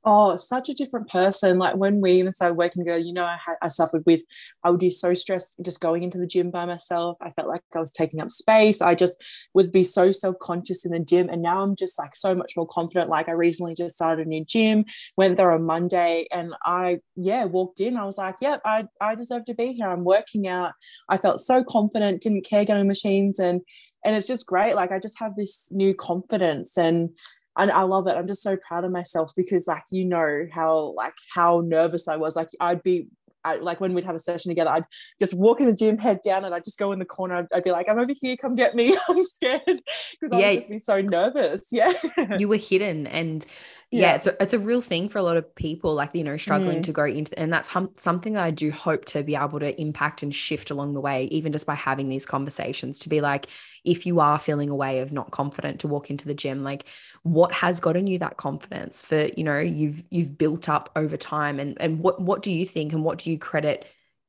oh, 0.05 0.37
such 0.37 0.69
a 0.69 0.75
different 0.75 1.09
person. 1.09 1.59
Like 1.59 1.77
when 1.77 2.01
we 2.01 2.13
even 2.13 2.33
started 2.33 2.55
working 2.55 2.83
together, 2.83 3.03
you 3.03 3.13
know, 3.13 3.25
I, 3.25 3.37
had, 3.45 3.57
I 3.61 3.69
suffered 3.69 4.05
with, 4.07 4.23
I 4.65 4.71
would 4.71 4.81
be 4.81 4.91
so 4.91 5.13
stressed 5.13 5.61
just 5.65 5.81
going 5.81 6.03
into 6.03 6.19
the 6.19 6.27
gym 6.27 6.51
by 6.51 6.65
myself. 6.65 7.19
I 7.21 7.31
felt 7.31 7.49
like 7.49 7.61
I 7.75 7.81
was 7.81 7.91
taking 7.91 8.21
up 8.21 8.31
space. 8.31 8.81
I 8.81 8.95
just 8.95 9.23
would 9.55 9.73
be 9.73 9.85
so 9.85 10.13
self 10.13 10.37
conscious 10.41 10.85
in 10.85 10.93
the 10.93 11.01
gym. 11.01 11.29
And 11.29 11.43
now 11.43 11.63
I'm 11.63 11.77
just 11.77 11.99
like 11.99 12.15
so 12.15 12.35
much 12.35 12.55
more 12.57 12.67
confident. 12.67 13.11
Like 13.11 13.29
I 13.29 13.33
recently 13.33 13.75
just 13.75 13.97
started 13.97 14.27
a 14.27 14.29
new 14.29 14.45
gym, 14.45 14.85
went 15.17 15.37
there 15.37 15.53
on 15.53 15.65
Monday, 15.65 16.27
and 16.33 16.55
I, 16.65 17.01
yeah, 17.17 17.45
walked 17.45 17.81
in. 17.81 17.97
I 17.97 18.05
was 18.05 18.19
like, 18.19 18.37
yep, 18.41 18.61
I, 18.65 18.85
I 19.01 19.15
deserve 19.15 19.45
to 19.47 19.55
be 19.55 19.73
here. 19.73 19.89
I'm 19.89 20.05
working 20.05 20.49
out. 20.49 20.73
I 21.09 21.17
felt 21.17 21.41
so 21.41 21.65
confident, 21.65 22.23
didn't 22.23 22.47
care 22.47 22.65
getting 22.65 22.87
machines. 22.87 23.39
And, 23.39 23.63
and 24.05 24.15
it's 24.15 24.29
just 24.29 24.47
great. 24.47 24.75
Like 24.75 24.93
I 24.93 24.99
just 24.99 25.19
have 25.19 25.37
this 25.37 25.69
new 25.73 25.93
confidence 25.93 26.79
and 26.79 27.11
and 27.59 27.71
I 27.71 27.83
love 27.83 28.07
it. 28.07 28.17
I'm 28.17 28.27
just 28.27 28.43
so 28.43 28.57
proud 28.57 28.85
of 28.85 28.93
myself 28.93 29.33
because 29.37 29.67
like 29.67 29.85
you 29.91 30.05
know 30.05 30.47
how 30.53 30.95
like 30.97 31.15
how 31.35 31.63
nervous 31.67 32.09
I 32.09 32.17
was. 32.17 32.37
Like 32.37 32.49
I'd 32.61 32.83
be 32.83 33.09
I, 33.45 33.57
like 33.57 33.81
when 33.81 33.95
we'd 33.95 34.05
have 34.05 34.15
a 34.15 34.21
session 34.21 34.51
together, 34.51 34.71
I'd 34.71 34.85
just 35.19 35.35
walk 35.35 35.61
in 35.61 35.67
the 35.67 35.73
gym, 35.73 35.99
head 35.99 36.21
down, 36.25 36.45
and 36.45 36.55
I'd 36.55 36.65
just 36.65 36.79
go 36.79 36.93
in 36.93 36.99
the 36.99 37.05
corner. 37.05 37.37
I'd, 37.37 37.47
I'd 37.53 37.65
be 37.65 37.71
like, 37.71 37.89
"I'm 37.89 37.99
over 37.99 38.13
here, 38.19 38.37
come 38.37 38.55
get 38.55 38.75
me." 38.75 38.97
I'm 39.09 39.25
scared 39.25 39.63
because 40.21 40.33
I 40.33 40.37
would 40.37 40.59
just 40.59 40.71
be 40.71 40.79
so 40.79 41.01
nervous. 41.01 41.67
Yeah, 41.73 41.93
you 42.39 42.49
were 42.49 42.57
hidden, 42.57 43.07
and 43.07 43.45
yeah, 43.91 44.01
yeah, 44.01 44.15
it's 44.17 44.27
a, 44.27 44.43
it's 44.43 44.53
a 44.53 44.59
real 44.59 44.83
thing 44.83 45.09
for 45.09 45.19
a 45.19 45.23
lot 45.23 45.39
of 45.39 45.55
people, 45.55 45.95
like, 45.95 46.15
you 46.15 46.23
know, 46.23 46.37
struggling 46.37 46.81
mm. 46.81 46.83
to 46.83 46.93
go 46.93 47.05
into, 47.05 47.39
and 47.39 47.51
that's 47.51 47.71
hum, 47.71 47.89
something 47.97 48.37
I 48.37 48.51
do 48.51 48.71
hope 48.71 49.07
to 49.07 49.23
be 49.23 49.35
able 49.35 49.61
to 49.61 49.81
impact 49.81 50.23
and 50.23 50.35
shift 50.35 50.71
along 50.71 50.93
the 50.93 51.01
way, 51.01 51.25
even 51.27 51.53
just 51.53 51.67
by 51.67 51.75
having 51.75 52.11
these 52.11 52.27
conversations 52.27 52.99
to 53.01 53.09
be 53.09 53.23
like, 53.23 53.47
if 53.85 54.05
you 54.05 54.21
are 54.21 54.39
feeling 54.39 54.69
a 54.69 54.75
way 54.75 55.01
of 55.01 55.11
not 55.11 55.31
confident 55.31 55.81
to 55.81 55.89
walk 55.89 56.11
into 56.11 56.27
the 56.27 56.35
gym, 56.35 56.65
like 56.65 56.85
what 57.23 57.51
has 57.51 57.81
gotten 57.81 58.07
you 58.07 58.19
that 58.19 58.37
confidence 58.37 59.03
for, 59.03 59.29
you 59.37 59.45
know, 59.45 59.59
you've, 59.59 60.05
you've 60.11 60.37
built 60.37 60.69
up 60.69 60.91
over 60.95 61.17
time 61.17 61.59
and, 61.59 61.81
and 61.81 62.01
what, 62.01 62.21
what 62.21 62.43
do 62.43 62.53
you 62.53 62.67
think 62.67 62.93
and 62.93 63.05
what 63.05 63.17
do 63.17 63.31
you 63.31 63.39
credit 63.39 63.87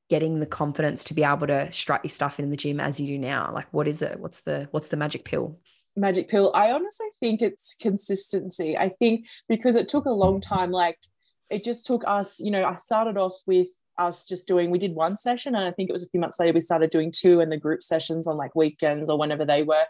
getting 0.09 0.39
the 0.39 0.45
confidence 0.45 1.03
to 1.03 1.13
be 1.13 1.23
able 1.23 1.47
to 1.47 1.69
strut 1.73 2.05
your 2.05 2.09
stuff 2.09 2.39
in 2.39 2.49
the 2.49 2.57
gym 2.57 2.79
as 2.79 2.97
you 2.97 3.07
do 3.07 3.17
now? 3.17 3.51
Like, 3.53 3.67
what 3.71 3.89
is 3.89 4.01
it? 4.01 4.21
What's 4.21 4.39
the, 4.39 4.69
what's 4.71 4.87
the 4.87 4.97
magic 4.97 5.25
pill? 5.25 5.59
Magic 5.99 6.29
pill. 6.29 6.51
I 6.55 6.71
honestly 6.71 7.07
think 7.19 7.41
it's 7.41 7.75
consistency. 7.75 8.77
I 8.77 8.89
think 8.89 9.25
because 9.47 9.75
it 9.75 9.87
took 9.89 10.05
a 10.05 10.11
long 10.11 10.41
time 10.41 10.71
like 10.71 10.97
it 11.49 11.63
just 11.63 11.85
took 11.85 12.03
us 12.07 12.39
you 12.39 12.51
know 12.51 12.65
i 12.65 12.75
started 12.75 13.17
off 13.17 13.33
with 13.47 13.67
us 13.97 14.25
just 14.25 14.47
doing 14.47 14.69
we 14.71 14.77
did 14.77 14.95
one 14.95 15.17
session 15.17 15.55
and 15.55 15.65
i 15.65 15.71
think 15.71 15.89
it 15.89 15.93
was 15.93 16.03
a 16.03 16.09
few 16.09 16.19
months 16.19 16.39
later 16.39 16.53
we 16.53 16.61
started 16.61 16.89
doing 16.89 17.11
two 17.11 17.41
and 17.41 17.51
the 17.51 17.57
group 17.57 17.83
sessions 17.83 18.27
on 18.27 18.37
like 18.37 18.55
weekends 18.55 19.09
or 19.09 19.17
whenever 19.17 19.45
they 19.45 19.63
were. 19.63 19.85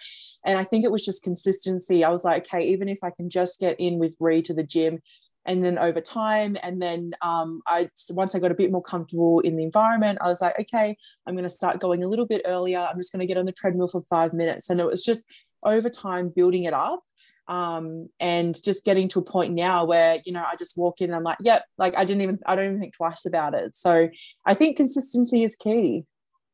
And 0.46 0.58
i 0.58 0.64
think 0.64 0.84
it 0.84 0.92
was 0.92 1.06
just 1.06 1.24
consistency. 1.24 2.04
I 2.04 2.10
was 2.10 2.24
like 2.24 2.48
okay 2.48 2.66
even 2.68 2.90
if 2.90 3.00
i 3.04 3.12
can 3.12 3.30
just 3.30 3.60
get 3.60 3.80
in 3.80 4.00
with 4.00 4.18
Rhi 4.20 4.44
to 4.46 4.54
the 4.54 4.64
gym 4.64 5.00
and 5.46 5.64
then 5.64 5.78
over 5.78 6.02
time 6.02 6.58
and 6.64 6.82
then 6.82 7.14
um, 7.22 7.62
i 7.68 7.90
once 8.10 8.34
i 8.34 8.40
got 8.40 8.52
a 8.52 8.56
bit 8.56 8.72
more 8.72 8.82
comfortable 8.82 9.40
in 9.40 9.56
the 9.56 9.64
environment 9.64 10.18
i 10.22 10.28
was 10.28 10.42
like 10.42 10.60
okay 10.60 10.98
i'm 11.26 11.34
going 11.36 11.44
to 11.44 11.50
start 11.50 11.80
going 11.80 12.04
a 12.04 12.08
little 12.08 12.26
bit 12.26 12.42
earlier. 12.46 12.80
I'm 12.80 12.98
just 12.98 13.12
going 13.12 13.22
to 13.22 13.28
get 13.28 13.38
on 13.38 13.46
the 13.46 13.52
treadmill 13.52 13.88
for 13.88 14.02
five 14.10 14.34
minutes. 14.34 14.70
And 14.70 14.80
it 14.80 14.86
was 14.86 15.04
just 15.04 15.24
over 15.64 15.90
time 15.90 16.30
building 16.36 16.64
it 16.64 16.74
up 16.74 17.04
um, 17.50 18.10
and 18.20 18.62
just 18.64 18.86
getting 18.86 19.10
to 19.10 19.20
a 19.20 19.24
point 19.24 19.54
now 19.54 19.84
where 19.84 20.20
you 20.24 20.32
know 20.32 20.44
I 20.44 20.56
just 20.56 20.78
walk 20.78 21.02
in 21.02 21.10
and 21.10 21.16
I'm 21.16 21.24
like, 21.24 21.40
yep, 21.42 21.66
like 21.78 21.98
I 21.98 22.06
didn't 22.06 22.22
even 22.22 22.40
I 22.46 22.56
don't 22.56 22.66
even 22.66 22.80
think 22.80 22.96
twice 22.96 23.26
about 23.26 23.56
it. 23.56 23.76
So 23.76 24.10
I 24.46 24.54
think 24.54 24.78
consistency 24.78 25.44
is 25.44 25.56
key. 25.56 26.06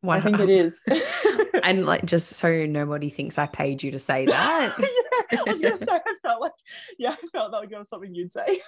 Wow. 0.02 0.16
I 0.16 0.22
think 0.22 0.40
it 0.40 0.50
is. 0.50 0.80
and 1.64 1.86
like 1.86 2.06
just 2.06 2.30
so 2.30 2.66
nobody 2.66 3.10
thinks 3.10 3.38
I 3.38 3.48
paid 3.48 3.84
you 3.84 3.92
to 3.92 4.00
say 4.00 4.26
that. 4.28 4.76
yeah, 5.32 5.40
I 5.40 5.52
was 5.52 5.62
gonna 5.62 5.76
say 5.76 5.86
I 5.92 6.14
felt 6.22 6.42
like 6.42 6.54
yeah, 6.98 7.12
I 7.12 7.28
felt 7.28 7.52
that 7.52 7.78
was 7.78 7.90
something 7.90 8.16
you'd 8.16 8.32
say. 8.32 8.62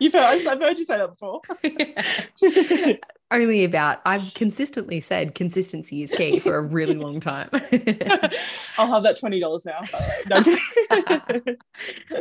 You've 0.00 0.14
heard 0.14 0.46
I've 0.46 0.60
heard 0.60 0.78
you 0.78 0.84
say 0.84 0.96
that 0.96 1.10
before. 1.10 1.42
Only 3.32 3.64
about 3.64 4.02
I've 4.04 4.34
consistently 4.34 5.00
said 5.00 5.34
consistency 5.34 6.02
is 6.02 6.14
key 6.14 6.38
for 6.38 6.56
a 6.56 6.60
really 6.60 6.96
long 6.96 7.18
time. 7.18 7.48
I'll 8.76 8.88
have 8.88 9.04
that 9.04 9.16
twenty 9.18 9.40
dollars 9.40 9.64
now. 9.64 9.80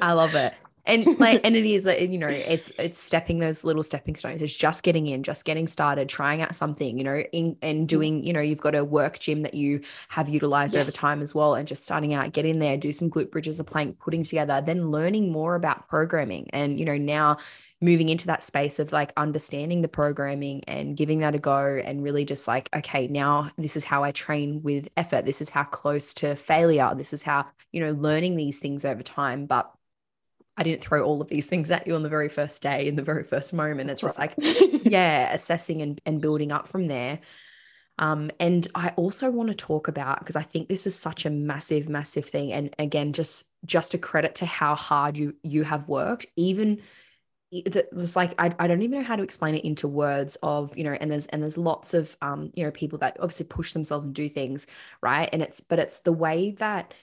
I 0.02 0.14
love 0.14 0.34
it. 0.36 0.54
and 0.86 1.06
like 1.20 1.42
and 1.44 1.58
it 1.58 1.66
is 1.66 1.86
like 1.86 2.00
you 2.00 2.18
know 2.18 2.28
it's 2.28 2.72
it's 2.80 3.00
stepping 3.00 3.40
those 3.40 3.64
little 3.64 3.84
stepping 3.84 4.16
stones 4.16 4.42
it's 4.42 4.56
just 4.56 4.84
getting 4.84 5.06
in 5.06 5.22
just 5.22 5.46
getting 5.46 5.68
started 5.68 6.10
trying 6.10 6.42
out 6.42 6.56
something 6.56 6.98
you 6.98 7.04
know 7.04 7.20
in 7.32 7.56
and 7.62 7.80
mm-hmm. 7.80 7.86
doing 7.86 8.24
you 8.24 8.34
know 8.34 8.40
you've 8.40 8.62
got 8.62 8.74
a 8.74 8.84
work 8.84 9.20
gym 9.20 9.44
that 9.44 9.54
you 9.54 9.82
have 10.08 10.28
utilized 10.28 10.74
yes. 10.74 10.88
over 10.88 10.92
time 10.92 11.22
as 11.22 11.36
well 11.36 11.56
and 11.56 11.68
just 11.68 11.84
starting 11.84 12.14
out 12.14 12.32
get 12.32 12.46
in 12.46 12.60
there 12.60 12.78
do 12.78 12.92
some 12.92 13.12
glute 13.12 13.30
bridges 13.30 13.60
a 13.60 13.64
plank 13.64 14.00
putting 14.00 14.24
together 14.24 14.62
then 14.66 14.90
learning 14.90 15.32
more 15.32 15.56
about 15.56 15.88
programming 15.88 16.50
and 16.52 16.80
you 16.80 16.86
know 16.86 16.98
now 16.98 17.38
moving 17.82 18.10
into 18.10 18.28
that 18.28 18.44
space 18.44 18.78
of 18.80 18.92
like 18.92 19.12
understanding 19.18 19.82
the 19.82 19.88
programming 19.88 20.64
and 20.66 20.96
giving 20.96 21.20
that 21.20 21.36
a 21.36 21.40
go 21.40 21.82
and 21.84 22.04
really 22.04 22.24
just 22.24 22.48
like 22.48 22.70
okay 22.76 23.08
now 23.08 23.50
this 23.58 23.76
is 23.76 23.84
how 23.84 24.04
i 24.04 24.12
train 24.12 24.62
with 24.62 24.88
effort 24.96 25.26
this 25.26 25.42
is 25.42 25.50
how 25.50 25.64
close 25.64 26.14
to 26.14 26.36
failure 26.36 26.94
this 26.96 27.12
is 27.12 27.24
how 27.24 27.46
you 27.72 27.84
know 27.84 27.92
learning 27.92 28.36
these 28.36 28.60
things 28.60 28.86
over 28.86 29.02
time 29.02 29.46
but 29.46 29.74
I 30.58 30.64
didn't 30.64 30.82
throw 30.82 31.04
all 31.04 31.22
of 31.22 31.30
these 31.30 31.48
things 31.48 31.72
at 31.72 31.88
you 31.88 31.96
on 31.96 32.04
the 32.04 32.10
very 32.10 32.30
first 32.30 32.62
day 32.62 32.88
in 32.88 32.96
the 32.96 33.02
very 33.02 33.24
first 33.24 33.54
moment. 33.54 33.88
That's 33.88 34.04
it's 34.04 34.20
right. 34.20 34.36
just 34.38 34.62
like, 34.62 34.82
yeah, 34.92 35.34
assessing 35.34 35.82
and, 35.82 36.00
and 36.06 36.22
building 36.22 36.52
up 36.52 36.68
from 36.68 36.88
there. 36.88 37.20
Um, 37.98 38.32
and 38.40 38.68
I 38.76 38.90
also 38.90 39.30
want 39.30 39.50
to 39.50 39.56
talk 39.56 39.88
about 39.88 40.20
because 40.20 40.36
I 40.36 40.42
think 40.42 40.68
this 40.68 40.88
is 40.88 40.98
such 40.98 41.26
a 41.26 41.30
massive, 41.30 41.88
massive 41.88 42.26
thing. 42.26 42.52
And 42.52 42.74
again, 42.80 43.14
just 43.14 43.46
just 43.66 43.94
a 43.94 43.98
credit 43.98 44.36
to 44.36 44.46
how 44.46 44.76
hard 44.76 45.18
you 45.18 45.36
you 45.44 45.64
have 45.64 45.88
worked. 45.88 46.26
Even 46.36 46.82
it's 47.52 48.16
like 48.16 48.34
I, 48.40 48.56
I 48.60 48.68
don't 48.68 48.82
even 48.82 49.00
know 49.00 49.06
how 49.06 49.18
to 49.18 49.24
explain 49.24 49.56
it 49.56 49.66
into 49.66 49.88
words 49.88 50.38
of 50.42 50.78
you 50.78 50.84
know 50.84 50.94
and 50.94 51.12
there's 51.12 51.26
and 51.28 51.42
there's 51.42 51.58
lots 51.58 51.94
of 51.94 52.16
um 52.22 52.52
you 52.56 52.64
know 52.64 52.72
people 52.72 53.00
that 53.00 53.18
obviously 53.20 53.46
push 53.46 53.74
themselves 53.74 54.06
and 54.06 54.16
do 54.16 54.30
things 54.30 54.68
right? 55.02 55.30
And 55.32 55.42
it's 55.42 55.60
but 55.60 55.80
it's 55.80 56.00
the 56.00 56.14
way 56.14 56.52
that 56.60 56.94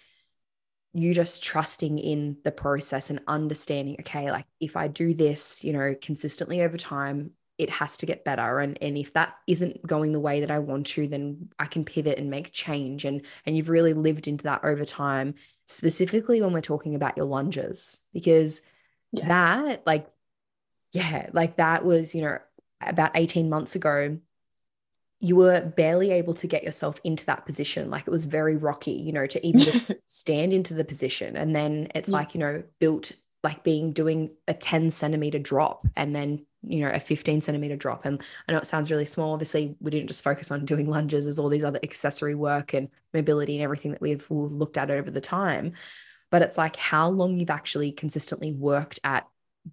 you 0.94 1.12
just 1.12 1.42
trusting 1.42 1.98
in 1.98 2.38
the 2.44 2.50
process 2.50 3.10
and 3.10 3.20
understanding 3.28 3.96
okay 4.00 4.30
like 4.32 4.46
if 4.58 4.74
i 4.74 4.88
do 4.88 5.12
this 5.12 5.62
you 5.62 5.70
know 5.70 5.94
consistently 6.00 6.62
over 6.62 6.78
time 6.78 7.30
it 7.58 7.70
has 7.70 7.96
to 7.98 8.06
get 8.06 8.24
better. 8.24 8.60
And 8.60 8.78
and 8.80 8.96
if 8.96 9.12
that 9.14 9.34
isn't 9.46 9.84
going 9.84 10.12
the 10.12 10.20
way 10.20 10.40
that 10.40 10.50
i 10.50 10.60
want 10.60 10.86
to 10.86 11.08
then 11.08 11.50
i 11.58 11.66
can 11.66 11.84
pivot 11.84 12.18
and 12.18 12.30
make 12.30 12.52
change. 12.52 13.04
And 13.04 13.22
and 13.44 13.56
you've 13.56 13.68
really 13.68 13.92
lived 13.92 14.28
into 14.28 14.44
that 14.44 14.64
over 14.64 14.84
time 14.84 15.34
specifically 15.66 16.40
when 16.40 16.52
we're 16.52 16.60
talking 16.60 16.94
about 16.94 17.16
your 17.16 17.26
lunges 17.26 18.00
because 18.12 18.62
yes. 19.12 19.26
that 19.28 19.86
like 19.86 20.06
yeah 20.92 21.28
like 21.32 21.56
that 21.56 21.84
was 21.84 22.14
you 22.14 22.22
know 22.22 22.38
about 22.80 23.10
18 23.14 23.48
months 23.48 23.74
ago 23.74 24.18
you 25.20 25.34
were 25.34 25.60
barely 25.60 26.12
able 26.12 26.34
to 26.34 26.46
get 26.46 26.62
yourself 26.62 27.00
into 27.02 27.26
that 27.26 27.44
position. 27.44 27.90
Like 27.90 28.06
it 28.06 28.10
was 28.10 28.24
very 28.24 28.56
rocky, 28.56 28.92
you 28.92 29.12
know, 29.12 29.26
to 29.26 29.46
even 29.46 29.60
just 29.60 29.92
stand 30.10 30.52
into 30.52 30.74
the 30.74 30.84
position. 30.84 31.36
And 31.36 31.54
then 31.56 31.88
it's 31.94 32.08
yeah. 32.08 32.16
like, 32.16 32.34
you 32.34 32.40
know, 32.40 32.62
built 32.78 33.12
like 33.42 33.64
being 33.64 33.92
doing 33.92 34.30
a 34.46 34.54
10 34.54 34.90
centimeter 34.90 35.38
drop 35.38 35.86
and 35.96 36.14
then, 36.14 36.46
you 36.62 36.80
know, 36.80 36.90
a 36.90 37.00
15 37.00 37.40
centimeter 37.40 37.76
drop. 37.76 38.04
And 38.04 38.22
I 38.46 38.52
know 38.52 38.58
it 38.58 38.66
sounds 38.66 38.90
really 38.90 39.06
small. 39.06 39.32
Obviously, 39.32 39.76
we 39.80 39.90
didn't 39.90 40.08
just 40.08 40.22
focus 40.22 40.50
on 40.52 40.64
doing 40.64 40.88
lunges, 40.88 41.24
there's 41.24 41.38
all 41.38 41.48
these 41.48 41.64
other 41.64 41.80
accessory 41.82 42.34
work 42.34 42.72
and 42.72 42.88
mobility 43.12 43.56
and 43.56 43.64
everything 43.64 43.92
that 43.92 44.00
we've 44.00 44.26
looked 44.30 44.78
at 44.78 44.90
over 44.90 45.10
the 45.10 45.20
time. 45.20 45.72
But 46.30 46.42
it's 46.42 46.58
like 46.58 46.76
how 46.76 47.08
long 47.08 47.36
you've 47.36 47.50
actually 47.50 47.90
consistently 47.90 48.52
worked 48.52 49.00
at 49.02 49.26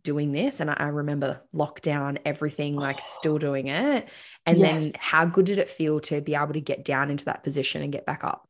doing 0.04 0.32
this 0.32 0.60
and 0.60 0.70
I, 0.70 0.88
remember 0.88 1.41
lockdown 1.54 2.18
everything 2.26 2.76
like 2.76 3.00
still 3.02 3.38
doing 3.39 3.68
it. 3.68 4.10
And 4.46 4.60
yes. 4.60 4.84
then 4.84 4.91
how 5.00 5.26
good 5.26 5.46
did 5.46 5.58
it 5.58 5.70
feel 5.70 6.00
to 6.02 6.22
be 6.22 6.36
able 6.36 6.54
to 6.54 6.62
get 6.62 6.86
down 6.86 7.12
into 7.12 7.26
that 7.26 7.43
position 7.43 7.82
and 7.82 7.91
get 7.91 8.06
back 8.06 8.24
up? 8.24 8.48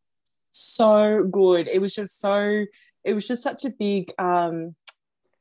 So 0.51 1.23
good. 1.29 1.67
It 1.67 1.79
was 1.79 1.95
just 1.95 2.19
so 2.19 2.65
it 3.03 3.13
was 3.13 3.27
just 3.27 3.43
such 3.43 3.65
a 3.65 3.69
big 3.69 4.11
um 4.17 4.75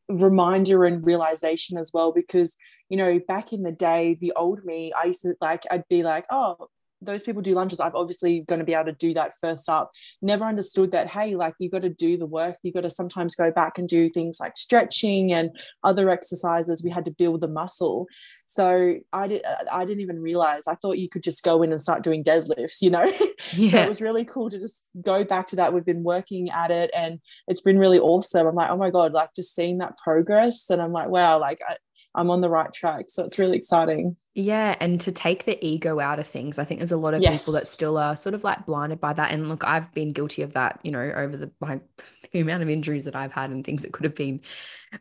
reminder 0.09 0.85
and 0.85 1.05
realization 1.05 1.79
as 1.79 1.91
well 1.95 2.13
because 2.13 2.57
you 2.91 2.97
know 2.97 3.19
back 3.27 3.53
in 3.53 3.63
the 3.63 3.73
day 3.73 4.19
the 4.21 4.35
old 4.37 4.63
me 4.63 4.93
i 4.93 5.07
used 5.07 5.23
to 5.23 5.35
like 5.41 5.63
i'd 5.71 5.89
be 5.89 6.03
like 6.03 6.27
oh 6.31 6.69
those 7.03 7.23
people 7.23 7.43
do 7.43 7.55
lunges 7.55 7.81
i'm 7.81 7.95
obviously 7.95 8.41
going 8.43 8.59
to 8.59 8.65
be 8.65 8.75
able 8.75 8.85
to 8.85 8.93
do 8.93 9.15
that 9.15 9.33
first 9.41 9.69
up. 9.69 9.91
Never 10.23 10.45
understood 10.45 10.91
that 10.93 11.09
hey 11.09 11.35
like 11.35 11.55
you 11.59 11.71
got 11.71 11.83
to 11.83 11.89
do 11.89 12.17
the 12.17 12.27
work. 12.27 12.57
You 12.63 12.73
got 12.73 12.83
to 12.83 12.91
sometimes 12.91 13.35
go 13.35 13.51
back 13.51 13.79
and 13.79 13.89
do 13.89 14.09
things 14.09 14.39
like 14.41 14.57
stretching 14.57 15.33
and 15.33 15.51
other 15.83 16.11
exercises. 16.11 16.83
We 16.83 16.91
had 16.91 17.05
to 17.07 17.11
build 17.11 17.41
the 17.41 17.49
muscle. 17.49 18.07
So 18.47 18.97
i 19.13 19.27
did 19.27 19.43
i 19.73 19.85
didn't 19.85 20.03
even 20.03 20.21
realize 20.21 20.63
i 20.69 20.75
thought 20.77 20.99
you 20.99 21.09
could 21.09 21.23
just 21.23 21.43
go 21.43 21.63
in 21.63 21.73
and 21.73 21.81
start 21.81 22.03
doing 22.03 22.23
deadlifts 22.23 22.83
you 22.83 22.91
know? 22.91 23.11
Yeah. 23.55 23.71
so 23.71 23.79
it 23.79 23.89
was 23.89 24.03
really 24.03 24.25
cool 24.25 24.51
to 24.51 24.59
just 24.59 24.83
go 25.03 25.25
back 25.25 25.47
to 25.49 25.57
that. 25.57 25.73
We've 25.73 25.85
been 25.85 26.03
working 26.03 26.51
at 26.51 26.71
it 26.71 26.91
and 26.97 27.21
it's 27.49 27.61
been 27.61 27.79
really 27.79 27.99
awesome. 27.99 28.47
I'm 28.47 28.55
like 28.55 28.71
oh 28.71 28.77
my 28.77 28.91
god 28.91 29.13
like 29.13 29.31
just 29.35 29.55
seeing 29.55 29.79
that 29.79 29.99
progress 29.99 30.71
and 30.71 30.81
i'm 30.81 30.93
like 30.93 31.09
wow 31.09 31.39
like 31.39 31.61
I, 31.69 31.77
I'm 32.15 32.31
on 32.31 32.41
the 32.41 32.49
right 32.51 32.73
track. 32.73 33.07
So 33.09 33.25
it's 33.25 33.39
really 33.39 33.57
exciting. 33.57 34.17
Yeah. 34.35 34.75
And 34.81 35.01
to 35.03 35.13
take 35.13 35.45
the 35.45 35.65
ego 35.65 36.01
out 36.01 36.19
of 36.19 36.27
things, 36.27 36.59
I 36.59 36.65
think 36.65 36.81
there's 36.81 36.91
a 36.91 36.97
lot 36.97 37.15
of 37.15 37.23
yes. 37.23 37.43
people 37.43 37.55
that 37.55 37.69
still 37.69 37.97
are 37.97 38.17
sort 38.17 38.35
of 38.35 38.43
like 38.43 38.67
blinded 38.67 39.01
by 39.01 39.13
that. 39.13 39.31
And 39.31 39.49
look, 39.49 39.63
I've 39.65 39.93
been 39.95 40.13
guilty 40.13 40.43
of 40.43 40.55
that, 40.55 40.81
you 40.83 40.91
know, 40.91 41.01
over 41.01 41.37
the, 41.37 41.53
like 41.61 41.83
the 42.33 42.41
amount 42.41 42.65
of 42.65 42.69
injuries 42.69 43.05
that 43.05 43.15
I've 43.15 43.31
had 43.31 43.51
and 43.51 43.65
things 43.65 43.83
that 43.83 43.93
could 43.93 44.05
have 44.05 44.17
been 44.17 44.41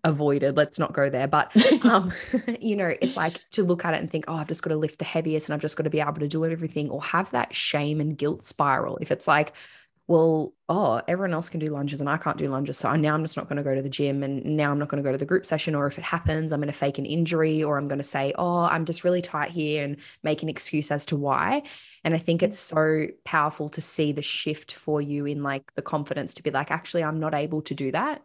avoided. 0.04 0.56
Let's 0.56 0.78
not 0.78 0.94
go 0.94 1.10
there. 1.10 1.28
But, 1.28 1.52
um, 1.86 2.14
you 2.60 2.76
know, 2.76 2.94
it's 3.02 3.18
like 3.18 3.40
to 3.52 3.64
look 3.64 3.86
at 3.86 3.96
it 3.96 4.02
and 4.02 4.10
think, 4.10 4.26
oh, 4.28 4.36
I've 4.36 4.48
just 4.48 4.62
got 4.62 4.70
to 4.70 4.78
lift 4.78 5.00
the 5.00 5.06
heaviest 5.06 5.50
and 5.50 5.56
I've 5.56 5.62
just 5.62 5.78
got 5.78 5.84
to 5.84 5.90
be 5.90 6.00
able 6.00 6.14
to 6.14 6.28
do 6.28 6.46
everything 6.46 6.92
or 6.92 7.02
have 7.02 7.32
that 7.32 7.56
shame 7.56 8.00
and 8.02 8.16
guilt 8.16 8.44
spiral. 8.44 8.98
If 9.02 9.12
it's 9.12 9.28
like, 9.28 9.54
well, 10.08 10.54
oh, 10.68 11.02
everyone 11.08 11.34
else 11.34 11.48
can 11.48 11.62
do 11.62 11.68
lunges 11.68 12.02
and 12.02 12.10
I 12.10 12.18
can't 12.18 12.38
do 12.38 12.48
lunges. 12.48 12.78
So 12.78 12.94
now 12.96 13.14
I'm 13.14 13.24
just 13.24 13.38
not 13.38 13.48
going 13.48 13.58
to 13.58 13.64
go 13.64 13.74
to 13.74 13.82
the 13.82 13.90
gym 13.90 14.22
and 14.22 14.58
now 14.58 14.70
I'm 14.70 14.78
not 14.78 14.90
going 14.90 15.02
to 15.02 15.08
go 15.08 15.14
to 15.14 15.18
the 15.18 15.26
group 15.26 15.46
session. 15.46 15.76
Or 15.76 15.88
if 15.88 15.98
it 15.98 16.04
happens, 16.04 16.52
I'm 16.52 16.60
going 16.60 16.72
to 16.72 16.78
fake 16.78 16.98
an 16.98 17.06
injury 17.06 17.64
or 17.64 17.78
I'm 17.78 17.88
going 17.88 18.00
to 18.00 18.04
say, 18.04 18.34
oh, 18.38 18.64
I'm 18.64 18.84
just 18.84 19.06
really 19.06 19.22
tight 19.22 19.52
here 19.52 19.84
and 19.84 19.98
make 20.22 20.44
an 20.44 20.50
excuse 20.50 20.92
as 20.92 21.06
to 21.08 21.16
why. 21.16 21.64
And 22.04 22.14
I 22.14 22.18
think 22.18 22.44
it's 22.44 22.60
so 22.60 23.08
powerful 23.24 23.70
to 23.70 23.82
see 23.82 24.12
the 24.12 24.22
shift 24.22 24.74
for 24.74 25.02
you 25.02 25.26
in 25.26 25.42
like 25.42 25.74
the 25.76 25.82
confidence 25.82 26.34
to 26.36 26.44
be 26.44 26.52
like, 26.52 26.70
actually, 26.70 27.04
I'm 27.04 27.22
not 27.22 27.34
able 27.34 27.62
to 27.64 27.74
do 27.74 27.92
that. 27.92 28.22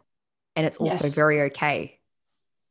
And 0.57 0.65
it's 0.65 0.77
also 0.77 1.05
yes. 1.05 1.15
very 1.15 1.41
okay. 1.43 1.99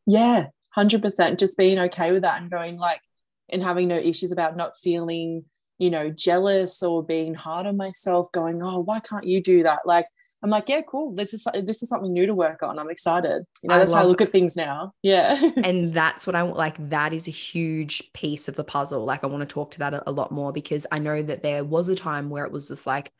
Yeah, 0.06 0.48
100%. 0.76 1.38
Just 1.38 1.56
being 1.56 1.78
okay 1.78 2.12
with 2.12 2.24
that 2.24 2.42
and 2.42 2.50
going 2.50 2.76
like, 2.76 3.00
and 3.48 3.62
having 3.62 3.88
no 3.88 3.96
issues 3.96 4.32
about 4.32 4.58
not 4.58 4.76
feeling 4.76 5.46
you 5.78 5.90
know, 5.90 6.10
jealous 6.10 6.82
or 6.82 7.02
being 7.02 7.34
hard 7.34 7.66
on 7.66 7.76
myself, 7.76 8.30
going, 8.32 8.62
oh, 8.62 8.80
why 8.80 9.00
can't 9.00 9.26
you 9.26 9.42
do 9.42 9.62
that? 9.62 9.80
Like, 9.86 10.06
I'm 10.42 10.50
like, 10.50 10.68
yeah, 10.68 10.82
cool. 10.86 11.14
This 11.14 11.34
is 11.34 11.46
this 11.64 11.82
is 11.82 11.88
something 11.88 12.12
new 12.12 12.26
to 12.26 12.34
work 12.34 12.62
on. 12.62 12.78
I'm 12.78 12.90
excited. 12.90 13.44
You 13.62 13.68
know, 13.68 13.78
that's 13.78 13.92
how 13.92 14.02
I 14.02 14.04
look 14.04 14.20
it. 14.20 14.28
at 14.28 14.32
things 14.32 14.56
now. 14.56 14.92
Yeah. 15.02 15.50
and 15.64 15.92
that's 15.92 16.26
what 16.26 16.36
I 16.36 16.42
like. 16.42 16.76
That 16.90 17.12
is 17.12 17.26
a 17.26 17.32
huge 17.32 18.12
piece 18.12 18.46
of 18.46 18.54
the 18.54 18.62
puzzle. 18.62 19.04
Like, 19.04 19.24
I 19.24 19.26
want 19.26 19.48
to 19.48 19.52
talk 19.52 19.72
to 19.72 19.78
that 19.80 19.94
a, 19.94 20.08
a 20.08 20.12
lot 20.12 20.30
more 20.30 20.52
because 20.52 20.86
I 20.92 21.00
know 21.00 21.22
that 21.22 21.42
there 21.42 21.64
was 21.64 21.88
a 21.88 21.96
time 21.96 22.30
where 22.30 22.44
it 22.44 22.52
was 22.52 22.68
just 22.68 22.86
like, 22.86 23.12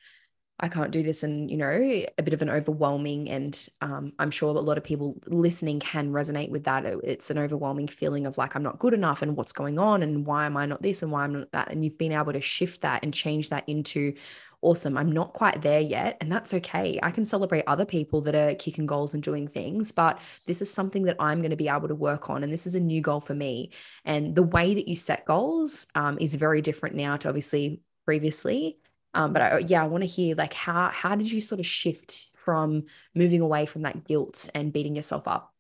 I 0.61 0.69
can't 0.69 0.91
do 0.91 1.03
this, 1.03 1.23
and 1.23 1.51
you 1.51 1.57
know, 1.57 1.71
a 1.71 2.23
bit 2.23 2.35
of 2.35 2.43
an 2.43 2.51
overwhelming. 2.51 3.31
And 3.31 3.69
um, 3.81 4.13
I'm 4.19 4.31
sure 4.31 4.49
a 4.49 4.53
lot 4.53 4.79
of 4.79 4.85
people 4.85 5.17
listening 5.27 5.79
can 5.81 6.11
resonate 6.11 6.51
with 6.51 6.65
that. 6.65 6.85
It's 6.85 7.31
an 7.31 7.39
overwhelming 7.39 7.89
feeling 7.89 8.27
of 8.27 8.39
like 8.39 8.57
I'm 8.57 8.63
not 8.63 8.79
good 8.79 8.95
enough, 8.95 9.23
and 9.23 9.37
what's 9.37 9.53
going 9.53 9.79
on, 9.79 10.03
and 10.03 10.27
why 10.27 10.47
am 10.47 10.57
I 10.57 10.67
not 10.67 10.83
this, 10.83 11.03
and 11.03 11.13
why 11.13 11.25
I'm 11.25 11.33
not 11.33 11.53
that. 11.53 11.71
And 11.71 11.85
you've 11.85 11.99
been 11.99 12.13
able 12.13 12.33
to 12.33 12.41
shift 12.41 12.83
that 12.83 13.05
and 13.05 13.15
change 13.15 13.51
that 13.51 13.69
into 13.69 14.15
awesome. 14.61 14.99
I'm 14.99 15.13
not 15.13 15.33
quite 15.33 15.63
there 15.63 15.81
yet, 15.81 16.17
and 16.21 16.33
that's 16.33 16.53
okay. 16.55 16.99
I 17.03 17.13
can 17.13 17.25
celebrate 17.25 17.65
other 17.67 17.85
people 17.85 18.21
that 18.23 18.35
are 18.35 18.57
kicking 18.57 18.87
goals 18.87 19.15
and 19.15 19.23
doing 19.23 19.47
things, 19.47 19.93
but 19.93 20.19
this 20.47 20.61
is 20.61 20.73
something 20.73 21.05
that 21.05 21.17
I'm 21.21 21.41
going 21.41 21.51
to 21.51 21.57
be 21.57 21.69
able 21.69 21.89
to 21.89 21.95
work 21.95 22.29
on, 22.31 22.43
and 22.43 22.53
this 22.53 22.67
is 22.67 22.75
a 22.75 22.81
new 22.81 23.01
goal 23.01 23.21
for 23.21 23.35
me. 23.35 23.71
And 24.05 24.35
the 24.35 24.43
way 24.43 24.75
that 24.75 24.89
you 24.89 24.97
set 24.97 25.25
goals 25.25 25.87
um, 25.95 26.19
is 26.21 26.35
very 26.35 26.61
different 26.63 26.97
now 26.97 27.17
to 27.19 27.29
obviously 27.29 27.83
previously 28.05 28.79
um, 29.15 29.33
but 29.33 29.43
I, 29.43 29.59
yeah, 29.59 29.83
I 29.83 29.87
want 29.87 30.03
to 30.03 30.09
hear 30.09 30.35
like 30.37 30.55
how 30.55 30.89
how 30.89 31.15
did 31.15 31.31
you 31.31 31.41
sort 31.41 31.61
of 31.61 31.67
shift 31.67 32.29
from 32.35 32.85
moving 33.15 33.41
away 33.41 33.67
from 33.67 33.83
that 33.83 34.05
guilt 34.05 34.49
and 34.55 34.73
beating 34.73 34.97
yourself 34.97 35.29
up? 35.29 35.53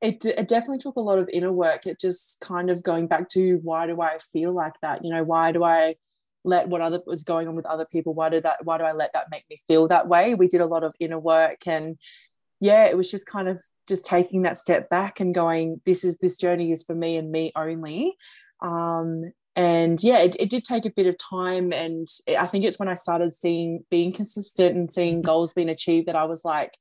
It, 0.00 0.24
it 0.24 0.46
definitely 0.46 0.78
took 0.78 0.96
a 0.96 1.00
lot 1.00 1.18
of 1.18 1.28
inner 1.32 1.50
work. 1.50 1.86
It 1.86 1.98
just 1.98 2.38
kind 2.40 2.70
of 2.70 2.84
going 2.84 3.08
back 3.08 3.28
to 3.30 3.58
why 3.62 3.86
do 3.88 4.00
I 4.00 4.18
feel 4.32 4.52
like 4.52 4.74
that? 4.80 5.04
You 5.04 5.10
know, 5.10 5.24
why 5.24 5.50
do 5.50 5.64
I 5.64 5.96
let 6.44 6.68
what 6.68 6.80
other 6.80 7.00
was 7.04 7.24
going 7.24 7.48
on 7.48 7.56
with 7.56 7.66
other 7.66 7.84
people? 7.84 8.14
Why 8.14 8.28
did 8.28 8.44
that? 8.44 8.64
Why 8.64 8.78
do 8.78 8.84
I 8.84 8.92
let 8.92 9.12
that 9.14 9.26
make 9.30 9.44
me 9.50 9.56
feel 9.66 9.88
that 9.88 10.08
way? 10.08 10.34
We 10.34 10.46
did 10.46 10.60
a 10.60 10.66
lot 10.66 10.84
of 10.84 10.94
inner 11.00 11.18
work 11.18 11.66
and 11.66 11.98
yeah, 12.60 12.86
it 12.86 12.96
was 12.96 13.10
just 13.10 13.26
kind 13.26 13.48
of 13.48 13.62
just 13.86 14.06
taking 14.06 14.42
that 14.42 14.58
step 14.58 14.90
back 14.90 15.20
and 15.20 15.34
going, 15.34 15.80
this 15.84 16.04
is 16.04 16.18
this 16.18 16.36
journey 16.36 16.72
is 16.72 16.82
for 16.84 16.94
me 16.94 17.16
and 17.16 17.30
me 17.30 17.52
only. 17.54 18.14
Um, 18.60 19.32
and 19.58 20.02
yeah 20.04 20.18
it, 20.18 20.36
it 20.38 20.48
did 20.48 20.62
take 20.62 20.86
a 20.86 20.90
bit 20.90 21.06
of 21.06 21.18
time 21.18 21.72
and 21.72 22.06
i 22.38 22.46
think 22.46 22.64
it's 22.64 22.78
when 22.78 22.88
i 22.88 22.94
started 22.94 23.34
seeing 23.34 23.84
being 23.90 24.12
consistent 24.12 24.76
and 24.76 24.90
seeing 24.90 25.16
mm-hmm. 25.16 25.22
goals 25.26 25.52
being 25.52 25.68
achieved 25.68 26.06
that 26.06 26.16
i 26.16 26.24
was 26.24 26.44
like 26.44 26.78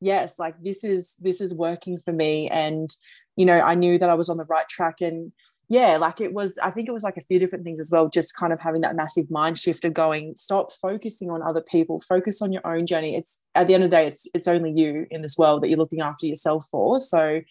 yes 0.00 0.38
like 0.38 0.54
this 0.62 0.84
is 0.84 1.16
this 1.18 1.40
is 1.40 1.54
working 1.54 1.98
for 1.98 2.12
me 2.12 2.48
and 2.50 2.94
you 3.36 3.46
know 3.46 3.60
i 3.60 3.74
knew 3.74 3.98
that 3.98 4.10
i 4.10 4.14
was 4.14 4.28
on 4.28 4.36
the 4.36 4.44
right 4.44 4.68
track 4.68 5.00
and 5.00 5.32
yeah, 5.70 5.98
like 5.98 6.22
it 6.22 6.32
was, 6.32 6.58
I 6.62 6.70
think 6.70 6.88
it 6.88 6.92
was 6.92 7.02
like 7.02 7.18
a 7.18 7.22
few 7.22 7.38
different 7.38 7.62
things 7.62 7.78
as 7.78 7.90
well, 7.90 8.08
just 8.08 8.34
kind 8.34 8.54
of 8.54 8.60
having 8.60 8.80
that 8.80 8.96
massive 8.96 9.30
mind 9.30 9.58
shift 9.58 9.84
of 9.84 9.92
going, 9.92 10.34
stop 10.34 10.72
focusing 10.72 11.30
on 11.30 11.42
other 11.42 11.60
people, 11.60 12.00
focus 12.00 12.40
on 12.40 12.52
your 12.52 12.66
own 12.66 12.86
journey. 12.86 13.14
It's 13.14 13.38
at 13.54 13.68
the 13.68 13.74
end 13.74 13.84
of 13.84 13.90
the 13.90 13.96
day, 13.96 14.06
it's 14.06 14.26
it's 14.32 14.48
only 14.48 14.72
you 14.74 15.06
in 15.10 15.20
this 15.20 15.36
world 15.36 15.62
that 15.62 15.68
you're 15.68 15.76
looking 15.76 16.00
after 16.00 16.24
yourself 16.24 16.66
for. 16.70 17.00
So 17.00 17.42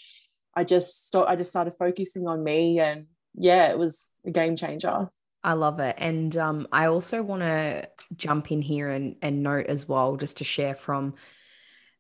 I 0.55 0.63
just 0.63 1.05
start, 1.05 1.29
I 1.29 1.35
just 1.35 1.51
started 1.51 1.75
focusing 1.77 2.27
on 2.27 2.43
me 2.43 2.79
and 2.79 3.05
yeah, 3.37 3.69
it 3.69 3.77
was 3.77 4.13
a 4.25 4.31
game 4.31 4.55
changer. 4.55 5.09
I 5.43 5.53
love 5.53 5.79
it. 5.79 5.95
And 5.97 6.35
um, 6.35 6.67
I 6.71 6.87
also 6.87 7.21
want 7.21 7.43
to 7.43 7.89
jump 8.15 8.51
in 8.51 8.61
here 8.61 8.89
and, 8.89 9.15
and 9.21 9.43
note 9.43 9.67
as 9.67 9.87
well, 9.87 10.17
just 10.17 10.37
to 10.37 10.43
share 10.43 10.75
from 10.75 11.13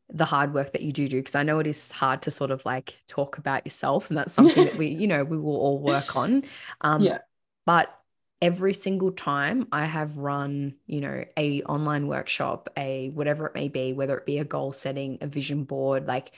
the 0.09 0.25
hard 0.25 0.53
work 0.53 0.73
that 0.73 0.81
you 0.81 0.91
do 0.91 1.07
do 1.07 1.17
because 1.17 1.35
I 1.35 1.43
know 1.43 1.59
it 1.59 1.67
is 1.67 1.91
hard 1.91 2.21
to 2.23 2.31
sort 2.31 2.51
of 2.51 2.65
like 2.65 2.95
talk 3.07 3.37
about 3.37 3.65
yourself 3.65 4.09
and 4.09 4.17
that's 4.17 4.33
something 4.33 4.63
that 4.63 4.75
we 4.75 4.87
you 4.99 5.05
know 5.05 5.25
we 5.25 5.37
will 5.37 5.57
all 5.57 5.79
work 5.79 6.15
on 6.15 6.43
um 6.79 7.03
yeah. 7.03 7.17
but 7.65 7.93
every 8.41 8.73
single 8.73 9.11
time 9.11 9.67
I 9.69 9.83
have 9.83 10.17
run 10.17 10.75
you 10.85 11.01
know 11.01 11.25
a 11.35 11.61
online 11.63 12.07
workshop 12.07 12.69
a 12.77 13.09
whatever 13.09 13.47
it 13.47 13.53
may 13.53 13.67
be 13.67 13.91
whether 13.91 14.17
it 14.17 14.25
be 14.25 14.37
a 14.37 14.45
goal 14.45 14.71
setting 14.71 15.17
a 15.19 15.27
vision 15.27 15.65
board 15.65 16.07
like 16.07 16.31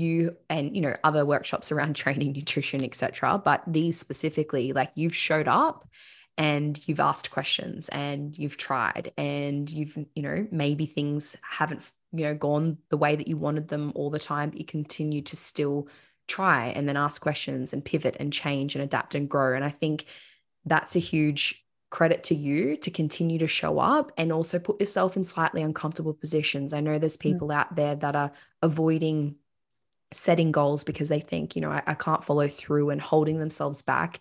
you 0.00 0.36
and 0.48 0.74
you 0.74 0.82
know 0.82 0.96
other 1.04 1.24
workshops 1.24 1.70
around 1.70 1.94
training 1.96 2.32
nutrition 2.32 2.82
etc 2.82 3.40
but 3.44 3.62
these 3.66 3.98
specifically 3.98 4.72
like 4.72 4.90
you've 4.94 5.14
showed 5.14 5.48
up 5.48 5.88
and 6.40 6.80
you've 6.88 7.00
asked 7.00 7.30
questions 7.30 7.88
and 7.90 8.36
you've 8.38 8.56
tried 8.56 9.12
and 9.18 9.70
you've 9.70 9.96
you 10.14 10.22
know 10.22 10.46
maybe 10.50 10.86
things 10.86 11.36
haven't 11.42 11.92
you 12.12 12.24
know 12.24 12.34
gone 12.34 12.78
the 12.88 12.96
way 12.96 13.14
that 13.14 13.28
you 13.28 13.36
wanted 13.36 13.68
them 13.68 13.92
all 13.94 14.10
the 14.10 14.18
time 14.18 14.50
but 14.50 14.58
you 14.58 14.64
continue 14.64 15.22
to 15.22 15.36
still 15.36 15.86
try 16.28 16.68
and 16.68 16.88
then 16.88 16.96
ask 16.96 17.20
questions 17.20 17.72
and 17.72 17.84
pivot 17.84 18.16
and 18.18 18.32
change 18.32 18.74
and 18.74 18.82
adapt 18.82 19.14
and 19.14 19.28
grow 19.28 19.54
and 19.54 19.64
i 19.64 19.68
think 19.68 20.06
that's 20.64 20.96
a 20.96 21.00
huge 21.00 21.64
credit 21.90 22.22
to 22.22 22.34
you 22.36 22.76
to 22.76 22.90
continue 22.90 23.38
to 23.38 23.48
show 23.48 23.80
up 23.80 24.12
and 24.16 24.32
also 24.32 24.58
put 24.58 24.78
yourself 24.78 25.16
in 25.16 25.24
slightly 25.24 25.60
uncomfortable 25.60 26.14
positions 26.14 26.72
i 26.72 26.80
know 26.80 26.98
there's 26.98 27.16
mm. 27.16 27.20
people 27.20 27.48
mm. 27.48 27.54
out 27.54 27.74
there 27.74 27.96
that 27.96 28.16
are 28.16 28.32
avoiding 28.62 29.34
setting 30.12 30.52
goals 30.52 30.84
because 30.84 31.08
they 31.08 31.20
think 31.20 31.54
you 31.54 31.62
know 31.62 31.70
I, 31.70 31.82
I 31.86 31.94
can't 31.94 32.24
follow 32.24 32.48
through 32.48 32.90
and 32.90 33.00
holding 33.00 33.38
themselves 33.38 33.82
back 33.82 34.20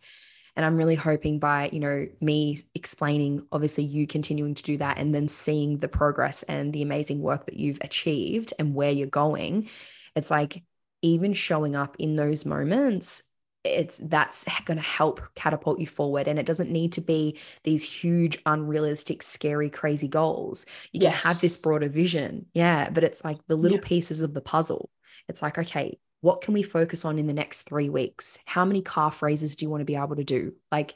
and 0.55 0.65
i'm 0.65 0.77
really 0.77 0.95
hoping 0.95 1.39
by 1.39 1.69
you 1.71 1.79
know 1.79 2.07
me 2.21 2.59
explaining 2.75 3.45
obviously 3.51 3.83
you 3.83 4.05
continuing 4.05 4.53
to 4.53 4.63
do 4.63 4.77
that 4.77 4.97
and 4.97 5.13
then 5.15 5.27
seeing 5.27 5.77
the 5.77 5.87
progress 5.87 6.43
and 6.43 6.73
the 6.73 6.83
amazing 6.83 7.21
work 7.21 7.45
that 7.45 7.57
you've 7.57 7.79
achieved 7.81 8.53
and 8.59 8.75
where 8.75 8.91
you're 8.91 9.07
going 9.07 9.67
it's 10.15 10.29
like 10.29 10.63
even 11.01 11.33
showing 11.33 11.75
up 11.75 11.95
in 11.97 12.15
those 12.15 12.45
moments 12.45 13.23
it's 13.65 13.97
that's 13.97 14.45
going 14.65 14.77
to 14.77 14.83
help 14.83 15.21
catapult 15.35 15.79
you 15.79 15.87
forward 15.87 16.27
and 16.27 16.39
it 16.39 16.45
doesn't 16.45 16.71
need 16.71 16.93
to 16.93 17.01
be 17.01 17.37
these 17.63 17.83
huge 17.83 18.37
unrealistic 18.45 19.21
scary 19.21 19.69
crazy 19.69 20.07
goals 20.07 20.65
you 20.93 21.01
yes. 21.01 21.21
can 21.21 21.31
have 21.31 21.41
this 21.41 21.57
broader 21.57 21.89
vision 21.89 22.45
yeah 22.53 22.89
but 22.89 23.03
it's 23.03 23.23
like 23.23 23.37
the 23.47 23.55
little 23.55 23.77
yeah. 23.77 23.83
pieces 23.83 24.21
of 24.21 24.33
the 24.33 24.41
puzzle 24.41 24.89
it's 25.27 25.41
like 25.41 25.57
okay 25.57 25.97
what 26.21 26.41
can 26.41 26.53
we 26.53 26.63
focus 26.63 27.05
on 27.05 27.17
in 27.17 27.27
the 27.27 27.33
next 27.33 27.63
three 27.63 27.89
weeks? 27.89 28.39
How 28.45 28.65
many 28.65 28.81
calf 28.81 29.21
raises 29.21 29.55
do 29.55 29.65
you 29.65 29.69
want 29.69 29.81
to 29.81 29.85
be 29.85 29.95
able 29.95 30.15
to 30.15 30.23
do? 30.23 30.53
Like, 30.71 30.95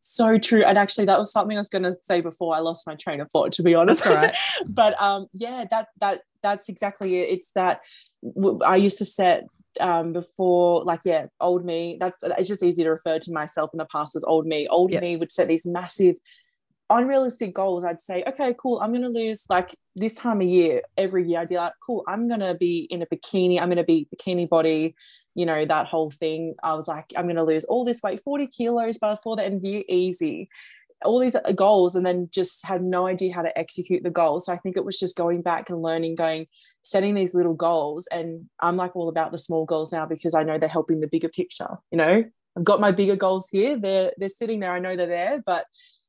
so 0.00 0.38
true. 0.38 0.64
And 0.64 0.78
actually, 0.78 1.04
that 1.06 1.18
was 1.18 1.32
something 1.32 1.56
I 1.56 1.60
was 1.60 1.68
going 1.68 1.82
to 1.82 1.94
say 2.02 2.20
before 2.20 2.54
I 2.54 2.60
lost 2.60 2.86
my 2.86 2.94
train 2.94 3.20
of 3.20 3.30
thought. 3.30 3.52
To 3.52 3.62
be 3.62 3.74
honest, 3.74 4.06
right. 4.06 4.34
but 4.66 5.00
um, 5.02 5.26
yeah, 5.34 5.66
that 5.70 5.88
that 6.00 6.22
that's 6.42 6.68
exactly 6.68 7.16
it. 7.16 7.28
It's 7.28 7.50
that 7.52 7.80
I 8.64 8.76
used 8.76 8.98
to 8.98 9.04
set 9.04 9.44
um 9.80 10.12
before 10.12 10.82
like 10.84 11.00
yeah 11.04 11.26
old 11.40 11.64
me 11.64 11.98
that's 12.00 12.18
it's 12.22 12.48
just 12.48 12.64
easy 12.64 12.82
to 12.82 12.90
refer 12.90 13.16
to 13.16 13.32
myself 13.32 13.70
in 13.72 13.78
the 13.78 13.86
past 13.86 14.16
as 14.16 14.24
old 14.24 14.44
me 14.44 14.66
old 14.68 14.90
yep. 14.90 15.02
me 15.02 15.16
would 15.16 15.30
set 15.30 15.46
these 15.46 15.64
massive 15.66 16.16
unrealistic 16.90 17.54
goals, 17.54 17.84
I'd 17.84 18.00
say, 18.00 18.24
okay, 18.26 18.54
cool, 18.58 18.80
I'm 18.80 18.90
going 18.90 19.02
to 19.02 19.08
lose 19.08 19.46
like 19.48 19.76
this 19.94 20.14
time 20.14 20.40
of 20.40 20.46
year, 20.46 20.82
every 20.96 21.28
year, 21.28 21.40
I'd 21.40 21.48
be 21.48 21.56
like, 21.56 21.74
cool, 21.84 22.04
I'm 22.08 22.28
going 22.28 22.40
to 22.40 22.54
be 22.54 22.86
in 22.90 23.02
a 23.02 23.06
bikini, 23.06 23.60
I'm 23.60 23.68
going 23.68 23.76
to 23.76 23.84
be 23.84 24.08
bikini 24.14 24.48
body, 24.48 24.94
you 25.34 25.46
know, 25.46 25.64
that 25.64 25.86
whole 25.86 26.10
thing. 26.10 26.54
I 26.62 26.74
was 26.74 26.88
like, 26.88 27.06
I'm 27.16 27.24
going 27.24 27.36
to 27.36 27.44
lose 27.44 27.64
all 27.64 27.84
this 27.84 28.02
weight, 28.02 28.20
40 28.20 28.46
kilos 28.48 28.98
before 28.98 29.36
the 29.36 29.44
end 29.44 29.56
of 29.56 29.62
the 29.62 29.68
year, 29.68 29.84
easy. 29.88 30.48
All 31.04 31.20
these 31.20 31.36
uh, 31.36 31.52
goals, 31.52 31.94
and 31.94 32.04
then 32.04 32.28
just 32.32 32.66
had 32.66 32.82
no 32.82 33.06
idea 33.06 33.32
how 33.32 33.42
to 33.42 33.56
execute 33.56 34.02
the 34.02 34.10
goals. 34.10 34.46
So 34.46 34.52
I 34.52 34.56
think 34.56 34.76
it 34.76 34.84
was 34.84 34.98
just 34.98 35.16
going 35.16 35.42
back 35.42 35.70
and 35.70 35.80
learning, 35.80 36.16
going, 36.16 36.48
setting 36.82 37.14
these 37.14 37.36
little 37.36 37.54
goals. 37.54 38.08
And 38.10 38.46
I'm 38.60 38.76
like 38.76 38.96
all 38.96 39.08
about 39.08 39.30
the 39.30 39.38
small 39.38 39.64
goals 39.64 39.92
now 39.92 40.06
because 40.06 40.34
I 40.34 40.42
know 40.42 40.58
they're 40.58 40.68
helping 40.68 40.98
the 40.98 41.06
bigger 41.06 41.28
picture, 41.28 41.78
you 41.92 41.98
know. 41.98 42.24
I've 42.56 42.64
got 42.64 42.80
my 42.80 42.90
bigger 42.90 43.14
goals 43.14 43.48
here. 43.52 43.78
They're 43.78 44.10
they're 44.16 44.28
sitting 44.28 44.58
there. 44.58 44.72
I 44.72 44.80
know 44.80 44.96
they're 44.96 45.06
there, 45.06 45.40
but 45.46 45.66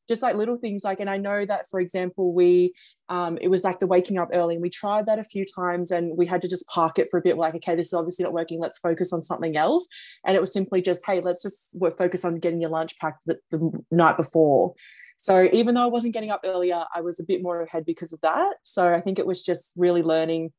just 0.10 0.22
like 0.22 0.36
little 0.36 0.58
things 0.58 0.84
like 0.84 1.00
and 1.00 1.10
i 1.10 1.16
know 1.16 1.46
that 1.46 1.70
for 1.70 1.80
example 1.80 2.34
we 2.34 2.74
um, 3.10 3.40
it 3.42 3.48
was 3.48 3.64
like 3.64 3.80
the 3.80 3.88
waking 3.88 4.20
up 4.20 4.30
early 4.34 4.54
and 4.54 4.62
we 4.62 4.70
tried 4.70 5.08
that 5.08 5.18
a 5.18 5.24
few 5.24 5.44
times 5.44 5.90
and 5.90 6.16
we 6.16 6.28
had 6.28 6.44
to 6.44 6.48
just 6.48 6.68
park 6.68 7.00
it 7.00 7.08
for 7.10 7.20
a 7.20 7.24
bit. 7.24 7.38
We're 7.38 7.44
like 7.44 7.56
okay 7.56 7.76
this 7.76 7.88
is 7.88 7.94
obviously 7.94 8.24
not 8.24 8.34
working. 8.34 8.60
Let's 8.60 8.78
focus 8.78 9.12
on 9.12 9.24
something 9.24 9.58
else. 9.58 9.88
And 10.26 10.38
it 10.38 10.40
was 10.40 10.54
simply 10.54 10.82
just 10.82 11.04
hey 11.06 11.20
let's 11.20 11.42
just 11.42 11.76
focus 11.98 12.24
on 12.24 12.36
getting 12.36 12.62
your 12.62 12.70
lunch 12.70 12.98
packed 13.00 13.24
the, 13.26 13.40
the 13.50 13.72
night 13.90 14.16
before. 14.16 14.76
So 15.18 15.50
even 15.52 15.74
though 15.74 15.84
i 15.84 15.88
wasn't 15.88 16.14
getting 16.14 16.30
up 16.30 16.42
earlier 16.46 16.84
i 16.94 17.02
was 17.02 17.20
a 17.20 17.24
bit 17.24 17.42
more 17.42 17.62
ahead 17.62 17.84
because 17.84 18.14
of 18.14 18.22
that. 18.22 18.58
So 18.64 18.94
i 18.94 19.02
think 19.02 19.18
it 19.18 19.28
was 19.28 19.44
just 19.44 19.74
really 19.76 20.04
learning. 20.04 20.54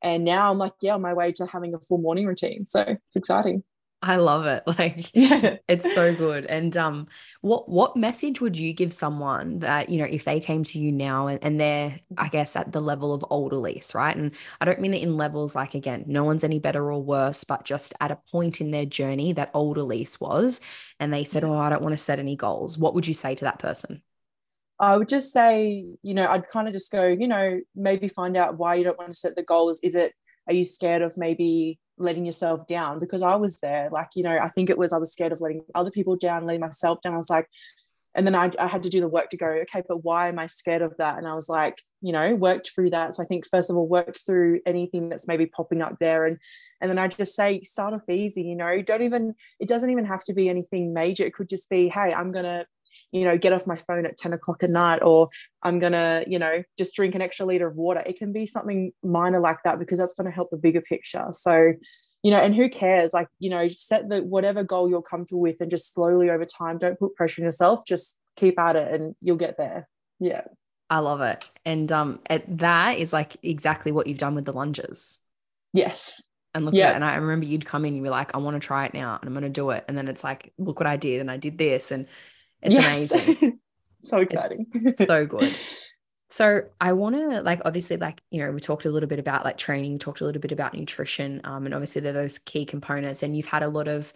And 0.00 0.24
now 0.24 0.52
i'm 0.52 0.58
like 0.58 0.74
yeah 0.80 0.94
on 0.94 1.02
my 1.02 1.12
way 1.12 1.32
to 1.32 1.46
having 1.46 1.74
a 1.74 1.80
full 1.80 1.98
morning 1.98 2.26
routine. 2.26 2.66
So 2.66 2.82
it's 2.82 3.16
exciting 3.16 3.64
I 4.02 4.16
love 4.16 4.46
it. 4.46 4.62
Like 4.78 5.10
yeah. 5.14 5.56
it's 5.68 5.94
so 5.94 6.14
good. 6.14 6.44
And 6.44 6.76
um 6.76 7.08
what 7.40 7.68
what 7.68 7.96
message 7.96 8.40
would 8.40 8.58
you 8.58 8.72
give 8.72 8.92
someone 8.92 9.60
that, 9.60 9.88
you 9.88 9.98
know, 9.98 10.04
if 10.04 10.24
they 10.24 10.38
came 10.38 10.64
to 10.64 10.78
you 10.78 10.92
now 10.92 11.28
and, 11.28 11.42
and 11.42 11.58
they're, 11.58 11.98
I 12.18 12.28
guess, 12.28 12.56
at 12.56 12.72
the 12.72 12.82
level 12.82 13.14
of 13.14 13.24
old 13.30 13.52
Ellyse, 13.52 13.94
right? 13.94 14.14
And 14.16 14.34
I 14.60 14.66
don't 14.66 14.80
mean 14.80 14.92
it 14.92 15.02
in 15.02 15.16
levels 15.16 15.54
like 15.54 15.74
again, 15.74 16.04
no 16.06 16.24
one's 16.24 16.44
any 16.44 16.58
better 16.58 16.92
or 16.92 17.02
worse, 17.02 17.44
but 17.44 17.64
just 17.64 17.94
at 18.00 18.10
a 18.10 18.18
point 18.30 18.60
in 18.60 18.70
their 18.70 18.86
journey 18.86 19.32
that 19.32 19.50
old 19.54 19.78
Ellyse 19.78 20.20
was, 20.20 20.60
and 21.00 21.12
they 21.12 21.24
said, 21.24 21.44
Oh, 21.44 21.56
I 21.56 21.70
don't 21.70 21.82
want 21.82 21.94
to 21.94 21.96
set 21.96 22.18
any 22.18 22.36
goals. 22.36 22.76
What 22.76 22.94
would 22.94 23.06
you 23.06 23.14
say 23.14 23.34
to 23.34 23.44
that 23.46 23.58
person? 23.58 24.02
I 24.78 24.96
would 24.96 25.08
just 25.08 25.32
say, 25.32 25.86
you 26.02 26.14
know, 26.14 26.28
I'd 26.28 26.48
kind 26.48 26.68
of 26.68 26.74
just 26.74 26.92
go, 26.92 27.06
you 27.06 27.28
know, 27.28 27.60
maybe 27.74 28.08
find 28.08 28.36
out 28.36 28.58
why 28.58 28.74
you 28.74 28.84
don't 28.84 28.98
want 28.98 29.10
to 29.10 29.18
set 29.18 29.34
the 29.34 29.42
goals. 29.42 29.80
Is 29.82 29.94
it, 29.94 30.12
are 30.46 30.52
you 30.52 30.64
scared 30.64 31.00
of 31.00 31.16
maybe 31.16 31.78
letting 31.98 32.26
yourself 32.26 32.66
down 32.66 32.98
because 32.98 33.22
I 33.22 33.36
was 33.36 33.58
there. 33.60 33.88
Like, 33.90 34.08
you 34.14 34.22
know, 34.22 34.38
I 34.40 34.48
think 34.48 34.70
it 34.70 34.78
was 34.78 34.92
I 34.92 34.98
was 34.98 35.12
scared 35.12 35.32
of 35.32 35.40
letting 35.40 35.62
other 35.74 35.90
people 35.90 36.16
down, 36.16 36.46
letting 36.46 36.60
myself 36.60 37.00
down. 37.00 37.14
I 37.14 37.18
was 37.18 37.30
like, 37.30 37.48
and 38.16 38.26
then 38.26 38.34
I, 38.34 38.50
I 38.58 38.66
had 38.66 38.82
to 38.84 38.90
do 38.90 39.00
the 39.00 39.08
work 39.08 39.28
to 39.30 39.36
go, 39.36 39.46
okay, 39.46 39.82
but 39.86 40.02
why 40.02 40.28
am 40.28 40.38
I 40.38 40.46
scared 40.46 40.80
of 40.80 40.96
that? 40.96 41.18
And 41.18 41.28
I 41.28 41.34
was 41.34 41.50
like, 41.50 41.82
you 42.00 42.12
know, 42.12 42.34
worked 42.34 42.70
through 42.74 42.90
that. 42.90 43.14
So 43.14 43.22
I 43.22 43.26
think 43.26 43.46
first 43.46 43.68
of 43.68 43.76
all, 43.76 43.86
work 43.86 44.16
through 44.16 44.60
anything 44.64 45.10
that's 45.10 45.28
maybe 45.28 45.44
popping 45.44 45.82
up 45.82 45.98
there. 46.00 46.24
And 46.24 46.38
and 46.80 46.90
then 46.90 46.98
I 46.98 47.08
just 47.08 47.34
say, 47.34 47.60
start 47.60 47.92
off 47.92 48.08
easy, 48.08 48.42
you 48.42 48.56
know, 48.56 48.80
don't 48.80 49.02
even, 49.02 49.34
it 49.60 49.68
doesn't 49.68 49.90
even 49.90 50.06
have 50.06 50.24
to 50.24 50.34
be 50.34 50.48
anything 50.48 50.94
major. 50.94 51.24
It 51.24 51.34
could 51.34 51.48
just 51.48 51.68
be, 51.68 51.88
hey, 51.88 52.14
I'm 52.14 52.32
gonna 52.32 52.66
you 53.16 53.24
know, 53.24 53.38
get 53.38 53.52
off 53.52 53.66
my 53.66 53.76
phone 53.76 54.04
at 54.04 54.18
10 54.18 54.34
o'clock 54.34 54.62
at 54.62 54.70
night, 54.70 55.02
or 55.02 55.26
I'm 55.62 55.78
gonna, 55.78 56.24
you 56.26 56.38
know, 56.38 56.62
just 56.76 56.94
drink 56.94 57.14
an 57.14 57.22
extra 57.22 57.46
liter 57.46 57.66
of 57.66 57.74
water. 57.74 58.02
It 58.04 58.18
can 58.18 58.32
be 58.32 58.46
something 58.46 58.92
minor 59.02 59.40
like 59.40 59.58
that 59.64 59.78
because 59.78 59.98
that's 59.98 60.14
going 60.14 60.26
to 60.26 60.34
help 60.34 60.50
the 60.50 60.58
bigger 60.58 60.82
picture. 60.82 61.26
So, 61.32 61.72
you 62.22 62.30
know, 62.30 62.38
and 62.38 62.54
who 62.54 62.68
cares? 62.68 63.14
Like, 63.14 63.28
you 63.38 63.48
know, 63.48 63.68
set 63.68 64.10
the 64.10 64.22
whatever 64.22 64.64
goal 64.64 64.90
you're 64.90 65.00
comfortable 65.00 65.40
with 65.40 65.60
and 65.60 65.70
just 65.70 65.94
slowly 65.94 66.28
over 66.28 66.44
time, 66.44 66.76
don't 66.76 66.98
put 66.98 67.14
pressure 67.14 67.40
on 67.40 67.44
yourself, 67.44 67.86
just 67.86 68.18
keep 68.36 68.58
at 68.58 68.76
it 68.76 68.92
and 68.92 69.14
you'll 69.20 69.36
get 69.36 69.56
there. 69.56 69.88
Yeah. 70.20 70.42
I 70.90 70.98
love 70.98 71.20
it. 71.20 71.48
And 71.64 71.90
um 71.90 72.20
at 72.28 72.58
that 72.58 72.98
is 72.98 73.12
like 73.12 73.36
exactly 73.42 73.92
what 73.92 74.06
you've 74.06 74.18
done 74.18 74.34
with 74.34 74.44
the 74.44 74.52
lunges. 74.52 75.20
Yes. 75.72 76.22
And 76.54 76.64
look 76.64 76.74
yeah. 76.74 76.88
at 76.88 76.92
it. 76.92 76.96
And 76.96 77.04
I 77.04 77.16
remember 77.16 77.46
you'd 77.46 77.66
come 77.66 77.84
in 77.84 77.94
and 77.94 78.02
you're 78.02 78.10
like, 78.10 78.34
I 78.34 78.38
want 78.38 78.60
to 78.60 78.66
try 78.66 78.86
it 78.86 78.94
now 78.94 79.18
and 79.20 79.28
I'm 79.28 79.34
gonna 79.34 79.48
do 79.48 79.70
it. 79.70 79.84
And 79.88 79.96
then 79.96 80.06
it's 80.06 80.22
like, 80.22 80.52
look 80.58 80.78
what 80.78 80.86
I 80.86 80.96
did 80.96 81.20
and 81.20 81.30
I 81.30 81.38
did 81.38 81.58
this. 81.58 81.90
And 81.90 82.06
it's 82.66 82.74
yes. 82.74 83.12
amazing. 83.12 83.60
so 84.04 84.18
exciting. 84.18 84.66
so 84.98 85.26
good. 85.26 85.60
So 86.28 86.62
I 86.80 86.92
want 86.92 87.14
to 87.14 87.40
like 87.42 87.60
obviously 87.64 87.98
like 87.98 88.20
you 88.30 88.44
know 88.44 88.50
we 88.50 88.58
talked 88.58 88.84
a 88.84 88.90
little 88.90 89.08
bit 89.08 89.20
about 89.20 89.44
like 89.44 89.58
training, 89.58 89.98
talked 90.00 90.20
a 90.20 90.24
little 90.24 90.40
bit 90.40 90.52
about 90.52 90.74
nutrition, 90.74 91.40
um, 91.44 91.66
and 91.66 91.74
obviously 91.74 92.00
they're 92.00 92.12
those 92.12 92.38
key 92.38 92.66
components. 92.66 93.22
And 93.22 93.36
you've 93.36 93.46
had 93.46 93.62
a 93.62 93.68
lot 93.68 93.86
of, 93.86 94.12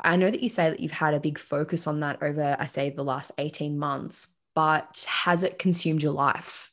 I 0.00 0.16
know 0.16 0.30
that 0.30 0.42
you 0.42 0.48
say 0.48 0.70
that 0.70 0.80
you've 0.80 0.90
had 0.90 1.14
a 1.14 1.20
big 1.20 1.38
focus 1.38 1.86
on 1.86 2.00
that 2.00 2.20
over 2.20 2.56
I 2.58 2.66
say 2.66 2.90
the 2.90 3.04
last 3.04 3.30
eighteen 3.38 3.78
months, 3.78 4.26
but 4.56 5.06
has 5.08 5.44
it 5.44 5.58
consumed 5.58 6.02
your 6.02 6.12
life? 6.12 6.69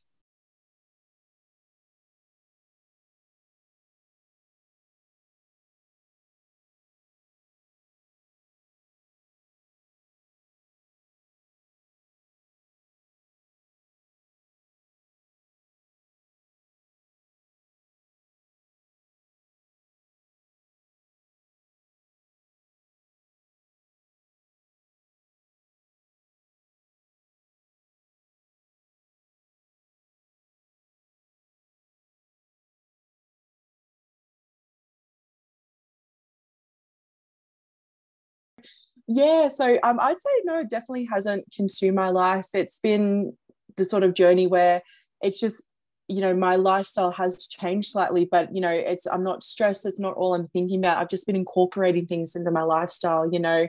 Yeah, 39.07 39.47
so 39.47 39.77
um, 39.83 39.99
I'd 39.99 40.19
say 40.19 40.29
no, 40.43 40.59
it 40.59 40.69
definitely 40.69 41.05
hasn't 41.05 41.45
consumed 41.55 41.95
my 41.95 42.09
life. 42.09 42.47
It's 42.53 42.79
been 42.79 43.33
the 43.77 43.85
sort 43.85 44.03
of 44.03 44.13
journey 44.13 44.47
where 44.47 44.81
it's 45.21 45.39
just 45.39 45.63
you 46.09 46.21
know 46.21 46.33
my 46.33 46.55
lifestyle 46.55 47.11
has 47.11 47.47
changed 47.47 47.89
slightly 47.89 48.23
but 48.23 48.55
you 48.55 48.61
know 48.61 48.71
it's 48.71 49.05
i'm 49.07 49.23
not 49.23 49.43
stressed. 49.43 49.85
It's 49.85 49.99
not 49.99 50.13
all 50.15 50.33
i'm 50.33 50.47
thinking 50.47 50.79
about. 50.79 50.97
I've 50.97 51.09
just 51.09 51.27
been 51.27 51.35
incorporating 51.35 52.05
things 52.05 52.35
into 52.35 52.49
my 52.51 52.63
lifestyle 52.63 53.29
you 53.31 53.39
know 53.39 53.67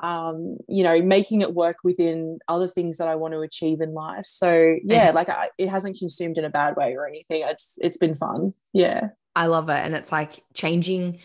um 0.00 0.58
you 0.68 0.82
know 0.82 1.00
making 1.00 1.42
it 1.42 1.54
work 1.54 1.76
within 1.84 2.38
other 2.48 2.66
things 2.66 2.98
that 2.98 3.08
i 3.08 3.14
want 3.14 3.34
to 3.34 3.40
achieve 3.40 3.80
in 3.80 3.94
life. 3.94 4.26
So 4.26 4.76
yeah 4.82 5.12
like 5.12 5.28
I, 5.28 5.48
it 5.58 5.68
hasn't 5.68 5.98
consumed 5.98 6.38
in 6.38 6.44
a 6.44 6.50
bad 6.50 6.76
way 6.76 6.94
or 6.94 7.06
anything. 7.06 7.42
It's 7.46 7.78
it's 7.80 7.98
been 7.98 8.14
fun. 8.14 8.52
Yeah. 8.72 9.10
I 9.36 9.46
love 9.46 9.68
it. 9.68 9.78
And 9.78 9.94
it's 9.94 10.10
like 10.10 10.42
changing 10.54 11.20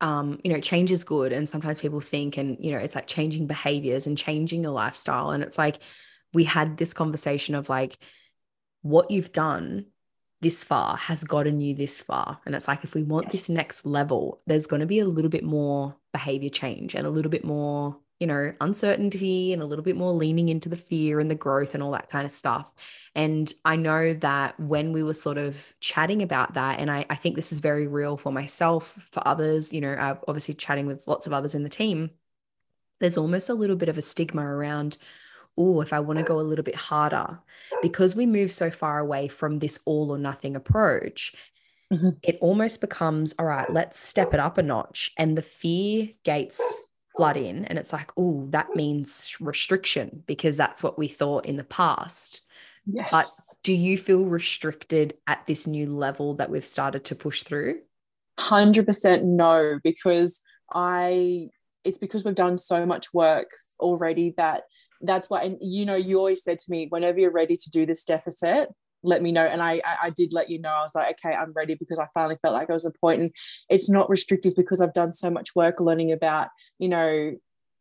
um, 0.00 0.40
you 0.44 0.52
know, 0.52 0.60
change 0.60 0.92
is 0.92 1.04
good. 1.04 1.32
And 1.32 1.48
sometimes 1.48 1.78
people 1.78 2.00
think, 2.00 2.36
and, 2.36 2.56
you 2.60 2.72
know, 2.72 2.78
it's 2.78 2.94
like 2.94 3.06
changing 3.06 3.46
behaviors 3.46 4.06
and 4.06 4.18
changing 4.18 4.62
your 4.62 4.72
lifestyle. 4.72 5.30
And 5.30 5.42
it's 5.42 5.58
like, 5.58 5.78
we 6.34 6.44
had 6.44 6.76
this 6.76 6.92
conversation 6.92 7.54
of 7.54 7.68
like, 7.68 7.98
what 8.82 9.10
you've 9.10 9.32
done 9.32 9.86
this 10.42 10.62
far 10.62 10.96
has 10.96 11.24
gotten 11.24 11.60
you 11.60 11.74
this 11.74 12.02
far. 12.02 12.38
And 12.44 12.54
it's 12.54 12.68
like, 12.68 12.84
if 12.84 12.94
we 12.94 13.02
want 13.02 13.26
yes. 13.26 13.32
this 13.32 13.48
next 13.48 13.86
level, 13.86 14.42
there's 14.46 14.66
going 14.66 14.80
to 14.80 14.86
be 14.86 14.98
a 14.98 15.06
little 15.06 15.30
bit 15.30 15.44
more 15.44 15.96
behavior 16.12 16.50
change 16.50 16.94
and 16.94 17.06
a 17.06 17.10
little 17.10 17.30
bit 17.30 17.44
more, 17.44 17.96
you 18.18 18.26
know, 18.26 18.52
uncertainty 18.60 19.52
and 19.52 19.60
a 19.60 19.66
little 19.66 19.84
bit 19.84 19.96
more 19.96 20.12
leaning 20.12 20.48
into 20.48 20.68
the 20.68 20.76
fear 20.76 21.20
and 21.20 21.30
the 21.30 21.34
growth 21.34 21.74
and 21.74 21.82
all 21.82 21.90
that 21.92 22.08
kind 22.08 22.24
of 22.24 22.32
stuff. 22.32 22.72
And 23.14 23.52
I 23.64 23.76
know 23.76 24.14
that 24.14 24.58
when 24.58 24.92
we 24.92 25.02
were 25.02 25.14
sort 25.14 25.38
of 25.38 25.74
chatting 25.80 26.22
about 26.22 26.54
that, 26.54 26.78
and 26.78 26.90
I, 26.90 27.04
I 27.10 27.14
think 27.14 27.36
this 27.36 27.52
is 27.52 27.58
very 27.58 27.86
real 27.86 28.16
for 28.16 28.32
myself, 28.32 29.08
for 29.10 29.26
others, 29.26 29.72
you 29.72 29.80
know, 29.80 29.92
uh, 29.92 30.16
obviously 30.26 30.54
chatting 30.54 30.86
with 30.86 31.06
lots 31.06 31.26
of 31.26 31.32
others 31.32 31.54
in 31.54 31.62
the 31.62 31.68
team, 31.68 32.10
there's 33.00 33.18
almost 33.18 33.50
a 33.50 33.54
little 33.54 33.76
bit 33.76 33.90
of 33.90 33.98
a 33.98 34.02
stigma 34.02 34.42
around 34.42 34.96
oh, 35.58 35.80
if 35.80 35.92
I 35.92 36.00
want 36.00 36.18
to 36.18 36.24
go 36.24 36.38
a 36.38 36.42
little 36.42 36.64
bit 36.64 36.74
harder, 36.74 37.38
because 37.82 38.14
we 38.14 38.26
move 38.26 38.52
so 38.52 38.70
far 38.70 38.98
away 38.98 39.28
from 39.28 39.58
this 39.58 39.80
all 39.86 40.10
or 40.10 40.18
nothing 40.18 40.54
approach, 40.54 41.34
mm-hmm. 41.92 42.10
it 42.22 42.38
almost 42.40 42.80
becomes, 42.80 43.34
all 43.38 43.46
right, 43.46 43.70
let's 43.70 43.98
step 43.98 44.34
it 44.34 44.40
up 44.40 44.58
a 44.58 44.62
notch. 44.62 45.12
And 45.16 45.36
the 45.36 45.42
fear 45.42 46.10
gates 46.24 46.60
flood 47.16 47.36
in. 47.36 47.64
And 47.64 47.78
it's 47.78 47.92
like, 47.92 48.12
oh, 48.16 48.46
that 48.50 48.74
means 48.74 49.36
restriction 49.40 50.22
because 50.26 50.56
that's 50.56 50.82
what 50.82 50.98
we 50.98 51.08
thought 51.08 51.46
in 51.46 51.56
the 51.56 51.64
past. 51.64 52.42
Yes. 52.86 53.08
But 53.10 53.26
do 53.62 53.72
you 53.72 53.98
feel 53.98 54.24
restricted 54.24 55.14
at 55.26 55.46
this 55.46 55.66
new 55.66 55.86
level 55.86 56.34
that 56.34 56.50
we've 56.50 56.64
started 56.64 57.04
to 57.06 57.14
push 57.14 57.42
through? 57.42 57.80
100% 58.38 59.24
no, 59.24 59.80
because 59.82 60.42
I, 60.72 61.48
it's 61.84 61.98
because 61.98 62.24
we've 62.24 62.34
done 62.34 62.58
so 62.58 62.84
much 62.86 63.14
work 63.14 63.50
already 63.80 64.34
that 64.36 64.64
that's 65.02 65.28
why 65.28 65.42
and 65.42 65.58
you 65.60 65.84
know 65.84 65.94
you 65.94 66.16
always 66.16 66.42
said 66.42 66.58
to 66.58 66.70
me 66.70 66.86
whenever 66.88 67.20
you're 67.20 67.30
ready 67.30 67.54
to 67.54 67.70
do 67.70 67.84
this 67.84 68.04
deficit 68.04 68.68
let 69.02 69.22
me 69.22 69.32
know. 69.32 69.44
And 69.44 69.62
I, 69.62 69.80
I, 70.02 70.10
did 70.10 70.32
let 70.32 70.50
you 70.50 70.60
know. 70.60 70.70
I 70.70 70.82
was 70.82 70.94
like 70.94 71.18
okay 71.24 71.34
i'm 71.36 71.52
ready 71.52 71.74
because 71.74 71.98
i 71.98 72.06
finally 72.14 72.36
felt 72.42 72.54
like 72.54 72.70
i 72.70 72.72
was 72.72 72.86
a 72.86 72.90
point. 72.90 73.20
And 73.20 73.30
it's 73.68 73.90
not 73.90 74.10
restrictive 74.10 74.54
because 74.56 74.80
i've 74.80 74.94
done 74.94 75.12
so 75.12 75.30
much 75.30 75.54
work 75.54 75.80
learning 75.80 76.12
about 76.12 76.48
you 76.78 76.88
know 76.88 77.32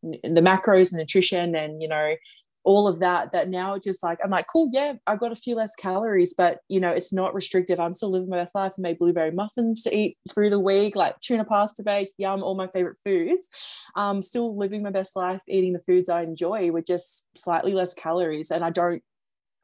the 0.04 0.42
macros 0.42 0.92
and 0.92 1.00
nutrition 1.00 1.56
and 1.56 1.82
you 1.82 1.88
know 1.88 2.16
all 2.64 2.88
of 2.88 3.00
that 3.00 3.32
that 3.32 3.48
now 3.48 3.78
just 3.78 4.02
like 4.04 4.18
i'm 4.24 4.32
like 4.32 4.48
cool 4.52 4.68
yeah 4.72 4.94
i've 5.06 5.20
got 5.20 5.32
a 5.32 5.36
few 5.36 5.56
less 5.56 5.76
calories 5.76 6.34
but 6.34 6.60
you 6.68 6.80
know 6.80 6.90
it's 6.90 7.14
not 7.14 7.34
restrictive. 7.34 7.80
I'm 7.80 7.94
still 7.94 8.10
living 8.10 8.30
my 8.30 8.38
best 8.38 8.56
life. 8.56 8.74
I 8.78 8.82
made 8.82 8.98
blueberry 8.98 9.32
muffins 9.32 9.84
to 9.84 9.96
eat 9.96 10.18
through 10.34 10.50
the 10.50 10.60
week 10.60 10.96
like 10.96 11.20
tuna 11.20 11.46
pasta 11.46 11.84
bake 11.84 12.12
yum 12.18 12.44
all 12.44 12.56
my 12.56 12.68
favorite 12.68 12.98
foods. 13.06 13.48
I'm 13.96 14.22
still 14.22 14.58
living 14.58 14.82
my 14.84 14.90
best 14.90 15.16
life 15.16 15.42
eating 15.48 15.74
the 15.74 15.80
foods 15.80 16.10
i 16.10 16.22
enjoy 16.22 16.72
with 16.72 16.86
just 16.86 17.26
slightly 17.38 17.74
less 17.74 17.94
calories. 17.94 18.52
And 18.52 18.64
i 18.64 18.70
don't 18.72 19.04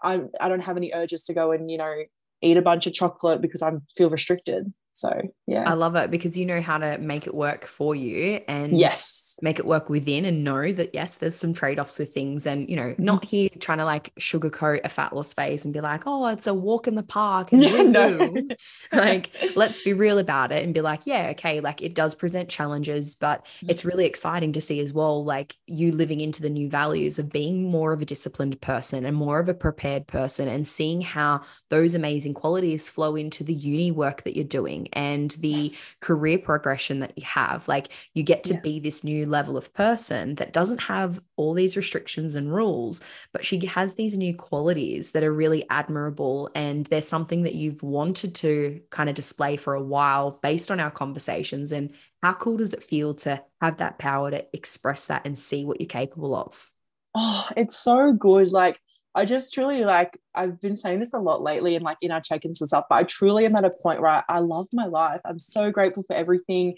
i, 0.03 0.21
I 0.39 0.49
don't 0.49 0.61
have 0.61 0.77
any 0.77 0.91
urges 0.93 1.23
to 1.25 1.33
go 1.33 1.51
and 1.51 1.69
you 1.69 1.77
know 1.77 2.03
eat 2.41 2.57
a 2.57 2.61
bunch 2.61 2.87
of 2.87 2.93
chocolate 2.93 3.41
because 3.41 3.61
i 3.61 3.71
feel 3.95 4.09
restricted. 4.09 4.73
So 4.93 5.21
yeah. 5.47 5.69
I 5.69 5.73
love 5.73 5.95
it 5.95 6.11
because 6.11 6.37
you 6.37 6.45
know 6.45 6.61
how 6.61 6.77
to 6.77 6.97
make 6.97 7.25
it 7.25 7.33
work 7.33 7.65
for 7.65 7.95
you 7.95 8.41
and 8.47 8.77
yes 8.77 9.20
make 9.41 9.59
it 9.59 9.65
work 9.65 9.89
within 9.89 10.25
and 10.25 10.43
know 10.43 10.71
that 10.71 10.91
yes 10.93 11.17
there's 11.17 11.35
some 11.35 11.53
trade-offs 11.53 11.99
with 11.99 12.13
things 12.13 12.45
and 12.45 12.69
you 12.69 12.75
know 12.75 12.89
mm-hmm. 12.89 13.03
not 13.03 13.25
here 13.25 13.49
trying 13.59 13.77
to 13.77 13.85
like 13.85 14.13
sugarcoat 14.19 14.81
a 14.83 14.89
fat 14.89 15.13
loss 15.13 15.33
phase 15.33 15.65
and 15.65 15.73
be 15.73 15.81
like 15.81 16.03
oh 16.05 16.27
it's 16.27 16.47
a 16.47 16.53
walk 16.53 16.87
in 16.87 16.95
the 16.95 17.03
park 17.03 17.51
and 17.51 17.63
yeah, 17.63 17.83
no. 17.83 18.47
like 18.93 19.31
let's 19.55 19.81
be 19.81 19.93
real 19.93 20.19
about 20.19 20.51
it 20.51 20.63
and 20.63 20.73
be 20.73 20.81
like 20.81 21.01
yeah 21.05 21.29
okay 21.31 21.59
like 21.59 21.81
it 21.81 21.95
does 21.95 22.15
present 22.15 22.49
challenges 22.49 23.15
but 23.15 23.45
mm-hmm. 23.45 23.69
it's 23.69 23.85
really 23.85 24.05
exciting 24.05 24.53
to 24.53 24.61
see 24.61 24.79
as 24.79 24.93
well 24.93 25.23
like 25.23 25.55
you 25.67 25.91
living 25.91 26.19
into 26.19 26.41
the 26.41 26.49
new 26.49 26.69
values 26.69 27.17
of 27.19 27.31
being 27.31 27.63
more 27.63 27.93
of 27.93 28.01
a 28.01 28.05
disciplined 28.05 28.59
person 28.61 29.05
and 29.05 29.15
more 29.15 29.39
of 29.39 29.49
a 29.49 29.53
prepared 29.53 30.07
person 30.07 30.47
and 30.47 30.67
seeing 30.67 31.01
how 31.01 31.41
those 31.69 31.95
amazing 31.95 32.33
qualities 32.33 32.89
flow 32.89 33.15
into 33.15 33.43
the 33.43 33.53
uni 33.53 33.91
work 33.91 34.23
that 34.23 34.35
you're 34.35 34.45
doing 34.45 34.87
and 34.93 35.31
the 35.39 35.49
yes. 35.49 35.85
career 35.99 36.37
progression 36.37 36.99
that 36.99 37.17
you 37.17 37.23
have 37.25 37.67
like 37.67 37.87
you 38.13 38.23
get 38.23 38.43
to 38.43 38.53
yeah. 38.53 38.59
be 38.59 38.79
this 38.79 39.03
new 39.03 39.25
level 39.31 39.57
of 39.57 39.73
person 39.73 40.35
that 40.35 40.53
doesn't 40.53 40.81
have 40.81 41.19
all 41.37 41.53
these 41.55 41.75
restrictions 41.75 42.35
and 42.35 42.53
rules, 42.53 43.01
but 43.33 43.43
she 43.43 43.65
has 43.65 43.95
these 43.95 44.15
new 44.15 44.35
qualities 44.35 45.11
that 45.13 45.23
are 45.23 45.33
really 45.33 45.65
admirable. 45.69 46.49
And 46.53 46.85
they're 46.85 47.01
something 47.01 47.43
that 47.43 47.55
you've 47.55 47.81
wanted 47.81 48.35
to 48.35 48.81
kind 48.91 49.09
of 49.09 49.15
display 49.15 49.57
for 49.57 49.73
a 49.73 49.81
while 49.81 50.39
based 50.43 50.69
on 50.69 50.79
our 50.79 50.91
conversations. 50.91 51.71
And 51.71 51.93
how 52.21 52.33
cool 52.33 52.57
does 52.57 52.73
it 52.73 52.83
feel 52.83 53.15
to 53.15 53.43
have 53.59 53.77
that 53.77 53.97
power 53.97 54.29
to 54.29 54.45
express 54.53 55.07
that 55.07 55.25
and 55.25 55.39
see 55.39 55.65
what 55.65 55.81
you're 55.81 55.87
capable 55.87 56.35
of? 56.35 56.69
Oh, 57.15 57.47
it's 57.57 57.77
so 57.77 58.13
good. 58.13 58.51
Like, 58.51 58.79
I 59.13 59.25
just 59.25 59.53
truly 59.53 59.83
like 59.83 60.17
I've 60.33 60.61
been 60.61 60.77
saying 60.77 60.99
this 60.99 61.13
a 61.13 61.19
lot 61.19 61.41
lately 61.41 61.75
and 61.75 61.83
like 61.83 61.97
in 62.01 62.11
our 62.11 62.21
check-ins 62.21 62.61
and 62.61 62.69
stuff, 62.69 62.85
but 62.89 62.95
I 62.95 63.03
truly 63.03 63.45
am 63.45 63.55
at 63.55 63.65
a 63.65 63.69
point 63.69 64.01
where 64.01 64.09
I, 64.09 64.23
I 64.29 64.39
love 64.39 64.67
my 64.71 64.85
life. 64.85 65.19
I'm 65.25 65.39
so 65.39 65.69
grateful 65.69 66.03
for 66.03 66.15
everything 66.15 66.75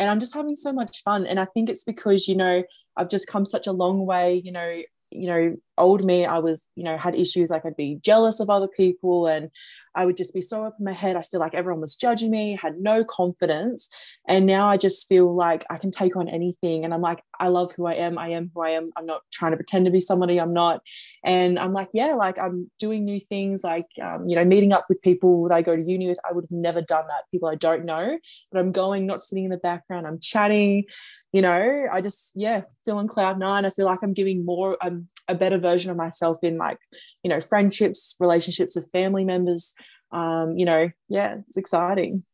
and 0.00 0.08
I'm 0.08 0.18
just 0.18 0.34
having 0.34 0.56
so 0.56 0.72
much 0.72 1.02
fun. 1.02 1.26
And 1.26 1.38
I 1.38 1.44
think 1.44 1.68
it's 1.68 1.84
because, 1.84 2.26
you 2.26 2.34
know, 2.34 2.62
I've 2.96 3.10
just 3.10 3.28
come 3.28 3.44
such 3.44 3.66
a 3.66 3.72
long 3.72 4.06
way, 4.06 4.40
you 4.42 4.50
know, 4.50 4.80
you 5.10 5.26
know, 5.26 5.56
old 5.76 6.04
me, 6.04 6.24
I 6.24 6.38
was, 6.38 6.68
you 6.74 6.84
know, 6.84 6.96
had 6.96 7.14
issues 7.14 7.50
like 7.50 7.66
I'd 7.66 7.76
be 7.76 7.98
jealous 8.02 8.40
of 8.40 8.48
other 8.48 8.68
people 8.68 9.26
and 9.26 9.50
I 9.94 10.06
would 10.06 10.16
just 10.16 10.32
be 10.32 10.40
so 10.40 10.64
up 10.64 10.76
in 10.78 10.84
my 10.84 10.92
head. 10.92 11.16
I 11.16 11.22
feel 11.22 11.40
like 11.40 11.54
everyone 11.54 11.80
was 11.80 11.96
judging 11.96 12.30
me, 12.30 12.56
had 12.60 12.78
no 12.78 13.04
confidence. 13.04 13.88
And 14.28 14.46
now 14.46 14.68
I 14.68 14.76
just 14.76 15.08
feel 15.08 15.34
like 15.34 15.64
I 15.70 15.78
can 15.78 15.90
take 15.90 16.16
on 16.16 16.28
anything. 16.28 16.84
And 16.84 16.94
I'm 16.94 17.00
like, 17.00 17.22
I 17.38 17.48
love 17.48 17.72
who 17.72 17.86
I 17.86 17.94
am. 17.94 18.18
I 18.18 18.28
am 18.28 18.50
who 18.54 18.62
I 18.62 18.70
am. 18.70 18.90
I'm 18.96 19.06
not 19.06 19.22
trying 19.32 19.52
to 19.52 19.56
pretend 19.56 19.86
to 19.86 19.90
be 19.90 20.00
somebody 20.00 20.38
I'm 20.38 20.52
not. 20.52 20.82
And 21.24 21.58
I'm 21.58 21.72
like, 21.72 21.88
yeah, 21.92 22.14
like 22.14 22.38
I'm 22.38 22.70
doing 22.78 23.04
new 23.04 23.20
things, 23.20 23.64
like, 23.64 23.88
um, 24.02 24.28
you 24.28 24.36
know, 24.36 24.44
meeting 24.44 24.72
up 24.72 24.86
with 24.88 25.02
people 25.02 25.48
that 25.48 25.54
I 25.54 25.62
go 25.62 25.74
to 25.74 25.82
uni 25.82 26.08
with. 26.08 26.20
I 26.28 26.32
would 26.32 26.44
have 26.44 26.50
never 26.50 26.82
done 26.82 27.06
that, 27.08 27.24
people 27.30 27.48
I 27.48 27.56
don't 27.56 27.84
know, 27.84 28.18
but 28.52 28.60
I'm 28.60 28.72
going, 28.72 29.06
not 29.06 29.22
sitting 29.22 29.44
in 29.44 29.50
the 29.50 29.56
background, 29.56 30.06
I'm 30.06 30.20
chatting 30.20 30.84
you 31.32 31.42
know 31.42 31.86
i 31.92 32.00
just 32.00 32.32
yeah 32.34 32.62
feel 32.84 32.96
on 32.96 33.06
cloud 33.06 33.38
nine 33.38 33.64
i 33.64 33.70
feel 33.70 33.86
like 33.86 34.00
i'm 34.02 34.12
giving 34.12 34.44
more 34.44 34.76
um, 34.82 35.06
a 35.28 35.34
better 35.34 35.58
version 35.58 35.90
of 35.90 35.96
myself 35.96 36.38
in 36.42 36.58
like 36.58 36.78
you 37.22 37.30
know 37.30 37.40
friendships 37.40 38.16
relationships 38.18 38.76
with 38.76 38.90
family 38.90 39.24
members 39.24 39.74
um 40.12 40.56
you 40.58 40.64
know 40.64 40.90
yeah 41.08 41.36
it's 41.46 41.56
exciting 41.56 42.24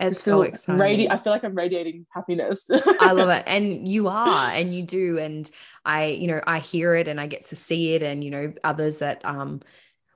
it's 0.00 0.20
so 0.20 0.42
exciting. 0.42 1.06
Radi- 1.06 1.10
I 1.10 1.16
feel 1.16 1.32
like 1.32 1.44
I'm 1.44 1.54
radiating 1.54 2.06
happiness. 2.10 2.68
I 3.00 3.12
love 3.12 3.28
it. 3.28 3.44
And 3.46 3.86
you 3.86 4.08
are, 4.08 4.50
and 4.50 4.74
you 4.74 4.82
do. 4.82 5.18
And 5.18 5.48
I, 5.84 6.06
you 6.06 6.26
know, 6.26 6.40
I 6.46 6.58
hear 6.58 6.94
it 6.94 7.06
and 7.06 7.20
I 7.20 7.26
get 7.26 7.46
to 7.46 7.56
see 7.56 7.94
it. 7.94 8.02
And, 8.02 8.22
you 8.24 8.30
know, 8.30 8.52
others 8.64 8.98
that 8.98 9.24
um 9.24 9.60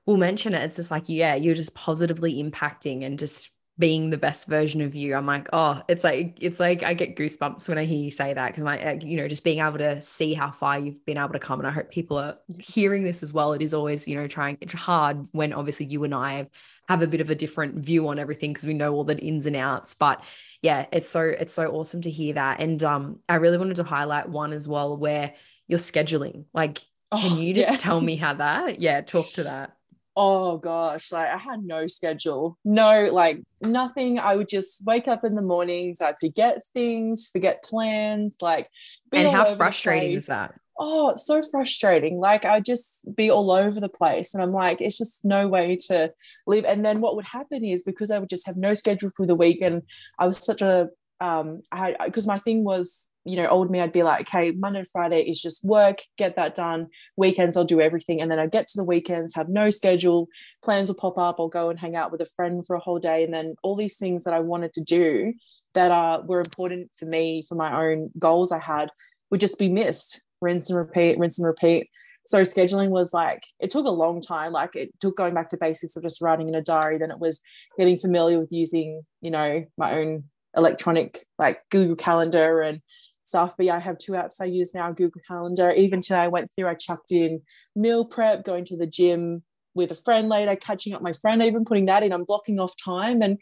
will 0.04 0.16
mention 0.16 0.54
it. 0.54 0.62
It's 0.62 0.76
just 0.76 0.90
like, 0.90 1.04
yeah, 1.06 1.34
you're 1.34 1.54
just 1.54 1.74
positively 1.74 2.42
impacting 2.42 3.04
and 3.04 3.18
just 3.18 3.50
being 3.78 4.10
the 4.10 4.18
best 4.18 4.48
version 4.48 4.80
of 4.80 4.94
you 4.94 5.14
i'm 5.14 5.26
like 5.26 5.48
oh 5.52 5.80
it's 5.88 6.02
like 6.02 6.36
it's 6.40 6.58
like 6.58 6.82
i 6.82 6.94
get 6.94 7.16
goosebumps 7.16 7.68
when 7.68 7.78
i 7.78 7.84
hear 7.84 7.98
you 7.98 8.10
say 8.10 8.34
that 8.34 8.48
because 8.48 8.64
my 8.64 8.94
you 8.94 9.16
know 9.16 9.28
just 9.28 9.44
being 9.44 9.60
able 9.60 9.78
to 9.78 10.00
see 10.02 10.34
how 10.34 10.50
far 10.50 10.78
you've 10.78 11.04
been 11.06 11.16
able 11.16 11.32
to 11.32 11.38
come 11.38 11.60
and 11.60 11.66
i 11.66 11.70
hope 11.70 11.90
people 11.90 12.18
are 12.18 12.36
hearing 12.58 13.04
this 13.04 13.22
as 13.22 13.32
well 13.32 13.52
it 13.52 13.62
is 13.62 13.72
always 13.72 14.08
you 14.08 14.16
know 14.16 14.26
trying 14.26 14.58
it's 14.60 14.72
hard 14.72 15.28
when 15.32 15.52
obviously 15.52 15.86
you 15.86 16.02
and 16.02 16.14
i 16.14 16.34
have, 16.34 16.48
have 16.88 17.02
a 17.02 17.06
bit 17.06 17.20
of 17.20 17.30
a 17.30 17.34
different 17.34 17.76
view 17.76 18.08
on 18.08 18.18
everything 18.18 18.52
because 18.52 18.66
we 18.66 18.74
know 18.74 18.92
all 18.92 19.04
the 19.04 19.16
ins 19.18 19.46
and 19.46 19.56
outs 19.56 19.94
but 19.94 20.24
yeah 20.60 20.86
it's 20.92 21.08
so 21.08 21.20
it's 21.22 21.54
so 21.54 21.68
awesome 21.68 22.02
to 22.02 22.10
hear 22.10 22.34
that 22.34 22.60
and 22.60 22.82
um 22.82 23.20
i 23.28 23.36
really 23.36 23.58
wanted 23.58 23.76
to 23.76 23.84
highlight 23.84 24.28
one 24.28 24.52
as 24.52 24.66
well 24.66 24.96
where 24.96 25.34
you're 25.68 25.78
scheduling 25.78 26.44
like 26.52 26.78
can 27.12 27.32
oh, 27.32 27.40
you 27.40 27.54
just 27.54 27.70
yeah. 27.70 27.76
tell 27.76 28.00
me 28.00 28.16
how 28.16 28.34
that 28.34 28.80
yeah 28.80 29.00
talk 29.00 29.30
to 29.32 29.44
that 29.44 29.77
oh 30.20 30.58
gosh, 30.58 31.12
like 31.12 31.28
I 31.28 31.38
had 31.38 31.64
no 31.64 31.86
schedule, 31.86 32.58
no, 32.64 33.08
like 33.12 33.40
nothing. 33.62 34.18
I 34.18 34.34
would 34.34 34.48
just 34.48 34.84
wake 34.84 35.06
up 35.06 35.24
in 35.24 35.36
the 35.36 35.42
mornings, 35.42 36.00
I'd 36.00 36.18
forget 36.18 36.60
things, 36.74 37.28
forget 37.32 37.62
plans, 37.62 38.34
like. 38.42 38.68
And 39.12 39.28
how 39.28 39.54
frustrating 39.54 40.12
is 40.12 40.26
that? 40.26 40.54
Oh, 40.76 41.10
it's 41.10 41.24
so 41.24 41.40
frustrating. 41.50 42.18
Like 42.18 42.44
I'd 42.44 42.64
just 42.64 43.14
be 43.14 43.30
all 43.30 43.52
over 43.52 43.78
the 43.78 43.88
place. 43.88 44.34
And 44.34 44.42
I'm 44.42 44.52
like, 44.52 44.80
it's 44.80 44.98
just 44.98 45.24
no 45.24 45.46
way 45.46 45.76
to 45.86 46.12
live. 46.48 46.64
And 46.64 46.84
then 46.84 47.00
what 47.00 47.14
would 47.14 47.26
happen 47.26 47.64
is 47.64 47.84
because 47.84 48.10
I 48.10 48.18
would 48.18 48.28
just 48.28 48.46
have 48.46 48.56
no 48.56 48.74
schedule 48.74 49.10
for 49.16 49.24
the 49.24 49.36
week 49.36 49.60
and 49.62 49.82
I 50.18 50.26
was 50.26 50.44
such 50.44 50.62
a 50.62 50.88
um 51.20 51.62
I 51.72 51.78
had 51.78 51.96
because 52.04 52.26
my 52.26 52.38
thing 52.38 52.64
was 52.64 53.06
you 53.28 53.36
know, 53.36 53.46
old 53.46 53.70
me, 53.70 53.80
I'd 53.80 53.92
be 53.92 54.02
like, 54.02 54.22
okay, 54.22 54.52
Monday 54.52 54.82
to 54.82 54.88
Friday 54.90 55.22
is 55.22 55.40
just 55.40 55.62
work, 55.64 55.98
get 56.16 56.36
that 56.36 56.54
done. 56.54 56.88
Weekends, 57.16 57.56
I'll 57.56 57.64
do 57.64 57.80
everything. 57.80 58.20
And 58.20 58.30
then 58.30 58.38
I 58.38 58.46
get 58.46 58.66
to 58.68 58.78
the 58.78 58.84
weekends, 58.84 59.34
have 59.34 59.48
no 59.48 59.70
schedule, 59.70 60.28
plans 60.62 60.88
will 60.88 60.96
pop 60.96 61.18
up, 61.18 61.36
I'll 61.38 61.48
go 61.48 61.68
and 61.70 61.78
hang 61.78 61.94
out 61.94 62.10
with 62.10 62.22
a 62.22 62.26
friend 62.36 62.66
for 62.66 62.74
a 62.74 62.80
whole 62.80 62.98
day. 62.98 63.22
And 63.22 63.34
then 63.34 63.54
all 63.62 63.76
these 63.76 63.96
things 63.96 64.24
that 64.24 64.34
I 64.34 64.40
wanted 64.40 64.72
to 64.74 64.82
do 64.82 65.34
that 65.74 65.90
are 65.90 66.22
were 66.22 66.40
important 66.40 66.90
for 66.98 67.04
me, 67.04 67.44
for 67.48 67.54
my 67.54 67.84
own 67.84 68.10
goals 68.18 68.50
I 68.50 68.58
had, 68.58 68.90
would 69.30 69.40
just 69.40 69.58
be 69.58 69.68
missed. 69.68 70.22
Rinse 70.40 70.70
and 70.70 70.78
repeat, 70.78 71.18
rinse 71.18 71.38
and 71.38 71.46
repeat. 71.46 71.88
So 72.24 72.42
scheduling 72.42 72.90
was 72.90 73.12
like, 73.12 73.42
it 73.58 73.70
took 73.70 73.86
a 73.86 73.90
long 73.90 74.20
time. 74.20 74.52
Like 74.52 74.76
it 74.76 74.90
took 75.00 75.16
going 75.16 75.34
back 75.34 75.48
to 75.48 75.56
basics 75.56 75.96
of 75.96 76.02
just 76.02 76.20
writing 76.20 76.48
in 76.48 76.54
a 76.54 76.62
diary. 76.62 76.98
Then 76.98 77.10
it 77.10 77.18
was 77.18 77.40
getting 77.78 77.98
familiar 77.98 78.38
with 78.38 78.52
using, 78.52 79.02
you 79.20 79.30
know, 79.30 79.64
my 79.76 79.98
own 79.98 80.24
electronic 80.56 81.20
like 81.38 81.60
Google 81.70 81.96
Calendar 81.96 82.60
and 82.60 82.80
stuff. 83.28 83.56
But 83.56 83.66
yeah, 83.66 83.76
I 83.76 83.80
have 83.80 83.98
two 83.98 84.12
apps 84.12 84.40
I 84.40 84.46
use 84.46 84.74
now 84.74 84.90
Google 84.92 85.20
Calendar. 85.26 85.70
Even 85.70 86.00
today, 86.00 86.20
I 86.20 86.28
went 86.28 86.50
through, 86.54 86.68
I 86.68 86.74
chucked 86.74 87.12
in 87.12 87.42
meal 87.76 88.04
prep, 88.04 88.44
going 88.44 88.64
to 88.66 88.76
the 88.76 88.86
gym 88.86 89.42
with 89.74 89.92
a 89.92 89.94
friend 89.94 90.28
later, 90.28 90.56
catching 90.56 90.94
up 90.94 91.02
my 91.02 91.12
friend, 91.12 91.42
even 91.42 91.64
putting 91.64 91.86
that 91.86 92.02
in. 92.02 92.12
I'm 92.12 92.24
blocking 92.24 92.58
off 92.58 92.74
time. 92.82 93.22
And 93.22 93.38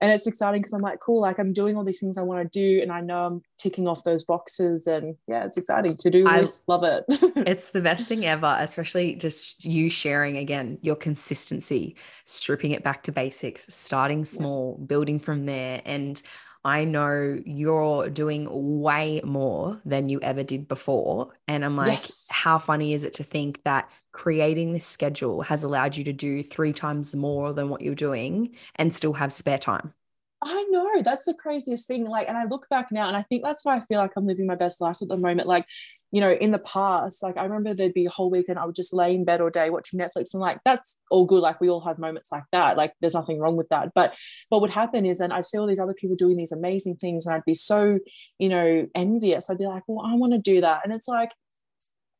and 0.00 0.12
it's 0.12 0.26
exciting 0.26 0.60
because 0.60 0.74
I'm 0.74 0.82
like, 0.82 1.00
cool, 1.00 1.22
like 1.22 1.38
I'm 1.38 1.54
doing 1.54 1.76
all 1.76 1.84
these 1.84 2.00
things 2.00 2.18
I 2.18 2.22
want 2.22 2.52
to 2.52 2.58
do, 2.58 2.82
and 2.82 2.92
I 2.92 3.00
know 3.00 3.24
I'm 3.24 3.42
ticking 3.58 3.88
off 3.88 4.04
those 4.04 4.24
boxes, 4.24 4.86
and 4.86 5.16
yeah, 5.26 5.46
it's 5.46 5.56
exciting 5.56 5.96
to 5.96 6.10
do. 6.10 6.26
I 6.26 6.44
love 6.68 6.84
it. 6.84 7.04
it's 7.08 7.70
the 7.70 7.80
best 7.80 8.06
thing 8.06 8.26
ever, 8.26 8.58
especially 8.60 9.14
just 9.14 9.64
you 9.64 9.88
sharing 9.88 10.36
again 10.36 10.78
your 10.82 10.96
consistency, 10.96 11.96
stripping 12.26 12.72
it 12.72 12.84
back 12.84 13.04
to 13.04 13.12
basics, 13.12 13.72
starting 13.72 14.24
small, 14.24 14.76
yeah. 14.78 14.84
building 14.84 15.18
from 15.18 15.46
there, 15.46 15.80
and 15.86 16.22
I 16.66 16.84
know 16.84 17.40
you're 17.46 18.10
doing 18.10 18.48
way 18.50 19.20
more 19.22 19.80
than 19.84 20.08
you 20.08 20.18
ever 20.20 20.42
did 20.42 20.66
before. 20.66 21.28
And 21.46 21.64
I'm 21.64 21.76
like, 21.76 22.00
yes. 22.00 22.26
how 22.28 22.58
funny 22.58 22.92
is 22.92 23.04
it 23.04 23.12
to 23.14 23.22
think 23.22 23.62
that 23.62 23.88
creating 24.10 24.72
this 24.72 24.84
schedule 24.84 25.42
has 25.42 25.62
allowed 25.62 25.96
you 25.96 26.02
to 26.02 26.12
do 26.12 26.42
three 26.42 26.72
times 26.72 27.14
more 27.14 27.52
than 27.52 27.68
what 27.68 27.82
you're 27.82 27.94
doing 27.94 28.56
and 28.74 28.92
still 28.92 29.12
have 29.12 29.32
spare 29.32 29.60
time? 29.60 29.94
I 30.42 30.66
know 30.70 31.02
that's 31.02 31.24
the 31.24 31.34
craziest 31.34 31.86
thing. 31.88 32.06
Like, 32.06 32.28
and 32.28 32.36
I 32.36 32.44
look 32.44 32.68
back 32.68 32.88
now 32.92 33.08
and 33.08 33.16
I 33.16 33.22
think 33.22 33.42
that's 33.42 33.64
why 33.64 33.76
I 33.76 33.80
feel 33.80 33.98
like 33.98 34.12
I'm 34.16 34.26
living 34.26 34.46
my 34.46 34.54
best 34.54 34.80
life 34.80 34.98
at 35.00 35.08
the 35.08 35.16
moment. 35.16 35.48
Like, 35.48 35.66
you 36.12 36.20
know, 36.20 36.30
in 36.30 36.50
the 36.50 36.58
past, 36.60 37.22
like 37.22 37.36
I 37.36 37.44
remember 37.44 37.74
there'd 37.74 37.94
be 37.94 38.06
a 38.06 38.10
whole 38.10 38.30
weekend 38.30 38.58
I 38.58 38.64
would 38.64 38.74
just 38.74 38.94
lay 38.94 39.14
in 39.14 39.24
bed 39.24 39.40
all 39.40 39.50
day 39.50 39.70
watching 39.70 39.98
Netflix 39.98 40.34
and 40.34 40.40
like 40.40 40.58
that's 40.64 40.98
all 41.10 41.24
good. 41.24 41.42
Like 41.42 41.60
we 41.60 41.68
all 41.68 41.80
have 41.80 41.98
moments 41.98 42.30
like 42.30 42.44
that. 42.52 42.76
Like 42.76 42.92
there's 43.00 43.14
nothing 43.14 43.40
wrong 43.40 43.56
with 43.56 43.68
that. 43.70 43.92
But 43.94 44.14
what 44.50 44.60
would 44.60 44.70
happen 44.70 45.04
is, 45.04 45.20
and 45.20 45.32
I'd 45.32 45.46
see 45.46 45.58
all 45.58 45.66
these 45.66 45.80
other 45.80 45.94
people 45.94 46.16
doing 46.16 46.36
these 46.36 46.52
amazing 46.52 46.96
things, 46.96 47.26
and 47.26 47.34
I'd 47.34 47.44
be 47.44 47.54
so, 47.54 47.98
you 48.38 48.48
know, 48.48 48.86
envious. 48.94 49.50
I'd 49.50 49.58
be 49.58 49.66
like, 49.66 49.82
well, 49.86 50.06
I 50.06 50.14
want 50.14 50.32
to 50.34 50.38
do 50.38 50.60
that. 50.60 50.82
And 50.84 50.94
it's 50.94 51.08
like, 51.08 51.32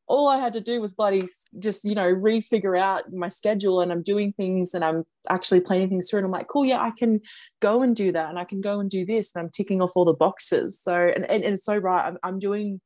all 0.08 0.28
I 0.28 0.38
had 0.38 0.52
to 0.52 0.60
do 0.60 0.80
was 0.80 0.94
bloody 0.94 1.26
just, 1.58 1.84
you 1.84 1.94
know, 1.94 2.06
refigure 2.06 2.78
out 2.78 3.12
my 3.12 3.28
schedule 3.28 3.80
and 3.80 3.90
I'm 3.90 4.02
doing 4.02 4.32
things 4.32 4.72
and 4.72 4.84
I'm 4.84 5.04
actually 5.28 5.60
planning 5.60 5.88
things 5.88 6.08
through. 6.08 6.18
And 6.18 6.26
I'm 6.26 6.32
like, 6.32 6.48
cool, 6.48 6.64
yeah, 6.64 6.80
I 6.80 6.92
can 6.96 7.20
go 7.60 7.82
and 7.82 7.94
do 7.94 8.12
that 8.12 8.28
and 8.28 8.38
I 8.38 8.44
can 8.44 8.60
go 8.60 8.78
and 8.78 8.88
do 8.88 9.04
this. 9.04 9.34
And 9.34 9.42
I'm 9.42 9.50
ticking 9.50 9.82
off 9.82 9.92
all 9.96 10.04
the 10.04 10.12
boxes. 10.12 10.80
So, 10.80 10.94
and, 10.94 11.28
and, 11.28 11.42
and 11.42 11.54
it's 11.54 11.64
so 11.64 11.76
right. 11.76 12.06
I'm, 12.06 12.18
I'm 12.22 12.38
doing 12.38 12.80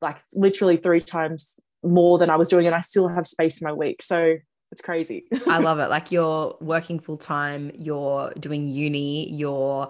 like 0.00 0.18
literally 0.34 0.76
three 0.76 1.00
times 1.00 1.56
more 1.82 2.18
than 2.18 2.30
I 2.30 2.36
was 2.36 2.48
doing, 2.48 2.66
and 2.66 2.74
I 2.74 2.80
still 2.80 3.08
have 3.08 3.26
space 3.26 3.60
in 3.60 3.66
my 3.66 3.72
week. 3.72 4.02
So 4.02 4.36
it's 4.72 4.82
crazy. 4.82 5.24
I 5.46 5.58
love 5.60 5.78
it. 5.78 5.88
Like 5.88 6.10
you're 6.10 6.56
working 6.60 6.98
full 6.98 7.16
time, 7.16 7.70
you're 7.74 8.32
doing 8.38 8.66
uni, 8.66 9.32
you're 9.32 9.88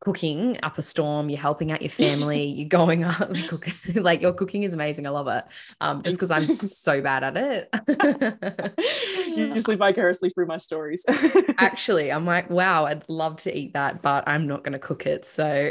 cooking 0.00 0.58
up 0.62 0.78
a 0.78 0.82
storm, 0.82 1.28
you're 1.28 1.40
helping 1.40 1.72
out 1.72 1.82
your 1.82 1.90
family, 2.04 2.44
you're 2.44 2.68
going 2.68 3.04
up 3.04 3.30
like, 3.94 4.22
your 4.22 4.32
cooking 4.32 4.62
is 4.62 4.72
amazing. 4.72 5.06
I 5.06 5.10
love 5.10 5.28
it. 5.28 5.44
Um, 5.80 6.02
just 6.02 6.16
because 6.18 6.30
I'm 6.30 6.42
so 6.46 7.00
bad 7.00 7.24
at 7.24 7.36
it. 7.36 7.68
you 9.36 9.54
just 9.54 9.68
live 9.68 9.78
vicariously 9.78 10.30
through 10.30 10.46
my 10.46 10.56
stories. 10.58 11.04
Actually, 11.58 12.12
I'm 12.12 12.26
like, 12.26 12.50
wow, 12.50 12.86
I'd 12.86 13.04
love 13.08 13.38
to 13.38 13.56
eat 13.56 13.74
that, 13.74 14.02
but 14.02 14.24
I'm 14.26 14.46
not 14.46 14.64
gonna 14.64 14.78
cook 14.78 15.06
it. 15.06 15.24
So 15.24 15.70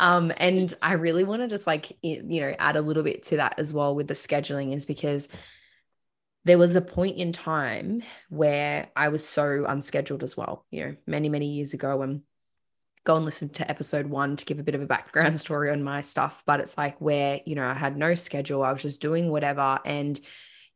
um, 0.00 0.32
and 0.36 0.72
I 0.82 0.94
really 0.94 1.24
want 1.24 1.42
to 1.42 1.48
just 1.48 1.66
like, 1.66 1.96
you 2.02 2.40
know, 2.40 2.54
add 2.58 2.76
a 2.76 2.80
little 2.80 3.02
bit 3.02 3.24
to 3.24 3.36
that 3.36 3.54
as 3.58 3.72
well 3.72 3.94
with 3.94 4.08
the 4.08 4.14
scheduling 4.14 4.74
is 4.74 4.86
because 4.86 5.28
there 6.44 6.58
was 6.58 6.76
a 6.76 6.80
point 6.80 7.16
in 7.16 7.32
time 7.32 8.02
where 8.28 8.88
I 8.96 9.08
was 9.08 9.26
so 9.26 9.64
unscheduled 9.66 10.22
as 10.22 10.36
well, 10.36 10.64
you 10.70 10.84
know, 10.84 10.96
many, 11.06 11.28
many 11.28 11.52
years 11.52 11.74
ago. 11.74 12.02
And 12.02 12.22
go 13.04 13.16
and 13.16 13.24
listen 13.24 13.48
to 13.48 13.70
episode 13.70 14.06
one 14.06 14.36
to 14.36 14.44
give 14.44 14.58
a 14.58 14.62
bit 14.62 14.74
of 14.74 14.82
a 14.82 14.86
background 14.86 15.40
story 15.40 15.70
on 15.70 15.82
my 15.82 16.00
stuff. 16.00 16.42
But 16.46 16.60
it's 16.60 16.78
like 16.78 17.00
where, 17.00 17.40
you 17.44 17.54
know, 17.54 17.66
I 17.66 17.74
had 17.74 17.96
no 17.96 18.14
schedule, 18.14 18.62
I 18.62 18.72
was 18.72 18.82
just 18.82 19.00
doing 19.00 19.30
whatever. 19.30 19.78
And 19.84 20.18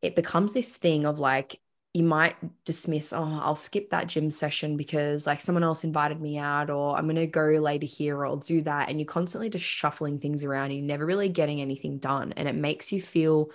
it 0.00 0.16
becomes 0.16 0.52
this 0.52 0.76
thing 0.76 1.06
of 1.06 1.18
like, 1.18 1.60
you 1.94 2.02
might 2.02 2.36
dismiss, 2.64 3.12
oh, 3.12 3.40
I'll 3.42 3.54
skip 3.54 3.90
that 3.90 4.06
gym 4.06 4.30
session 4.30 4.78
because 4.78 5.26
like 5.26 5.42
someone 5.42 5.62
else 5.62 5.84
invited 5.84 6.22
me 6.22 6.38
out, 6.38 6.70
or 6.70 6.96
I'm 6.96 7.04
going 7.04 7.16
to 7.16 7.26
go 7.26 7.44
later 7.44 7.86
here, 7.86 8.16
or 8.16 8.26
I'll 8.26 8.36
do 8.36 8.62
that. 8.62 8.88
And 8.88 8.98
you're 8.98 9.06
constantly 9.06 9.50
just 9.50 9.66
shuffling 9.66 10.18
things 10.18 10.42
around 10.42 10.66
and 10.70 10.76
you're 10.76 10.86
never 10.86 11.04
really 11.04 11.28
getting 11.28 11.60
anything 11.60 11.98
done. 11.98 12.32
And 12.32 12.48
it 12.48 12.54
makes 12.54 12.92
you 12.92 13.02
feel 13.02 13.50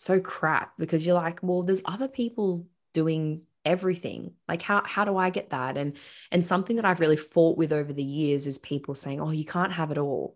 so 0.00 0.20
crap 0.20 0.72
because 0.78 1.04
you're 1.04 1.14
like, 1.14 1.40
well, 1.42 1.62
there's 1.62 1.82
other 1.84 2.08
people 2.08 2.66
doing 2.92 3.42
everything 3.62 4.32
like 4.48 4.62
how 4.62 4.82
how 4.86 5.04
do 5.04 5.18
i 5.18 5.28
get 5.28 5.50
that 5.50 5.76
and 5.76 5.98
and 6.32 6.42
something 6.42 6.76
that 6.76 6.86
i've 6.86 6.98
really 6.98 7.14
fought 7.14 7.58
with 7.58 7.74
over 7.74 7.92
the 7.92 8.02
years 8.02 8.46
is 8.46 8.58
people 8.58 8.94
saying 8.94 9.20
oh 9.20 9.30
you 9.30 9.44
can't 9.44 9.72
have 9.72 9.90
it 9.90 9.98
all 9.98 10.34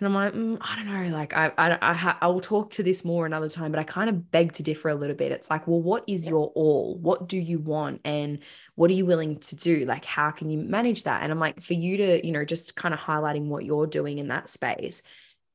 and 0.00 0.06
I'm 0.06 0.14
like, 0.14 0.32
mm, 0.32 0.56
I 0.62 0.76
don't 0.76 0.86
know. 0.86 1.14
Like, 1.14 1.36
I, 1.36 1.52
I, 1.58 1.78
I, 1.82 1.92
ha- 1.92 2.16
I 2.22 2.28
will 2.28 2.40
talk 2.40 2.70
to 2.72 2.82
this 2.82 3.04
more 3.04 3.26
another 3.26 3.50
time, 3.50 3.70
but 3.70 3.78
I 3.78 3.84
kind 3.84 4.08
of 4.08 4.30
beg 4.30 4.52
to 4.54 4.62
differ 4.62 4.88
a 4.88 4.94
little 4.94 5.14
bit. 5.14 5.30
It's 5.30 5.50
like, 5.50 5.66
well, 5.66 5.82
what 5.82 6.04
is 6.06 6.26
your 6.26 6.50
all? 6.54 6.96
What 6.96 7.28
do 7.28 7.36
you 7.38 7.58
want? 7.58 8.00
And 8.02 8.38
what 8.76 8.90
are 8.90 8.94
you 8.94 9.04
willing 9.04 9.40
to 9.40 9.56
do? 9.56 9.84
Like, 9.84 10.06
how 10.06 10.30
can 10.30 10.48
you 10.48 10.56
manage 10.56 11.02
that? 11.02 11.22
And 11.22 11.30
I'm 11.30 11.38
like, 11.38 11.60
for 11.60 11.74
you 11.74 11.98
to, 11.98 12.26
you 12.26 12.32
know, 12.32 12.46
just 12.46 12.76
kind 12.76 12.94
of 12.94 13.00
highlighting 13.00 13.48
what 13.48 13.66
you're 13.66 13.86
doing 13.86 14.16
in 14.16 14.28
that 14.28 14.48
space 14.48 15.02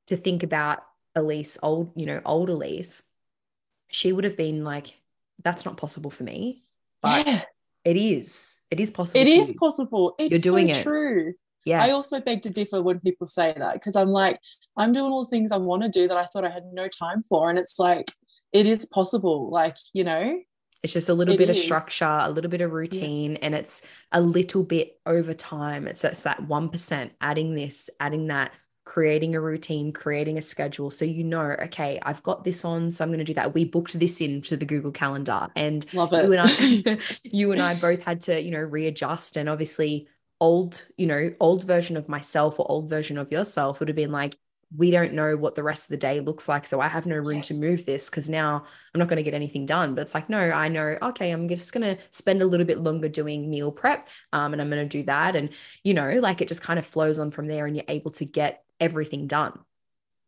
to 0.08 0.16
think 0.16 0.44
about 0.44 0.84
Ellyse, 1.18 1.58
old, 1.64 1.94
you 1.96 2.06
know, 2.06 2.22
old 2.24 2.50
Ellyse, 2.50 3.02
she 3.96 4.12
would 4.12 4.26
have 4.26 4.36
been 4.36 4.66
like, 4.66 4.94
that's 5.42 5.64
not 5.64 5.78
possible 5.78 6.12
for 6.12 6.24
me. 6.24 6.64
But 7.02 7.26
yeah. 7.26 7.42
it 7.86 7.96
is. 7.96 8.58
It 8.70 8.82
is 8.82 8.92
possible. 8.92 9.22
It 9.22 9.28
is 9.28 9.54
you. 9.54 9.56
possible. 9.56 10.16
It's 10.20 10.32
You're 10.32 10.40
doing 10.40 10.74
so 10.74 10.80
it. 10.80 10.84
true 10.84 11.34
yeah 11.66 11.84
i 11.84 11.90
also 11.90 12.22
beg 12.22 12.44
to 12.44 12.52
differ 12.52 12.80
when 12.80 13.00
people 13.00 13.26
say 13.26 13.52
that 13.58 13.74
because 13.74 13.96
i'm 13.96 14.10
like 14.10 14.40
i'm 14.78 14.94
doing 14.94 15.12
all 15.12 15.24
the 15.24 15.30
things 15.32 15.52
i 15.52 15.58
want 15.58 15.82
to 15.82 15.90
do 15.90 16.08
that 16.08 16.16
i 16.18 16.26
thought 16.26 16.46
i 16.46 16.50
had 16.50 16.66
no 16.72 16.88
time 16.88 17.24
for 17.24 17.50
and 17.50 17.58
it's 17.58 17.80
like 17.80 18.12
it 18.54 18.68
is 18.68 18.86
possible 18.86 19.50
like 19.50 19.76
you 19.92 20.04
know 20.04 20.40
it's 20.84 20.94
just 20.94 21.10
a 21.10 21.14
little 21.16 21.36
bit 21.36 21.50
is. 21.50 21.58
of 21.58 21.64
structure 21.64 22.20
a 22.22 22.30
little 22.30 22.52
bit 22.52 22.62
of 22.62 22.72
routine 22.72 23.32
yeah. 23.32 23.40
and 23.42 23.56
it's 23.56 23.82
a 24.12 24.22
little 24.22 24.62
bit 24.62 25.00
over 25.08 25.34
time 25.34 25.88
it's, 25.88 26.04
it's 26.04 26.22
that 26.22 26.48
1% 26.48 27.10
adding 27.20 27.56
this 27.56 27.90
adding 28.00 28.28
that 28.28 28.52
creating 28.86 29.36
a 29.36 29.42
routine, 29.42 29.92
creating 29.92 30.38
a 30.38 30.42
schedule. 30.42 30.90
So 30.92 31.06
you 31.06 31.24
know, 31.24 31.56
okay, 31.64 32.00
I've 32.04 32.24
got 32.24 32.44
this 32.44 32.64
on, 32.64 32.92
so 32.92 33.04
I'm 33.04 33.10
going 33.10 33.20
to 33.20 33.26
do 33.26 33.34
that. 33.34 33.54
We 33.54 33.66
booked 33.66 34.00
this 34.00 34.22
into 34.22 34.56
the 34.56 34.66
Google 34.66 34.92
Calendar, 34.92 35.50
and 35.56 35.86
you 35.92 36.02
and 36.34 36.42
I, 36.42 36.98
you 37.24 37.52
and 37.52 37.62
I 37.62 37.76
both 37.76 38.04
had 38.04 38.22
to, 38.22 38.42
you 38.42 38.52
know, 38.52 38.60
readjust. 38.60 39.38
And 39.38 39.50
obviously, 39.50 40.08
old, 40.40 40.86
you 40.98 41.08
know, 41.08 41.34
old 41.40 41.64
version 41.64 41.98
of 41.98 42.08
myself 42.08 42.60
or 42.60 42.70
old 42.70 42.90
version 42.90 43.18
of 43.18 43.32
yourself 43.32 43.80
would 43.80 43.90
have 43.90 43.96
been 43.96 44.12
like, 44.12 44.38
we 44.76 44.92
don't 44.92 45.14
know 45.14 45.38
what 45.38 45.56
the 45.56 45.64
rest 45.64 45.86
of 45.86 45.90
the 45.90 45.98
day 45.98 46.20
looks 46.20 46.50
like. 46.50 46.66
So 46.66 46.82
I 46.82 46.90
have 46.90 47.06
no 47.06 47.16
room 47.16 47.38
yes. 47.38 47.48
to 47.50 47.54
move 47.56 47.86
this 47.86 48.10
because 48.10 48.30
now 48.30 48.66
I'm 48.94 49.00
not 49.00 49.08
going 49.08 49.18
to 49.18 49.24
get 49.24 49.34
anything 49.34 49.66
done. 49.66 49.96
But 49.96 50.02
it's 50.02 50.14
like, 50.14 50.30
no, 50.30 50.40
I 50.40 50.68
know, 50.68 50.98
okay, 51.02 51.32
I'm 51.32 51.48
just 51.48 51.72
going 51.72 51.96
to 51.96 52.02
spend 52.12 52.42
a 52.42 52.46
little 52.46 52.66
bit 52.66 52.80
longer 52.80 53.08
doing 53.08 53.50
meal 53.50 53.72
prep 53.72 54.10
um, 54.34 54.54
and 54.54 54.62
I'm 54.62 54.70
going 54.70 54.88
to 54.88 54.98
do 54.98 55.04
that. 55.04 55.36
And, 55.36 55.50
you 55.84 55.94
know, 55.94 56.20
like 56.20 56.42
it 56.42 56.48
just 56.48 56.62
kind 56.62 56.80
of 56.80 56.86
flows 56.86 57.20
on 57.20 57.32
from 57.32 57.48
there 57.48 57.66
and 57.66 57.76
you're 57.76 57.86
able 57.88 58.12
to 58.12 58.26
get 58.26 58.65
everything 58.80 59.28
done. 59.28 59.60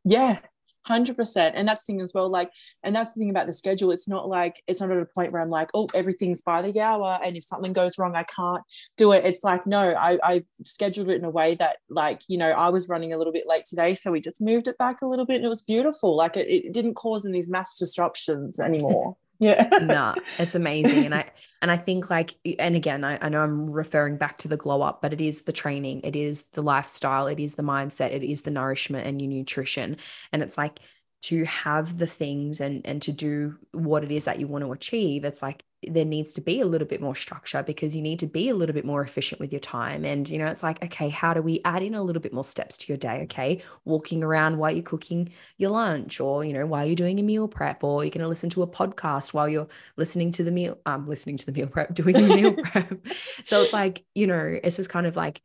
Yeah, 0.04 0.40
100% 0.88 1.52
and 1.54 1.68
that's 1.68 1.84
the 1.84 1.94
thing 1.94 2.02
as 2.02 2.14
well 2.14 2.30
like 2.30 2.50
and 2.84 2.96
that's 2.96 3.14
the 3.14 3.20
thing 3.20 3.30
about 3.30 3.48
the 3.48 3.54
schedule. 3.54 3.92
It's 3.92 4.08
not 4.08 4.28
like 4.28 4.62
it's 4.68 4.82
not 4.82 4.92
at 4.92 4.98
a 4.98 5.06
point 5.06 5.32
where 5.32 5.42
i'm 5.42 5.50
like 5.50 5.70
oh 5.74 5.88
everything's 5.94 6.42
by 6.42 6.62
the 6.62 6.80
hour 6.80 7.20
and 7.24 7.36
if 7.36 7.44
something 7.44 7.74
goes 7.74 7.98
wrong 7.98 8.16
i 8.16 8.24
can't 8.24 8.64
do 8.96 9.12
it. 9.12 9.26
It's 9.26 9.44
like 9.44 9.68
no 9.68 9.94
i 9.96 10.18
i 10.24 10.44
scheduled 10.64 11.10
it 11.10 11.18
in 11.18 11.26
a 11.26 11.30
way 11.30 11.56
that 11.56 11.78
like 11.90 12.22
you 12.28 12.38
know 12.38 12.52
i 12.52 12.70
was 12.70 12.90
running 12.90 13.14
a 13.14 13.18
little 13.18 13.34
bit 13.34 13.48
late 13.48 13.66
today 13.66 13.96
so 13.96 14.12
we 14.12 14.22
just 14.22 14.42
moved 14.42 14.68
it 14.68 14.78
back 14.78 15.02
a 15.02 15.08
little 15.08 15.26
bit 15.26 15.38
and 15.38 15.46
it 15.46 15.50
was 15.50 15.62
beautiful. 15.62 16.16
Like 16.16 16.38
it, 16.38 16.48
it 16.48 16.74
didn't 16.74 16.96
cause 16.96 17.26
any 17.26 17.38
these 17.38 17.50
mass 17.50 17.78
disruptions 17.78 18.60
anymore 18.60 19.18
yeah. 19.40 19.70
No 19.82 20.16
it's 20.40 20.56
amazing 20.56 21.06
and 21.06 21.16
i 21.16 21.26
and 21.62 21.72
i 21.72 21.78
think 21.78 22.10
like 22.10 22.36
and 22.60 22.76
again 22.76 23.04
I, 23.04 23.18
I 23.22 23.30
know 23.30 23.42
i'm 23.42 23.70
referring 23.70 24.18
back 24.18 24.38
to 24.40 24.48
the 24.48 24.58
glow 24.58 24.82
up 24.82 25.02
but 25.02 25.14
it 25.14 25.22
is 25.22 25.44
the 25.44 25.52
training 25.52 26.02
it 26.04 26.16
is 26.16 26.44
the 26.50 26.62
lifestyle 26.62 27.28
it 27.28 27.40
is 27.40 27.56
the 27.56 27.64
mindset 27.64 28.14
it 28.14 28.24
is 28.24 28.44
the 28.44 28.52
nourishment 28.52 29.08
and 29.08 29.22
your 29.22 29.30
nutrition 29.30 29.98
and 30.32 30.42
it's 30.42 30.58
like 30.58 30.80
to 31.24 31.44
have 31.46 31.98
the 31.98 32.08
things 32.08 32.62
and 32.62 32.86
and 32.86 33.02
to 33.02 33.12
do 33.12 33.58
what 33.72 34.04
it 34.04 34.12
is 34.12 34.26
that 34.26 34.40
you 34.40 34.48
want 34.48 34.64
to 34.64 34.72
achieve 34.72 35.24
it's 35.24 35.42
like 35.42 35.64
there 35.84 36.06
needs 36.06 36.34
to 36.34 36.42
be 36.42 36.60
a 36.60 36.66
little 36.66 36.88
bit 36.88 37.02
more 37.02 37.16
structure 37.16 37.62
because 37.62 37.96
you 37.96 38.02
need 38.02 38.20
to 38.20 38.26
be 38.26 38.50
a 38.50 38.56
little 38.56 38.74
bit 38.74 38.86
more 38.86 39.04
efficient 39.04 39.40
with 39.40 39.54
your 39.54 39.60
time. 39.60 40.06
And 40.06 40.28
you 40.28 40.40
know 40.40 40.48
it's 40.48 40.64
like 40.64 40.84
okay 40.84 41.10
how 41.10 41.34
do 41.34 41.42
we 41.42 41.62
add 41.66 41.84
in 41.84 41.94
a 41.94 42.02
little 42.02 42.22
bit 42.22 42.34
more 42.34 42.44
steps 42.44 42.78
to 42.80 42.88
your 42.88 42.98
day? 42.98 43.22
Okay 43.24 43.62
walking 43.86 44.24
around 44.24 44.58
while 44.58 44.72
you're 44.72 44.84
cooking 44.84 45.30
your 45.58 45.72
lunch 45.72 46.20
or 46.20 46.44
you 46.44 46.54
know 46.54 46.66
while 46.66 46.86
you're 46.86 46.96
doing 46.96 47.20
a 47.20 47.24
meal 47.24 47.48
prep 47.48 47.84
or 47.84 48.04
you're 48.04 48.12
going 48.12 48.24
to 48.24 48.28
listen 48.28 48.50
to 48.52 48.64
a 48.64 48.68
podcast 48.68 49.34
while 49.34 49.48
you're 49.48 49.68
listening 49.98 50.32
to 50.32 50.44
the 50.44 50.52
meal 50.52 50.80
um 50.88 51.08
listening 51.08 51.38
to 51.38 51.46
the 51.46 51.52
meal 51.52 51.68
prep 51.68 51.94
doing 51.94 52.14
the 52.14 52.36
meal 52.36 52.56
prep. 52.56 53.06
So 53.44 53.62
it's 53.62 53.74
like 53.82 54.04
you 54.16 54.26
know 54.26 54.60
it's 54.64 54.78
just 54.78 54.90
kind 54.90 55.06
of 55.06 55.16
like 55.16 55.42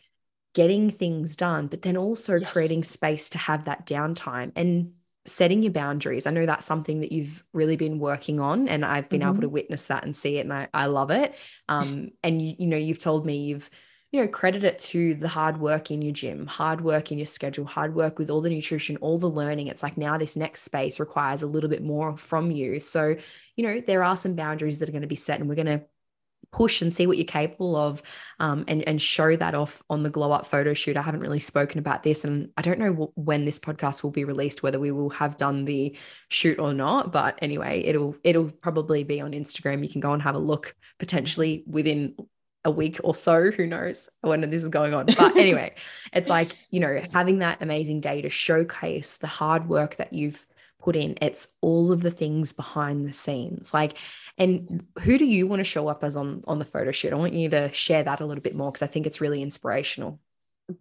getting 0.54 0.90
things 0.90 1.36
done 1.36 1.66
but 1.66 1.80
then 1.82 1.96
also 1.96 2.36
yes. 2.36 2.50
creating 2.50 2.84
space 2.84 3.30
to 3.30 3.38
have 3.38 3.66
that 3.66 3.86
downtime. 3.86 4.52
And 4.56 4.92
setting 5.26 5.62
your 5.62 5.72
boundaries. 5.72 6.26
I 6.26 6.30
know 6.30 6.46
that's 6.46 6.66
something 6.66 7.00
that 7.00 7.12
you've 7.12 7.44
really 7.52 7.76
been 7.76 7.98
working 7.98 8.40
on, 8.40 8.68
and 8.68 8.84
I've 8.84 9.08
been 9.08 9.20
mm-hmm. 9.20 9.30
able 9.30 9.42
to 9.42 9.48
witness 9.48 9.86
that 9.86 10.04
and 10.04 10.16
see 10.16 10.38
it, 10.38 10.40
and 10.40 10.52
I, 10.52 10.68
I 10.74 10.86
love 10.86 11.10
it. 11.10 11.36
Um, 11.68 12.10
and 12.22 12.40
you, 12.40 12.54
you 12.58 12.66
know, 12.66 12.76
you've 12.76 12.98
told 12.98 13.24
me 13.24 13.44
you've 13.44 13.70
you 14.12 14.20
know 14.20 14.28
credit 14.28 14.62
it 14.62 14.78
to 14.78 15.14
the 15.14 15.28
hard 15.28 15.58
work 15.58 15.90
in 15.90 16.02
your 16.02 16.12
gym 16.12 16.46
hard 16.46 16.82
work 16.82 17.10
in 17.10 17.18
your 17.18 17.26
schedule 17.26 17.64
hard 17.64 17.94
work 17.94 18.18
with 18.18 18.28
all 18.30 18.42
the 18.42 18.50
nutrition 18.50 18.96
all 18.98 19.18
the 19.18 19.26
learning 19.26 19.66
it's 19.68 19.82
like 19.82 19.96
now 19.96 20.18
this 20.18 20.36
next 20.36 20.62
space 20.62 21.00
requires 21.00 21.42
a 21.42 21.46
little 21.46 21.70
bit 21.70 21.82
more 21.82 22.16
from 22.16 22.50
you 22.50 22.78
so 22.78 23.16
you 23.56 23.64
know 23.66 23.80
there 23.80 24.04
are 24.04 24.16
some 24.16 24.34
boundaries 24.34 24.78
that 24.78 24.88
are 24.88 24.92
going 24.92 25.00
to 25.02 25.08
be 25.08 25.16
set 25.16 25.40
and 25.40 25.48
we're 25.48 25.54
going 25.54 25.66
to 25.66 25.82
push 26.50 26.82
and 26.82 26.92
see 26.92 27.06
what 27.06 27.16
you're 27.16 27.24
capable 27.24 27.76
of 27.76 28.02
um, 28.38 28.64
and, 28.68 28.86
and 28.86 29.00
show 29.00 29.34
that 29.36 29.54
off 29.54 29.82
on 29.88 30.02
the 30.02 30.10
glow 30.10 30.32
up 30.32 30.46
photo 30.46 30.74
shoot. 30.74 30.96
I 30.96 31.02
haven't 31.02 31.20
really 31.20 31.38
spoken 31.38 31.78
about 31.78 32.02
this 32.02 32.24
and 32.24 32.50
I 32.56 32.62
don't 32.62 32.78
know 32.78 32.90
w- 32.90 33.12
when 33.14 33.44
this 33.44 33.58
podcast 33.58 34.02
will 34.02 34.10
be 34.10 34.24
released, 34.24 34.62
whether 34.62 34.80
we 34.80 34.90
will 34.90 35.10
have 35.10 35.36
done 35.36 35.64
the 35.64 35.96
shoot 36.28 36.58
or 36.58 36.74
not. 36.74 37.12
But 37.12 37.38
anyway, 37.40 37.82
it'll 37.84 38.16
it'll 38.22 38.50
probably 38.50 39.04
be 39.04 39.20
on 39.20 39.32
Instagram. 39.32 39.82
You 39.82 39.90
can 39.90 40.00
go 40.00 40.12
and 40.12 40.22
have 40.22 40.34
a 40.34 40.40
look 40.40 40.74
potentially 40.98 41.64
within 41.66 42.14
a 42.64 42.70
week 42.70 43.00
or 43.02 43.14
so 43.14 43.50
who 43.50 43.66
knows 43.66 44.08
when 44.20 44.48
this 44.48 44.62
is 44.62 44.68
going 44.68 44.94
on 44.94 45.04
but 45.06 45.36
anyway 45.36 45.74
it's 46.12 46.28
like 46.28 46.54
you 46.70 46.78
know 46.78 47.02
having 47.12 47.40
that 47.40 47.60
amazing 47.60 48.00
day 48.00 48.22
to 48.22 48.28
showcase 48.28 49.16
the 49.16 49.26
hard 49.26 49.68
work 49.68 49.96
that 49.96 50.12
you've 50.12 50.46
put 50.82 50.96
in 50.96 51.16
it's 51.20 51.54
all 51.60 51.92
of 51.92 52.02
the 52.02 52.10
things 52.10 52.52
behind 52.52 53.06
the 53.06 53.12
scenes. 53.12 53.72
Like 53.72 53.98
and 54.38 54.84
who 55.02 55.18
do 55.18 55.24
you 55.24 55.46
want 55.46 55.60
to 55.60 55.64
show 55.64 55.88
up 55.88 56.04
as 56.04 56.16
on 56.16 56.42
on 56.46 56.58
the 56.58 56.64
photo 56.64 56.90
shoot? 56.90 57.12
I 57.12 57.16
want 57.16 57.34
you 57.34 57.48
to 57.50 57.72
share 57.72 58.02
that 58.02 58.20
a 58.20 58.26
little 58.26 58.42
bit 58.42 58.54
more 58.54 58.70
because 58.70 58.82
i 58.82 58.86
think 58.86 59.06
it's 59.06 59.20
really 59.20 59.42
inspirational. 59.42 60.20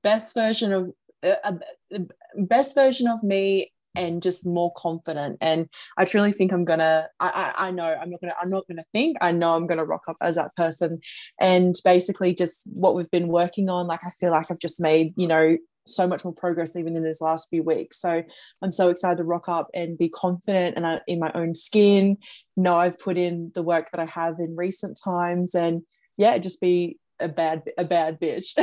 Best 0.04 0.34
version 0.34 0.74
of 0.74 0.91
uh, 1.24 1.36
uh, 1.43 1.99
best 2.36 2.76
version 2.76 3.08
of 3.08 3.22
me 3.24 3.72
and 3.95 4.24
just 4.24 4.45
more 4.45 4.72
confident. 4.74 5.38
And 5.41 5.68
i 5.97 6.06
truly 6.06 6.32
think 6.32 6.52
i'm 6.54 6.66
gonna 6.66 7.08
I, 7.20 7.54
I 7.58 7.68
i 7.68 7.72
know 7.72 7.95
i'm 8.02 8.10
not 8.10 8.22
gonna 8.22 8.36
i'm 8.41 8.49
not 8.49 8.68
gonna 8.68 8.86
think 8.93 9.18
i 9.22 9.32
know 9.32 9.56
i'm 9.56 9.68
gonna 9.68 9.86
rock 9.86 10.04
up 10.08 10.18
as 10.22 10.36
that 10.36 10.56
person. 10.56 10.99
And 11.39 11.76
basically 11.84 12.34
just 12.34 12.64
what 12.66 12.95
we've 12.95 13.12
been 13.12 13.28
working 13.28 13.70
on 13.70 13.88
like 13.88 14.02
i 14.06 14.10
feel 14.12 14.32
like 14.32 14.47
i've 14.49 14.60
just 14.60 14.80
made 14.82 15.14
you 15.18 15.28
know 15.28 15.58
so 15.86 16.07
much 16.07 16.23
more 16.23 16.34
progress 16.34 16.75
even 16.75 16.95
in 16.95 17.03
this 17.03 17.21
last 17.21 17.49
few 17.49 17.63
weeks. 17.63 17.99
So 17.99 18.23
I'm 18.61 18.71
so 18.71 18.89
excited 18.89 19.17
to 19.17 19.23
rock 19.23 19.49
up 19.49 19.67
and 19.73 19.97
be 19.97 20.09
confident 20.09 20.77
and 20.77 20.86
uh, 20.86 20.99
in 21.07 21.19
my 21.19 21.32
own 21.34 21.53
skin. 21.53 22.17
Know 22.57 22.77
I've 22.77 22.99
put 22.99 23.17
in 23.17 23.51
the 23.55 23.63
work 23.63 23.89
that 23.91 24.01
I 24.01 24.05
have 24.05 24.36
in 24.39 24.55
recent 24.55 24.99
times, 25.03 25.55
and 25.55 25.84
yeah, 26.17 26.38
just 26.38 26.61
be 26.61 26.97
a 27.19 27.29
bad 27.29 27.63
a 27.77 27.86
bad 27.86 28.19
bitch. 28.19 28.53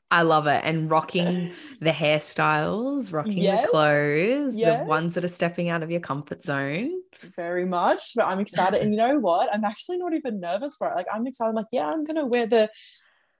I 0.10 0.22
love 0.22 0.46
it. 0.46 0.62
And 0.64 0.90
rocking 0.90 1.52
the 1.80 1.90
hairstyles, 1.90 3.12
rocking 3.12 3.38
yes. 3.38 3.66
the 3.66 3.68
clothes, 3.68 4.56
yes. 4.56 4.78
the 4.78 4.84
ones 4.84 5.14
that 5.14 5.24
are 5.24 5.28
stepping 5.28 5.68
out 5.68 5.82
of 5.82 5.90
your 5.90 6.00
comfort 6.00 6.42
zone. 6.42 7.02
Very 7.36 7.66
much. 7.66 8.12
But 8.16 8.26
I'm 8.26 8.40
excited. 8.40 8.80
and 8.80 8.92
you 8.92 8.98
know 8.98 9.18
what? 9.18 9.52
I'm 9.52 9.64
actually 9.64 9.98
not 9.98 10.14
even 10.14 10.40
nervous 10.40 10.76
for 10.76 10.88
it. 10.88 10.96
Like 10.96 11.06
I'm 11.12 11.26
excited. 11.26 11.50
I'm 11.50 11.56
like, 11.56 11.66
yeah, 11.72 11.86
I'm 11.86 12.04
gonna 12.04 12.26
wear 12.26 12.46
the 12.46 12.70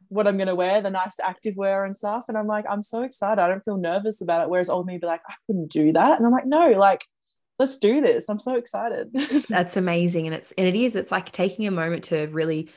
what 0.09 0.27
I'm 0.27 0.37
going 0.37 0.49
to 0.49 0.55
wear, 0.55 0.81
the 0.81 0.91
nice 0.91 1.17
active 1.23 1.57
wear 1.57 1.85
and 1.85 1.95
stuff. 1.95 2.25
And 2.29 2.37
I'm 2.37 2.47
like, 2.47 2.65
I'm 2.69 2.83
so 2.83 3.03
excited. 3.03 3.41
I 3.41 3.49
don't 3.49 3.65
feel 3.65 3.77
nervous 3.77 4.21
about 4.21 4.45
it. 4.45 4.51
Whereas 4.51 4.71
old 4.71 4.87
me 4.87 4.99
be 4.99 5.07
like, 5.07 5.23
I 5.29 5.35
couldn't 5.47 5.71
do 5.71 5.93
that. 5.93 6.19
And 6.19 6.27
I'm 6.27 6.33
like, 6.33 6.47
no, 6.47 6.71
like, 6.71 7.05
let's 7.59 7.79
do 7.79 8.01
this. 8.01 8.29
I'm 8.29 8.39
so 8.39 8.57
excited. 8.57 9.11
That's 9.49 9.77
amazing. 9.77 10.27
And 10.27 10.35
it's, 10.35 10.53
and 10.53 10.67
it 10.67 10.77
is, 10.77 10.97
it's 10.97 11.13
like 11.13 11.33
taking 11.33 11.67
a 11.67 11.71
moment 11.71 12.05
to 12.05 12.27
really 12.29 12.71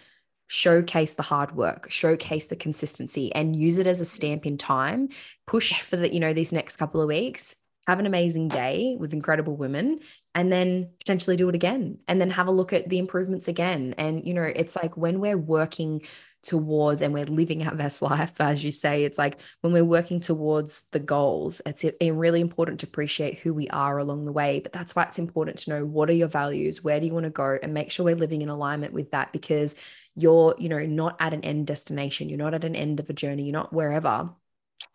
showcase 0.47 1.13
the 1.13 1.23
hard 1.23 1.55
work, 1.55 1.89
showcase 1.89 2.47
the 2.47 2.55
consistency 2.55 3.33
and 3.33 3.55
use 3.55 3.77
it 3.77 3.87
as 3.87 4.01
a 4.01 4.05
stamp 4.05 4.45
in 4.45 4.57
time, 4.57 5.09
push 5.47 5.71
yes. 5.71 5.89
for 5.89 5.95
that, 5.97 6.13
you 6.13 6.19
know, 6.19 6.33
these 6.33 6.51
next 6.51 6.75
couple 6.77 7.01
of 7.01 7.07
weeks, 7.07 7.55
have 7.87 7.99
an 7.99 8.05
amazing 8.05 8.47
day 8.47 8.95
with 8.99 9.13
incredible 9.13 9.55
women 9.55 9.99
and 10.35 10.51
then 10.51 10.89
potentially 10.99 11.35
do 11.35 11.49
it 11.49 11.55
again 11.55 11.97
and 12.07 12.19
then 12.19 12.29
have 12.29 12.47
a 12.47 12.51
look 12.51 12.73
at 12.73 12.89
the 12.89 12.99
improvements 12.99 13.47
again. 13.47 13.95
And, 13.97 14.27
you 14.27 14.33
know, 14.33 14.43
it's 14.43 14.75
like 14.75 14.97
when 14.97 15.19
we're 15.19 15.37
working 15.37 16.03
towards 16.43 17.01
and 17.01 17.13
we're 17.13 17.25
living 17.25 17.65
our 17.65 17.75
best 17.83 18.01
life 18.01 18.33
as 18.39 18.63
you 18.63 18.71
say. 18.71 19.03
It's 19.03 19.17
like 19.17 19.39
when 19.61 19.73
we're 19.73 19.85
working 19.85 20.19
towards 20.19 20.83
the 20.91 20.99
goals 20.99 21.61
it's 21.65 21.85
really 22.01 22.41
important 22.41 22.79
to 22.81 22.87
appreciate 22.87 23.39
who 23.39 23.53
we 23.53 23.67
are 23.69 23.97
along 23.97 24.25
the 24.25 24.31
way. 24.31 24.59
But 24.59 24.73
that's 24.73 24.95
why 24.95 25.03
it's 25.03 25.19
important 25.19 25.59
to 25.59 25.69
know 25.71 25.85
what 25.85 26.09
are 26.09 26.13
your 26.13 26.27
values 26.27 26.83
where 26.83 26.99
do 26.99 27.05
you 27.05 27.13
want 27.13 27.25
to 27.25 27.29
go 27.29 27.57
and 27.61 27.73
make 27.73 27.91
sure 27.91 28.05
we're 28.05 28.15
living 28.15 28.41
in 28.41 28.49
alignment 28.49 28.93
with 28.93 29.11
that 29.11 29.31
because 29.31 29.75
you're 30.15 30.55
you 30.57 30.67
know 30.67 30.85
not 30.85 31.15
at 31.19 31.33
an 31.33 31.43
end 31.45 31.67
destination 31.67 32.27
you're 32.27 32.37
not 32.37 32.53
at 32.53 32.65
an 32.65 32.75
end 32.75 32.99
of 32.99 33.09
a 33.09 33.13
journey 33.13 33.43
you're 33.43 33.53
not 33.53 33.73
wherever. 33.73 34.29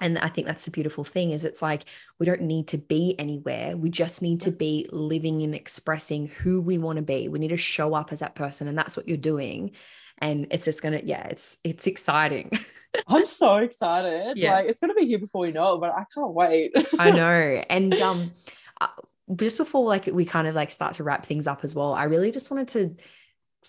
And 0.01 0.19
i 0.19 0.29
think 0.29 0.47
that's 0.47 0.65
the 0.65 0.71
beautiful 0.71 1.05
thing 1.05 1.31
is 1.31 1.45
it's 1.45 1.63
like 1.63 1.85
we 2.19 2.27
don't 2.27 2.43
need 2.43 2.69
to 2.69 2.79
be 2.79 3.15
anywhere. 3.19 3.77
We 3.77 3.89
just 3.89 4.21
need 4.21 4.43
to 4.43 4.51
be 4.51 4.89
living 4.91 5.43
and 5.43 5.55
expressing 5.55 6.27
who 6.27 6.61
we 6.61 6.77
want 6.77 6.97
to 6.97 7.03
be. 7.03 7.29
We 7.29 7.39
need 7.39 7.49
to 7.49 7.57
show 7.57 7.95
up 7.95 8.13
as 8.13 8.19
that 8.19 8.35
person 8.35 8.69
and 8.69 8.77
that's 8.77 8.97
what 8.97 9.09
you're 9.09 9.17
doing 9.17 9.73
and 10.19 10.47
it's 10.51 10.65
just 10.65 10.83
gonna 10.83 11.01
yeah 11.05 11.27
it's 11.29 11.59
it's 11.65 11.87
exciting 11.87 12.51
i'm 13.09 13.27
so 13.27 13.57
excited 13.57 14.37
yeah. 14.37 14.55
like 14.55 14.67
it's 14.67 14.81
gonna 14.81 14.95
be 14.95 15.07
here 15.07 15.19
before 15.19 15.43
we 15.43 15.53
know 15.53 15.75
it 15.75 15.81
but 15.81 15.93
i 15.93 16.05
can't 16.15 16.33
wait 16.33 16.73
i 16.99 17.11
know 17.11 17.63
and 17.71 17.95
um 17.95 18.33
uh, 18.81 18.89
just 19.35 19.59
before 19.59 19.87
like 19.87 20.07
we 20.07 20.25
kind 20.25 20.47
of 20.47 20.55
like 20.55 20.71
start 20.71 20.95
to 20.95 21.05
wrap 21.05 21.27
things 21.27 21.47
up 21.47 21.65
as 21.65 21.75
well 21.75 21.93
i 21.93 22.05
really 22.05 22.31
just 22.31 22.51
wanted 22.51 22.69
to 22.69 22.97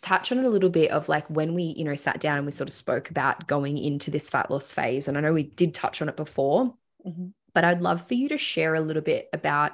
touch 0.01 0.31
on 0.31 0.37
it 0.37 0.45
a 0.45 0.49
little 0.49 0.69
bit 0.69 0.91
of 0.91 1.09
like 1.09 1.27
when 1.27 1.53
we 1.53 1.63
you 1.77 1.83
know 1.83 1.95
sat 1.95 2.19
down 2.19 2.37
and 2.37 2.45
we 2.45 2.51
sort 2.51 2.69
of 2.69 2.73
spoke 2.73 3.09
about 3.09 3.47
going 3.47 3.77
into 3.77 4.11
this 4.11 4.29
fat 4.29 4.51
loss 4.51 4.71
phase 4.71 5.07
and 5.07 5.17
i 5.17 5.21
know 5.21 5.33
we 5.33 5.43
did 5.43 5.73
touch 5.73 6.01
on 6.01 6.09
it 6.09 6.15
before 6.15 6.75
mm-hmm. 7.05 7.27
but 7.53 7.63
i'd 7.63 7.81
love 7.81 8.05
for 8.05 8.13
you 8.13 8.29
to 8.29 8.37
share 8.37 8.75
a 8.75 8.81
little 8.81 9.01
bit 9.01 9.27
about 9.33 9.73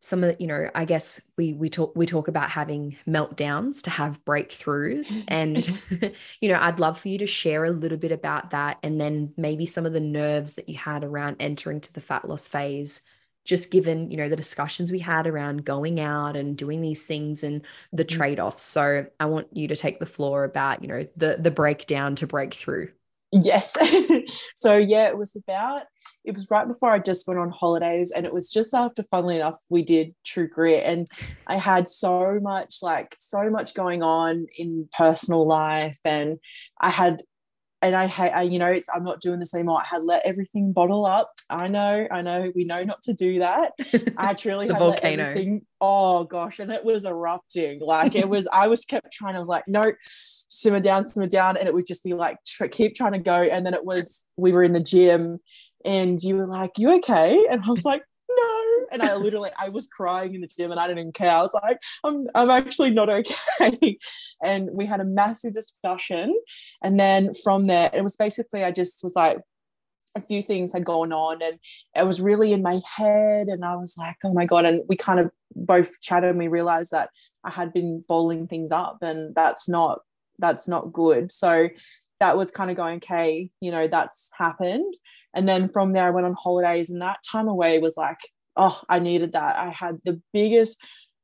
some 0.00 0.22
of 0.22 0.30
the, 0.30 0.42
you 0.42 0.46
know 0.46 0.70
i 0.74 0.84
guess 0.84 1.20
we 1.36 1.52
we 1.52 1.68
talk 1.68 1.92
we 1.96 2.06
talk 2.06 2.28
about 2.28 2.50
having 2.50 2.96
meltdowns 3.06 3.82
to 3.82 3.90
have 3.90 4.24
breakthroughs 4.24 5.24
and 5.28 5.78
you 6.40 6.48
know 6.48 6.58
i'd 6.62 6.78
love 6.78 6.98
for 6.98 7.08
you 7.08 7.18
to 7.18 7.26
share 7.26 7.64
a 7.64 7.70
little 7.70 7.98
bit 7.98 8.12
about 8.12 8.50
that 8.50 8.78
and 8.82 9.00
then 9.00 9.32
maybe 9.36 9.66
some 9.66 9.86
of 9.86 9.92
the 9.92 10.00
nerves 10.00 10.54
that 10.54 10.68
you 10.68 10.76
had 10.76 11.04
around 11.04 11.36
entering 11.40 11.80
to 11.80 11.92
the 11.92 12.00
fat 12.00 12.28
loss 12.28 12.48
phase 12.48 13.02
just 13.44 13.70
given 13.70 14.10
you 14.10 14.16
know 14.16 14.28
the 14.28 14.36
discussions 14.36 14.92
we 14.92 14.98
had 14.98 15.26
around 15.26 15.64
going 15.64 15.98
out 15.98 16.36
and 16.36 16.56
doing 16.56 16.80
these 16.80 17.06
things 17.06 17.42
and 17.42 17.64
the 17.92 18.04
mm-hmm. 18.04 18.18
trade-offs 18.18 18.62
so 18.62 19.06
i 19.18 19.26
want 19.26 19.48
you 19.52 19.66
to 19.66 19.76
take 19.76 19.98
the 19.98 20.06
floor 20.06 20.44
about 20.44 20.82
you 20.82 20.88
know 20.88 21.06
the 21.16 21.38
the 21.40 21.50
breakdown 21.50 22.14
to 22.14 22.26
breakthrough 22.26 22.88
yes 23.32 23.74
so 24.56 24.76
yeah 24.76 25.08
it 25.08 25.18
was 25.18 25.36
about 25.36 25.82
it 26.28 26.34
was 26.34 26.50
right 26.50 26.68
before 26.68 26.92
I 26.92 26.98
just 26.98 27.26
went 27.26 27.40
on 27.40 27.50
holidays, 27.50 28.12
and 28.14 28.26
it 28.26 28.34
was 28.34 28.50
just 28.50 28.74
after, 28.74 29.02
funnily 29.02 29.36
enough, 29.36 29.58
we 29.70 29.82
did 29.82 30.14
True 30.26 30.46
Grit, 30.46 30.84
and 30.84 31.10
I 31.46 31.56
had 31.56 31.88
so 31.88 32.38
much 32.40 32.76
like 32.82 33.16
so 33.18 33.48
much 33.48 33.72
going 33.72 34.02
on 34.02 34.46
in 34.58 34.90
personal 34.96 35.46
life, 35.46 35.98
and 36.04 36.38
I 36.80 36.90
had. 36.90 37.22
And 37.80 37.94
I 37.94 38.08
hate, 38.08 38.30
I, 38.30 38.42
you 38.42 38.58
know, 38.58 38.66
it's, 38.66 38.88
I'm 38.92 39.04
not 39.04 39.20
doing 39.20 39.38
this 39.38 39.54
anymore. 39.54 39.80
I 39.80 39.86
had 39.88 40.02
let 40.04 40.26
everything 40.26 40.72
bottle 40.72 41.06
up. 41.06 41.32
I 41.48 41.68
know, 41.68 42.08
I 42.10 42.22
know, 42.22 42.50
we 42.54 42.64
know 42.64 42.82
not 42.82 43.02
to 43.02 43.14
do 43.14 43.38
that. 43.38 43.72
I 44.16 44.34
truly 44.34 44.66
had 44.66 44.78
volcano. 44.78 45.22
let 45.22 45.30
everything. 45.30 45.62
Oh 45.80 46.24
gosh, 46.24 46.58
and 46.58 46.72
it 46.72 46.84
was 46.84 47.04
erupting. 47.04 47.80
Like 47.80 48.16
it 48.16 48.28
was, 48.28 48.48
I 48.52 48.66
was 48.66 48.84
kept 48.84 49.12
trying. 49.12 49.36
I 49.36 49.38
was 49.38 49.48
like, 49.48 49.68
no, 49.68 49.92
simmer 50.02 50.80
down, 50.80 51.06
simmer 51.08 51.28
down, 51.28 51.56
and 51.56 51.68
it 51.68 51.74
would 51.74 51.86
just 51.86 52.02
be 52.02 52.14
like 52.14 52.38
tr- 52.44 52.66
keep 52.66 52.96
trying 52.96 53.12
to 53.12 53.18
go. 53.20 53.42
And 53.42 53.64
then 53.64 53.74
it 53.74 53.84
was, 53.84 54.26
we 54.36 54.50
were 54.50 54.64
in 54.64 54.72
the 54.72 54.80
gym, 54.80 55.38
and 55.84 56.20
you 56.20 56.36
were 56.36 56.46
like, 56.46 56.72
"You 56.78 56.96
okay?" 56.96 57.46
And 57.50 57.62
I 57.62 57.70
was 57.70 57.84
like, 57.84 58.02
"No." 58.28 58.86
And 58.92 59.02
I 59.02 59.14
literally, 59.16 59.50
I 59.58 59.68
was 59.68 59.86
crying 59.86 60.34
in 60.34 60.40
the 60.40 60.46
gym, 60.46 60.70
and 60.70 60.80
I 60.80 60.86
didn't 60.86 61.00
even 61.00 61.12
care. 61.12 61.32
I 61.32 61.42
was 61.42 61.54
like, 61.54 61.78
"I'm, 62.04 62.26
I'm 62.34 62.50
actually 62.50 62.90
not 62.90 63.08
okay." 63.08 63.98
And 64.42 64.70
we 64.72 64.86
had 64.86 65.00
a 65.00 65.04
massive 65.04 65.52
discussion, 65.52 66.32
and 66.82 66.98
then 66.98 67.34
from 67.34 67.64
there, 67.64 67.90
it 67.92 68.04
was 68.04 68.16
basically, 68.16 68.62
I 68.62 68.70
just 68.70 69.00
was 69.02 69.16
like, 69.16 69.38
a 70.16 70.22
few 70.22 70.42
things 70.42 70.72
had 70.72 70.84
gone 70.84 71.12
on 71.12 71.42
and 71.42 71.58
it 71.94 72.06
was 72.06 72.20
really 72.20 72.52
in 72.52 72.62
my 72.62 72.80
head 72.96 73.48
and 73.48 73.64
i 73.64 73.74
was 73.76 73.96
like 73.98 74.16
oh 74.24 74.32
my 74.32 74.44
god 74.44 74.64
and 74.64 74.82
we 74.88 74.96
kind 74.96 75.20
of 75.20 75.30
both 75.54 76.00
chatted 76.00 76.30
and 76.30 76.38
we 76.38 76.48
realized 76.48 76.90
that 76.90 77.10
i 77.44 77.50
had 77.50 77.72
been 77.72 78.04
bottling 78.08 78.46
things 78.46 78.72
up 78.72 78.98
and 79.02 79.34
that's 79.34 79.68
not 79.68 80.00
that's 80.38 80.68
not 80.68 80.92
good 80.92 81.30
so 81.30 81.68
that 82.20 82.36
was 82.36 82.50
kind 82.50 82.70
of 82.70 82.76
going 82.76 82.96
okay 82.96 83.50
you 83.60 83.70
know 83.70 83.86
that's 83.86 84.30
happened 84.36 84.94
and 85.34 85.48
then 85.48 85.68
from 85.68 85.92
there, 85.92 86.06
I 86.06 86.10
went 86.10 86.26
on 86.26 86.34
holidays, 86.34 86.90
and 86.90 87.02
that 87.02 87.18
time 87.30 87.48
away 87.48 87.78
was 87.78 87.96
like 87.96 88.18
oh, 88.58 88.80
I 88.88 88.98
needed 88.98 89.32
that. 89.32 89.56
I 89.56 89.70
had 89.70 89.98
the 90.04 90.20
biggest 90.32 90.78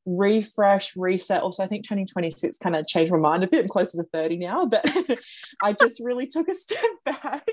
refresh, 0.07 0.97
reset. 0.97 1.43
Also, 1.43 1.63
I 1.63 1.67
think 1.67 1.85
2026 1.85 2.59
kind 2.59 2.77
of 2.77 2.87
changed 2.87 3.13
my 3.13 3.19
mind 3.19 3.45
a 3.45 3.49
bit. 3.49 3.63
I'm 3.63 3.69
closer 3.69 4.03
to 4.03 4.09
30 4.13 4.39
now, 4.39 4.67
but 4.67 4.87
I 5.63 5.73
just 5.73 6.01
really 6.03 6.27
took 6.27 6.49
a 6.49 6.55
step 6.55 6.91
back. 7.05 7.47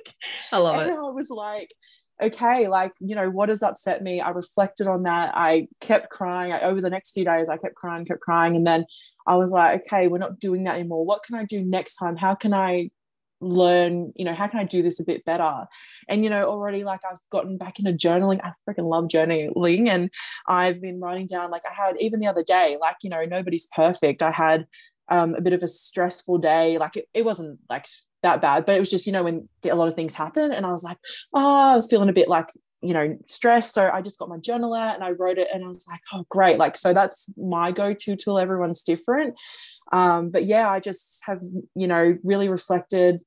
I 0.51 0.57
love 0.57 0.81
and 0.81 0.91
it. 0.91 0.97
I 0.97 1.01
was 1.01 1.29
like, 1.29 1.73
okay, 2.21 2.67
like, 2.67 2.91
you 2.99 3.15
know, 3.15 3.29
what 3.29 3.49
has 3.49 3.63
upset 3.63 4.03
me? 4.03 4.21
I 4.21 4.29
reflected 4.29 4.87
on 4.87 5.03
that. 5.03 5.31
I 5.33 5.67
kept 5.79 6.11
crying. 6.11 6.51
I, 6.51 6.61
over 6.61 6.79
the 6.79 6.89
next 6.91 7.11
few 7.11 7.25
days, 7.25 7.49
I 7.49 7.57
kept 7.57 7.75
crying, 7.75 8.05
kept 8.05 8.21
crying. 8.21 8.55
And 8.55 8.67
then 8.67 8.85
I 9.25 9.37
was 9.37 9.51
like, 9.51 9.81
okay, 9.81 10.07
we're 10.07 10.19
not 10.19 10.39
doing 10.39 10.65
that 10.65 10.75
anymore. 10.75 11.03
What 11.03 11.23
can 11.23 11.35
I 11.35 11.45
do 11.45 11.63
next 11.65 11.95
time? 11.95 12.17
How 12.17 12.35
can 12.35 12.53
I 12.53 12.91
learn 13.41 14.13
you 14.15 14.23
know 14.23 14.33
how 14.33 14.47
can 14.47 14.59
i 14.59 14.63
do 14.63 14.81
this 14.81 14.99
a 14.99 15.03
bit 15.03 15.25
better? 15.25 15.65
And 16.07 16.23
you 16.23 16.29
know 16.29 16.47
already 16.47 16.83
like 16.83 17.01
i've 17.09 17.19
gotten 17.31 17.57
back 17.57 17.79
into 17.79 17.93
journaling. 17.93 18.39
I 18.43 18.53
freaking 18.67 18.89
love 18.89 19.05
journaling. 19.05 19.89
And 19.89 20.09
i've 20.47 20.81
been 20.81 20.99
writing 20.99 21.27
down 21.27 21.51
like 21.51 21.63
i 21.69 21.73
had 21.73 21.95
even 21.99 22.19
the 22.19 22.27
other 22.27 22.43
day 22.43 22.77
like 22.79 22.97
you 23.03 23.09
know 23.09 23.23
nobody's 23.23 23.67
perfect. 23.75 24.21
I 24.21 24.31
had 24.31 24.67
um, 25.09 25.35
a 25.35 25.41
bit 25.41 25.51
of 25.51 25.61
a 25.61 25.67
stressful 25.67 26.37
day. 26.37 26.77
Like 26.77 26.95
it, 26.95 27.05
it 27.13 27.25
wasn't 27.25 27.59
like 27.69 27.85
that 28.23 28.41
bad 28.41 28.67
but 28.67 28.75
it 28.75 28.79
was 28.79 28.91
just 28.91 29.07
you 29.07 29.11
know 29.11 29.23
when 29.23 29.49
a 29.63 29.73
lot 29.73 29.87
of 29.87 29.95
things 29.95 30.13
happen 30.13 30.51
and 30.51 30.63
i 30.63 30.71
was 30.71 30.83
like 30.83 30.97
oh 31.33 31.71
i 31.71 31.75
was 31.75 31.89
feeling 31.89 32.07
a 32.07 32.13
bit 32.13 32.29
like 32.29 32.49
you 32.81 32.93
know 32.93 33.17
stressed. 33.27 33.73
So 33.73 33.89
i 33.93 34.01
just 34.01 34.17
got 34.19 34.29
my 34.29 34.37
journal 34.37 34.73
out 34.73 34.95
and 34.95 35.03
i 35.03 35.11
wrote 35.11 35.37
it 35.37 35.47
and 35.53 35.63
i 35.63 35.67
was 35.67 35.85
like 35.87 36.01
oh 36.13 36.25
great. 36.29 36.57
Like 36.57 36.75
so 36.75 36.93
that's 36.93 37.31
my 37.37 37.71
go-to 37.71 38.15
tool. 38.15 38.39
Everyone's 38.39 38.83
different. 38.83 39.39
Um, 39.93 40.29
but 40.29 40.45
yeah 40.45 40.69
i 40.69 40.79
just 40.79 41.21
have 41.25 41.41
you 41.75 41.87
know 41.87 42.17
really 42.23 42.49
reflected 42.49 43.23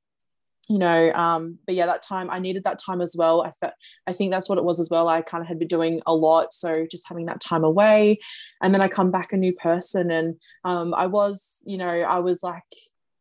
you 0.69 0.79
know 0.79 1.13
um 1.13 1.59
but 1.67 1.75
yeah 1.75 1.87
that 1.87 2.03
time 2.03 2.31
i 2.31 2.39
needed 2.39 2.65
that 2.65 2.79
time 2.79 3.01
as 3.01 3.15
well 3.19 3.43
i 3.43 3.51
felt 3.51 3.75
i 4.07 4.13
think 4.13 4.33
that's 4.33 4.49
what 4.49 4.59
it 4.59 4.65
was 4.65 4.81
as 4.81 4.89
well 4.91 5.09
i 5.09 5.21
kind 5.21 5.43
of 5.43 5.49
had 5.49 5.59
been 5.59 5.69
doing 5.69 6.01
a 6.07 6.15
lot 6.15 6.55
so 6.55 6.87
just 6.91 7.07
having 7.07 7.27
that 7.27 7.41
time 7.41 7.65
away 7.65 8.19
and 8.63 8.73
then 8.73 8.81
i 8.81 8.89
come 8.89 9.11
back 9.11 9.33
a 9.33 9.37
new 9.37 9.53
person 9.53 10.11
and 10.11 10.37
um 10.65 10.95
i 10.95 11.07
was 11.07 11.59
you 11.65 11.77
know 11.77 12.01
i 12.03 12.19
was 12.19 12.43
like 12.43 12.63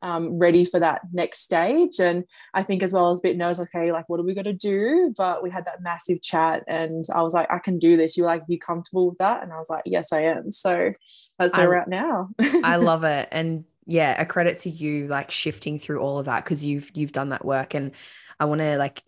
um, 0.03 0.37
ready 0.37 0.65
for 0.65 0.79
that 0.81 1.01
next 1.13 1.39
stage. 1.39 1.99
And 1.99 2.25
I 2.53 2.61
think 2.61 2.83
as 2.83 2.93
well 2.93 3.11
as 3.11 3.19
a 3.19 3.23
bit 3.23 3.37
nervous, 3.37 3.61
okay, 3.61 3.91
like 3.91 4.09
what 4.09 4.19
are 4.19 4.23
we 4.23 4.33
going 4.33 4.43
to 4.43 4.53
do? 4.53 5.13
But 5.17 5.41
we 5.41 5.49
had 5.49 5.65
that 5.65 5.81
massive 5.81 6.21
chat 6.21 6.63
and 6.67 7.05
I 7.15 7.21
was 7.21 7.33
like, 7.33 7.47
I 7.49 7.57
can 7.57 7.79
do 7.79 7.95
this. 7.95 8.17
You 8.17 8.25
like, 8.25 8.43
you 8.49 8.59
comfortable 8.59 9.09
with 9.09 9.17
that? 9.19 9.41
And 9.41 9.53
I 9.53 9.55
was 9.55 9.69
like, 9.69 9.83
yes, 9.85 10.11
I 10.11 10.23
am. 10.23 10.51
So 10.51 10.91
that's 11.39 11.57
where 11.57 11.69
we're 11.69 11.77
at 11.77 11.87
now. 11.87 12.29
I 12.63 12.75
love 12.75 13.05
it. 13.05 13.29
And 13.31 13.63
yeah, 13.85 14.21
a 14.21 14.25
credit 14.25 14.59
to 14.59 14.69
you 14.69 15.07
like 15.07 15.31
shifting 15.31 15.79
through 15.79 15.99
all 15.99 16.17
of 16.19 16.25
that 16.25 16.43
because 16.43 16.63
you've 16.63 16.91
you've 16.93 17.11
done 17.11 17.29
that 17.29 17.45
work 17.45 17.73
and 17.73 17.91
I 18.39 18.45
want 18.45 18.61
to 18.61 18.77
like 18.77 19.03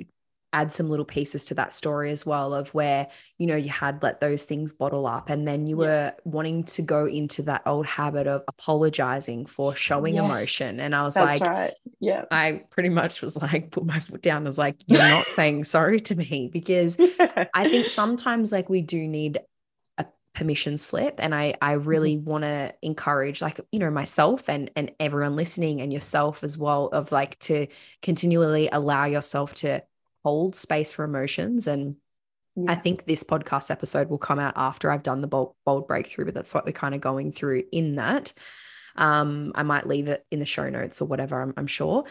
add 0.56 0.72
some 0.72 0.90
little 0.90 1.06
pieces 1.06 1.48
to 1.48 1.54
that 1.54 1.74
story 1.74 2.12
as 2.12 2.26
well 2.26 2.54
of 2.54 2.74
where 2.74 3.08
you 3.38 3.46
know 3.46 3.58
you 3.58 3.70
had 3.70 4.02
let 4.02 4.22
those 4.22 4.46
things 4.46 4.72
bottle 4.72 5.06
up 5.06 5.30
and 5.30 5.46
then 5.46 5.68
you 5.68 5.76
yeah. 5.82 5.88
were 5.88 6.14
wanting 6.24 6.64
to 6.64 6.82
go 6.82 7.06
into 7.06 7.42
that 7.42 7.62
old 7.66 7.86
habit 7.86 8.26
of 8.26 8.42
apologizing 8.48 9.46
for 9.46 9.76
showing 9.76 10.16
yes, 10.16 10.24
emotion 10.24 10.80
and 10.80 10.96
i 10.96 11.04
was 11.04 11.18
like 11.18 11.42
right. 11.42 11.74
yeah 12.00 12.24
i 12.32 12.64
pretty 12.72 12.88
much 12.88 13.22
was 13.22 13.36
like 13.42 13.70
put 13.70 13.86
my 13.86 14.00
foot 14.00 14.22
down 14.22 14.44
I 14.44 14.46
was 14.46 14.58
like 14.58 14.78
you're 14.88 15.00
not 15.00 15.26
saying 15.26 15.66
sorry 15.66 16.00
to 16.00 16.16
me 16.16 16.50
because 16.52 16.98
i 17.54 17.68
think 17.68 17.88
sometimes 17.88 18.54
like 18.54 18.70
we 18.70 18.82
do 18.82 19.06
need 19.10 19.40
permission 20.36 20.78
slip 20.78 21.16
and 21.20 21.34
i 21.34 21.56
i 21.62 21.76
mm-hmm. 21.76 21.88
really 21.88 22.18
mm-hmm. 22.18 22.30
want 22.30 22.44
to 22.44 22.74
encourage 22.82 23.42
like 23.42 23.60
you 23.72 23.80
know 23.80 23.90
myself 23.90 24.50
and 24.50 24.70
and 24.76 24.92
everyone 25.00 25.36
listening 25.36 25.82
and 25.82 25.92
yourself 25.92 26.44
as 26.44 26.58
well 26.58 26.88
of 26.88 27.12
like 27.12 27.40
to 27.40 27.68
continually 28.02 28.70
allow 28.72 29.06
yourself 29.06 29.56
to 29.56 29.82
hold 30.24 30.56
space 30.56 30.92
for 30.92 31.04
emotions 31.04 31.68
and 31.68 31.96
yeah. 32.56 32.72
I 32.72 32.76
think 32.76 33.06
this 33.06 33.24
podcast 33.24 33.70
episode 33.70 34.10
will 34.10 34.18
come 34.18 34.40
out 34.40 34.54
after 34.56 34.90
I've 34.90 35.04
done 35.04 35.20
the 35.20 35.28
bold, 35.28 35.56
bold 35.66 35.88
breakthrough, 35.88 36.24
but 36.26 36.34
that's 36.34 36.54
what 36.54 36.66
we're 36.66 36.72
kind 36.72 36.96
of 36.96 37.02
going 37.02 37.34
through 37.34 37.64
in 37.72 37.96
that. 37.96 38.32
Um, 38.96 39.52
I 39.56 39.64
might 39.64 39.88
leave 39.88 40.08
it 40.08 40.26
in 40.32 40.40
the 40.40 40.46
show 40.46 40.70
notes 40.70 41.02
or 41.02 41.06
whatever, 41.06 41.42
I'm, 41.42 41.54
I'm 41.58 41.68
sure. 41.68 42.06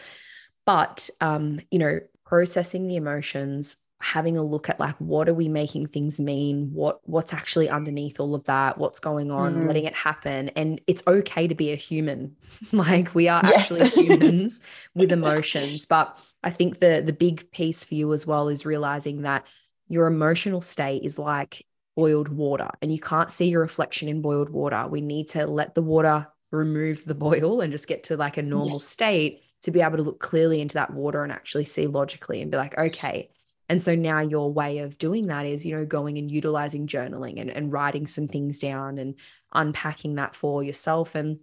But, 0.65 1.09
um, 1.19 1.61
you 1.71 1.79
know, 1.79 1.99
processing 2.25 2.87
the 2.87 2.95
emotions, 2.95 3.77
having 4.01 4.37
a 4.37 4.43
look 4.43 4.69
at 4.69 4.79
like 4.79 4.95
what 4.99 5.29
are 5.29 5.33
we 5.33 5.47
making 5.47 5.87
things 5.87 6.19
mean? 6.19 6.69
What 6.73 6.99
what's 7.03 7.33
actually 7.33 7.69
underneath 7.69 8.19
all 8.19 8.35
of 8.35 8.43
that? 8.45 8.77
What's 8.77 8.99
going 8.99 9.31
on? 9.31 9.55
Mm. 9.55 9.67
letting 9.67 9.85
it 9.85 9.95
happen. 9.95 10.49
And 10.49 10.81
it's 10.87 11.03
okay 11.07 11.47
to 11.47 11.55
be 11.55 11.71
a 11.71 11.75
human. 11.75 12.35
Like 12.71 13.13
we 13.15 13.27
are 13.27 13.41
yes. 13.43 13.71
actually 13.71 13.89
humans 13.89 14.61
with 14.95 15.11
emotions. 15.11 15.85
But 15.85 16.17
i 16.43 16.49
think 16.49 16.79
the 16.79 17.01
the 17.05 17.13
big 17.13 17.49
piece 17.51 17.83
for 17.83 17.95
you 17.95 18.13
as 18.13 18.27
well 18.27 18.49
is 18.49 18.65
realizing 18.65 19.23
that 19.23 19.45
your 19.87 20.07
emotional 20.07 20.61
state 20.61 21.03
is 21.03 21.17
like 21.17 21.65
boiled 21.95 22.27
water 22.27 22.69
and 22.81 22.91
you 22.91 22.99
can't 22.99 23.31
see 23.31 23.47
your 23.47 23.61
reflection 23.61 24.07
in 24.09 24.21
boiled 24.21 24.49
water. 24.49 24.85
We 24.87 25.01
need 25.01 25.29
to 25.29 25.47
let 25.47 25.75
the 25.75 25.81
water 25.81 26.27
remove 26.51 27.05
the 27.05 27.15
boil 27.15 27.61
and 27.61 27.71
just 27.71 27.87
get 27.87 28.05
to 28.05 28.17
like 28.17 28.37
a 28.37 28.41
normal 28.41 28.73
yes. 28.73 28.83
state 28.83 29.41
to 29.63 29.71
be 29.71 29.81
able 29.81 29.97
to 29.97 30.03
look 30.03 30.19
clearly 30.19 30.61
into 30.61 30.75
that 30.75 30.93
water 30.93 31.23
and 31.23 31.31
actually 31.31 31.65
see 31.65 31.87
logically 31.87 32.41
and 32.41 32.51
be 32.51 32.57
like 32.57 32.77
okay 32.77 33.29
and 33.67 33.81
so 33.81 33.95
now 33.95 34.19
your 34.19 34.51
way 34.51 34.79
of 34.79 34.97
doing 34.97 35.27
that 35.27 35.45
is, 35.45 35.65
you 35.65 35.75
know, 35.75 35.85
going 35.85 36.17
and 36.17 36.29
utilizing 36.29 36.87
journaling 36.87 37.39
and, 37.39 37.49
and 37.49 37.71
writing 37.71 38.05
some 38.05 38.27
things 38.27 38.59
down 38.59 38.97
and 38.99 39.15
unpacking 39.53 40.15
that 40.15 40.35
for 40.35 40.63
yourself 40.63 41.15
and 41.15 41.39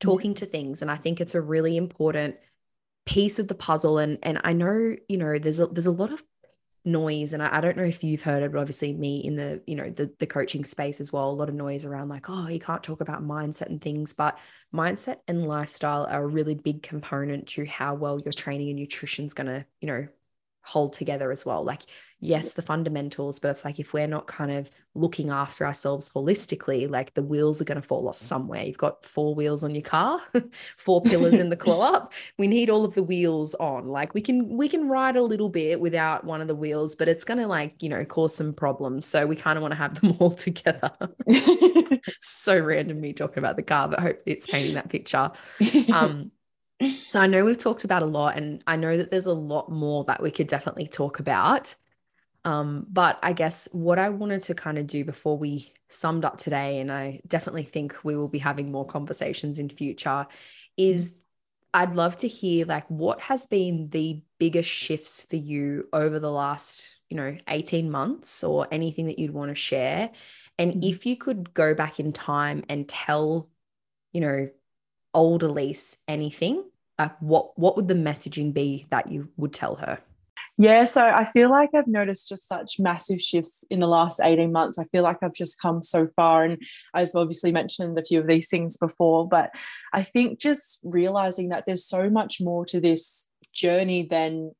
talking 0.00 0.34
to 0.34 0.46
things. 0.46 0.82
And 0.82 0.90
I 0.90 0.96
think 0.96 1.20
it's 1.20 1.36
a 1.36 1.40
really 1.40 1.76
important 1.76 2.36
piece 3.06 3.38
of 3.38 3.48
the 3.48 3.54
puzzle. 3.54 3.98
And 3.98 4.18
and 4.22 4.40
I 4.42 4.52
know, 4.54 4.96
you 5.08 5.16
know, 5.16 5.38
there's 5.38 5.60
a 5.60 5.66
there's 5.66 5.86
a 5.86 5.92
lot 5.92 6.12
of 6.12 6.22
noise 6.84 7.32
and 7.32 7.42
I, 7.42 7.58
I, 7.58 7.60
don't 7.60 7.76
know 7.76 7.84
if 7.84 8.02
you've 8.02 8.22
heard 8.22 8.42
it 8.42 8.50
but 8.50 8.58
obviously 8.58 8.92
me 8.92 9.18
in 9.18 9.36
the 9.36 9.62
you 9.68 9.76
know 9.76 9.88
the 9.88 10.12
the 10.18 10.26
coaching 10.26 10.64
space 10.64 11.00
as 11.00 11.12
well 11.12 11.30
a 11.30 11.32
lot 11.32 11.48
of 11.48 11.54
noise 11.54 11.84
around 11.84 12.08
like 12.08 12.28
oh 12.28 12.48
you 12.48 12.58
can't 12.58 12.82
talk 12.82 13.00
about 13.00 13.22
mindset 13.22 13.66
and 13.66 13.80
things 13.80 14.12
but 14.12 14.36
mindset 14.74 15.18
and 15.28 15.46
lifestyle 15.46 16.08
are 16.10 16.24
a 16.24 16.26
really 16.26 16.56
big 16.56 16.82
component 16.82 17.46
to 17.46 17.64
how 17.66 17.94
well 17.94 18.20
your 18.20 18.32
training 18.32 18.68
and 18.68 18.80
nutrition 18.80 19.24
is 19.24 19.32
going 19.32 19.46
to 19.46 19.64
you 19.80 19.86
know 19.86 20.08
hold 20.62 20.92
together 20.92 21.30
as 21.32 21.44
well. 21.44 21.64
Like, 21.64 21.82
yes, 22.20 22.52
the 22.52 22.62
fundamentals, 22.62 23.40
but 23.40 23.50
it's 23.50 23.64
like 23.64 23.80
if 23.80 23.92
we're 23.92 24.06
not 24.06 24.28
kind 24.28 24.52
of 24.52 24.70
looking 24.94 25.30
after 25.30 25.66
ourselves 25.66 26.10
holistically, 26.10 26.88
like 26.88 27.12
the 27.14 27.22
wheels 27.22 27.60
are 27.60 27.64
going 27.64 27.80
to 27.80 27.86
fall 27.86 28.08
off 28.08 28.16
somewhere. 28.16 28.62
You've 28.62 28.78
got 28.78 29.04
four 29.04 29.34
wheels 29.34 29.64
on 29.64 29.74
your 29.74 29.82
car, 29.82 30.20
four 30.76 31.02
pillars 31.02 31.34
in 31.34 31.48
the 31.48 31.56
claw 31.56 31.80
up. 31.94 32.12
We 32.38 32.46
need 32.46 32.70
all 32.70 32.84
of 32.84 32.94
the 32.94 33.02
wheels 33.02 33.54
on. 33.56 33.88
Like 33.88 34.14
we 34.14 34.20
can 34.20 34.56
we 34.56 34.68
can 34.68 34.88
ride 34.88 35.16
a 35.16 35.22
little 35.22 35.48
bit 35.48 35.80
without 35.80 36.24
one 36.24 36.40
of 36.40 36.46
the 36.46 36.54
wheels, 36.54 36.94
but 36.94 37.08
it's 37.08 37.24
going 37.24 37.38
to 37.38 37.48
like, 37.48 37.82
you 37.82 37.88
know, 37.88 38.04
cause 38.04 38.34
some 38.34 38.54
problems. 38.54 39.04
So 39.06 39.26
we 39.26 39.34
kind 39.34 39.58
of 39.58 39.62
want 39.62 39.72
to 39.72 39.78
have 39.78 40.00
them 40.00 40.16
all 40.20 40.30
together. 40.30 40.92
so 42.22 42.58
random 42.58 43.00
me 43.00 43.12
talking 43.12 43.38
about 43.38 43.56
the 43.56 43.62
car, 43.62 43.88
but 43.88 43.98
hopefully 43.98 44.32
it's 44.32 44.46
painting 44.46 44.74
that 44.74 44.88
picture. 44.88 45.32
Um 45.92 46.30
so 47.06 47.20
I 47.20 47.26
know 47.26 47.44
we've 47.44 47.58
talked 47.58 47.84
about 47.84 48.02
a 48.02 48.06
lot, 48.06 48.36
and 48.36 48.62
I 48.66 48.76
know 48.76 48.96
that 48.96 49.10
there's 49.10 49.26
a 49.26 49.32
lot 49.32 49.70
more 49.70 50.04
that 50.04 50.22
we 50.22 50.30
could 50.30 50.48
definitely 50.48 50.86
talk 50.86 51.18
about. 51.18 51.74
Um, 52.44 52.86
but 52.90 53.18
I 53.22 53.34
guess 53.34 53.68
what 53.72 53.98
I 53.98 54.08
wanted 54.08 54.42
to 54.42 54.54
kind 54.54 54.76
of 54.76 54.86
do 54.86 55.04
before 55.04 55.38
we 55.38 55.72
summed 55.88 56.24
up 56.24 56.38
today, 56.38 56.80
and 56.80 56.90
I 56.90 57.20
definitely 57.26 57.62
think 57.62 57.96
we 58.02 58.16
will 58.16 58.28
be 58.28 58.38
having 58.38 58.72
more 58.72 58.86
conversations 58.86 59.58
in 59.58 59.68
future, 59.68 60.26
is 60.76 61.20
I'd 61.74 61.94
love 61.94 62.16
to 62.18 62.28
hear 62.28 62.66
like 62.66 62.86
what 62.88 63.20
has 63.20 63.46
been 63.46 63.88
the 63.90 64.22
biggest 64.38 64.68
shifts 64.68 65.22
for 65.22 65.36
you 65.36 65.88
over 65.92 66.18
the 66.18 66.30
last, 66.30 66.86
you 67.08 67.16
know, 67.16 67.36
18 67.48 67.90
months 67.90 68.44
or 68.44 68.66
anything 68.70 69.06
that 69.06 69.18
you'd 69.18 69.32
want 69.32 69.50
to 69.50 69.54
share. 69.54 70.10
And 70.58 70.72
mm-hmm. 70.72 70.82
if 70.82 71.06
you 71.06 71.16
could 71.16 71.54
go 71.54 71.74
back 71.74 71.98
in 71.98 72.12
time 72.12 72.64
and 72.68 72.88
tell, 72.88 73.48
you 74.12 74.20
know, 74.20 74.50
old 75.14 75.42
Ellyse 75.42 75.96
anything, 76.08 76.64
like 77.02 77.20
what 77.20 77.58
what 77.58 77.76
would 77.76 77.88
the 77.88 77.94
messaging 77.94 78.52
be 78.52 78.86
that 78.90 79.10
you 79.10 79.28
would 79.36 79.52
tell 79.52 79.76
her? 79.76 79.98
Yeah, 80.58 80.84
so 80.84 81.02
I 81.02 81.24
feel 81.24 81.50
like 81.50 81.70
I've 81.74 81.86
noticed 81.88 82.28
just 82.28 82.46
such 82.46 82.78
massive 82.78 83.20
shifts 83.20 83.64
in 83.70 83.80
the 83.80 83.88
last 83.88 84.20
18 84.22 84.52
months. 84.52 84.78
I 84.78 84.84
feel 84.84 85.02
like 85.02 85.16
I've 85.22 85.34
just 85.34 85.60
come 85.60 85.80
so 85.80 86.06
far, 86.14 86.44
and 86.44 86.62
I've 86.92 87.14
obviously 87.14 87.52
mentioned 87.52 87.98
a 87.98 88.04
few 88.04 88.20
of 88.20 88.26
these 88.26 88.48
things 88.48 88.76
before, 88.76 89.26
but 89.26 89.50
I 89.92 90.02
think 90.02 90.38
just 90.38 90.80
realizing 90.84 91.48
that 91.48 91.64
there's 91.66 91.86
so 91.86 92.10
much 92.10 92.40
more 92.40 92.66
to 92.66 92.80
this 92.80 93.28
journey 93.52 94.02
than, 94.02 94.52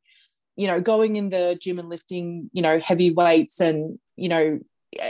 you 0.56 0.66
know, 0.66 0.80
going 0.80 1.16
in 1.16 1.28
the 1.28 1.58
gym 1.60 1.78
and 1.78 1.90
lifting, 1.90 2.50
you 2.52 2.62
know, 2.62 2.80
heavy 2.80 3.10
weights 3.10 3.60
and, 3.60 3.98
you 4.16 4.30
know, 4.30 4.60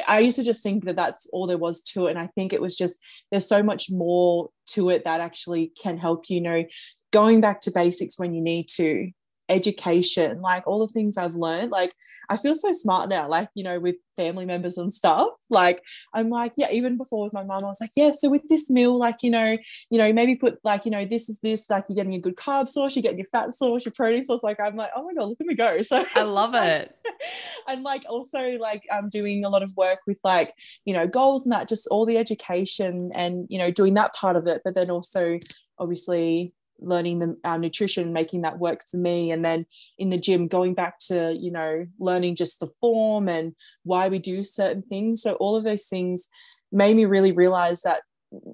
I 0.09 0.21
used 0.21 0.37
to 0.37 0.45
just 0.45 0.63
think 0.63 0.85
that 0.85 0.97
that's 0.97 1.27
all 1.33 1.47
there 1.47 1.59
was 1.59 1.83
to 1.83 2.07
it. 2.07 2.11
And 2.11 2.19
I 2.19 2.29
think 2.29 2.53
it 2.53 2.61
was 2.61 2.77
just, 2.77 3.01
there's 3.31 3.49
so 3.49 3.63
much 3.63 3.91
more 3.91 4.51
to 4.69 4.91
it 4.91 5.05
that 5.05 5.21
actually 5.21 5.73
can 5.83 5.99
help 5.99 6.31
you 6.31 6.41
know, 6.41 6.65
going 7.13 7.41
back 7.41 7.61
to 7.63 7.71
basics 7.71 8.19
when 8.19 8.35
you 8.35 8.43
need 8.43 8.69
to, 8.77 9.11
education, 9.53 10.41
like 10.41 10.67
all 10.67 10.79
the 10.79 10.93
things 10.93 11.17
I've 11.17 11.35
learned. 11.35 11.71
Like 11.71 11.93
I 12.29 12.37
feel 12.37 12.57
so 12.57 12.73
smart 12.73 13.09
now, 13.09 13.29
like, 13.29 13.49
you 13.55 13.63
know, 13.63 13.79
with 13.79 13.97
family 14.17 14.47
members 14.47 14.79
and 14.79 14.93
stuff. 14.93 15.29
Like 15.51 15.83
I'm 16.15 16.31
like, 16.31 16.53
yeah, 16.57 16.71
even 16.71 16.97
before 16.97 17.25
with 17.25 17.33
my 17.33 17.45
mom, 17.45 17.65
I 17.65 17.69
was 17.69 17.81
like, 17.81 17.93
yeah, 17.95 18.13
so 18.13 18.29
with 18.31 18.49
this 18.49 18.71
meal, 18.71 18.99
like, 18.99 19.17
you 19.23 19.31
know, 19.31 19.57
you 19.91 19.99
know, 19.99 20.13
maybe 20.13 20.37
put 20.37 20.59
like, 20.65 20.85
you 20.85 20.91
know, 20.91 21.05
this 21.05 21.29
is 21.29 21.39
this, 21.41 21.69
like 21.69 21.85
you're 21.89 21.97
getting 21.97 22.15
a 22.15 22.21
good 22.21 22.37
carb 22.37 22.69
source, 22.69 22.97
you're 22.97 23.03
getting 23.03 23.19
your 23.19 23.27
fat 23.27 23.53
source, 23.53 23.85
your 23.85 23.93
protein 23.93 24.23
source. 24.23 24.43
Like 24.43 24.59
I'm 24.63 24.77
like, 24.77 24.91
oh 24.97 25.05
my 25.05 25.13
God, 25.15 25.29
look 25.29 25.41
at 25.41 25.47
me 25.47 25.55
go. 25.55 25.81
So 25.93 26.03
I 26.15 26.23
love 26.23 26.55
it. 26.55 26.97
and 27.69 27.83
like 27.83 28.05
also 28.09 28.53
like 28.53 28.83
I'm 28.91 29.11
doing 29.11 29.45
a 29.45 29.51
lot 29.51 29.63
of 29.63 29.75
work 29.77 29.99
with 30.07 30.19
like, 30.25 30.55
you 30.87 30.95
know, 30.95 31.07
goals 31.07 31.45
and 31.45 31.53
that, 31.53 31.69
just 31.69 31.87
all 31.89 32.07
the 32.07 32.17
education 32.17 33.11
and, 33.15 33.47
you 33.51 33.59
know, 33.59 33.71
doing 33.71 33.95
that 33.95 34.15
part 34.15 34.37
of 34.37 34.47
it, 34.47 34.63
but 34.65 34.75
then 34.75 34.91
also 34.91 35.39
obviously 35.79 36.55
learning 36.85 37.19
the, 37.19 37.37
our 37.45 37.59
nutrition 37.59 38.13
making 38.13 38.43
that 38.43 38.59
work 38.59 38.85
for 38.91 38.97
me 38.97 39.31
and 39.31 39.45
then 39.45 39.67
in 39.99 40.11
the 40.11 40.19
gym 40.19 40.49
going 40.49 40.75
back 40.75 40.99
to 40.99 41.37
you 41.39 41.51
know 41.51 41.87
learning 41.99 42.35
just 42.35 42.61
the 42.61 42.71
form 42.81 43.29
and 43.29 43.55
why 43.85 44.09
we 44.09 44.19
do 44.19 44.45
certain 44.45 44.83
things 44.83 45.23
so 45.23 45.35
all 45.35 45.57
of 45.57 45.65
those 45.65 45.87
things 45.87 46.29
made 46.71 46.97
me 46.97 47.05
really 47.05 47.33
realize 47.33 47.83
that 47.83 48.03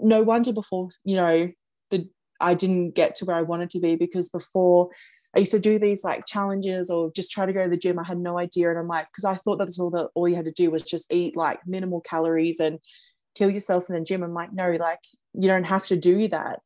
no 0.02 0.22
wonder 0.22 0.52
before 0.52 0.88
you 1.04 1.16
know 1.16 1.50
the 1.90 2.08
I 2.40 2.54
didn't 2.54 2.92
get 2.92 3.16
to 3.16 3.24
where 3.24 3.36
I 3.36 3.42
wanted 3.42 3.70
to 3.70 3.80
be 3.80 3.96
because 3.96 4.28
before 4.28 4.90
I 5.36 5.40
used 5.40 5.52
to 5.52 5.60
do 5.60 5.78
these 5.78 6.04
like 6.04 6.26
challenges 6.26 6.90
or 6.90 7.12
just 7.12 7.30
try 7.30 7.46
to 7.46 7.52
go 7.52 7.64
to 7.64 7.70
the 7.70 7.76
gym. 7.76 7.98
I 7.98 8.04
had 8.04 8.18
no 8.18 8.38
idea. 8.38 8.70
And 8.70 8.78
I'm 8.78 8.88
like, 8.88 9.08
because 9.08 9.24
I 9.24 9.34
thought 9.34 9.58
that's 9.58 9.78
all 9.78 9.90
that 9.90 10.08
all 10.14 10.28
you 10.28 10.36
had 10.36 10.46
to 10.46 10.52
do 10.52 10.70
was 10.70 10.82
just 10.82 11.12
eat 11.12 11.36
like 11.36 11.60
minimal 11.66 12.00
calories 12.00 12.60
and 12.60 12.78
kill 13.34 13.50
yourself 13.50 13.84
in 13.88 13.94
the 13.94 14.00
gym. 14.00 14.22
I'm 14.22 14.34
like, 14.34 14.52
no, 14.52 14.70
like 14.72 15.00
you 15.34 15.48
don't 15.48 15.66
have 15.66 15.86
to 15.86 15.96
do 15.96 16.28
that 16.28 16.60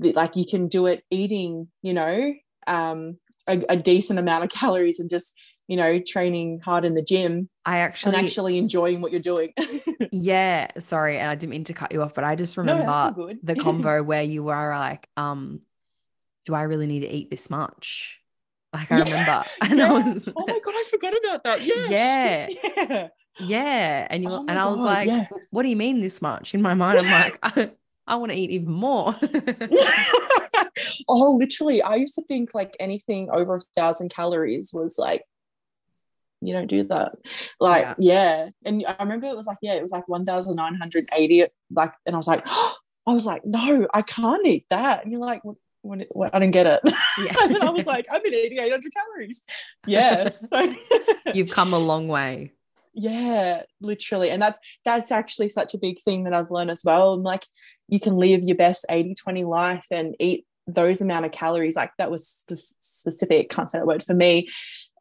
like 0.00 0.36
you 0.36 0.46
can 0.46 0.68
do 0.68 0.86
it 0.86 1.04
eating 1.10 1.68
you 1.82 1.94
know 1.94 2.32
um, 2.66 3.16
a, 3.46 3.62
a, 3.70 3.76
decent 3.76 4.18
amount 4.18 4.44
of 4.44 4.50
calories 4.58 5.00
and 5.00 5.08
just 5.08 5.34
you 5.66 5.76
know 5.76 6.00
training 6.00 6.60
hard 6.64 6.84
in 6.84 6.94
the 6.94 7.02
gym 7.02 7.48
i 7.64 7.78
actually 7.78 8.14
and 8.14 8.24
actually 8.24 8.58
enjoying 8.58 9.00
what 9.00 9.12
you're 9.12 9.20
doing. 9.20 9.52
Yeah 10.12 10.68
sorry 10.78 11.18
and 11.18 11.28
i 11.28 11.34
didn't 11.34 11.50
mean 11.50 11.64
to 11.64 11.72
cut 11.72 11.92
you 11.92 12.02
off 12.02 12.14
but 12.14 12.24
i 12.24 12.36
just 12.36 12.56
remember 12.56 12.84
no, 12.84 13.34
the 13.42 13.54
combo 13.62 14.02
where 14.02 14.22
you 14.22 14.44
were 14.44 14.74
like 14.76 15.08
um 15.16 15.60
do 16.46 16.54
i 16.54 16.62
really 16.62 16.86
need 16.86 17.00
to 17.00 17.12
eat 17.12 17.30
this 17.30 17.50
much? 17.50 18.20
Like 18.72 18.92
i 18.92 19.00
remember 19.00 19.44
and 19.62 19.78
yeah. 19.78 19.92
I 19.92 19.92
was, 19.92 20.28
oh 20.28 20.44
my 20.46 20.58
god 20.64 20.74
i 20.74 20.84
forgot 20.90 21.14
about 21.24 21.44
that. 21.44 21.62
Yeah 21.64 22.48
yeah. 22.68 23.08
yeah. 23.40 24.06
And 24.10 24.22
you 24.22 24.30
oh 24.30 24.44
and 24.48 24.58
i 24.58 24.66
was 24.66 24.80
like 24.80 25.08
yeah. 25.08 25.26
what 25.50 25.62
do 25.64 25.68
you 25.68 25.76
mean 25.76 26.00
this 26.00 26.22
much? 26.22 26.54
In 26.54 26.62
my 26.62 26.74
mind 26.74 27.00
i'm 27.02 27.32
like 27.54 27.77
I 28.08 28.16
want 28.16 28.32
to 28.32 28.38
eat 28.38 28.50
even 28.50 28.72
more. 28.72 29.14
oh, 31.08 31.32
literally. 31.32 31.82
I 31.82 31.96
used 31.96 32.14
to 32.16 32.22
think 32.22 32.54
like 32.54 32.76
anything 32.80 33.30
over 33.30 33.56
a 33.56 33.60
thousand 33.76 34.10
calories 34.10 34.72
was 34.72 34.98
like, 34.98 35.22
you 36.40 36.52
don't 36.52 36.68
do 36.68 36.84
that. 36.84 37.12
Like, 37.60 37.82
yeah. 37.82 37.94
yeah. 37.98 38.48
And 38.64 38.84
I 38.86 38.96
remember 39.00 39.26
it 39.26 39.36
was 39.36 39.46
like, 39.46 39.58
yeah, 39.60 39.74
it 39.74 39.82
was 39.82 39.92
like 39.92 40.08
1,980. 40.08 41.46
Like, 41.70 41.92
and 42.06 42.14
I 42.14 42.16
was 42.16 42.28
like, 42.28 42.42
oh, 42.46 42.74
I 43.06 43.12
was 43.12 43.26
like, 43.26 43.44
no, 43.44 43.86
I 43.94 44.02
can't 44.02 44.46
eat 44.46 44.66
that. 44.70 45.02
And 45.02 45.12
you're 45.12 45.20
like, 45.20 45.42
when 45.82 46.02
it, 46.02 46.08
when 46.10 46.30
I 46.32 46.38
didn't 46.38 46.52
get 46.52 46.66
it. 46.66 46.80
Yeah. 46.84 47.34
and 47.42 47.56
I 47.56 47.70
was 47.70 47.86
like, 47.86 48.06
I've 48.10 48.22
been 48.22 48.34
eating 48.34 48.58
800 48.58 48.92
calories. 48.92 49.44
Yes. 49.86 50.46
Yeah, 50.52 50.62
so. 50.62 51.32
You've 51.34 51.50
come 51.50 51.72
a 51.72 51.78
long 51.78 52.08
way. 52.08 52.52
Yeah, 52.94 53.62
literally. 53.80 54.30
And 54.30 54.42
that's 54.42 54.58
that's 54.84 55.12
actually 55.12 55.48
such 55.50 55.72
a 55.74 55.78
big 55.78 56.00
thing 56.00 56.24
that 56.24 56.34
I've 56.34 56.50
learned 56.50 56.70
as 56.70 56.82
well. 56.84 57.14
And 57.14 57.22
like 57.22 57.46
you 57.88 58.00
can 58.00 58.16
live 58.16 58.42
your 58.42 58.56
best 58.56 58.86
80 58.88 59.14
20 59.14 59.44
life 59.44 59.86
and 59.90 60.14
eat 60.18 60.46
those 60.66 61.00
amount 61.00 61.24
of 61.24 61.32
calories. 61.32 61.76
Like 61.76 61.92
that 61.98 62.10
was 62.10 62.28
spe- 62.28 62.74
specific 62.78 63.48
can't 63.48 63.70
say 63.70 63.78
that 63.78 63.86
word 63.86 64.02
for 64.02 64.14
me. 64.14 64.48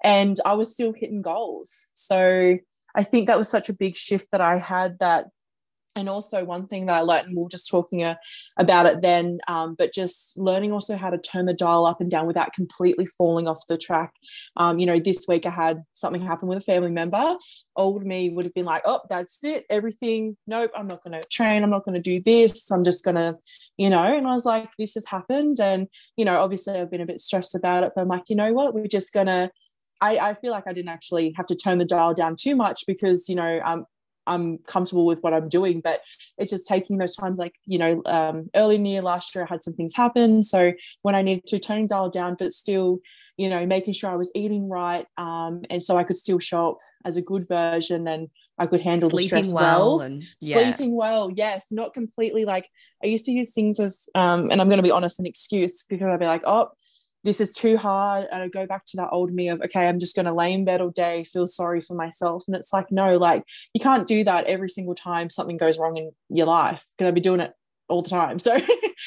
And 0.04 0.38
i 0.46 0.54
was 0.54 0.72
still 0.72 0.94
hitting 0.94 1.22
goals. 1.22 1.88
So 1.94 2.58
i 2.96 3.04
think 3.04 3.28
that 3.28 3.38
was 3.38 3.50
such 3.50 3.70
a 3.70 3.74
big 3.74 3.96
shift 3.96 4.30
that 4.32 4.42
i 4.42 4.58
had 4.58 4.98
that 5.00 5.28
and 5.98 6.08
also 6.08 6.46
one 6.46 6.68
thing 6.68 6.86
that 6.86 6.96
i 6.96 7.02
learned 7.02 7.28
and 7.28 7.36
we 7.36 7.44
were 7.44 7.50
just 7.50 7.70
talking 7.70 8.04
uh, 8.04 8.16
about 8.58 8.86
it 8.86 9.02
then 9.02 9.40
um, 9.48 9.76
but 9.76 9.94
just 9.94 10.38
learning 10.38 10.72
also 10.72 10.96
how 10.96 11.10
to 11.10 11.18
turn 11.18 11.46
the 11.46 11.54
dial 11.54 11.86
up 11.86 12.00
and 12.00 12.10
down 12.10 12.28
without 12.28 12.54
completely 12.54 13.06
falling 13.06 13.48
off 13.48 13.68
the 13.68 13.78
track 13.78 14.14
um, 14.56 14.80
you 14.80 14.86
know 14.86 15.00
this 15.00 15.26
week 15.28 15.46
i 15.46 15.50
had 15.50 15.84
something 15.94 16.22
happen 16.22 16.48
with 16.48 16.58
a 16.58 16.62
family 16.62 16.92
member 16.92 17.36
old 17.78 18.06
me 18.06 18.30
would 18.30 18.44
have 18.44 18.54
been 18.54 18.66
like, 18.66 18.82
oh, 18.86 19.00
that's 19.10 19.40
it, 19.44 19.66
everything. 19.70 20.36
Nope, 20.48 20.72
I'm 20.76 20.88
not 20.88 21.04
going 21.04 21.20
to 21.20 21.28
train. 21.30 21.64
I'm 21.64 21.70
not 21.70 21.86
going 21.86 21.96
to 21.96 22.02
do 22.02 22.22
this. 22.22 22.70
I'm 22.72 22.84
just 22.84 23.06
going 23.06 23.16
to, 23.16 23.38
you 23.78 23.90
know. 23.90 24.18
And 24.18 24.28
I 24.28 24.34
was 24.34 24.46
like, 24.46 24.70
this 24.78 24.96
has 24.96 25.06
happened. 25.06 25.60
And, 25.62 25.88
you 26.18 26.26
know, 26.26 26.42
obviously 26.42 26.80
I've 26.80 26.92
been 26.92 27.02
a 27.02 27.06
bit 27.06 27.22
stressed 27.22 27.56
about 27.56 27.84
it, 27.84 27.94
but 27.96 28.02
I'm 28.02 28.08
like, 28.08 28.24
you 28.28 28.36
know 28.36 28.52
what? 28.52 28.74
We're 28.74 28.88
just 28.88 29.14
going 29.14 29.28
to, 29.28 29.52
I 30.00 30.36
feel 30.36 30.52
like 30.52 30.66
I 30.68 30.74
didn't 30.74 30.90
actually 30.90 31.34
have 31.38 31.48
to 31.48 31.56
turn 31.56 31.80
the 31.80 31.86
dial 31.86 32.14
down 32.14 32.36
too 32.36 32.56
much 32.56 32.84
because, 32.86 33.28
you 33.30 33.36
know, 33.36 33.62
um, 33.66 33.86
I'm 34.28 34.60
comfortable 34.60 35.06
with 35.06 35.22
what 35.22 35.34
I'm 35.34 35.50
doing, 35.50 35.82
but 35.82 36.02
it's 36.38 36.52
just 36.52 36.68
taking 36.68 36.98
those 36.98 37.16
times 37.16 37.40
like, 37.40 37.56
you 37.66 37.80
know, 37.80 38.02
um, 38.06 38.50
early 38.56 38.76
in 38.76 38.84
the 38.84 38.92
year 38.92 39.02
last 39.02 39.34
year, 39.34 39.46
I 39.46 39.54
had 39.54 39.64
some 39.64 39.74
things 39.74 39.96
happen. 39.96 40.44
So 40.44 40.74
when 41.02 41.16
I 41.16 41.22
needed 41.22 41.48
to 41.48 41.60
turn 41.60 41.88
dial 41.88 42.10
down, 42.10 42.36
but 42.38 42.54
still, 42.54 43.00
you 43.38 43.50
know, 43.50 43.66
making 43.66 43.94
sure 43.94 44.10
I 44.10 44.16
was 44.16 44.32
eating 44.36 44.70
right. 44.70 45.06
Um, 45.18 45.64
and 45.70 45.84
so 45.84 45.98
I 45.98 46.04
could 46.04 46.18
still 46.18 46.40
show 46.40 46.72
up 46.72 46.78
as 47.06 47.18
a 47.18 47.22
good 47.22 47.48
version 47.48 48.08
and 48.08 48.30
I 48.60 48.66
could 48.66 48.82
handle 48.82 49.10
Sleeping 49.10 49.38
the 49.38 49.44
stress 49.44 49.54
well. 49.54 49.98
well. 49.98 50.06
And, 50.06 50.24
yeah. 50.42 50.64
Sleeping 50.64 50.96
well, 50.96 51.32
yes, 51.32 51.68
not 51.72 51.94
completely 51.94 52.46
like 52.46 52.70
I 53.04 53.08
used 53.08 53.26
to 53.26 53.32
use 53.32 53.54
things 53.54 53.80
as, 53.80 54.10
um, 54.16 54.48
and 54.52 54.60
I'm 54.60 54.70
going 54.70 54.80
to 54.80 54.84
be 54.84 54.92
honest, 54.92 55.20
an 55.20 55.26
excuse 55.26 55.84
because 55.84 56.08
I'd 56.08 56.20
be 56.20 56.26
like, 56.26 56.44
oh, 56.46 56.72
this 57.24 57.42
is 57.42 57.54
too 57.54 57.78
hard. 57.78 58.28
And 58.32 58.44
I 58.44 58.48
go 58.48 58.66
back 58.66 58.86
to 58.86 58.98
that 58.98 59.10
old 59.12 59.34
me 59.34 59.50
of, 59.50 59.62
okay, 59.62 59.88
I'm 59.88 60.00
just 60.00 60.16
going 60.16 60.26
to 60.26 60.34
lay 60.34 60.54
in 60.54 60.66
bed 60.66 60.82
all 60.82 60.90
day, 60.90 61.24
feel 61.24 61.48
sorry 61.48 61.82
for 61.82 61.96
myself. 61.96 62.44
And 62.48 62.56
it's 62.56 62.72
like, 62.72 62.92
no, 62.92 63.18
like 63.18 63.44
you 63.74 63.82
can't 63.82 64.08
do 64.08 64.24
that 64.24 64.46
every 64.46 64.70
single 64.70 64.96
time 64.96 65.30
something 65.30 65.58
goes 65.58 65.78
wrong 65.78 65.98
in 65.98 66.12
your 66.30 66.48
life 66.48 66.86
because 66.98 67.10
I'd 67.10 67.16
be 67.16 67.22
doing 67.22 67.42
it 67.42 67.54
all 67.90 68.02
the 68.02 68.10
time. 68.10 68.40
So 68.48 68.60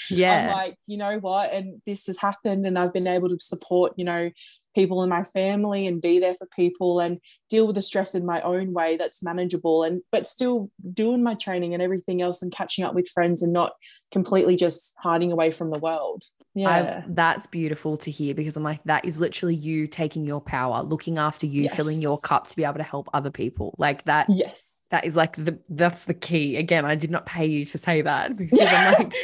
yeah, 0.09 0.45
I'm 0.45 0.53
like, 0.53 0.77
you 0.87 0.97
know 0.97 1.19
what? 1.19 1.53
And 1.53 1.83
this 1.85 2.07
has 2.07 2.17
happened, 2.17 2.65
and 2.65 2.79
I've 2.79 2.93
been 2.93 3.09
able 3.09 3.29
to 3.29 3.37
support, 3.41 3.93
you 3.97 4.05
know, 4.05 4.31
people 4.75 5.03
in 5.03 5.09
my 5.09 5.25
family 5.25 5.87
and 5.87 6.01
be 6.01 6.21
there 6.21 6.35
for 6.35 6.47
people 6.55 7.01
and 7.01 7.19
deal 7.49 7.67
with 7.67 7.75
the 7.75 7.83
stress 7.83 8.15
in 8.15 8.25
my 8.25 8.41
own 8.43 8.73
way 8.73 8.97
that's 8.97 9.23
manageable 9.23 9.83
and 9.83 10.01
but 10.13 10.27
still 10.27 10.71
doing 10.93 11.23
my 11.23 11.35
training 11.35 11.75
and 11.75 11.83
everything 11.83 12.23
else 12.23 12.41
and 12.41 12.53
catching 12.53 12.85
up 12.85 12.95
with 12.95 13.09
friends 13.09 13.43
and 13.43 13.53
not 13.53 13.73
completely 14.13 14.57
just 14.57 14.95
hiding 14.99 15.33
away 15.33 15.51
from 15.51 15.71
the 15.71 15.79
world 15.79 16.23
yeah 16.55 17.03
I, 17.03 17.05
that's 17.09 17.47
beautiful 17.47 17.97
to 17.99 18.11
hear 18.11 18.35
because 18.35 18.57
i'm 18.57 18.63
like 18.63 18.83
that 18.85 19.05
is 19.05 19.21
literally 19.21 19.55
you 19.55 19.87
taking 19.87 20.25
your 20.25 20.41
power 20.41 20.83
looking 20.83 21.19
after 21.19 21.47
you 21.47 21.65
yes. 21.65 21.77
filling 21.77 22.01
your 22.01 22.19
cup 22.19 22.49
to 22.49 22.57
be 22.57 22.65
able 22.65 22.79
to 22.79 22.83
help 22.83 23.09
other 23.13 23.31
people 23.31 23.75
like 23.79 24.05
that 24.05 24.29
yes 24.29 24.73
that 24.91 25.05
is 25.05 25.17
like 25.17 25.37
the 25.37 25.59
that's 25.69 26.07
the 26.07 26.15
key 26.15 26.57
again 26.57 26.85
i 26.85 26.95
did 26.95 27.11
not 27.11 27.27
pay 27.27 27.47
you 27.47 27.65
to 27.65 27.79
say 27.79 28.03
that 28.03 28.37
because 28.37 28.61
i'm 28.63 28.95
like 28.99 29.15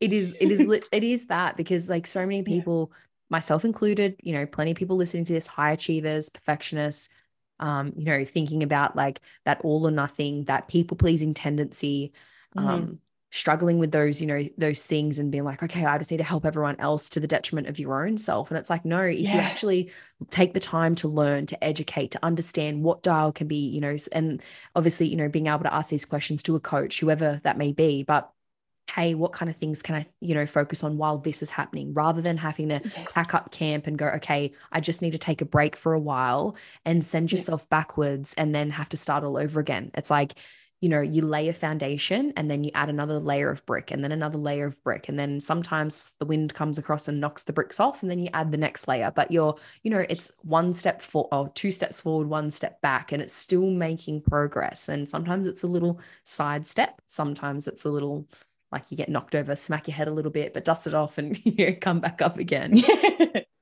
it 0.00 0.12
is 0.12 0.36
it 0.40 0.50
is 0.50 0.68
it 0.92 1.04
is 1.04 1.26
that 1.26 1.56
because 1.56 1.88
like 1.88 2.06
so 2.06 2.20
many 2.20 2.42
people 2.42 2.90
yeah. 2.90 2.98
myself 3.30 3.64
included 3.64 4.16
you 4.22 4.32
know 4.32 4.46
plenty 4.46 4.70
of 4.70 4.76
people 4.76 4.96
listening 4.96 5.24
to 5.24 5.32
this 5.32 5.46
high 5.46 5.72
achievers 5.72 6.30
perfectionists 6.30 7.10
um 7.60 7.92
you 7.96 8.04
know 8.04 8.24
thinking 8.24 8.62
about 8.62 8.96
like 8.96 9.20
that 9.44 9.60
all 9.62 9.86
or 9.86 9.90
nothing 9.90 10.44
that 10.44 10.68
people 10.68 10.96
pleasing 10.96 11.34
tendency 11.34 12.12
mm-hmm. 12.56 12.66
um 12.66 12.98
struggling 13.34 13.80
with 13.80 13.90
those 13.90 14.20
you 14.20 14.28
know 14.28 14.44
those 14.56 14.86
things 14.86 15.18
and 15.18 15.32
being 15.32 15.42
like 15.42 15.60
okay 15.60 15.84
i 15.84 15.98
just 15.98 16.08
need 16.08 16.18
to 16.18 16.22
help 16.22 16.46
everyone 16.46 16.76
else 16.78 17.10
to 17.10 17.18
the 17.18 17.26
detriment 17.26 17.66
of 17.66 17.80
your 17.80 18.06
own 18.06 18.16
self 18.16 18.48
and 18.48 18.56
it's 18.56 18.70
like 18.70 18.84
no 18.84 19.00
if 19.00 19.18
yeah. 19.18 19.34
you 19.34 19.40
actually 19.40 19.90
take 20.30 20.54
the 20.54 20.60
time 20.60 20.94
to 20.94 21.08
learn 21.08 21.44
to 21.44 21.64
educate 21.64 22.12
to 22.12 22.24
understand 22.24 22.84
what 22.84 23.02
dial 23.02 23.32
can 23.32 23.48
be 23.48 23.56
you 23.56 23.80
know 23.80 23.96
and 24.12 24.40
obviously 24.76 25.08
you 25.08 25.16
know 25.16 25.28
being 25.28 25.48
able 25.48 25.64
to 25.64 25.74
ask 25.74 25.90
these 25.90 26.04
questions 26.04 26.44
to 26.44 26.54
a 26.54 26.60
coach 26.60 27.00
whoever 27.00 27.40
that 27.42 27.58
may 27.58 27.72
be 27.72 28.04
but 28.04 28.30
hey 28.94 29.14
what 29.14 29.32
kind 29.32 29.50
of 29.50 29.56
things 29.56 29.82
can 29.82 29.96
i 29.96 30.06
you 30.20 30.36
know 30.36 30.46
focus 30.46 30.84
on 30.84 30.96
while 30.96 31.18
this 31.18 31.42
is 31.42 31.50
happening 31.50 31.92
rather 31.92 32.22
than 32.22 32.36
having 32.36 32.68
to 32.68 32.80
yes. 32.84 33.12
pack 33.12 33.34
up 33.34 33.50
camp 33.50 33.88
and 33.88 33.98
go 33.98 34.06
okay 34.06 34.52
i 34.70 34.78
just 34.78 35.02
need 35.02 35.10
to 35.10 35.18
take 35.18 35.40
a 35.40 35.44
break 35.44 35.74
for 35.74 35.92
a 35.92 35.98
while 35.98 36.54
and 36.84 37.04
send 37.04 37.32
yourself 37.32 37.62
yeah. 37.62 37.78
backwards 37.78 38.32
and 38.34 38.54
then 38.54 38.70
have 38.70 38.88
to 38.88 38.96
start 38.96 39.24
all 39.24 39.36
over 39.36 39.58
again 39.58 39.90
it's 39.94 40.10
like 40.10 40.34
you 40.80 40.88
know, 40.88 41.00
you 41.00 41.22
lay 41.22 41.48
a 41.48 41.54
foundation 41.54 42.32
and 42.36 42.50
then 42.50 42.62
you 42.62 42.70
add 42.74 42.90
another 42.90 43.18
layer 43.18 43.50
of 43.50 43.64
brick 43.64 43.90
and 43.90 44.04
then 44.04 44.12
another 44.12 44.38
layer 44.38 44.66
of 44.66 44.82
brick. 44.84 45.08
And 45.08 45.18
then 45.18 45.40
sometimes 45.40 46.14
the 46.18 46.26
wind 46.26 46.52
comes 46.52 46.76
across 46.76 47.08
and 47.08 47.20
knocks 47.20 47.44
the 47.44 47.52
bricks 47.52 47.80
off 47.80 48.02
and 48.02 48.10
then 48.10 48.18
you 48.18 48.28
add 48.34 48.52
the 48.52 48.58
next 48.58 48.86
layer. 48.86 49.10
But 49.14 49.30
you're, 49.30 49.56
you 49.82 49.90
know, 49.90 50.04
it's 50.08 50.32
one 50.42 50.72
step 50.72 51.00
for 51.00 51.28
or 51.32 51.48
two 51.50 51.72
steps 51.72 52.00
forward, 52.00 52.28
one 52.28 52.50
step 52.50 52.80
back, 52.82 53.12
and 53.12 53.22
it's 53.22 53.34
still 53.34 53.70
making 53.70 54.22
progress. 54.22 54.88
And 54.88 55.08
sometimes 55.08 55.46
it's 55.46 55.62
a 55.62 55.68
little 55.68 56.00
side 56.24 56.66
step, 56.66 57.00
sometimes 57.06 57.66
it's 57.66 57.84
a 57.84 57.90
little 57.90 58.26
like 58.70 58.90
you 58.90 58.96
get 58.96 59.08
knocked 59.08 59.36
over, 59.36 59.54
smack 59.54 59.86
your 59.86 59.94
head 59.94 60.08
a 60.08 60.12
little 60.12 60.32
bit, 60.32 60.52
but 60.52 60.64
dust 60.64 60.86
it 60.86 60.94
off 60.94 61.16
and 61.16 61.40
you 61.46 61.66
know, 61.66 61.76
come 61.80 62.00
back 62.00 62.20
up 62.20 62.38
again. 62.38 62.74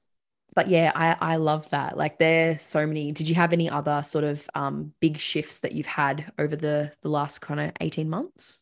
but 0.54 0.68
yeah, 0.68 0.92
I 0.94 1.16
I 1.20 1.36
love 1.36 1.68
that. 1.70 1.96
Like 1.96 2.18
there's 2.18 2.62
so 2.62 2.86
many. 2.86 3.12
Did 3.12 3.28
you 3.28 3.34
have 3.34 3.52
any 3.52 3.70
other 3.70 4.02
sort 4.02 4.24
of 4.24 4.48
um, 4.54 4.92
big 5.00 5.18
shifts 5.18 5.58
that 5.58 5.72
you've 5.72 5.86
had 5.86 6.32
over 6.38 6.56
the 6.56 6.92
the 7.02 7.08
last 7.08 7.40
kind 7.40 7.60
of 7.60 7.72
18 7.80 8.08
months? 8.08 8.60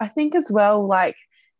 I 0.00 0.06
think 0.06 0.34
as 0.34 0.50
well, 0.52 0.86
like 0.86 1.16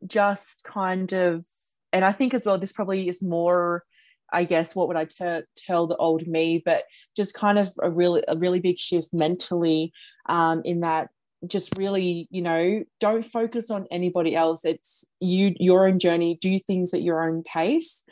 just 0.07 0.63
kind 0.63 1.13
of, 1.13 1.45
and 1.93 2.05
I 2.05 2.13
think 2.13 2.35
as 2.35 2.47
well, 2.47 2.59
this 2.59 2.73
probably 2.73 3.09
is 3.09 3.23
more 3.23 3.85
I 4.31 4.45
guess 4.45 4.77
what 4.77 4.89
would 4.89 4.97
I 4.97 5.07
t- 5.07 5.47
tell 5.57 5.87
the 5.87 5.97
old 5.97 6.27
me, 6.27 6.63
but 6.65 6.85
just 7.17 7.35
kind 7.35 7.59
of 7.59 7.73
a 7.83 7.91
really 7.91 8.23
a 8.29 8.37
really 8.37 8.61
big 8.61 8.79
shift 8.79 9.13
mentally 9.13 9.93
um, 10.27 10.63
in 10.65 10.81
that 10.81 11.09
just 11.47 11.79
really 11.79 12.27
you 12.31 12.43
know 12.43 12.83
don't 12.99 13.25
focus 13.25 13.71
on 13.71 13.87
anybody 13.93 14.35
else 14.35 14.65
it's 14.65 15.05
you 15.21 15.55
your 15.61 15.87
own 15.87 16.01
journey 16.01 16.37
do 16.41 16.59
things 16.59 16.93
at 16.93 17.03
your 17.03 17.23
own 17.23 17.45
pace 17.45 18.03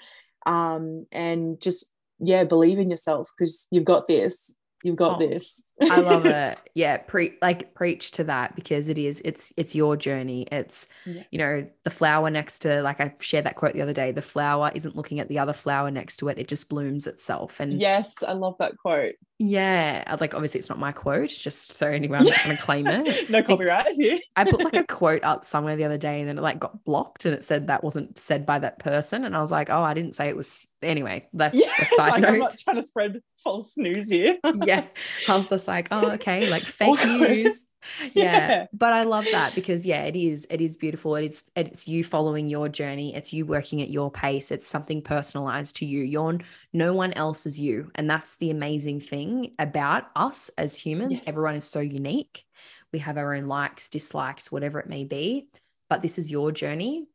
um, 0.47 1.07
and 1.13 1.61
just 1.61 1.85
yeah 2.19 2.45
believe 2.45 2.79
in 2.79 2.89
yourself 2.91 3.31
because 3.37 3.69
you've 3.71 3.85
got 3.85 4.07
this 4.07 4.55
you've 4.83 4.97
got 4.97 5.21
oh, 5.23 5.29
this 5.29 5.63
i 5.83 6.01
love 6.01 6.27
it. 6.27 6.59
Yeah 6.75 6.99
pre 6.99 7.37
like 7.43 7.75
preach 7.75 8.11
to 8.13 8.25
that 8.25 8.55
because 8.57 8.89
it 8.89 8.99
is 8.99 9.21
it's 9.25 9.53
it's 9.57 9.75
your 9.75 9.97
journey. 9.97 10.47
It's 10.51 10.89
yeah. 11.05 11.23
you 11.31 11.39
know 11.39 11.67
the 11.85 11.91
flower 11.91 12.31
next 12.31 12.61
to 12.61 12.83
like 12.83 13.01
i 13.01 13.15
shared 13.21 13.47
that 13.47 13.57
quote 13.57 13.75
the 13.75 13.83
other 13.83 13.93
day 13.93 14.13
the 14.13 14.23
flower 14.23 14.71
isn't 14.75 14.97
looking 14.97 15.21
at 15.21 15.29
the 15.29 15.39
other 15.39 15.53
flower 15.53 15.91
next 15.91 16.19
to 16.19 16.29
it 16.29 16.39
it 16.39 16.49
just 16.49 16.69
blooms 16.69 17.07
itself. 17.07 17.61
And 17.61 17.81
yes 17.81 18.15
i 18.27 18.33
love 18.33 18.57
that 18.59 18.77
quote. 18.77 19.15
Yeah 19.39 20.17
like 20.21 20.35
obviously 20.35 20.61
it's 20.61 20.69
not 20.69 20.79
my 20.79 20.93
quote 20.93 21.29
just 21.31 21.73
so 21.73 21.87
anyone 21.87 22.25
yeah. 22.25 22.45
going 22.45 22.57
to 22.57 22.63
claim 22.63 22.87
it. 23.07 23.31
No 23.31 23.43
copyright 23.43 23.89
here. 23.89 24.19
I 24.35 24.45
put 24.45 24.65
like 24.65 24.77
a 24.77 24.85
quote 24.97 25.25
up 25.25 25.45
somewhere 25.45 25.77
the 25.77 25.85
other 25.85 25.99
day 25.99 26.21
and 26.21 26.29
then 26.29 26.39
it 26.39 26.43
like 26.43 26.59
got 26.59 26.85
blocked 26.85 27.25
and 27.27 27.35
it 27.35 27.45
said 27.45 27.67
that 27.67 27.85
wasn't 27.85 28.19
said 28.19 28.47
by 28.47 28.59
that 28.59 28.79
person 28.79 29.25
and 29.25 29.37
i 29.37 29.41
was 29.41 29.51
like 29.51 29.71
oh 29.71 29.83
i 29.83 29.95
didn't 29.95 30.15
say 30.15 30.29
it 30.29 30.37
was 30.37 30.67
anyway 30.83 31.27
that's 31.33 31.59
yeah, 31.59 31.73
a 31.79 31.85
side 31.85 32.13
like, 32.13 32.21
note 32.23 32.33
i'm 32.33 32.39
not 32.39 32.57
trying 32.57 32.77
to 32.77 32.83
spread 32.83 33.21
false 33.43 33.73
news 33.77 34.11
here. 34.11 34.39
Yeah 34.65 34.85
i 35.29 35.37
was 35.67 35.69
like 35.69 35.89
oh 35.91 36.13
okay 36.13 36.51
like 36.51 36.67
fake 36.67 37.05
news. 37.07 37.65
Yeah. 38.15 38.23
yeah. 38.25 38.67
but 38.73 38.93
i 38.93 39.05
love 39.05 39.27
that 39.31 39.55
because 39.55 39.87
yeah 39.87 40.03
it 40.03 40.17
is 40.17 40.45
it 40.51 40.61
is 40.61 40.77
beautiful. 40.77 41.15
It 41.15 41.27
is 41.27 41.49
it's 41.55 41.87
you 41.87 42.03
following 42.03 42.49
your 42.49 42.69
journey. 42.69 43.15
It's 43.15 43.33
you 43.33 43.47
working 43.47 43.81
at 43.81 43.91
your 43.91 44.11
pace. 44.11 44.51
It's 44.51 44.67
something 44.67 45.03
personalized 45.03 45.77
to 45.77 45.87
you. 45.87 46.03
You're 46.03 46.39
no 46.73 46.95
one 46.95 47.13
else 47.13 47.47
is 47.47 47.61
you. 47.61 47.93
And 47.95 48.11
that's 48.11 48.39
the 48.39 48.51
amazing 48.51 48.99
thing 48.99 49.53
about 49.61 50.11
us 50.17 50.51
as 50.59 50.75
humans. 50.75 51.13
Yes. 51.13 51.29
everyone 51.29 51.55
is 51.55 51.65
so 51.65 51.79
unique. 51.79 52.45
We 52.93 52.99
have 52.99 53.19
our 53.19 53.35
own 53.35 53.47
likes 53.47 53.89
dislikes 53.89 54.51
whatever 54.51 54.81
it 54.81 54.89
may 54.89 55.05
be. 55.05 55.49
But 55.89 56.03
this 56.03 56.19
is 56.19 56.29
your 56.29 56.51
journey. 56.51 57.07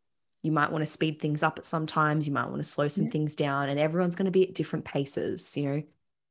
You 0.41 0.53
might 0.53 0.71
want 0.71 0.83
to 0.83 0.85
speed 0.89 1.19
things 1.21 1.43
up 1.43 1.59
at 1.59 1.65
some 1.65 1.85
times. 1.85 2.27
You 2.27 2.33
might 2.33 2.47
want 2.47 2.61
to 2.61 2.63
slow 2.63 2.87
some 2.87 3.05
yeah. 3.05 3.11
things 3.11 3.35
down. 3.35 3.67
And 3.67 3.77
everyone's 3.77 4.15
going 4.15 4.25
to 4.25 4.31
be 4.31 4.47
at 4.47 4.55
different 4.55 4.85
paces 4.85 5.57
you 5.57 5.65
know 5.65 5.83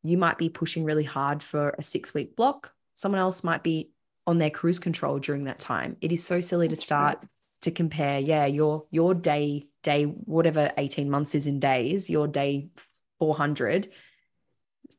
you 0.03 0.17
might 0.19 0.39
be 0.39 0.49
pushing 0.49 0.85
really 0.85 1.05
hard 1.05 1.43
for 1.43 1.75
a 1.79 1.83
six 1.83 2.15
week 2.15 2.37
block. 2.37 2.73
Someone 2.95 3.21
else 3.21 3.45
might 3.45 3.63
be 3.63 3.91
on 4.27 4.39
their 4.39 4.51
cruise 4.51 4.79
control 4.79 5.19
during 5.19 5.45
that 5.45 5.59
time. 5.59 5.97
It 6.01 6.13
is 6.13 6.25
so 6.25 6.41
silly 6.41 6.69
That's 6.69 6.81
to 6.81 6.87
start 6.87 7.19
right. 7.19 7.29
to 7.63 7.71
compare, 7.71 8.19
yeah, 8.19 8.47
your 8.47 8.87
your 8.91 9.15
day, 9.15 9.67
day, 9.83 10.05
whatever 10.05 10.73
18 10.77 11.11
months 11.11 11.35
is 11.35 11.47
in 11.47 11.61
days, 11.61 12.09
your 12.09 12.29
day 12.29 12.69
400 13.19 13.89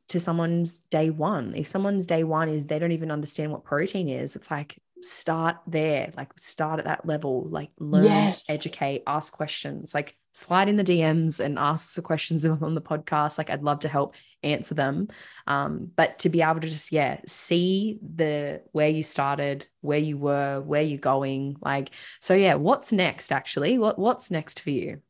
to 0.08 0.20
someone's 0.20 0.80
day 0.80 1.10
one. 1.10 1.54
If 1.56 1.66
someone's 1.66 2.06
day 2.06 2.24
one 2.24 2.48
is 2.48 2.66
they 2.66 2.78
don't 2.78 2.92
even 2.92 3.10
understand 3.10 3.52
what 3.52 3.64
protein 3.64 4.08
is, 4.08 4.36
it's 4.36 4.50
like 4.50 4.78
start 5.02 5.56
there, 5.66 6.12
like 6.16 6.38
start 6.38 6.78
at 6.78 6.86
that 6.86 7.06
level, 7.06 7.46
like 7.48 7.70
learn, 7.78 8.04
yes. 8.04 8.48
educate, 8.48 9.02
ask 9.06 9.32
questions, 9.32 9.94
like 9.94 10.16
slide 10.32 10.68
in 10.68 10.76
the 10.76 10.84
DMs 10.84 11.40
and 11.40 11.58
ask 11.58 11.94
the 11.94 12.02
questions 12.02 12.44
on 12.46 12.74
the 12.74 12.80
podcast. 12.80 13.38
Like 13.38 13.50
I'd 13.50 13.62
love 13.62 13.80
to 13.80 13.88
help 13.88 14.14
answer 14.42 14.74
them. 14.74 15.08
Um, 15.46 15.90
but 15.94 16.18
to 16.20 16.28
be 16.28 16.42
able 16.42 16.60
to 16.60 16.68
just, 16.68 16.92
yeah, 16.92 17.20
see 17.26 17.98
the 18.02 18.62
where 18.72 18.88
you 18.88 19.02
started, 19.02 19.66
where 19.80 19.98
you 19.98 20.18
were, 20.18 20.60
where 20.60 20.82
you're 20.82 20.98
going. 20.98 21.56
Like, 21.60 21.90
so 22.20 22.34
yeah, 22.34 22.54
what's 22.54 22.92
next 22.92 23.32
actually? 23.32 23.78
What 23.78 23.98
what's 23.98 24.30
next 24.30 24.60
for 24.60 24.70
you? 24.70 25.00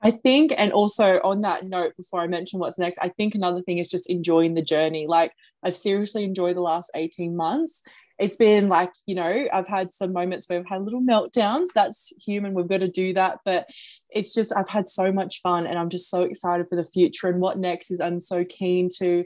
I 0.00 0.12
think, 0.12 0.52
and 0.56 0.72
also 0.72 1.20
on 1.24 1.40
that 1.40 1.64
note, 1.64 1.96
before 1.96 2.20
I 2.20 2.28
mention 2.28 2.60
what's 2.60 2.78
next, 2.78 2.98
I 2.98 3.08
think 3.08 3.34
another 3.34 3.62
thing 3.62 3.78
is 3.78 3.88
just 3.88 4.08
enjoying 4.08 4.54
the 4.54 4.62
journey. 4.62 5.06
Like, 5.08 5.32
I've 5.64 5.74
seriously 5.74 6.22
enjoyed 6.22 6.56
the 6.56 6.60
last 6.60 6.92
18 6.94 7.34
months 7.36 7.82
it's 8.18 8.36
been 8.36 8.68
like 8.68 8.92
you 9.06 9.14
know 9.14 9.46
i've 9.52 9.68
had 9.68 9.92
some 9.92 10.12
moments 10.12 10.48
where 10.48 10.58
i've 10.58 10.68
had 10.68 10.82
little 10.82 11.02
meltdowns. 11.02 11.68
That's 11.74 12.12
human. 12.24 12.54
We've 12.54 12.68
got 12.68 12.80
to 12.80 12.88
do 12.88 13.12
that. 13.14 13.40
But 13.44 13.68
it's 14.10 14.34
just 14.34 14.54
i've 14.56 14.68
had 14.68 14.88
so 14.88 15.12
much 15.12 15.40
fun 15.42 15.66
and 15.66 15.78
i'm 15.78 15.90
just 15.90 16.08
so 16.08 16.22
excited 16.22 16.66
for 16.68 16.76
the 16.76 16.84
future 16.84 17.26
and 17.26 17.40
what 17.40 17.58
next 17.58 17.90
is 17.90 18.00
i'm 18.00 18.20
so 18.20 18.42
keen 18.42 18.88
to 18.98 19.22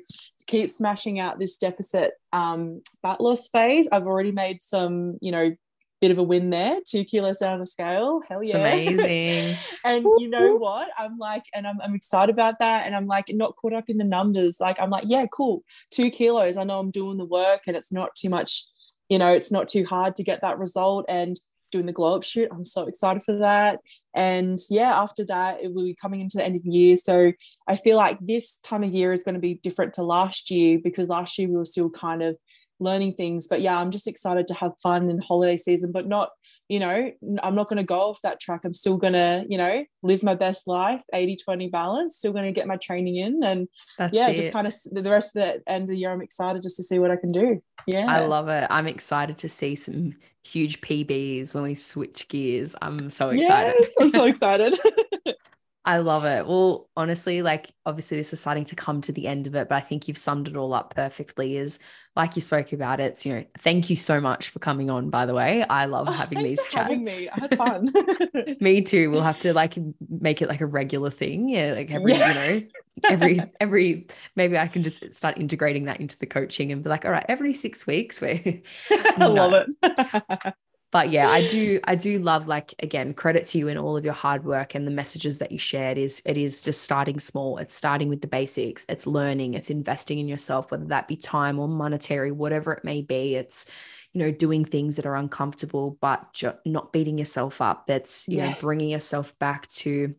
keep 0.47 0.71
smashing 0.71 1.19
out 1.19 1.39
this 1.39 1.57
deficit 1.57 2.13
um, 2.33 2.81
fat 3.01 3.21
loss 3.21 3.49
phase. 3.49 3.89
I've 3.91 4.07
already 4.07 4.33
made 4.33 4.63
some 4.63 5.19
you 5.21 5.33
know 5.33 5.55
bit 6.03 6.11
of 6.11 6.19
a 6.19 6.23
win 6.23 6.51
there. 6.51 6.81
Two 6.87 7.05
kilos 7.05 7.39
down 7.39 7.61
the 7.61 7.67
scale. 7.67 8.21
Hell 8.29 8.43
yeah. 8.43 8.75
it's 8.75 9.01
amazing. 9.01 9.57
And 9.85 10.05
you 10.19 10.29
know 10.29 10.57
what? 10.57 10.89
I'm 10.99 11.17
like 11.17 11.45
and 11.55 11.67
I'm, 11.67 11.81
I'm 11.81 11.95
excited 11.95 12.33
about 12.33 12.59
that. 12.59 12.87
And 12.87 12.95
i'm 12.95 13.07
like 13.07 13.27
not 13.31 13.55
caught 13.57 13.73
up 13.73 13.89
in 13.89 13.99
the 13.99 14.05
numbers. 14.05 14.59
Like 14.61 14.79
i'm 14.81 14.91
like 14.91 15.05
yeah 15.07 15.27
cool. 15.33 15.63
Two 15.91 16.11
kilos. 16.11 16.57
I 16.57 16.65
know 16.65 16.81
i'm 16.81 16.91
doing 16.91 17.19
the 17.19 17.25
work 17.25 17.63
and 17.69 17.77
it's 17.77 17.93
not 17.93 18.15
too 18.17 18.29
much 18.29 18.65
you 19.09 19.19
know 19.19 19.33
it's 19.33 19.53
not 19.53 19.69
too 19.69 19.85
hard 19.85 20.17
to 20.17 20.25
get 20.25 20.41
that 20.43 20.59
result 20.59 21.05
and 21.09 21.37
doing 21.71 21.87
the 21.87 21.93
glow 21.93 22.15
up 22.17 22.23
shoot. 22.23 22.49
I'm 22.53 22.67
so 22.67 22.87
excited 22.87 23.23
for 23.23 23.39
that. 23.39 23.81
And 24.15 24.59
yeah 24.71 25.01
after 25.01 25.25
that 25.27 25.63
it 25.63 25.75
will 25.75 25.85
be 25.85 25.95
coming 25.95 26.21
into 26.21 26.37
the 26.37 26.45
end 26.45 26.57
of 26.57 26.63
the 26.63 26.71
year. 26.71 26.97
So 26.97 27.33
i 27.67 27.77
feel 27.77 27.97
like 27.97 28.19
this 28.21 28.59
time 28.59 28.85
of 28.85 28.93
year 28.93 29.13
is 29.13 29.25
going 29.25 29.35
to 29.35 29.41
be 29.41 29.55
different 29.55 29.95
to 29.95 30.03
last 30.03 30.51
year 30.51 30.79
because 30.83 31.09
last 31.09 31.39
year 31.39 31.49
we 31.49 31.57
were 31.57 31.65
still 31.65 31.91
kind 31.91 32.23
of 32.23 32.37
learning 32.79 33.15
things. 33.15 33.49
But 33.49 33.63
yeah 33.63 33.77
i'm 33.77 33.91
just 33.91 34.07
excited 34.07 34.47
to 34.49 34.55
have 34.55 34.73
fun 34.83 35.11
in 35.11 35.19
holiday 35.19 35.57
season 35.57 35.91
but 35.93 36.07
not 36.07 36.31
you 36.69 36.81
know, 36.81 37.11
I'm 37.43 37.55
not 37.55 37.69
going 37.69 37.79
to 37.79 37.85
go 37.85 38.01
off 38.11 38.21
that 38.23 38.41
track. 38.41 38.61
I'm 38.65 38.75
still 38.75 38.97
going 38.97 39.13
to, 39.13 39.45
you 39.49 39.59
know, 39.59 39.85
live 40.03 40.23
my 40.23 40.35
best 40.35 40.67
life, 40.67 41.03
80 41.13 41.37
20 41.37 41.69
balance, 41.69 42.17
still 42.17 42.33
going 42.33 42.45
to 42.45 42.53
get 42.53 42.67
my 42.67 42.77
training 42.77 43.17
in. 43.17 43.43
And 43.43 43.69
That's 43.99 44.15
yeah, 44.15 44.29
it. 44.29 44.37
just 44.37 44.53
kind 44.53 44.67
of 44.67 44.75
the 44.91 45.11
rest 45.11 45.37
of 45.37 45.43
the 45.43 45.63
end 45.71 45.83
of 45.83 45.89
the 45.89 45.99
year, 45.99 46.11
I'm 46.11 46.23
excited 46.23 46.63
just 46.63 46.77
to 46.77 46.83
see 46.83 46.99
what 46.99 47.11
I 47.11 47.17
can 47.17 47.33
do. 47.33 47.63
Yeah. 47.87 48.07
I 48.09 48.25
love 48.25 48.49
it. 48.49 48.67
I'm 48.71 48.87
excited 48.87 49.39
to 49.39 49.49
see 49.49 49.75
some 49.75 50.13
huge 50.45 50.81
PBs 50.81 51.55
when 51.55 51.63
we 51.65 51.75
switch 51.75 52.29
gears. 52.29 52.75
I'm 52.81 53.11
so 53.11 53.31
excited. 53.31 53.75
Yes, 53.81 53.95
I'm 54.01 54.09
so 54.09 54.25
excited. 54.27 54.79
I 55.85 55.99
love 55.99 56.25
it. 56.25 56.47
Well, 56.47 56.89
honestly, 56.97 57.43
like 57.43 57.73
obviously 57.85 58.17
this 58.17 58.33
is 58.33 58.41
starting 58.41 58.65
to 58.67 58.77
come 58.77 59.01
to 59.03 59.13
the 59.13 59.27
end 59.27 59.49
of 59.49 59.57
it, 59.57 59.69
but 59.69 59.75
I 59.75 59.81
think 59.81 60.07
you've 60.07 60.19
summed 60.19 60.47
it 60.47 60.57
all 60.57 60.75
up 60.75 60.95
perfectly. 60.95 61.57
Is 61.57 61.81
like 62.15 62.37
you 62.37 62.43
spoke 62.43 62.73
about 62.73 63.01
it. 63.01 63.05
It's, 63.13 63.27
you 63.27 63.35
know, 63.35 63.45
thank 63.59 63.91
you 63.91 63.97
so 63.97 64.21
much 64.21 64.51
for 64.51 64.61
coming 64.61 64.91
on, 64.91 65.11
by 65.11 65.27
the 65.27 65.35
way. 65.35 65.65
I 65.65 65.87
love 65.87 66.09
oh, 66.09 66.13
having 66.13 66.45
these 66.45 66.65
chats. 66.67 66.75
Having 66.75 67.05
me. 67.05 67.29
I 67.29 67.41
had 67.41 67.57
fun. 67.57 67.93
me 68.61 68.83
too. 68.83 69.11
We'll 69.11 69.23
have 69.23 69.41
to 69.41 69.53
like 69.55 69.75
make 70.09 70.41
it 70.41 70.49
like 70.49 70.61
a 70.61 70.67
regular 70.67 71.11
thing. 71.11 71.49
Yeah. 71.49 71.73
Like 71.73 71.91
every, 71.91 72.13
yeah. 72.13 72.29
you 72.29 72.61
know, 72.61 72.67
every 73.09 73.41
every 73.61 74.07
maybe 74.37 74.57
I 74.57 74.69
can 74.69 74.85
just 74.85 75.13
start 75.15 75.39
integrating 75.39 75.87
that 75.87 76.01
into 76.01 76.17
the 76.17 76.27
coaching 76.27 76.71
and 76.71 76.83
be 76.83 76.91
like, 76.91 77.05
all 77.05 77.11
right, 77.11 77.27
every 77.29 77.55
six 77.55 77.89
weeks 77.89 78.21
we 78.21 78.63
I 78.91 79.27
love 79.27 79.53
it 79.55 80.55
but 80.93 81.11
yeah 81.11 81.29
i 81.29 81.47
do 81.49 81.81
i 81.85 81.95
do 81.95 82.21
love 82.21 82.47
like 82.47 82.75
again 82.81 83.13
credit 83.15 83.45
to 83.45 83.59
you 83.59 83.69
and 83.69 83.79
all 83.79 83.97
of 83.97 84.05
your 84.05 84.15
hard 84.15 84.45
work 84.45 84.75
and 84.75 84.87
the 84.87 84.91
messages 84.91 85.39
that 85.39 85.51
you 85.51 85.59
shared 85.59 85.99
is 85.99 86.23
it 86.25 86.39
is 86.39 86.63
just 86.63 86.83
starting 86.83 87.19
small. 87.19 87.59
It's 87.59 87.75
starting 87.75 88.09
with 88.09 88.21
the 88.21 88.27
basics. 88.27 88.85
It's 88.89 89.07
learning. 89.07 89.55
It's 89.55 89.71
investing 89.71 90.19
in 90.19 90.29
yourself 90.29 90.71
whether 90.71 90.85
that 90.87 91.09
be 91.09 91.17
time 91.17 91.59
or 91.59 91.69
monetary 91.69 92.31
whatever 92.31 92.73
it 92.73 92.85
may 92.85 93.03
be. 93.03 93.35
It's 93.35 93.71
you 94.13 94.21
know 94.21 94.31
doing 94.31 94.65
things 94.65 94.97
that 94.97 95.07
are 95.07 95.17
uncomfortable 95.17 95.97
but 96.01 96.33
ju- 96.33 96.59
not 96.65 96.93
beating 96.93 97.19
yourself 97.19 97.61
up. 97.61 97.89
It's 97.89 98.29
you 98.29 98.39
yes. 98.39 98.63
know 98.63 98.67
bringing 98.67 98.91
yourself 98.91 99.39
back 99.39 99.67
to 99.69 100.15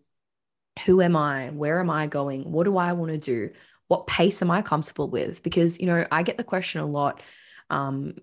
who 0.86 1.02
am 1.02 1.16
i? 1.16 1.50
Where 1.50 1.80
am 1.80 1.90
i 1.90 2.08
going? 2.08 2.52
What 2.52 2.64
do 2.64 2.78
i 2.78 2.94
want 2.94 3.12
to 3.12 3.18
do? 3.18 3.52
What 3.88 4.08
pace 4.08 4.42
am 4.42 4.50
i 4.50 4.62
comfortable 4.62 5.10
with? 5.10 5.44
Because 5.44 5.80
you 5.80 5.86
know 5.86 6.06
i 6.12 6.24
get 6.24 6.38
the 6.38 6.44
question 6.44 6.82
a 6.82 6.86
lot 6.86 7.22
um, 7.70 8.16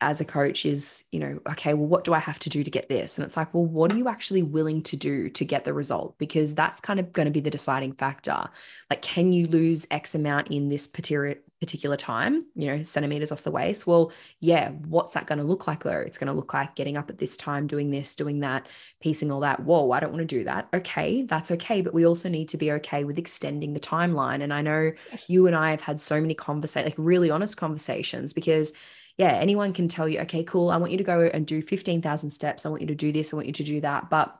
as 0.00 0.20
a 0.20 0.24
coach 0.24 0.64
is, 0.64 1.04
you 1.10 1.18
know, 1.18 1.40
okay, 1.50 1.74
well, 1.74 1.86
what 1.86 2.04
do 2.04 2.14
I 2.14 2.20
have 2.20 2.38
to 2.40 2.48
do 2.48 2.62
to 2.62 2.70
get 2.70 2.88
this? 2.88 3.18
And 3.18 3.24
it's 3.24 3.36
like, 3.36 3.52
well, 3.52 3.64
what 3.64 3.92
are 3.92 3.96
you 3.96 4.08
actually 4.08 4.42
willing 4.42 4.82
to 4.84 4.96
do 4.96 5.28
to 5.30 5.44
get 5.44 5.64
the 5.64 5.72
result? 5.72 6.16
Because 6.18 6.54
that's 6.54 6.80
kind 6.80 7.00
of 7.00 7.12
going 7.12 7.26
to 7.26 7.32
be 7.32 7.40
the 7.40 7.50
deciding 7.50 7.94
factor. 7.94 8.48
Like, 8.90 9.02
can 9.02 9.32
you 9.32 9.48
lose 9.48 9.86
X 9.90 10.14
amount 10.14 10.48
in 10.48 10.68
this 10.68 10.86
particular 10.86 11.36
particular 11.60 11.96
time, 11.96 12.46
you 12.54 12.68
know, 12.68 12.82
centimeters 12.84 13.32
off 13.32 13.42
the 13.42 13.50
waist? 13.50 13.84
Well, 13.84 14.12
yeah, 14.38 14.70
what's 14.70 15.14
that 15.14 15.26
going 15.26 15.38
to 15.40 15.44
look 15.44 15.66
like 15.66 15.82
though? 15.82 15.90
It's 15.90 16.16
going 16.16 16.28
to 16.28 16.32
look 16.32 16.54
like 16.54 16.76
getting 16.76 16.96
up 16.96 17.10
at 17.10 17.18
this 17.18 17.36
time, 17.36 17.66
doing 17.66 17.90
this, 17.90 18.14
doing 18.14 18.38
that, 18.40 18.68
piecing 19.00 19.32
all 19.32 19.40
that. 19.40 19.60
Whoa, 19.64 19.90
I 19.90 19.98
don't 19.98 20.12
want 20.12 20.20
to 20.20 20.36
do 20.38 20.44
that. 20.44 20.68
Okay, 20.72 21.22
that's 21.22 21.50
okay. 21.50 21.80
But 21.80 21.94
we 21.94 22.06
also 22.06 22.28
need 22.28 22.48
to 22.50 22.56
be 22.56 22.70
okay 22.72 23.02
with 23.02 23.18
extending 23.18 23.74
the 23.74 23.80
timeline. 23.80 24.42
And 24.42 24.52
I 24.54 24.62
know 24.62 24.92
yes. 25.10 25.28
you 25.28 25.48
and 25.48 25.56
I 25.56 25.72
have 25.72 25.80
had 25.80 26.00
so 26.00 26.20
many 26.20 26.34
conversations, 26.34 26.92
like 26.92 27.04
really 27.04 27.28
honest 27.30 27.56
conversations, 27.56 28.32
because 28.32 28.72
yeah, 29.18 29.32
anyone 29.32 29.72
can 29.72 29.88
tell 29.88 30.08
you, 30.08 30.20
okay, 30.20 30.44
cool, 30.44 30.70
I 30.70 30.76
want 30.76 30.92
you 30.92 30.98
to 30.98 31.04
go 31.04 31.22
and 31.22 31.44
do 31.44 31.60
15,000 31.60 32.30
steps. 32.30 32.64
I 32.64 32.68
want 32.68 32.82
you 32.82 32.88
to 32.88 32.94
do 32.94 33.10
this. 33.10 33.32
I 33.32 33.36
want 33.36 33.48
you 33.48 33.52
to 33.54 33.64
do 33.64 33.80
that. 33.80 34.08
But 34.08 34.34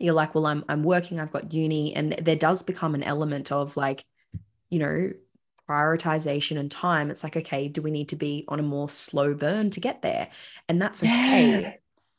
you're 0.00 0.14
like, 0.14 0.34
well, 0.34 0.46
I'm, 0.46 0.64
I'm 0.68 0.82
working, 0.82 1.20
I've 1.20 1.32
got 1.32 1.52
uni. 1.52 1.94
And 1.94 2.12
there 2.12 2.36
does 2.36 2.64
become 2.64 2.96
an 2.96 3.04
element 3.04 3.52
of 3.52 3.76
like, 3.76 4.04
you 4.70 4.80
know, 4.80 5.12
prioritization 5.68 6.58
and 6.58 6.68
time. 6.68 7.10
It's 7.10 7.22
like, 7.22 7.36
okay, 7.36 7.68
do 7.68 7.80
we 7.80 7.92
need 7.92 8.08
to 8.08 8.16
be 8.16 8.44
on 8.48 8.58
a 8.58 8.62
more 8.62 8.88
slow 8.88 9.34
burn 9.34 9.70
to 9.70 9.80
get 9.80 10.02
there? 10.02 10.28
And 10.68 10.82
that's 10.82 11.02
okay. 11.02 11.60
Yeah. 11.60 11.72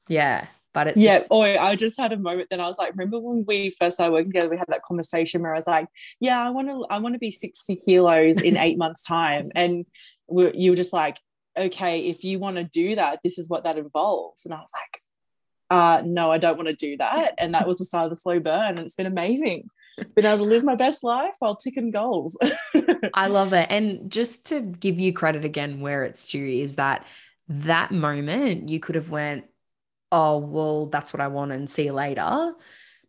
yeah 0.08 0.48
But 0.74 0.88
it's 0.88 1.02
yeah. 1.02 1.18
just- 1.18 1.28
Oh, 1.32 1.42
I 1.42 1.76
just 1.76 2.00
had 2.00 2.14
a 2.14 2.18
moment. 2.18 2.50
Then 2.50 2.62
I 2.62 2.68
was 2.68 2.78
like, 2.78 2.92
remember 2.92 3.20
when 3.20 3.44
we 3.46 3.72
first 3.72 3.96
started 3.98 4.14
working 4.14 4.32
together? 4.32 4.50
We 4.50 4.58
had 4.58 4.68
that 4.70 4.84
conversation 4.84 5.42
where 5.42 5.54
I 5.54 5.58
was 5.58 5.68
like, 5.68 5.88
"Yeah, 6.22 6.40
I 6.46 6.50
want 6.52 6.70
to, 6.70 6.86
I 6.90 7.00
want 7.00 7.16
to 7.16 7.20
be 7.20 7.32
sixty 7.32 7.76
kilos 7.76 8.40
in 8.40 8.56
eight 8.66 8.78
months' 8.78 9.04
time," 9.04 9.52
and 9.56 9.86
we, 10.28 10.52
you 10.54 10.72
were 10.72 10.78
just 10.78 10.94
like, 10.94 11.18
"Okay, 11.58 12.08
if 12.08 12.24
you 12.24 12.40
want 12.40 12.58
to 12.58 12.64
do 12.64 12.96
that, 12.96 13.20
this 13.24 13.38
is 13.38 13.50
what 13.50 13.64
that 13.64 13.78
involves." 13.78 14.46
And 14.46 14.54
I 14.54 14.58
was 14.58 14.72
like, 14.74 15.02
uh, 15.70 16.02
"No, 16.06 16.32
I 16.32 16.38
don't 16.38 16.58
want 16.58 16.70
to 16.70 16.76
do 16.76 16.98
that." 16.98 17.36
And 17.38 17.54
that 17.54 17.68
was 17.68 17.78
the 17.78 17.86
start 17.86 18.06
of 18.06 18.12
the 18.12 18.16
slow 18.16 18.40
burn, 18.40 18.70
and 18.70 18.80
it's 18.80 18.96
been 18.96 19.06
amazing. 19.06 19.70
Been 20.16 20.26
able 20.26 20.46
to 20.46 20.50
live 20.50 20.64
my 20.64 20.76
best 20.76 21.04
life 21.04 21.34
while 21.40 21.56
ticking 21.56 21.92
goals. 21.92 22.38
I 23.14 23.28
love 23.28 23.54
it. 23.54 23.68
And 23.70 24.10
just 24.12 24.46
to 24.48 24.62
give 24.62 25.00
you 25.00 25.14
credit 25.14 25.46
again 25.46 25.82
where 25.82 26.04
it's 26.04 26.26
due 26.26 26.46
is 26.46 26.76
that 26.76 27.06
that 27.50 27.92
moment 27.92 28.70
you 28.70 28.80
could 28.80 28.96
have 28.96 29.10
went, 29.10 29.46
oh, 30.12 30.38
well, 30.38 30.86
that's 30.88 31.14
what 31.14 31.22
I 31.22 31.28
want 31.28 31.52
and 31.52 31.70
see 31.70 31.86
you 31.86 31.94
later. 31.94 32.54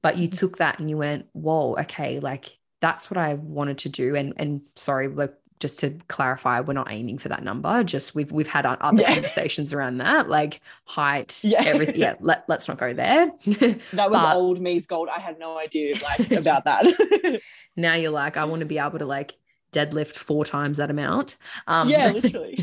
But 0.03 0.19
you 0.19 0.29
took 0.29 0.59
that 0.59 0.79
and 0.79 0.89
you 0.89 0.97
went, 0.97 1.27
whoa, 1.33 1.77
okay, 1.81 2.21
like 2.21 2.59
that's 2.81 3.11
what 3.11 3.19
I 3.19 3.35
wanted 3.35 3.79
to 3.79 3.89
do. 3.91 4.17
And 4.17 4.33
and 4.37 4.63
sorry, 4.77 5.09
like 5.09 5.35
just 5.61 5.79
to 5.81 5.91
clarify, 6.09 6.61
we're 6.61 6.73
not 6.73 6.91
aiming 6.91 7.19
for 7.19 7.29
that 7.29 7.45
number. 7.45 7.85
Just 7.85 8.15
we've 8.15 8.33
we've 8.33 8.49
had 8.49 8.67
other 8.67 9.03
Yeah. 9.03 9.13
conversations 9.15 9.73
around 9.73 9.99
that, 9.99 10.29
like 10.29 10.61
height, 10.87 11.39
Yeah. 11.45 11.63
everything. 11.65 11.97
Yeah, 11.97 12.15
let, 12.21 12.45
let's 12.49 12.67
not 12.67 12.79
go 12.79 12.93
there. 12.93 13.31
that 13.45 14.11
was 14.11 14.23
But- 14.23 14.35
old 14.37 14.61
me's 14.61 14.87
gold. 14.87 15.09
I 15.15 15.21
had 15.21 15.39
no 15.39 15.59
idea 15.59 15.95
like 16.03 16.31
about 16.41 16.65
that. 16.65 17.41
now 17.77 17.95
you're 17.95 18.11
like, 18.11 18.37
I 18.37 18.45
want 18.47 18.61
to 18.61 18.67
be 18.67 18.79
able 18.79 18.99
to 18.99 19.07
like 19.07 19.37
deadlift 19.73 20.17
four 20.17 20.45
times 20.45 20.79
that 20.79 20.91
amount. 20.91 21.37
Um, 21.69 21.89
yeah, 21.89 22.11
literally. 22.11 22.59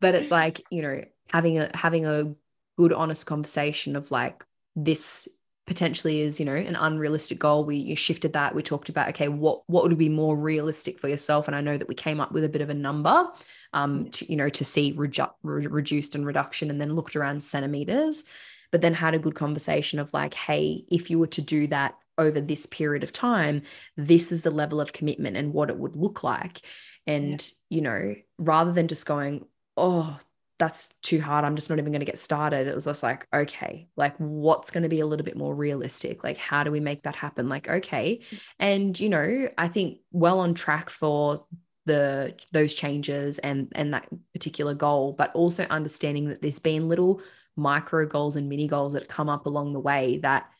but 0.00 0.14
it's 0.14 0.30
like 0.30 0.62
you 0.70 0.82
know 0.82 1.04
having 1.30 1.58
a 1.58 1.70
having 1.74 2.06
a 2.06 2.34
good 2.76 2.92
honest 2.92 3.26
conversation 3.26 3.94
of 3.94 4.10
like 4.10 4.44
this 4.74 5.28
potentially 5.66 6.20
is 6.20 6.38
you 6.38 6.46
know 6.46 6.54
an 6.54 6.76
unrealistic 6.76 7.38
goal. 7.38 7.64
We 7.64 7.76
you 7.76 7.96
shifted 7.96 8.32
that. 8.34 8.54
We 8.54 8.62
talked 8.62 8.88
about 8.88 9.08
okay 9.10 9.28
what 9.28 9.62
what 9.68 9.82
would 9.82 9.98
be 9.98 10.08
more 10.08 10.36
realistic 10.36 10.98
for 11.00 11.08
yourself? 11.08 11.46
And 11.46 11.56
i 11.56 11.60
know 11.60 11.76
that 11.76 11.88
we 11.88 11.94
came 11.94 12.20
up 12.20 12.32
with 12.32 12.44
a 12.44 12.48
bit 12.48 12.62
of 12.62 12.70
a 12.70 12.74
number 12.74 13.28
um 13.72 14.08
to 14.10 14.30
you 14.30 14.36
know 14.36 14.48
to 14.48 14.64
see 14.64 14.92
reju- 14.92 15.26
re- 15.42 15.66
reduced 15.66 16.14
and 16.14 16.24
reduction 16.24 16.70
and 16.70 16.80
then 16.80 16.94
looked 16.94 17.16
around 17.16 17.42
centimeters. 17.42 18.24
But 18.72 18.80
then 18.80 18.94
had 18.94 19.14
a 19.14 19.18
good 19.18 19.34
conversation 19.34 19.98
of 19.98 20.12
like 20.14 20.34
hey 20.34 20.84
if 20.90 21.10
you 21.10 21.18
were 21.18 21.26
to 21.28 21.42
do 21.42 21.66
that 21.68 21.94
over 22.18 22.40
this 22.40 22.64
period 22.66 23.02
of 23.02 23.12
time 23.12 23.62
this 23.96 24.32
is 24.32 24.42
the 24.42 24.50
level 24.50 24.80
of 24.80 24.92
commitment 24.92 25.36
and 25.36 25.52
what 25.52 25.70
it 25.70 25.76
would 25.76 25.96
look 25.96 26.22
like. 26.22 26.60
And 27.06 27.44
you 27.68 27.80
know 27.80 28.14
rather 28.38 28.72
than 28.72 28.88
just 28.88 29.06
going 29.06 29.46
oh 29.76 30.18
that's 30.58 30.90
too 31.02 31.20
hard. 31.20 31.44
I'm 31.44 31.54
just 31.56 31.68
not 31.68 31.78
even 31.78 31.92
going 31.92 32.00
to 32.00 32.06
get 32.06 32.18
started. 32.18 32.66
It 32.66 32.74
was 32.74 32.86
just 32.86 33.02
like 33.02 33.26
okay 33.34 33.88
like 33.96 34.16
what's 34.18 34.70
going 34.70 34.82
to 34.84 34.88
be 34.88 35.00
a 35.00 35.06
little 35.06 35.24
bit 35.24 35.36
more 35.36 35.54
realistic? 35.54 36.24
Like 36.24 36.36
how 36.38 36.64
do 36.64 36.70
we 36.70 36.80
make 36.80 37.02
that 37.02 37.16
happen? 37.16 37.48
Like 37.48 37.68
okay. 37.68 38.20
And 38.58 38.98
you 38.98 39.08
know 39.08 39.48
i 39.58 39.68
think 39.68 39.98
well 40.12 40.40
on 40.40 40.54
track 40.54 40.88
for 40.90 41.44
the 41.84 42.34
those 42.52 42.74
changes 42.74 43.38
and 43.38 43.68
and 43.74 43.94
that 43.94 44.08
particular 44.32 44.74
goal 44.74 45.12
but 45.12 45.30
also 45.34 45.64
understanding 45.70 46.28
that 46.28 46.40
there's 46.42 46.58
been 46.58 46.88
little 46.88 47.20
micro 47.54 48.04
goals 48.06 48.34
and 48.36 48.48
mini 48.48 48.66
goals 48.66 48.94
that 48.94 49.08
come 49.08 49.28
up 49.28 49.46
along 49.46 49.72
the 49.72 49.80
way 49.80 50.18
that 50.18 50.50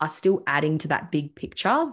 are 0.00 0.08
still 0.08 0.42
adding 0.46 0.78
to 0.78 0.88
that 0.88 1.10
big 1.12 1.34
picture 1.36 1.86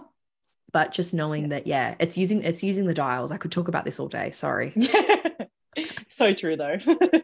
but 0.72 0.90
just 0.92 1.14
knowing 1.14 1.42
Yeah. 1.42 1.48
that 1.48 1.66
yeah 1.66 1.94
it's 2.00 2.16
using 2.18 2.42
it's 2.42 2.64
using 2.64 2.86
the 2.86 2.94
dials. 2.94 3.30
I 3.30 3.36
could 3.36 3.52
talk 3.52 3.68
about 3.68 3.84
this 3.84 4.00
all 4.00 4.08
day. 4.08 4.30
Sorry 4.32 4.74
so 6.08 6.32
true 6.32 6.56
though. 6.56 6.78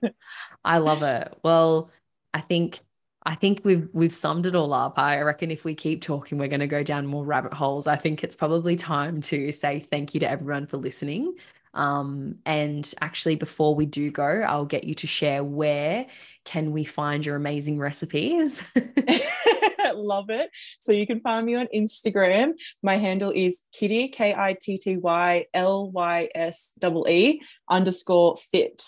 I 0.64 0.78
love 0.78 1.02
it. 1.02 1.36
Well, 1.42 1.90
I 2.34 2.40
think 2.40 2.80
I 3.24 3.34
think 3.34 3.60
we've 3.64 3.88
we've 3.92 4.14
summed 4.14 4.46
it 4.46 4.54
all 4.54 4.72
up. 4.72 4.98
I 4.98 5.20
reckon 5.22 5.50
if 5.50 5.64
we 5.64 5.74
keep 5.74 6.02
talking, 6.02 6.38
we're 6.38 6.48
going 6.48 6.60
to 6.60 6.66
go 6.66 6.82
down 6.82 7.06
more 7.06 7.24
rabbit 7.24 7.52
holes. 7.52 7.86
I 7.86 7.96
think 7.96 8.24
it's 8.24 8.36
probably 8.36 8.76
time 8.76 9.20
to 9.22 9.52
say 9.52 9.80
thank 9.80 10.14
you 10.14 10.20
to 10.20 10.30
everyone 10.30 10.66
for 10.66 10.76
listening. 10.76 11.34
Um, 11.74 12.36
and 12.44 12.92
actually, 13.00 13.36
before 13.36 13.74
we 13.74 13.86
do 13.86 14.10
go, 14.10 14.24
I'll 14.24 14.66
get 14.66 14.84
you 14.84 14.94
to 14.96 15.06
share 15.06 15.42
where 15.42 16.06
can 16.44 16.72
we 16.72 16.84
find 16.84 17.24
your 17.24 17.36
amazing 17.36 17.78
recipes. 17.78 18.62
Love 19.97 20.31
it. 20.31 20.51
So 20.81 20.93
you 20.93 21.06
can 21.06 21.20
find 21.20 21.47
me 21.47 21.55
on 21.55 21.69
Instagram. 21.74 22.52
My 22.82 22.97
handle 22.97 23.32
is 23.35 23.62
Kitty 23.73 24.09
K 24.09 24.35
I 24.35 24.56
T 24.60 24.78
T 24.78 24.97
Y 24.97 25.47
L 25.55 25.90
Y 25.90 26.28
S 26.35 26.73
E 26.82 26.89
E 27.09 27.43
underscore 27.69 28.36
fit. 28.36 28.82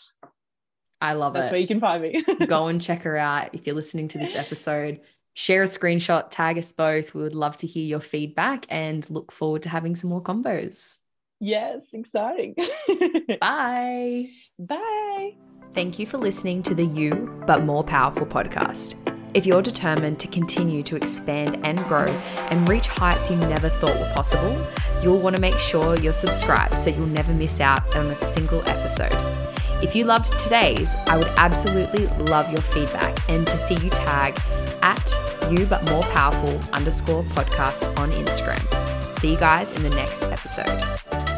I 1.01 1.13
love 1.13 1.35
That's 1.35 1.41
it. 1.41 1.45
That's 1.45 1.53
where 1.53 1.61
you 1.61 1.67
can 1.67 1.81
find 1.81 2.03
me. 2.03 2.23
go 2.47 2.69
and 2.69 2.81
check 2.81 3.03
her 3.03 3.17
out 3.17 3.51
if 3.55 3.67
you're 3.67 3.77
listening 3.77 4.09
to 4.09 4.19
this 4.19 4.37
episode. 4.37 5.01
Share 5.35 5.63
a 5.63 5.67
screenshot, 5.67 6.31
tag 6.31 6.59
us 6.59 6.73
both. 6.73 7.13
We 7.13 7.23
would 7.23 7.35
love 7.35 7.57
to 7.59 7.67
hear 7.67 7.85
your 7.85 8.01
feedback 8.01 8.67
and 8.69 9.09
look 9.11 9.33
forward 9.33 9.63
to 9.63 9.69
having 9.69 9.97
some 9.97 10.11
more 10.11 10.23
combos. 10.23 10.99
yes, 11.41 11.89
exciting. 11.93 12.55
Bye. 13.41 14.29
Bye. 14.59 15.33
Thank 15.75 15.99
you 15.99 16.07
for 16.07 16.19
listening 16.19 16.63
to 16.65 16.75
the 16.75 16.87
You 16.87 17.43
But 17.47 17.65
More 17.65 17.83
Powerful 17.83 18.27
podcast. 18.27 19.14
If 19.35 19.47
you're 19.47 19.63
determined 19.63 20.21
to 20.21 20.29
continue 20.29 20.85
to 20.85 20.95
expand 20.95 21.59
and 21.67 21.77
grow 21.87 22.07
and 22.51 22.69
reach 22.69 22.87
heights 22.87 23.31
you 23.31 23.37
never 23.37 23.69
thought 23.69 23.99
were 23.99 24.13
possible, 24.15 24.57
you'll 25.03 25.19
want 25.19 25.35
to 25.35 25.43
make 25.43 25.59
sure 25.59 25.99
you're 25.99 26.13
subscribed 26.13 26.79
so 26.79 26.91
you'll 26.91 27.07
never 27.07 27.35
miss 27.35 27.61
out 27.61 27.97
on 27.97 28.07
a 28.07 28.17
single 28.17 28.63
episode. 28.69 29.13
If 29.83 29.97
you 29.97 30.05
loved 30.05 30.39
today's, 30.39 30.95
I 31.09 31.17
would 31.17 31.33
absolutely 31.37 32.07
love 32.27 32.49
your 32.53 32.63
feedback 32.63 33.19
and 33.29 33.45
to 33.49 33.59
see 33.59 33.75
you 33.75 33.91
tag 33.91 34.41
at 34.83 35.15
you 35.51 35.67
but 35.67 35.85
more 35.91 36.03
powerful 36.03 36.61
underscore 36.73 37.25
podcast 37.25 37.99
on 37.99 38.13
Instagram. 38.13 38.63
See 39.17 39.33
you 39.33 39.37
guys 39.37 39.73
in 39.73 39.83
the 39.83 39.91
next 39.91 40.23
episode. 40.23 41.34